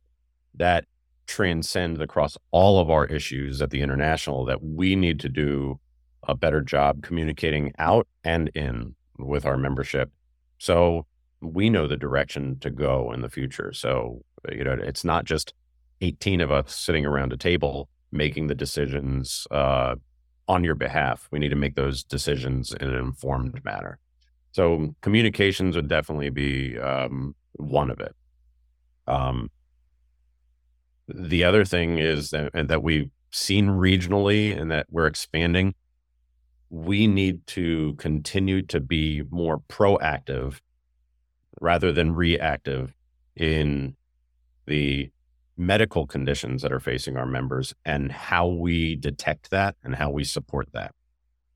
that 0.55 0.87
transcends 1.27 2.01
across 2.01 2.39
all 2.51 2.81
of 2.81 2.91
our 2.91 3.07
issues 3.07 3.61
at 3.61 3.71
the 3.71 3.83
international 3.83 4.45
that 4.47 4.63
we 4.63 4.97
need 4.97 5.21
to 5.21 5.29
do 5.29 5.79
a 6.29 6.35
better 6.35 6.61
job 6.61 7.03
communicating 7.03 7.73
out 7.79 8.07
and 8.25 8.49
in 8.55 8.95
with 9.19 9.45
our 9.45 9.57
membership. 9.59 10.11
So 10.59 11.07
we 11.41 11.69
know 11.69 11.87
the 11.87 11.97
direction 11.97 12.59
to 12.61 12.71
go 12.71 13.13
in 13.13 13.21
the 13.21 13.29
future. 13.29 13.73
So, 13.73 14.25
you 14.51 14.63
know, 14.65 14.73
it's 14.73 15.05
not 15.05 15.25
just 15.25 15.53
18 16.01 16.41
of 16.41 16.51
us 16.51 16.75
sitting 16.75 17.05
around 17.05 17.33
a 17.33 17.37
table 17.37 17.89
making 18.13 18.47
the 18.47 18.55
decisions 18.55 19.47
uh, 19.51 19.97
on 20.49 20.65
your 20.65 20.75
behalf. 20.75 21.29
We 21.31 21.39
need 21.39 21.49
to 21.49 21.57
make 21.57 21.75
those 21.75 22.05
decisions 22.05 22.73
in 22.73 22.89
an 22.89 22.95
informed 22.95 23.65
manner. 23.65 23.99
So 24.53 24.95
communications 25.01 25.77
would 25.77 25.89
definitely 25.89 26.31
be 26.31 26.79
um, 26.79 27.35
one 27.55 27.91
of 27.91 28.01
it. 28.01 28.15
Um, 29.07 29.51
the 31.09 31.45
other 31.45 31.65
thing 31.65 31.99
is 31.99 32.31
that, 32.31 32.53
that 32.55 32.83
we've 32.83 33.11
seen 33.31 33.67
regionally 33.69 34.57
and 34.59 34.71
that 34.71 34.87
we're 34.91 35.07
expanding. 35.07 35.75
We 36.71 37.07
need 37.07 37.47
to 37.49 37.95
continue 37.95 38.63
to 38.63 38.81
be 38.81 39.23
more 39.31 39.59
proactive 39.69 40.61
rather 41.61 41.93
than 41.93 42.15
reactive 42.15 42.95
in 43.37 43.97
the 44.67 45.11
medical 45.57 46.07
conditions 46.07 46.63
that 46.63 46.73
are 46.73 46.81
facing 46.81 47.17
our 47.17 47.27
members 47.27 47.75
and 47.85 48.11
how 48.11 48.47
we 48.47 48.97
detect 48.97 49.51
that 49.51 49.77
and 49.83 49.95
how 49.95 50.11
we 50.11 50.25
support 50.25 50.69
that. 50.73 50.95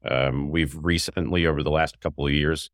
Um, 0.08 0.50
we've 0.50 0.76
recently, 0.80 1.46
over 1.46 1.62
the 1.62 1.70
last 1.70 2.00
couple 2.00 2.26
of 2.26 2.32
years, 2.32 2.70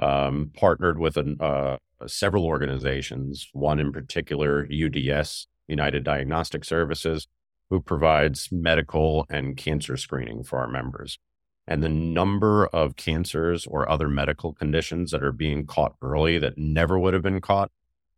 um, 0.00 0.50
partnered 0.54 0.98
with 0.98 1.16
an, 1.16 1.36
uh, 1.40 1.76
several 2.06 2.46
organizations, 2.46 3.48
one 3.52 3.78
in 3.78 3.92
particular, 3.92 4.66
UDS, 4.70 5.46
United 5.68 6.04
Diagnostic 6.04 6.64
Services, 6.64 7.28
who 7.70 7.80
provides 7.80 8.50
medical 8.52 9.26
and 9.30 9.56
cancer 9.56 9.96
screening 9.96 10.44
for 10.44 10.58
our 10.58 10.68
members. 10.68 11.18
And 11.66 11.82
the 11.82 11.88
number 11.88 12.66
of 12.66 12.96
cancers 12.96 13.66
or 13.66 13.88
other 13.88 14.08
medical 14.08 14.52
conditions 14.52 15.12
that 15.12 15.22
are 15.22 15.32
being 15.32 15.64
caught 15.64 15.94
early 16.02 16.38
that 16.38 16.58
never 16.58 16.98
would 16.98 17.14
have 17.14 17.22
been 17.22 17.40
caught 17.40 17.70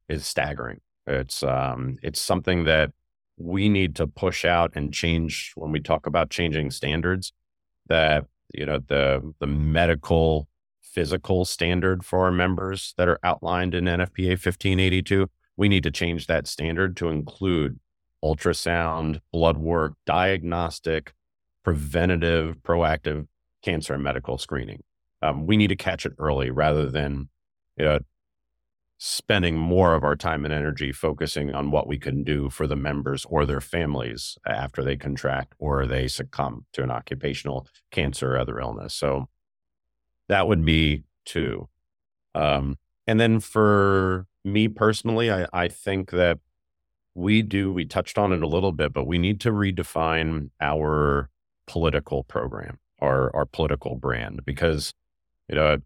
is 0.09 0.27
staggering. 0.27 0.81
It's 1.07 1.43
um, 1.43 1.99
it's 2.03 2.21
something 2.21 2.65
that 2.65 2.93
we 3.37 3.69
need 3.69 3.95
to 3.97 4.07
push 4.07 4.45
out 4.45 4.73
and 4.75 4.93
change 4.95 5.53
when 5.55 5.73
we 5.73 5.81
talk 5.81 6.07
about 6.07 6.31
changing 6.31 6.71
standards. 6.71 7.33
That 7.87 8.25
you 8.55 8.65
know 8.65 8.79
the 8.79 9.35
the 9.41 9.47
medical 9.47 10.49
physical 10.95 11.45
standard 11.45 12.05
for 12.05 12.25
our 12.25 12.31
members 12.33 12.95
that 12.97 13.09
are 13.09 13.19
outlined 13.25 13.75
in 13.75 13.85
NFPA 13.85 14.31
1582. 14.31 15.29
We 15.57 15.69
need 15.69 15.83
to 15.83 15.91
change 15.91 16.27
that 16.27 16.47
standard 16.47 16.97
to 16.99 17.09
include 17.09 17.81
ultrasound, 18.23 19.21
blood 19.33 19.59
work, 19.59 19.95
diagnostic, 20.07 21.13
preventative, 21.65 22.57
proactive 22.63 23.27
cancer 23.63 23.95
and 23.95 24.03
medical 24.03 24.39
screening. 24.39 24.83
Um, 25.21 25.47
we 25.47 25.57
need 25.57 25.69
to 25.69 25.77
catch 25.77 26.07
it 26.07 26.13
early 26.19 26.51
rather 26.51 26.91
than 26.91 27.29
you 27.77 27.85
know, 27.85 27.99
spending 28.99 29.57
more 29.57 29.95
of 29.95 30.05
our 30.05 30.17
time 30.17 30.45
and 30.45 30.55
energy 30.55 30.93
focusing 30.93 31.55
on 31.55 31.71
what 31.71 31.87
we 31.87 31.99
can 31.99 32.23
do 32.23 32.49
for 32.49 32.67
the 32.67 32.77
members 32.77 33.27
or 33.29 33.45
their 33.45 33.61
families 33.61 34.39
after 34.47 34.83
they 34.83 34.97
contract 34.97 35.55
or 35.59 35.87
they 35.87 36.07
succumb 36.07 36.65
to 36.73 36.83
an 36.83 36.91
occupational 36.91 37.67
cancer 37.91 38.35
or 38.35 38.39
other 38.39 38.61
illness. 38.61 38.95
So 38.95 39.29
that 40.29 40.49
would 40.49 40.65
be 40.65 41.05
two. 41.25 41.69
Um, 42.35 42.79
and 43.07 43.21
then 43.21 43.41
for 43.41 44.27
me 44.45 44.69
personally, 44.69 45.31
I, 45.31 45.47
I 45.53 45.69
think 45.69 46.11
that 46.11 46.39
we 47.15 47.43
do, 47.43 47.73
we 47.73 47.85
touched 47.85 48.19
on 48.19 48.33
it 48.33 48.43
a 48.43 48.47
little 48.47 48.73
bit, 48.73 48.93
but 48.93 49.07
we 49.07 49.19
need 49.19 49.41
to 49.43 49.53
redefine 49.53 50.51
our 50.61 51.31
political 51.67 52.25
program 52.25 52.79
or 52.99 53.35
our 53.35 53.47
political 53.47 53.97
brand 53.97 54.45
because, 54.45 54.93
you 55.49 55.55
know, 55.55 55.79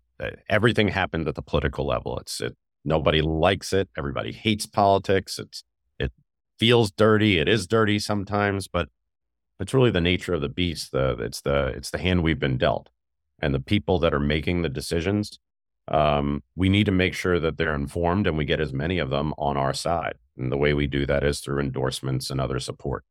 everything 0.48 0.89
happens 0.89 1.28
at 1.28 1.35
the 1.35 1.43
political 1.43 1.86
level. 1.86 2.19
It's, 2.19 2.40
it, 2.40 2.56
nobody 2.85 3.20
likes 3.20 3.73
it. 3.73 3.89
Everybody 3.97 4.32
hates 4.32 4.66
politics. 4.66 5.39
It's, 5.39 5.65
it 5.98 6.12
feels 6.59 6.90
dirty. 6.90 7.39
It 7.39 7.48
is 7.48 7.66
dirty 7.66 7.98
sometimes, 7.98 8.69
but 8.69 8.89
it's 9.60 9.74
really 9.74 9.90
the 9.90 10.01
nature 10.01 10.35
of 10.35 10.40
the 10.40 10.48
beast. 10.48 10.93
The 10.93 11.16
it's 11.19 11.40
the 11.40 11.66
it's 11.69 11.90
the 11.90 11.98
hand 11.98 12.23
we've 12.23 12.39
been 12.39 12.59
dealt, 12.59 12.90
and 13.40 13.55
the 13.55 13.60
people 13.60 13.98
that 14.01 14.15
are 14.15 14.20
making 14.20 14.62
the 14.62 14.69
decisions. 14.69 15.39
Um, 15.89 16.43
we 16.55 16.69
need 16.69 16.85
to 16.85 16.93
make 16.93 17.15
sure 17.15 17.40
that 17.40 17.56
they're 17.56 17.74
informed, 17.74 18.27
and 18.27 18.36
we 18.36 18.44
get 18.44 18.60
as 18.60 18.73
many 18.73 18.98
of 18.98 19.10
them 19.10 19.32
on 19.39 19.56
our 19.56 19.73
side. 19.73 20.16
And 20.36 20.52
the 20.52 20.56
way 20.56 20.74
we 20.74 20.86
do 20.86 21.06
that 21.06 21.24
is 21.24 21.40
through 21.40 21.60
endorsements 21.60 22.31
and 22.31 22.40
other 22.40 22.60
support. 22.60 23.05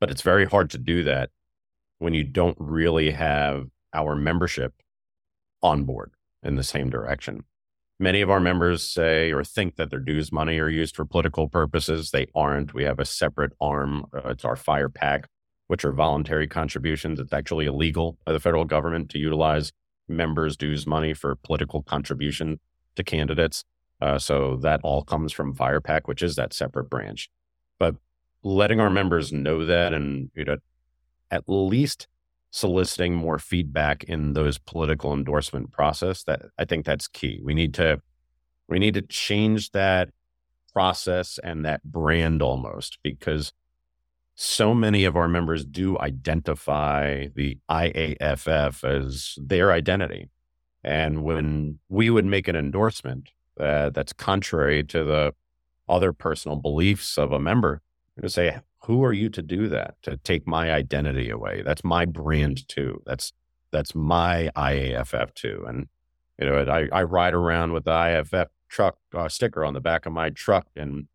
But 0.00 0.10
it's 0.10 0.22
very 0.22 0.46
hard 0.46 0.70
to 0.70 0.78
do 0.78 1.04
that 1.04 1.30
when 1.98 2.14
you 2.14 2.24
don't 2.24 2.56
really 2.58 3.10
have 3.10 3.66
our 3.92 4.14
membership 4.14 4.74
on 5.62 5.84
board 5.84 6.12
in 6.42 6.56
the 6.56 6.62
same 6.62 6.88
direction. 6.88 7.44
Many 8.00 8.20
of 8.20 8.30
our 8.30 8.38
members 8.38 8.84
say 8.84 9.32
or 9.32 9.42
think 9.42 9.74
that 9.74 9.90
their 9.90 9.98
dues 9.98 10.30
money 10.30 10.60
are 10.60 10.68
used 10.68 10.94
for 10.94 11.04
political 11.04 11.48
purposes. 11.48 12.10
They 12.10 12.28
aren't. 12.34 12.72
We 12.72 12.84
have 12.84 13.00
a 13.00 13.04
separate 13.04 13.52
arm. 13.60 14.06
Uh, 14.14 14.28
it's 14.28 14.44
our 14.44 14.54
FIREPAC, 14.54 15.24
which 15.68 15.84
are 15.84 15.92
voluntary 15.92 16.46
contributions. 16.46 17.20
It's 17.20 17.32
actually 17.32 17.66
illegal 17.66 18.18
by 18.24 18.32
the 18.32 18.40
federal 18.40 18.64
government 18.64 19.10
to 19.10 19.18
utilize 19.18 19.72
members' 20.08 20.56
dues 20.56 20.86
money 20.86 21.14
for 21.14 21.34
political 21.36 21.82
contribution 21.82 22.60
to 22.96 23.04
candidates. 23.04 23.64
Uh, 24.00 24.18
so 24.18 24.56
that 24.56 24.80
all 24.84 25.02
comes 25.02 25.32
from 25.32 25.54
FIREPAC, 25.54 26.02
which 26.04 26.22
is 26.22 26.36
that 26.36 26.52
separate 26.52 26.88
branch. 26.88 27.28
But 27.78 27.96
letting 28.42 28.80
our 28.80 28.90
members 28.90 29.32
know 29.32 29.64
that 29.64 29.92
and 29.92 30.30
you 30.34 30.44
know 30.44 30.56
at 31.30 31.44
least 31.48 32.06
soliciting 32.50 33.14
more 33.14 33.38
feedback 33.38 34.04
in 34.04 34.32
those 34.32 34.58
political 34.58 35.12
endorsement 35.12 35.70
process 35.72 36.22
that 36.24 36.42
i 36.58 36.64
think 36.64 36.84
that's 36.84 37.08
key 37.08 37.40
we 37.44 37.52
need 37.52 37.74
to 37.74 38.00
we 38.68 38.78
need 38.78 38.94
to 38.94 39.02
change 39.02 39.72
that 39.72 40.10
process 40.72 41.38
and 41.42 41.64
that 41.64 41.82
brand 41.82 42.40
almost 42.40 42.98
because 43.02 43.52
so 44.40 44.72
many 44.72 45.04
of 45.04 45.16
our 45.16 45.26
members 45.26 45.64
do 45.64 45.98
identify 45.98 47.26
the 47.34 47.58
IAFF 47.68 48.84
as 48.84 49.36
their 49.36 49.72
identity. 49.72 50.30
And 50.84 51.24
when 51.24 51.80
we 51.88 52.08
would 52.08 52.24
make 52.24 52.46
an 52.46 52.54
endorsement 52.54 53.30
uh, 53.58 53.90
that's 53.90 54.12
contrary 54.12 54.84
to 54.84 55.02
the 55.02 55.34
other 55.88 56.12
personal 56.12 56.56
beliefs 56.56 57.18
of 57.18 57.32
a 57.32 57.40
member, 57.40 57.82
to 58.22 58.28
say, 58.28 58.60
who 58.84 59.02
are 59.02 59.12
you 59.12 59.28
to 59.28 59.42
do 59.42 59.68
that 59.70 59.96
to 60.02 60.16
take 60.18 60.46
my 60.46 60.70
identity 60.70 61.30
away? 61.30 61.62
That's 61.64 61.82
my 61.82 62.04
brand 62.04 62.68
too. 62.68 63.02
That's 63.04 63.32
that's 63.72 63.92
my 63.92 64.50
iaff 64.56 65.34
too. 65.34 65.64
And 65.66 65.88
you 66.38 66.46
know 66.46 66.64
i, 66.70 66.88
I 66.92 67.02
ride 67.02 67.34
around 67.34 67.72
with 67.72 67.84
the 67.84 67.90
iaff 67.90 68.46
truck 68.68 68.98
uh, 69.12 69.28
sticker 69.28 69.64
on 69.64 69.74
the 69.74 69.80
back 69.80 70.06
of 70.06 70.12
my 70.12 70.30
truck 70.30 70.68
and 70.76 71.08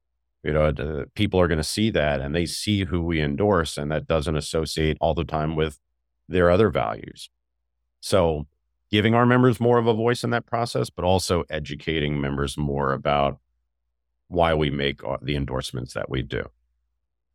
you 0.44 0.53
know 0.53 1.06
people 1.15 1.40
are 1.40 1.48
going 1.48 1.57
to 1.57 1.64
see 1.64 1.90
that 1.90 2.20
and 2.20 2.36
they 2.36 2.45
see 2.45 2.84
who 2.86 3.02
we 3.02 3.22
endorse 3.22 3.78
and 3.78 3.91
that 3.91 4.07
doesn't 4.07 4.36
associate 4.36 4.98
all 4.99 5.14
the 5.14 5.24
time 5.24 5.56
with 5.56 5.80
their 6.28 6.49
other 6.49 6.70
values 6.70 7.30
so 7.99 8.45
giving 8.91 9.15
our 9.15 9.26
members 9.26 9.60
more 9.60 9.78
of 9.78 9.88
a 9.88 9.94
voice 9.94 10.24
in 10.24 10.30
that 10.30 10.45
process 10.45 10.90
but 10.90 11.06
also 11.06 11.44
educating 11.49 12.20
members 12.20 12.57
more 12.57 12.94
about 12.94 13.40
why 14.28 14.53
we 14.53 14.70
make 14.70 15.02
the 15.22 15.36
endorsements 15.36 15.94
that 15.94 16.10
we 16.10 16.22
do 16.22 16.49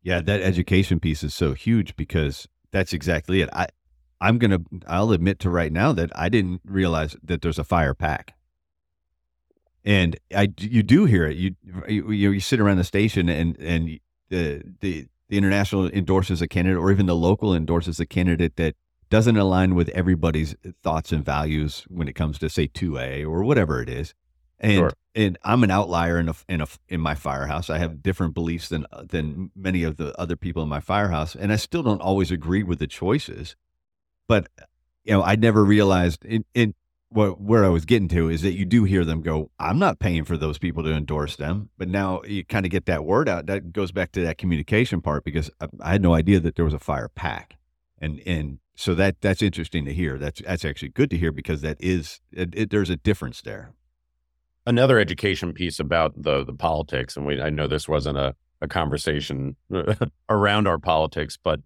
yeah, 0.01 0.21
that 0.21 0.41
education 0.41 0.99
piece 0.99 1.23
is 1.23 1.33
so 1.33 1.53
huge 1.53 1.95
because 1.95 2.47
that's 2.71 2.93
exactly 2.93 3.41
it. 3.41 3.49
I 3.51 3.67
I'm 4.21 4.37
gonna 4.37 4.59
I'll 4.87 5.11
admit 5.11 5.39
to 5.39 5.49
right 5.49 5.71
now 5.71 5.91
that 5.93 6.11
I 6.15 6.29
didn't 6.29 6.61
realize 6.65 7.15
that 7.23 7.41
there's 7.41 7.59
a 7.59 7.63
FIREPAC. 7.63 8.29
And 9.85 10.17
I 10.35 10.53
you 10.59 10.83
do 10.83 11.05
hear 11.05 11.25
it. 11.25 11.37
You 11.37 11.55
you, 11.87 12.11
you 12.11 12.39
sit 12.39 12.59
around 12.59 12.77
the 12.77 12.83
station 12.83 13.29
and 13.29 13.57
and 13.59 13.99
the 14.29 14.61
the 14.81 15.07
the 15.29 15.37
international 15.37 15.89
endorses 15.89 16.41
a 16.41 16.47
candidate 16.47 16.77
or 16.77 16.91
even 16.91 17.05
the 17.05 17.15
local 17.15 17.53
endorses 17.53 17.99
a 17.99 18.05
candidate 18.05 18.55
that 18.57 18.75
doesn't 19.09 19.37
align 19.37 19.75
with 19.75 19.89
everybody's 19.89 20.55
eh, 20.65 20.71
thoughts 20.83 21.11
and 21.11 21.23
values 21.23 21.85
when 21.87 22.07
it 22.07 22.13
comes 22.13 22.37
to 22.39 22.49
say 22.49 22.67
2A 22.67 23.23
or 23.25 23.43
whatever 23.43 23.81
it 23.81 23.89
is. 23.89 24.13
And 24.59 24.77
sure. 24.77 24.93
and 25.15 25.37
I'm 25.43 25.63
an 25.63 25.71
outlier 25.71 26.19
in 26.19 26.29
a 26.29 26.35
in 26.49 26.61
a 26.61 26.67
in 26.89 26.99
my 26.99 27.15
firehouse. 27.15 27.69
I 27.69 27.77
have 27.77 28.03
different 28.03 28.33
beliefs 28.33 28.67
than 28.67 28.85
uh, 28.91 29.03
than 29.07 29.51
many 29.55 29.83
of 29.83 29.95
the 29.95 30.19
other 30.19 30.35
people 30.35 30.61
in 30.63 30.69
my 30.69 30.81
firehouse, 30.81 31.33
and 31.33 31.53
I 31.53 31.55
still 31.55 31.81
don't 31.81 32.01
always 32.01 32.29
agree 32.29 32.63
with 32.63 32.79
the 32.79 32.87
choices. 32.87 33.55
But 34.27 34.49
you 35.05 35.13
know, 35.13 35.23
I 35.23 35.37
never 35.37 35.63
realized 35.63 36.25
in, 36.25 36.43
in 36.53 36.75
what 37.09 37.41
where 37.41 37.65
I 37.65 37.69
was 37.69 37.85
getting 37.85 38.07
to 38.09 38.29
is 38.29 38.41
that 38.43 38.53
you 38.53 38.65
do 38.65 38.83
hear 38.83 39.03
them 39.03 39.21
go, 39.21 39.51
"I'm 39.59 39.79
not 39.79 39.99
paying 39.99 40.25
for 40.25 40.37
those 40.37 40.57
people 40.57 40.83
to 40.83 40.91
endorse 40.91 41.35
them." 41.35 41.69
But 41.77 41.87
now 41.87 42.21
you 42.23 42.45
kind 42.45 42.65
of 42.65 42.71
get 42.71 42.85
that 42.85 43.05
word 43.05 43.27
out. 43.27 43.47
That 43.47 43.73
goes 43.73 43.91
back 43.91 44.11
to 44.13 44.21
that 44.21 44.37
communication 44.37 45.01
part 45.01 45.23
because 45.23 45.49
I, 45.59 45.67
I 45.81 45.91
had 45.93 46.01
no 46.01 46.13
idea 46.13 46.39
that 46.39 46.55
there 46.55 46.65
was 46.65 46.73
a 46.73 46.79
FIREPAC, 46.79 47.53
and 47.99 48.21
and 48.25 48.59
so 48.75 48.93
that 48.95 49.21
that's 49.21 49.41
interesting 49.41 49.85
to 49.85 49.93
hear. 49.93 50.17
That's 50.17 50.41
that's 50.41 50.65
actually 50.65 50.89
good 50.89 51.09
to 51.09 51.17
hear 51.17 51.31
because 51.31 51.61
that 51.61 51.77
is 51.79 52.21
it, 52.31 52.53
it, 52.55 52.69
there's 52.69 52.89
a 52.89 52.97
difference 52.97 53.41
there 53.41 53.73
another 54.69 54.99
education 54.99 55.51
piece 55.51 55.79
about 55.79 56.13
the 56.21 56.45
the 56.45 56.53
politics, 56.53 57.17
and 57.17 57.25
we 57.25 57.41
I 57.41 57.49
know 57.49 57.67
this 57.67 57.89
wasn't 57.89 58.17
a, 58.17 58.35
a 58.61 58.67
conversation 58.67 59.55
around 60.29 60.67
our 60.67 60.77
politics, 60.77 61.37
but 61.41 61.59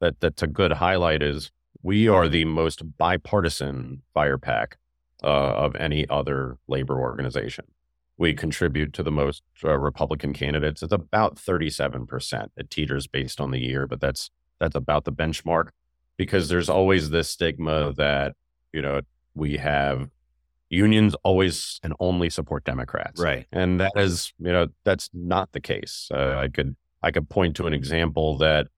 that 0.00 0.20
that's 0.20 0.42
a 0.42 0.46
good 0.46 0.72
highlight 0.72 1.22
is 1.22 1.52
we 1.82 2.08
are 2.08 2.28
the 2.28 2.44
most 2.44 2.82
bipartisan 2.98 4.02
FIREPAC 4.16 4.72
uh, 5.22 5.26
of 5.26 5.76
any 5.76 6.08
other 6.08 6.58
labor 6.68 7.00
organization. 7.00 7.66
We 8.18 8.34
contribute 8.34 8.92
to 8.94 9.02
the 9.02 9.10
most 9.10 9.42
uh, 9.62 9.78
Republican 9.78 10.32
candidates. 10.32 10.82
It's 10.82 10.92
about 10.92 11.36
37%. 11.36 12.48
It 12.56 12.70
teeters 12.70 13.06
based 13.06 13.40
on 13.40 13.50
the 13.50 13.60
year, 13.60 13.86
but 13.86 14.00
that's 14.00 14.30
that's 14.58 14.74
about 14.74 15.04
the 15.04 15.12
benchmark 15.12 15.68
because 16.16 16.48
there's 16.48 16.70
always 16.70 17.10
this 17.10 17.28
stigma 17.28 17.92
that, 17.94 18.34
you 18.72 18.80
know, 18.80 19.02
we 19.34 19.58
have 19.58 20.08
unions 20.70 21.14
always 21.22 21.78
and 21.82 21.92
only 22.00 22.30
support 22.30 22.64
Democrats. 22.64 23.20
Right. 23.20 23.46
And 23.52 23.80
that 23.80 23.92
is, 23.96 24.32
you 24.38 24.52
know, 24.52 24.68
that's 24.84 25.10
not 25.12 25.52
the 25.52 25.60
case. 25.60 26.08
Uh, 26.12 26.38
I 26.38 26.48
could 26.48 26.74
I 27.02 27.10
could 27.10 27.28
point 27.28 27.56
to 27.56 27.66
an 27.66 27.74
example 27.74 28.38
that 28.38 28.68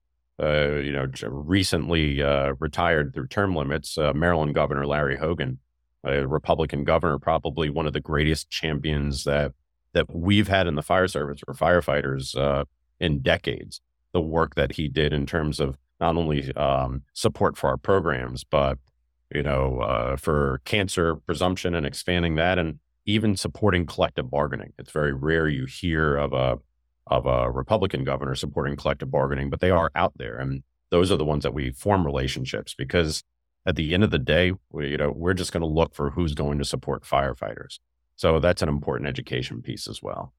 uh, 0.41 0.75
you 0.75 0.91
know 0.91 1.07
recently 1.23 2.21
uh, 2.21 2.53
retired 2.59 3.13
through 3.13 3.27
term 3.27 3.55
limits. 3.55 3.97
Uh, 3.97 4.13
Maryland 4.13 4.53
Governor 4.53 4.85
Larry 4.85 5.17
Hogan, 5.17 5.59
a 6.03 6.27
Republican 6.27 6.83
governor, 6.83 7.19
probably 7.19 7.69
one 7.69 7.87
of 7.87 7.93
the 7.93 7.99
greatest 7.99 8.49
champions 8.49 9.23
that 9.23 9.53
that 9.93 10.13
we've 10.13 10.47
had 10.47 10.67
in 10.67 10.75
the 10.75 10.83
fire 10.83 11.07
service 11.07 11.41
for 11.43 11.53
firefighters 11.53 12.37
uh, 12.37 12.63
in 12.99 13.21
decades. 13.21 13.81
The 14.11 14.21
work 14.21 14.55
that 14.55 14.73
he 14.73 14.87
did 14.87 15.13
in 15.13 15.25
terms 15.25 15.59
of 15.59 15.77
not 15.99 16.15
only 16.15 16.53
um, 16.55 17.03
support 17.13 17.57
for 17.57 17.69
our 17.69 17.77
programs, 17.77 18.43
but 18.43 18.77
you 19.33 19.43
know, 19.43 19.79
uh, 19.81 20.15
for 20.15 20.61
cancer 20.65 21.15
presumption 21.15 21.75
and 21.75 21.85
expanding 21.85 22.35
that, 22.35 22.57
and 22.57 22.79
even 23.05 23.35
supporting 23.35 23.85
collective 23.85 24.29
bargaining. 24.29 24.73
It's 24.79 24.91
very 24.91 25.13
rare 25.13 25.47
you 25.47 25.65
hear 25.65 26.15
of 26.15 26.33
a 26.33 26.57
of 27.07 27.25
a 27.25 27.49
Republican 27.49 28.03
governor 28.03 28.35
supporting 28.35 28.75
collective 28.75 29.09
bargaining, 29.09 29.49
but 29.49 29.59
they 29.59 29.71
are 29.71 29.91
out 29.95 30.13
there, 30.17 30.37
and 30.37 30.63
those 30.89 31.11
are 31.11 31.17
the 31.17 31.25
ones 31.25 31.43
that 31.43 31.53
we 31.53 31.71
form 31.71 32.05
relationships 32.05 32.73
because 32.75 33.23
at 33.65 33.75
the 33.75 33.93
end 33.93 34.03
of 34.03 34.11
the 34.11 34.19
day, 34.19 34.53
we, 34.71 34.89
you 34.89 34.97
know, 34.97 35.11
we're 35.11 35.33
just 35.33 35.51
going 35.51 35.61
to 35.61 35.67
look 35.67 35.93
for 35.93 36.11
who's 36.11 36.33
going 36.33 36.57
to 36.57 36.65
support 36.65 37.03
firefighters. 37.03 37.79
So 38.15 38.39
that's 38.39 38.61
an 38.61 38.69
important 38.69 39.07
education 39.07 39.61
piece 39.61 39.87
as 39.87 40.01
well. 40.01 40.33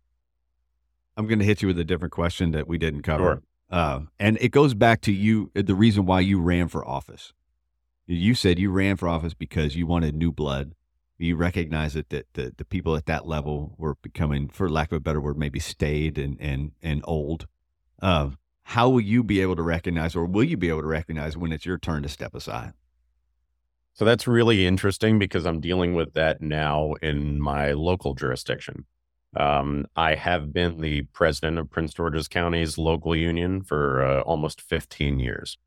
I'm 1.16 1.26
going 1.26 1.38
to 1.38 1.44
hit 1.44 1.62
you 1.62 1.68
with 1.68 1.78
a 1.78 1.84
different 1.84 2.12
question 2.12 2.50
that 2.52 2.66
we 2.66 2.78
didn't 2.78 3.02
cover. 3.02 3.42
Sure. 3.70 3.78
Uh, 3.78 4.00
and 4.18 4.38
it 4.40 4.50
goes 4.50 4.74
back 4.74 5.00
to 5.02 5.12
you, 5.12 5.50
the 5.54 5.74
reason 5.74 6.06
why 6.06 6.20
you 6.20 6.40
ran 6.40 6.68
for 6.68 6.86
office. 6.86 7.32
You 8.06 8.34
said 8.34 8.58
you 8.58 8.70
ran 8.70 8.96
for 8.96 9.08
office 9.08 9.34
because 9.34 9.76
you 9.76 9.86
wanted 9.86 10.14
new 10.14 10.32
blood. 10.32 10.74
You 11.18 11.36
recognize 11.36 11.94
that, 11.94 12.08
that 12.08 12.26
the, 12.32 12.52
the 12.56 12.64
people 12.64 12.96
at 12.96 13.06
that 13.06 13.26
level 13.26 13.74
were 13.76 13.94
becoming, 13.96 14.48
for 14.48 14.68
lack 14.68 14.90
of 14.90 14.96
a 14.96 15.00
better 15.00 15.20
word, 15.20 15.38
maybe 15.38 15.60
stayed 15.60 16.16
and 16.18 16.40
and 16.40 16.72
and 16.82 17.02
old. 17.04 17.46
Uh, 18.00 18.30
how 18.62 18.88
will 18.88 19.02
you 19.02 19.22
be 19.22 19.40
able 19.42 19.54
to 19.56 19.62
recognize, 19.62 20.16
or 20.16 20.24
will 20.24 20.44
you 20.44 20.56
be 20.56 20.70
able 20.70 20.80
to 20.80 20.86
recognize 20.86 21.36
when 21.36 21.52
it's 21.52 21.66
your 21.66 21.76
turn 21.76 22.02
to 22.02 22.08
step 22.08 22.34
aside? 22.34 22.72
So 24.00 24.06
that's 24.06 24.26
really 24.26 24.66
interesting 24.66 25.18
because 25.18 25.44
I'm 25.44 25.60
dealing 25.60 25.92
with 25.92 26.14
that 26.14 26.40
now 26.40 26.94
in 27.02 27.38
my 27.38 27.72
local 27.72 28.14
jurisdiction. 28.14 28.86
Um, 29.36 29.88
I 29.94 30.14
have 30.14 30.54
been 30.54 30.80
the 30.80 31.02
president 31.12 31.58
of 31.58 31.68
Prince 31.68 31.92
George's 31.92 32.26
County's 32.26 32.78
local 32.78 33.14
union 33.14 33.62
for 33.62 34.02
uh, 34.02 34.20
almost 34.22 34.62
15 34.62 35.18
years. 35.18 35.58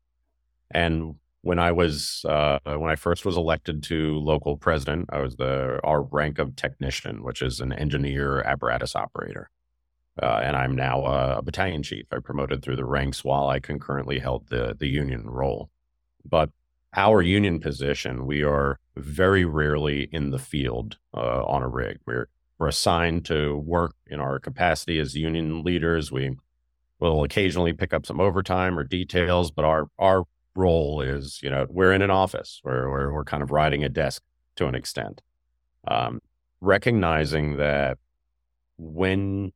And 0.72 1.14
when 1.42 1.60
I 1.60 1.70
was 1.70 2.26
uh, 2.28 2.58
when 2.64 2.90
I 2.90 2.96
first 2.96 3.24
was 3.24 3.36
elected 3.36 3.84
to 3.84 4.18
local 4.18 4.56
president, 4.56 5.10
I 5.12 5.20
was 5.20 5.36
the 5.36 5.78
our 5.84 6.02
rank 6.02 6.40
of 6.40 6.56
technician, 6.56 7.22
which 7.22 7.40
is 7.40 7.60
an 7.60 7.72
engineer 7.72 8.42
apparatus 8.42 8.96
operator, 8.96 9.48
uh, 10.20 10.40
and 10.42 10.56
I'm 10.56 10.74
now 10.74 11.04
a 11.04 11.40
battalion 11.40 11.84
chief. 11.84 12.06
I 12.10 12.18
promoted 12.18 12.64
through 12.64 12.76
the 12.76 12.84
ranks 12.84 13.22
while 13.22 13.46
I 13.46 13.60
concurrently 13.60 14.18
held 14.18 14.48
the 14.48 14.74
the 14.76 14.88
union 14.88 15.24
role. 15.24 15.70
But 16.28 16.50
our 16.96 17.22
union 17.22 17.60
position, 17.60 18.26
we 18.26 18.42
are 18.42 18.78
very 18.96 19.44
rarely 19.44 20.08
in 20.12 20.30
the 20.30 20.38
field 20.38 20.98
uh, 21.12 21.44
on 21.44 21.62
a 21.62 21.68
rig. 21.68 21.98
We're 22.06 22.28
we're 22.58 22.68
assigned 22.68 23.24
to 23.26 23.56
work 23.56 23.96
in 24.06 24.20
our 24.20 24.38
capacity 24.38 24.98
as 25.00 25.16
union 25.16 25.62
leaders. 25.62 26.12
We 26.12 26.36
we'll 27.00 27.24
occasionally 27.24 27.72
pick 27.72 27.92
up 27.92 28.06
some 28.06 28.20
overtime 28.20 28.78
or 28.78 28.84
details, 28.84 29.50
but 29.50 29.64
our 29.64 29.88
our 29.98 30.24
role 30.56 31.00
is, 31.00 31.40
you 31.42 31.50
know, 31.50 31.66
we're 31.68 31.92
in 31.92 32.02
an 32.02 32.10
office 32.10 32.60
where 32.62 32.88
we're, 32.88 33.12
we're 33.12 33.24
kind 33.24 33.42
of 33.42 33.50
riding 33.50 33.82
a 33.82 33.88
desk 33.88 34.22
to 34.56 34.66
an 34.66 34.74
extent. 34.74 35.20
Um, 35.86 36.20
recognizing 36.60 37.56
that 37.56 37.98
when 38.78 39.52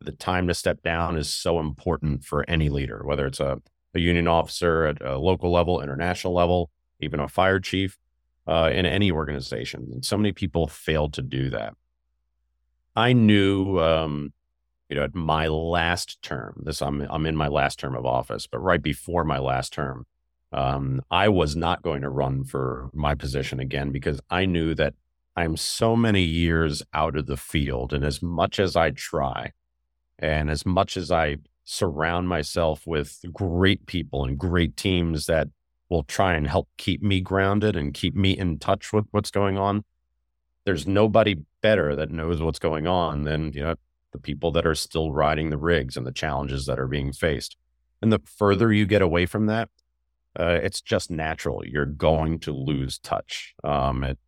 the 0.00 0.12
time 0.12 0.48
to 0.48 0.54
step 0.54 0.82
down 0.82 1.16
is 1.16 1.28
so 1.28 1.60
important 1.60 2.24
for 2.24 2.48
any 2.48 2.68
leader, 2.68 3.02
whether 3.04 3.26
it's 3.26 3.40
a, 3.40 3.58
a 3.94 4.00
union 4.00 4.26
officer 4.26 4.86
at 4.86 5.02
a 5.02 5.18
local 5.18 5.52
level, 5.52 5.80
international 5.80 6.32
level, 6.32 6.70
even 7.00 7.20
a 7.20 7.28
fire 7.28 7.60
chief 7.60 7.98
uh, 8.46 8.70
in 8.72 8.86
any 8.86 9.10
organization. 9.10 9.88
And 9.92 10.04
so 10.04 10.16
many 10.16 10.32
people 10.32 10.66
fail 10.66 11.08
to 11.10 11.22
do 11.22 11.50
that. 11.50 11.74
I 12.96 13.12
knew, 13.12 13.78
um, 13.78 14.32
you 14.88 14.96
know, 14.96 15.04
at 15.04 15.14
my 15.14 15.46
last 15.46 16.20
term, 16.22 16.62
this 16.64 16.82
I'm 16.82 17.02
I'm 17.02 17.26
in 17.26 17.36
my 17.36 17.48
last 17.48 17.78
term 17.78 17.94
of 17.94 18.06
office, 18.06 18.46
but 18.46 18.58
right 18.58 18.82
before 18.82 19.22
my 19.22 19.38
last 19.38 19.72
term, 19.72 20.06
um, 20.52 21.02
I 21.10 21.28
was 21.28 21.54
not 21.54 21.82
going 21.82 22.02
to 22.02 22.08
run 22.08 22.44
for 22.44 22.90
my 22.94 23.14
position 23.14 23.60
again 23.60 23.92
because 23.92 24.20
I 24.30 24.46
knew 24.46 24.74
that 24.74 24.94
I'm 25.36 25.56
so 25.56 25.94
many 25.94 26.22
years 26.22 26.82
out 26.92 27.16
of 27.16 27.26
the 27.26 27.36
field, 27.36 27.92
and 27.92 28.04
as 28.04 28.20
much 28.20 28.58
as 28.58 28.74
I 28.74 28.90
try, 28.90 29.52
and 30.18 30.50
as 30.50 30.66
much 30.66 30.96
as 30.96 31.12
I 31.12 31.36
surround 31.64 32.28
myself 32.28 32.86
with 32.86 33.20
great 33.32 33.86
people 33.86 34.24
and 34.24 34.38
great 34.38 34.76
teams 34.76 35.26
that 35.26 35.48
will 35.88 36.04
try 36.04 36.34
and 36.34 36.46
help 36.46 36.68
keep 36.76 37.02
me 37.02 37.20
grounded 37.20 37.76
and 37.76 37.94
keep 37.94 38.14
me 38.14 38.36
in 38.36 38.58
touch 38.58 38.92
with 38.92 39.06
what's 39.10 39.30
going 39.30 39.56
on, 39.56 39.84
there's 40.64 40.86
nobody 40.86 41.36
better 41.62 41.96
that 41.96 42.10
knows 42.10 42.42
what's 42.42 42.58
going 42.58 42.86
on 42.86 43.24
than 43.24 43.52
you 43.52 43.62
know 43.62 43.74
the 44.12 44.18
people 44.18 44.50
that 44.52 44.66
are 44.66 44.74
still 44.74 45.12
riding 45.12 45.50
the 45.50 45.58
rigs 45.58 45.96
and 45.96 46.06
the 46.06 46.12
challenges 46.12 46.66
that 46.66 46.78
are 46.78 46.86
being 46.86 47.12
faced. 47.12 47.56
And 48.00 48.12
the 48.12 48.20
further 48.24 48.72
you 48.72 48.86
get 48.86 49.02
away 49.02 49.26
from 49.26 49.46
that, 49.46 49.68
uh, 50.38 50.58
it's 50.62 50.80
just 50.80 51.10
natural. 51.10 51.66
You're 51.66 51.84
going 51.84 52.38
to 52.40 52.52
lose 52.52 52.98
touch. 52.98 53.54
Um, 53.64 54.04
it, 54.04 54.18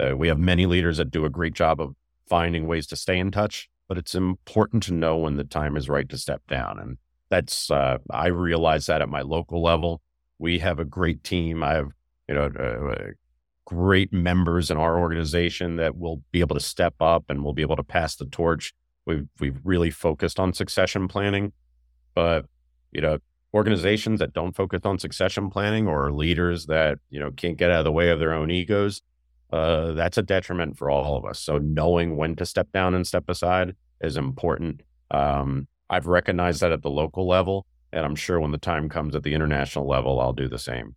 uh, 0.00 0.16
we 0.16 0.28
have 0.28 0.38
many 0.38 0.66
leaders 0.66 0.96
that 0.96 1.10
do 1.10 1.24
a 1.24 1.30
great 1.30 1.54
job 1.54 1.80
of 1.80 1.94
finding 2.28 2.66
ways 2.66 2.86
to 2.88 2.96
stay 2.96 3.18
in 3.18 3.30
touch, 3.30 3.68
but 3.88 3.98
it's 3.98 4.14
important 4.14 4.82
to 4.84 4.94
know 4.94 5.16
when 5.16 5.36
the 5.36 5.44
time 5.44 5.76
is 5.76 5.88
right 5.88 6.08
to 6.08 6.18
step 6.18 6.42
down. 6.48 6.78
And 6.78 6.98
that's, 7.28 7.70
uh, 7.70 7.98
I 8.10 8.28
realize 8.28 8.86
that 8.86 9.02
at 9.02 9.08
my 9.08 9.22
local 9.22 9.62
level. 9.62 10.00
We 10.42 10.58
have 10.58 10.80
a 10.80 10.84
great 10.84 11.22
team. 11.22 11.62
I 11.62 11.74
have, 11.74 11.90
you 12.28 12.34
know, 12.34 12.46
uh, 12.46 13.12
great 13.64 14.12
members 14.12 14.72
in 14.72 14.76
our 14.76 14.98
organization 14.98 15.76
that 15.76 15.96
will 15.96 16.20
be 16.32 16.40
able 16.40 16.56
to 16.56 16.60
step 16.60 16.94
up 17.00 17.26
and 17.28 17.44
will 17.44 17.52
be 17.52 17.62
able 17.62 17.76
to 17.76 17.84
pass 17.84 18.16
the 18.16 18.26
torch. 18.26 18.74
We've, 19.06 19.28
we've 19.38 19.60
really 19.62 19.90
focused 19.90 20.40
on 20.40 20.52
succession 20.52 21.06
planning, 21.06 21.52
but, 22.14 22.46
you 22.90 23.00
know, 23.00 23.18
organizations 23.54 24.18
that 24.18 24.32
don't 24.32 24.56
focus 24.56 24.80
on 24.84 24.98
succession 24.98 25.48
planning 25.48 25.86
or 25.86 26.10
leaders 26.10 26.66
that 26.66 26.98
you 27.10 27.20
know 27.20 27.30
can't 27.30 27.58
get 27.58 27.70
out 27.70 27.80
of 27.80 27.84
the 27.84 27.92
way 27.92 28.08
of 28.08 28.18
their 28.18 28.32
own 28.32 28.50
egos 28.50 29.02
uh, 29.52 29.92
that's 29.92 30.16
a 30.16 30.22
detriment 30.22 30.76
for 30.78 30.88
all 30.88 31.16
of 31.16 31.26
us 31.26 31.38
so 31.38 31.58
knowing 31.58 32.16
when 32.16 32.34
to 32.34 32.46
step 32.46 32.66
down 32.72 32.94
and 32.94 33.06
step 33.06 33.24
aside 33.28 33.76
is 34.00 34.16
important 34.16 34.80
um, 35.10 35.68
i've 35.90 36.06
recognized 36.06 36.62
that 36.62 36.72
at 36.72 36.80
the 36.80 36.90
local 36.90 37.28
level 37.28 37.66
and 37.92 38.04
i'm 38.04 38.14
sure 38.14 38.40
when 38.40 38.50
the 38.50 38.58
time 38.58 38.88
comes 38.88 39.14
at 39.14 39.22
the 39.22 39.34
international 39.34 39.86
level 39.86 40.20
i'll 40.20 40.32
do 40.32 40.48
the 40.48 40.58
same. 40.58 40.96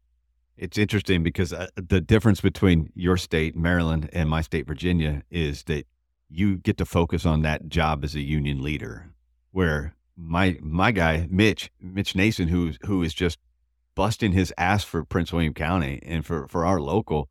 It's 0.57 0.77
interesting 0.77 1.21
because 1.21 1.51
uh, 1.51 1.67
the 1.75 1.99
difference 1.99 2.39
between 2.39 2.89
your 2.95 3.17
state 3.17 3.55
maryland 3.55 4.09
and 4.13 4.29
my 4.29 4.41
state 4.41 4.67
virginia 4.67 5.23
is 5.29 5.63
that 5.63 5.85
you 6.29 6.57
get 6.57 6.77
to 6.77 6.85
focus 6.85 7.25
on 7.25 7.41
that 7.41 7.67
job 7.67 8.03
as 8.03 8.15
a 8.15 8.21
union 8.21 8.61
leader 8.61 9.13
where 9.51 9.95
my 10.15 10.57
my 10.61 10.91
guy 10.91 11.27
Mitch 11.29 11.71
Mitch 11.81 12.15
Nason 12.15 12.47
who 12.47 12.71
who 12.85 13.03
is 13.03 13.13
just 13.13 13.37
busting 13.95 14.31
his 14.31 14.53
ass 14.57 14.83
for 14.83 15.03
Prince 15.03 15.33
William 15.33 15.53
County 15.53 15.99
and 16.03 16.25
for 16.25 16.47
for 16.47 16.65
our 16.65 16.79
local 16.79 17.29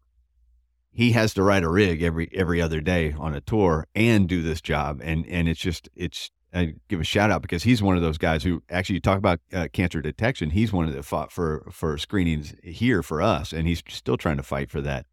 he 0.95 1.11
has 1.11 1.35
to 1.35 1.43
ride 1.43 1.65
a 1.65 1.69
rig 1.69 2.03
every 2.03 2.31
every 2.33 2.63
other 2.63 2.81
day 2.81 3.13
on 3.19 3.35
a 3.35 3.41
tour 3.41 3.87
and 3.95 4.29
do 4.29 4.43
this 4.43 4.61
job. 4.61 5.01
And 5.03 5.27
and 5.27 5.49
it's 5.49 5.61
just 5.61 5.89
it's 5.97 6.31
I 6.55 6.75
give 6.89 7.01
a 7.01 7.05
shout 7.05 7.31
out 7.31 7.43
because 7.43 7.65
he's 7.65 7.83
one 7.83 7.97
of 7.97 8.03
those 8.03 8.19
guys 8.19 8.45
who 8.45 8.63
actually 8.71 9.01
talk 9.01 9.19
about 9.19 9.41
uh, 9.53 9.69
cancer 9.73 10.01
detection 10.01 10.51
he's 10.51 10.73
one 10.73 10.87
of 10.87 10.95
the 10.95 11.03
fought 11.03 11.33
for 11.33 11.67
for 11.71 11.99
screenings 11.99 12.55
here 12.63 13.03
for 13.03 13.21
us 13.21 13.53
and 13.53 13.67
he's 13.67 13.83
still 13.89 14.17
trying 14.17 14.37
to 14.37 14.43
fight 14.43 14.71
for 14.71 14.81
that 14.81 15.07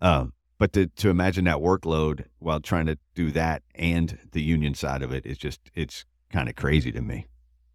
um 0.00 0.32
but 0.58 0.72
to 0.74 0.86
to 0.86 1.10
imagine 1.10 1.44
that 1.46 1.56
workload 1.56 2.26
while 2.38 2.60
trying 2.60 2.86
to 2.86 2.98
do 3.14 3.30
that 3.32 3.62
and 3.74 4.18
the 4.32 4.42
union 4.42 4.74
side 4.74 5.02
of 5.02 5.12
it 5.12 5.26
is 5.26 5.38
just 5.38 5.60
it's 5.74 6.04
kind 6.32 6.48
of 6.48 6.56
crazy 6.56 6.90
to 6.90 7.00
me. 7.00 7.26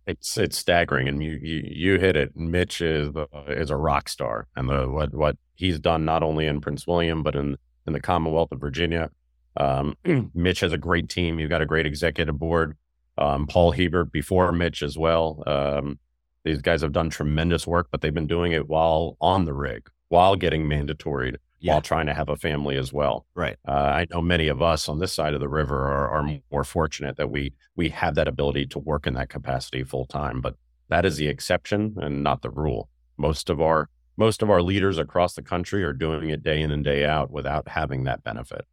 It's 0.06 0.38
it's 0.38 0.57
staggering, 0.57 1.07
and 1.07 1.22
you 1.22 1.38
you, 1.41 1.64
you 1.65 1.99
hit 1.99 2.15
it. 2.15 2.35
Mitch 2.35 2.81
is 2.81 3.10
uh, 3.15 3.26
is 3.48 3.69
a 3.69 3.76
rock 3.76 4.10
star, 4.10 4.48
and 4.56 4.69
the 4.69 4.88
what 4.88 5.14
what 5.14 5.38
he's 5.56 5.80
done 5.80 6.06
not 6.06 6.23
only 6.23 6.48
in 6.48 6.61
Prince 6.61 6.88
William 6.88 7.23
but 7.23 7.35
in 7.35 7.57
in 7.85 7.94
the 7.94 7.99
Commonwealth 7.99 8.52
of 8.52 8.60
Virginia. 8.60 9.10
Um, 9.57 9.95
Mitch 10.34 10.61
has 10.61 10.72
a 10.72 10.77
great 10.77 11.10
team. 11.10 11.39
You've 11.39 11.49
got 11.49 11.61
a 11.61 11.65
great 11.65 11.85
executive 11.85 12.39
board. 12.39 12.77
Um, 13.18 13.48
Paul 13.48 13.72
Hebert 13.72 14.11
before 14.11 14.52
Mitch 14.52 14.84
as 14.84 14.98
well. 14.98 15.44
Um, 15.48 15.99
these 16.44 16.61
guys 16.61 16.81
have 16.81 16.94
done 16.94 17.10
tremendous 17.10 17.68
work, 17.68 17.88
but 17.91 18.02
they've 18.02 18.14
been 18.14 18.27
doing 18.27 18.52
it 18.53 18.68
while 18.68 19.18
on 19.19 19.45
the 19.45 19.53
rig, 19.53 19.89
while 20.10 20.35
getting 20.35 20.68
mandatory 20.68 21.35
yeah. 21.60 21.73
while 21.73 21.81
trying 21.81 22.06
to 22.06 22.14
have 22.14 22.30
a 22.30 22.35
family 22.35 22.77
as 22.77 22.94
well. 22.94 23.26
Right. 23.35 23.57
Uh, 23.68 23.72
I 23.72 24.07
know 24.11 24.22
many 24.22 24.48
of 24.48 24.61
us 24.61 24.88
on 24.88 24.99
this 24.99 25.14
side 25.14 25.34
of 25.34 25.39
the 25.39 25.49
river 25.49 25.76
are, 25.76 26.10
are 26.10 26.39
more 26.52 26.64
fortunate 26.64 27.18
that 27.18 27.30
we 27.30 27.53
we 27.76 27.89
have 27.89 28.15
that 28.15 28.27
ability 28.27 28.68
to 28.68 28.80
work 28.80 29.07
in 29.07 29.14
that 29.15 29.30
capacity 29.30 29.84
full 29.84 30.06
time, 30.06 30.41
but 30.41 30.56
that 30.89 31.06
is 31.06 31.18
the 31.18 31.27
exception 31.27 31.95
and 31.98 32.23
not 32.23 32.41
the 32.41 32.49
rule. 32.49 32.89
Most 33.18 33.49
of 33.49 33.61
our 33.61 33.89
most 34.15 34.41
of 34.41 34.49
our 34.49 34.61
leaders 34.61 34.98
across 34.98 35.35
the 35.35 35.44
country 35.44 35.84
are 35.84 35.94
doing 35.94 36.30
it 36.30 36.44
day 36.44 36.61
in 36.61 36.72
and 36.72 36.84
day 36.84 37.06
out 37.06 37.30
without 37.30 37.68
having 37.69 38.03
that 38.06 38.23
benefit. 38.23 38.65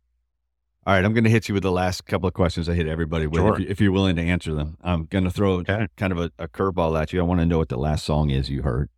All 0.86 0.94
right, 0.94 1.04
I'm 1.04 1.14
going 1.14 1.24
to 1.24 1.30
hit 1.30 1.48
you 1.48 1.54
with 1.54 1.62
the 1.62 1.72
last 1.72 2.04
couple 2.04 2.28
of 2.28 2.34
questions 2.34 2.68
I 2.68 2.74
hit 2.74 2.86
everybody 2.86 3.26
with, 3.26 3.40
sure. 3.40 3.58
if, 3.60 3.80
you, 3.80 3.88
are 3.88 3.92
willing 3.92 4.16
to 4.16 4.22
answer 4.22 4.54
them. 4.54 4.76
I'm 4.82 5.06
going 5.06 5.24
to 5.24 5.30
throw 5.30 5.54
okay. 5.54 5.88
kind 5.96 6.12
of 6.12 6.18
a, 6.18 6.30
a 6.38 6.46
curveball 6.46 7.00
at 7.00 7.12
you. 7.12 7.20
I 7.20 7.22
want 7.22 7.40
to 7.40 7.46
know 7.46 7.56
what 7.56 7.70
the 7.70 7.78
last 7.78 8.04
song 8.04 8.28
is 8.28 8.50
you 8.50 8.62
heard 8.62 8.90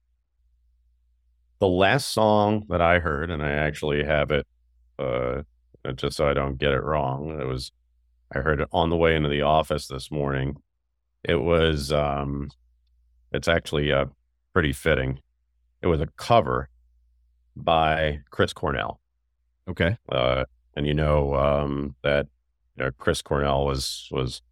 the 1.59 1.69
last 1.69 2.11
song 2.11 2.67
that 2.69 2.81
I 2.81 2.99
heard, 2.99 3.31
and 3.31 3.43
I 3.43 3.51
actually 3.51 4.05
have 4.05 4.31
it, 4.31 4.47
uh, 4.99 5.43
just 5.95 6.17
so 6.17 6.29
I 6.29 6.35
don't 6.35 6.59
get 6.59 6.73
it 6.73 6.83
wrong. 6.83 7.41
It 7.41 7.45
was, 7.45 7.73
I 8.35 8.41
heard 8.41 8.61
it 8.61 8.69
on 8.73 8.91
the 8.91 8.97
way 8.97 9.17
into 9.17 9.29
the 9.29 9.43
office 9.43 9.87
this 9.87 10.11
morning. 10.11 10.57
It 11.25 11.37
was, 11.37 11.93
um, 11.93 12.51
it's 13.33 13.49
actually 13.49 13.93
uh, 13.93 14.07
pretty 14.53 14.73
fitting. 14.73 15.21
It 15.83 15.87
was 15.87 16.01
a 16.01 16.09
cover 16.17 16.69
by 17.55 18.21
Chris 18.31 18.53
Cornell. 18.53 19.01
Okay. 19.69 19.97
Uh, 20.09 20.45
and 20.77 20.87
you 20.87 20.95
know 20.95 21.35
um, 21.35 21.97
that 22.03 22.27
you 22.77 22.85
know, 22.85 22.91
Chris 22.99 23.23
Cornell 23.23 23.65
was 23.65 24.09
was 24.13 24.43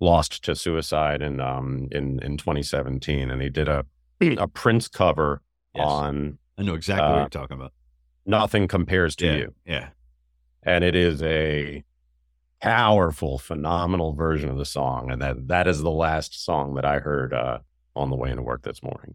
lost 0.00 0.44
to 0.44 0.56
suicide 0.56 1.22
in 1.22 1.40
um 1.40 1.88
in 1.92 2.18
in 2.22 2.36
2017, 2.36 3.30
and 3.30 3.42
he 3.42 3.50
did 3.50 3.68
a 3.68 3.84
a 4.20 4.48
Prince 4.48 4.88
cover 4.88 5.42
yes. 5.74 5.86
on. 5.86 6.38
I 6.56 6.62
know 6.62 6.74
exactly 6.74 7.06
uh, 7.06 7.10
what 7.12 7.18
you're 7.18 7.42
talking 7.42 7.56
about. 7.56 7.72
Nothing 8.26 8.66
compares 8.66 9.14
to 9.16 9.26
yeah, 9.26 9.36
you. 9.36 9.54
Yeah. 9.64 9.88
And 10.64 10.82
it 10.82 10.96
is 10.96 11.22
a 11.22 11.84
powerful, 12.60 13.38
phenomenal 13.38 14.12
version 14.12 14.50
of 14.50 14.58
the 14.58 14.64
song. 14.64 15.10
And 15.10 15.22
that 15.22 15.48
that 15.48 15.66
is 15.68 15.80
the 15.80 15.90
last 15.90 16.44
song 16.44 16.74
that 16.74 16.84
I 16.84 16.98
heard 16.98 17.32
uh, 17.32 17.58
on 17.94 18.10
the 18.10 18.16
way 18.16 18.30
into 18.30 18.42
work 18.42 18.62
this 18.62 18.82
morning. 18.82 19.14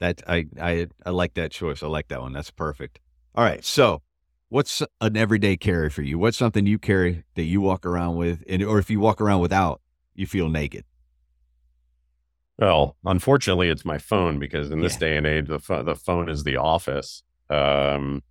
That 0.00 0.22
I, 0.26 0.46
I 0.60 0.86
I 1.04 1.10
like 1.10 1.34
that 1.34 1.50
choice. 1.50 1.82
I 1.82 1.88
like 1.88 2.08
that 2.08 2.20
one. 2.20 2.32
That's 2.32 2.50
perfect. 2.50 3.00
All 3.34 3.44
right. 3.44 3.64
So 3.64 4.02
what's 4.48 4.82
an 5.00 5.16
everyday 5.16 5.56
carry 5.56 5.90
for 5.90 6.02
you? 6.02 6.18
What's 6.18 6.36
something 6.36 6.66
you 6.66 6.78
carry 6.78 7.24
that 7.34 7.44
you 7.44 7.60
walk 7.60 7.84
around 7.84 8.16
with 8.16 8.42
and 8.48 8.62
or 8.62 8.78
if 8.78 8.90
you 8.90 9.00
walk 9.00 9.20
around 9.20 9.40
without, 9.40 9.80
you 10.14 10.26
feel 10.26 10.48
naked? 10.48 10.84
Well, 12.58 12.96
unfortunately, 13.04 13.68
it's 13.68 13.84
my 13.84 13.98
phone 13.98 14.38
because 14.38 14.70
in 14.70 14.80
this 14.80 14.94
yeah. 14.94 14.98
day 14.98 15.16
and 15.16 15.26
age, 15.26 15.46
the 15.46 15.82
the 15.84 15.94
phone 15.94 16.28
is 16.28 16.42
the 16.42 16.56
office. 16.56 17.22
Um, 17.48 18.22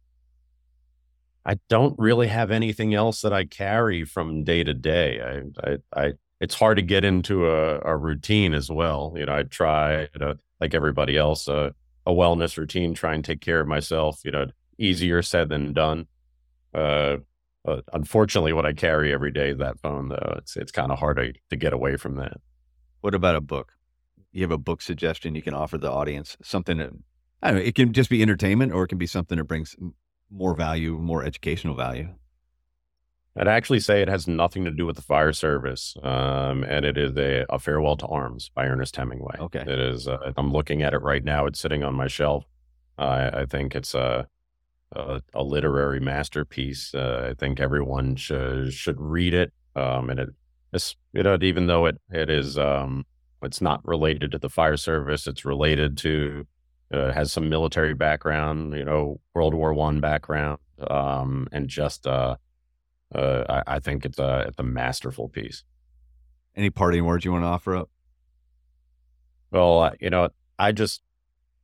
I 1.45 1.57
don't 1.69 1.97
really 1.97 2.27
have 2.27 2.51
anything 2.51 2.93
else 2.93 3.21
that 3.21 3.31
I 3.31 3.45
carry 3.45 4.03
from 4.03 4.43
day 4.43 4.65
to 4.65 4.73
day. 4.73 5.21
I, 5.65 5.71
I, 5.71 5.77
I 5.95 6.13
it's 6.41 6.55
hard 6.55 6.77
to 6.77 6.83
get 6.83 7.05
into 7.05 7.49
a, 7.49 7.79
a, 7.79 7.95
routine 7.97 8.53
as 8.53 8.69
well. 8.69 9.13
You 9.15 9.25
know, 9.25 9.35
I 9.35 9.43
try 9.43 10.07
to, 10.19 10.37
like 10.59 10.75
everybody 10.75 11.17
else, 11.17 11.47
uh, 11.47 11.71
a 12.05 12.11
wellness 12.11 12.57
routine, 12.57 12.93
try 12.93 13.15
and 13.15 13.23
take 13.23 13.41
care 13.41 13.61
of 13.61 13.67
myself. 13.67 14.19
You 14.25 14.31
know, 14.31 14.45
easier 14.77 15.21
said 15.21 15.49
than 15.49 15.73
done. 15.73 16.07
Uh, 16.73 17.17
but 17.63 17.83
unfortunately, 17.93 18.53
what 18.53 18.65
I 18.65 18.73
carry 18.73 19.13
every 19.13 19.31
day 19.31 19.49
is 19.49 19.57
that 19.57 19.79
phone, 19.79 20.09
though. 20.09 20.35
It's 20.37 20.55
it's 20.55 20.71
kind 20.71 20.91
of 20.91 20.99
hard 20.99 21.17
to, 21.17 21.33
to 21.49 21.55
get 21.55 21.73
away 21.73 21.97
from 21.97 22.15
that. 22.15 22.37
What 23.01 23.13
about 23.13 23.35
a 23.35 23.41
book? 23.41 23.73
you 24.37 24.43
have 24.43 24.51
a 24.51 24.57
book 24.57 24.81
suggestion 24.81 25.35
you 25.35 25.41
can 25.41 25.53
offer 25.53 25.77
the 25.77 25.91
audience? 25.91 26.37
Something 26.43 26.77
that 26.77 26.91
I 27.41 27.51
don't 27.51 27.59
know, 27.59 27.65
it 27.65 27.75
can 27.75 27.93
just 27.93 28.09
be 28.09 28.21
entertainment 28.21 28.71
or 28.71 28.83
it 28.83 28.87
can 28.87 28.97
be 28.97 29.07
something 29.07 29.37
that 29.37 29.45
brings 29.45 29.75
more 30.31 30.55
value, 30.55 30.97
more 30.97 31.23
educational 31.23 31.75
value. 31.75 32.09
I'd 33.35 33.47
actually 33.47 33.79
say 33.79 34.01
it 34.01 34.09
has 34.09 34.27
nothing 34.27 34.65
to 34.65 34.71
do 34.71 34.87
with 34.87 34.95
the 34.95 35.03
fire 35.03 35.31
service, 35.31 35.95
um, 36.01 36.63
and 36.63 36.85
it 36.85 36.97
is 36.97 37.15
a, 37.17 37.45
a, 37.49 37.59
farewell 37.59 37.95
to 37.97 38.07
arms 38.07 38.49
by 38.49 38.65
Ernest 38.65 38.95
Hemingway. 38.95 39.37
Okay, 39.39 39.61
it 39.61 39.79
is. 39.79 40.07
Uh, 40.07 40.31
I'm 40.35 40.51
looking 40.51 40.81
at 40.81 40.95
it 40.95 41.03
right 41.03 41.23
now. 41.23 41.45
It's 41.45 41.59
sitting 41.59 41.83
on 41.83 41.93
my 41.93 42.07
shelf. 42.07 42.45
Uh, 42.97 43.29
I 43.31 43.45
think 43.45 43.75
it's 43.75 43.93
a, 43.93 44.27
a, 44.93 45.21
a 45.33 45.43
literary 45.43 45.99
masterpiece. 45.99 46.93
Uh, 46.93 47.29
I 47.31 47.33
think 47.33 47.59
everyone 47.59 48.15
should 48.15 48.73
should 48.73 48.99
read 48.99 49.33
it. 49.33 49.53
Um, 49.75 50.09
and 50.09 50.19
it, 50.19 50.29
it's, 50.73 50.95
you 51.13 51.23
know, 51.23 51.37
even 51.41 51.67
though 51.67 51.85
it 51.85 51.99
it 52.11 52.29
is, 52.29 52.57
um, 52.57 53.05
it's 53.41 53.61
not 53.61 53.85
related 53.87 54.31
to 54.31 54.39
the 54.39 54.49
fire 54.49 54.77
service. 54.77 55.27
It's 55.27 55.45
related 55.45 55.97
to 55.99 56.47
uh, 56.91 57.11
has 57.11 57.31
some 57.31 57.49
military 57.49 57.93
background. 57.93 58.73
You 58.73 58.85
know, 58.85 59.19
World 59.33 59.53
War 59.53 59.73
One 59.73 59.99
background, 59.99 60.59
um, 60.89 61.47
and 61.51 61.67
just 61.67 62.07
uh, 62.07 62.37
uh, 63.13 63.43
I, 63.49 63.75
I, 63.75 63.79
think 63.79 64.05
it's 64.05 64.19
a 64.19 64.45
it's 64.47 64.59
a 64.59 64.63
masterful 64.63 65.29
piece. 65.29 65.63
Any 66.55 66.69
parting 66.69 67.05
words 67.05 67.23
you 67.23 67.31
want 67.31 67.43
to 67.43 67.47
offer 67.47 67.75
up? 67.75 67.89
Well, 69.51 69.93
you 69.99 70.09
know, 70.09 70.29
I 70.57 70.71
just 70.71 71.01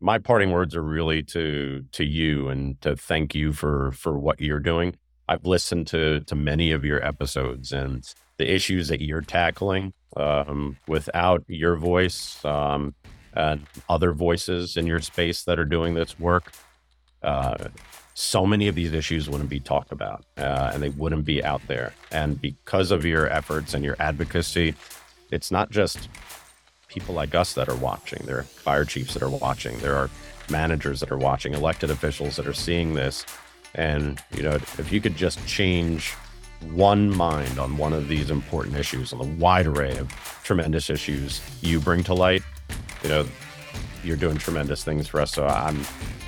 my 0.03 0.17
parting 0.17 0.51
words 0.51 0.75
are 0.75 0.83
really 0.83 1.23
to 1.23 1.85
to 1.93 2.03
you 2.03 2.49
and 2.49 2.79
to 2.81 2.95
thank 2.95 3.33
you 3.33 3.53
for 3.53 3.93
for 3.93 4.19
what 4.19 4.41
you're 4.41 4.59
doing. 4.59 4.95
I've 5.29 5.45
listened 5.45 5.87
to 5.87 6.19
to 6.21 6.35
many 6.35 6.71
of 6.71 6.83
your 6.83 7.03
episodes 7.03 7.71
and 7.71 8.03
the 8.37 8.51
issues 8.51 8.89
that 8.89 9.01
you're 9.01 9.21
tackling. 9.21 9.93
Um, 10.15 10.77
without 10.87 11.43
your 11.47 11.75
voice 11.75 12.43
um, 12.45 12.93
and 13.33 13.65
other 13.89 14.11
voices 14.11 14.77
in 14.77 14.85
your 14.85 14.99
space 14.99 15.43
that 15.45 15.57
are 15.57 15.65
doing 15.65 15.95
this 15.95 16.19
work, 16.19 16.51
uh, 17.23 17.55
so 18.13 18.45
many 18.45 18.67
of 18.67 18.75
these 18.75 18.93
issues 18.93 19.27
wouldn't 19.27 19.49
be 19.49 19.59
talked 19.59 19.91
about 19.91 20.23
uh, 20.37 20.69
and 20.71 20.83
they 20.83 20.89
wouldn't 20.89 21.25
be 21.25 21.43
out 21.43 21.61
there. 21.67 21.93
And 22.11 22.39
because 22.39 22.91
of 22.91 23.05
your 23.05 23.27
efforts 23.27 23.73
and 23.73 23.83
your 23.83 23.95
advocacy, 23.99 24.75
it's 25.31 25.49
not 25.49 25.71
just 25.71 26.09
people 26.93 27.15
like 27.15 27.33
us 27.33 27.53
that 27.53 27.67
are 27.69 27.75
watching. 27.75 28.23
There 28.25 28.37
are 28.37 28.43
fire 28.43 28.85
chiefs 28.85 29.13
that 29.15 29.23
are 29.23 29.29
watching. 29.29 29.77
There 29.79 29.95
are 29.95 30.09
managers 30.49 30.99
that 30.99 31.11
are 31.11 31.17
watching, 31.17 31.53
elected 31.53 31.89
officials 31.89 32.35
that 32.35 32.47
are 32.47 32.53
seeing 32.53 32.93
this. 32.93 33.25
And, 33.75 34.21
you 34.35 34.43
know, 34.43 34.51
if 34.51 34.91
you 34.91 35.01
could 35.01 35.15
just 35.15 35.45
change 35.47 36.11
one 36.71 37.09
mind 37.09 37.57
on 37.57 37.77
one 37.77 37.93
of 37.93 38.07
these 38.07 38.29
important 38.29 38.77
issues, 38.77 39.11
on 39.11 39.19
the 39.19 39.43
wide 39.43 39.65
array 39.65 39.97
of 39.97 40.09
tremendous 40.43 40.89
issues 40.89 41.41
you 41.61 41.79
bring 41.79 42.03
to 42.03 42.13
light, 42.13 42.43
you 43.01 43.09
know, 43.09 43.25
you're 44.03 44.17
doing 44.17 44.37
tremendous 44.37 44.83
things 44.83 45.07
for 45.07 45.19
us. 45.19 45.31
So 45.31 45.47
I'm 45.47 45.81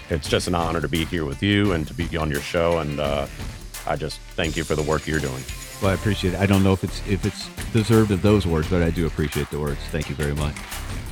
it's 0.09 0.29
just 0.29 0.47
an 0.47 0.55
honor 0.55 0.81
to 0.81 0.87
be 0.87 1.05
here 1.05 1.25
with 1.25 1.41
you 1.41 1.71
and 1.71 1.87
to 1.87 1.93
be 1.93 2.15
on 2.17 2.29
your 2.29 2.41
show. 2.41 2.79
And 2.79 2.99
uh, 2.99 3.27
I 3.87 3.95
just 3.95 4.19
thank 4.35 4.55
you 4.55 4.63
for 4.63 4.75
the 4.75 4.83
work 4.83 5.07
you're 5.07 5.19
doing. 5.19 5.43
Well, 5.81 5.91
I 5.91 5.93
appreciate 5.93 6.34
it. 6.34 6.39
I 6.39 6.45
don't 6.45 6.64
know 6.64 6.73
if 6.73 6.84
it's 6.84 7.06
if 7.07 7.26
it's 7.26 7.47
deserved 7.72 8.11
of 8.11 8.22
those 8.22 8.47
words, 8.47 8.69
but 8.69 8.81
I 8.81 8.89
do 8.89 9.06
appreciate 9.07 9.49
the 9.49 9.60
words. 9.60 9.80
Thank 9.91 10.10
you 10.10 10.15
very 10.15 10.34
much. 10.34 10.56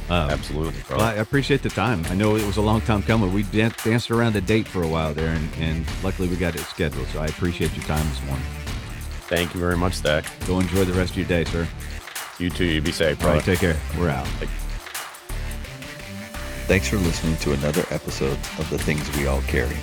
Um, 0.10 0.32
Absolutely. 0.32 0.82
Well, 0.90 1.02
I 1.02 1.14
appreciate 1.14 1.62
the 1.64 1.70
time. 1.70 2.06
I 2.10 2.16
know 2.16 2.36
it 2.36 2.46
was 2.46 2.58
a 2.58 2.62
long 2.62 2.82
time 2.82 3.04
coming. 3.04 3.34
We 3.34 3.44
danced 3.44 4.12
around 4.12 4.34
the 4.34 4.42
date 4.42 4.68
for 4.68 4.84
a 4.84 4.88
while 4.88 5.14
there, 5.14 5.30
and, 5.30 5.50
and 5.60 5.86
luckily 6.04 6.28
we 6.28 6.36
got 6.36 6.56
it 6.56 6.62
scheduled. 6.62 7.08
So 7.08 7.20
I 7.20 7.28
appreciate 7.28 7.76
your 7.76 7.86
time 7.86 8.08
this 8.10 8.22
morning. 8.26 8.46
Thank 9.28 9.54
you 9.54 9.60
very 9.60 9.78
much, 9.78 9.94
Zach. 9.94 10.26
Go 10.46 10.60
enjoy 10.60 10.84
the 10.84 10.94
rest 10.94 11.12
of 11.12 11.18
your 11.18 11.28
day, 11.28 11.46
sir. 11.46 11.68
You 12.38 12.50
too. 12.50 12.66
You 12.66 12.82
be 12.82 12.92
safe. 12.92 13.24
All 13.24 13.30
right, 13.34 13.44
take 13.44 13.60
care. 13.60 13.78
We're 13.98 14.10
out. 14.10 14.28
Thanks 16.68 16.88
for 16.88 16.98
listening 16.98 17.38
to 17.38 17.54
another 17.54 17.86
episode 17.90 18.38
of 18.60 18.70
The 18.70 18.78
Things 18.78 19.10
We 19.18 19.28
All 19.28 19.42
Carry. 19.44 19.78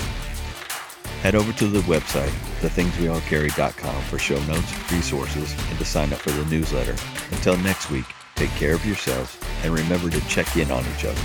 Head 1.23 1.35
over 1.35 1.53
to 1.53 1.67
the 1.67 1.81
website, 1.81 2.33
thethingsweallcarry.com 2.63 4.03
for 4.05 4.19
show 4.19 4.43
notes, 4.45 4.91
resources, 4.91 5.55
and 5.69 5.79
to 5.79 5.85
sign 5.85 6.15
up 6.15 6.19
for 6.19 6.31
the 6.31 6.47
newsletter. 6.47 6.97
Until 7.31 7.59
next 7.59 7.91
week, 7.91 8.07
take 8.37 8.49
care 8.53 8.75
of 8.75 8.87
yourselves 8.87 9.37
and 9.63 9.75
remember 9.75 10.09
to 10.09 10.21
check 10.29 10.57
in 10.57 10.71
on 10.71 10.83
each 10.97 11.05
other. 11.05 11.21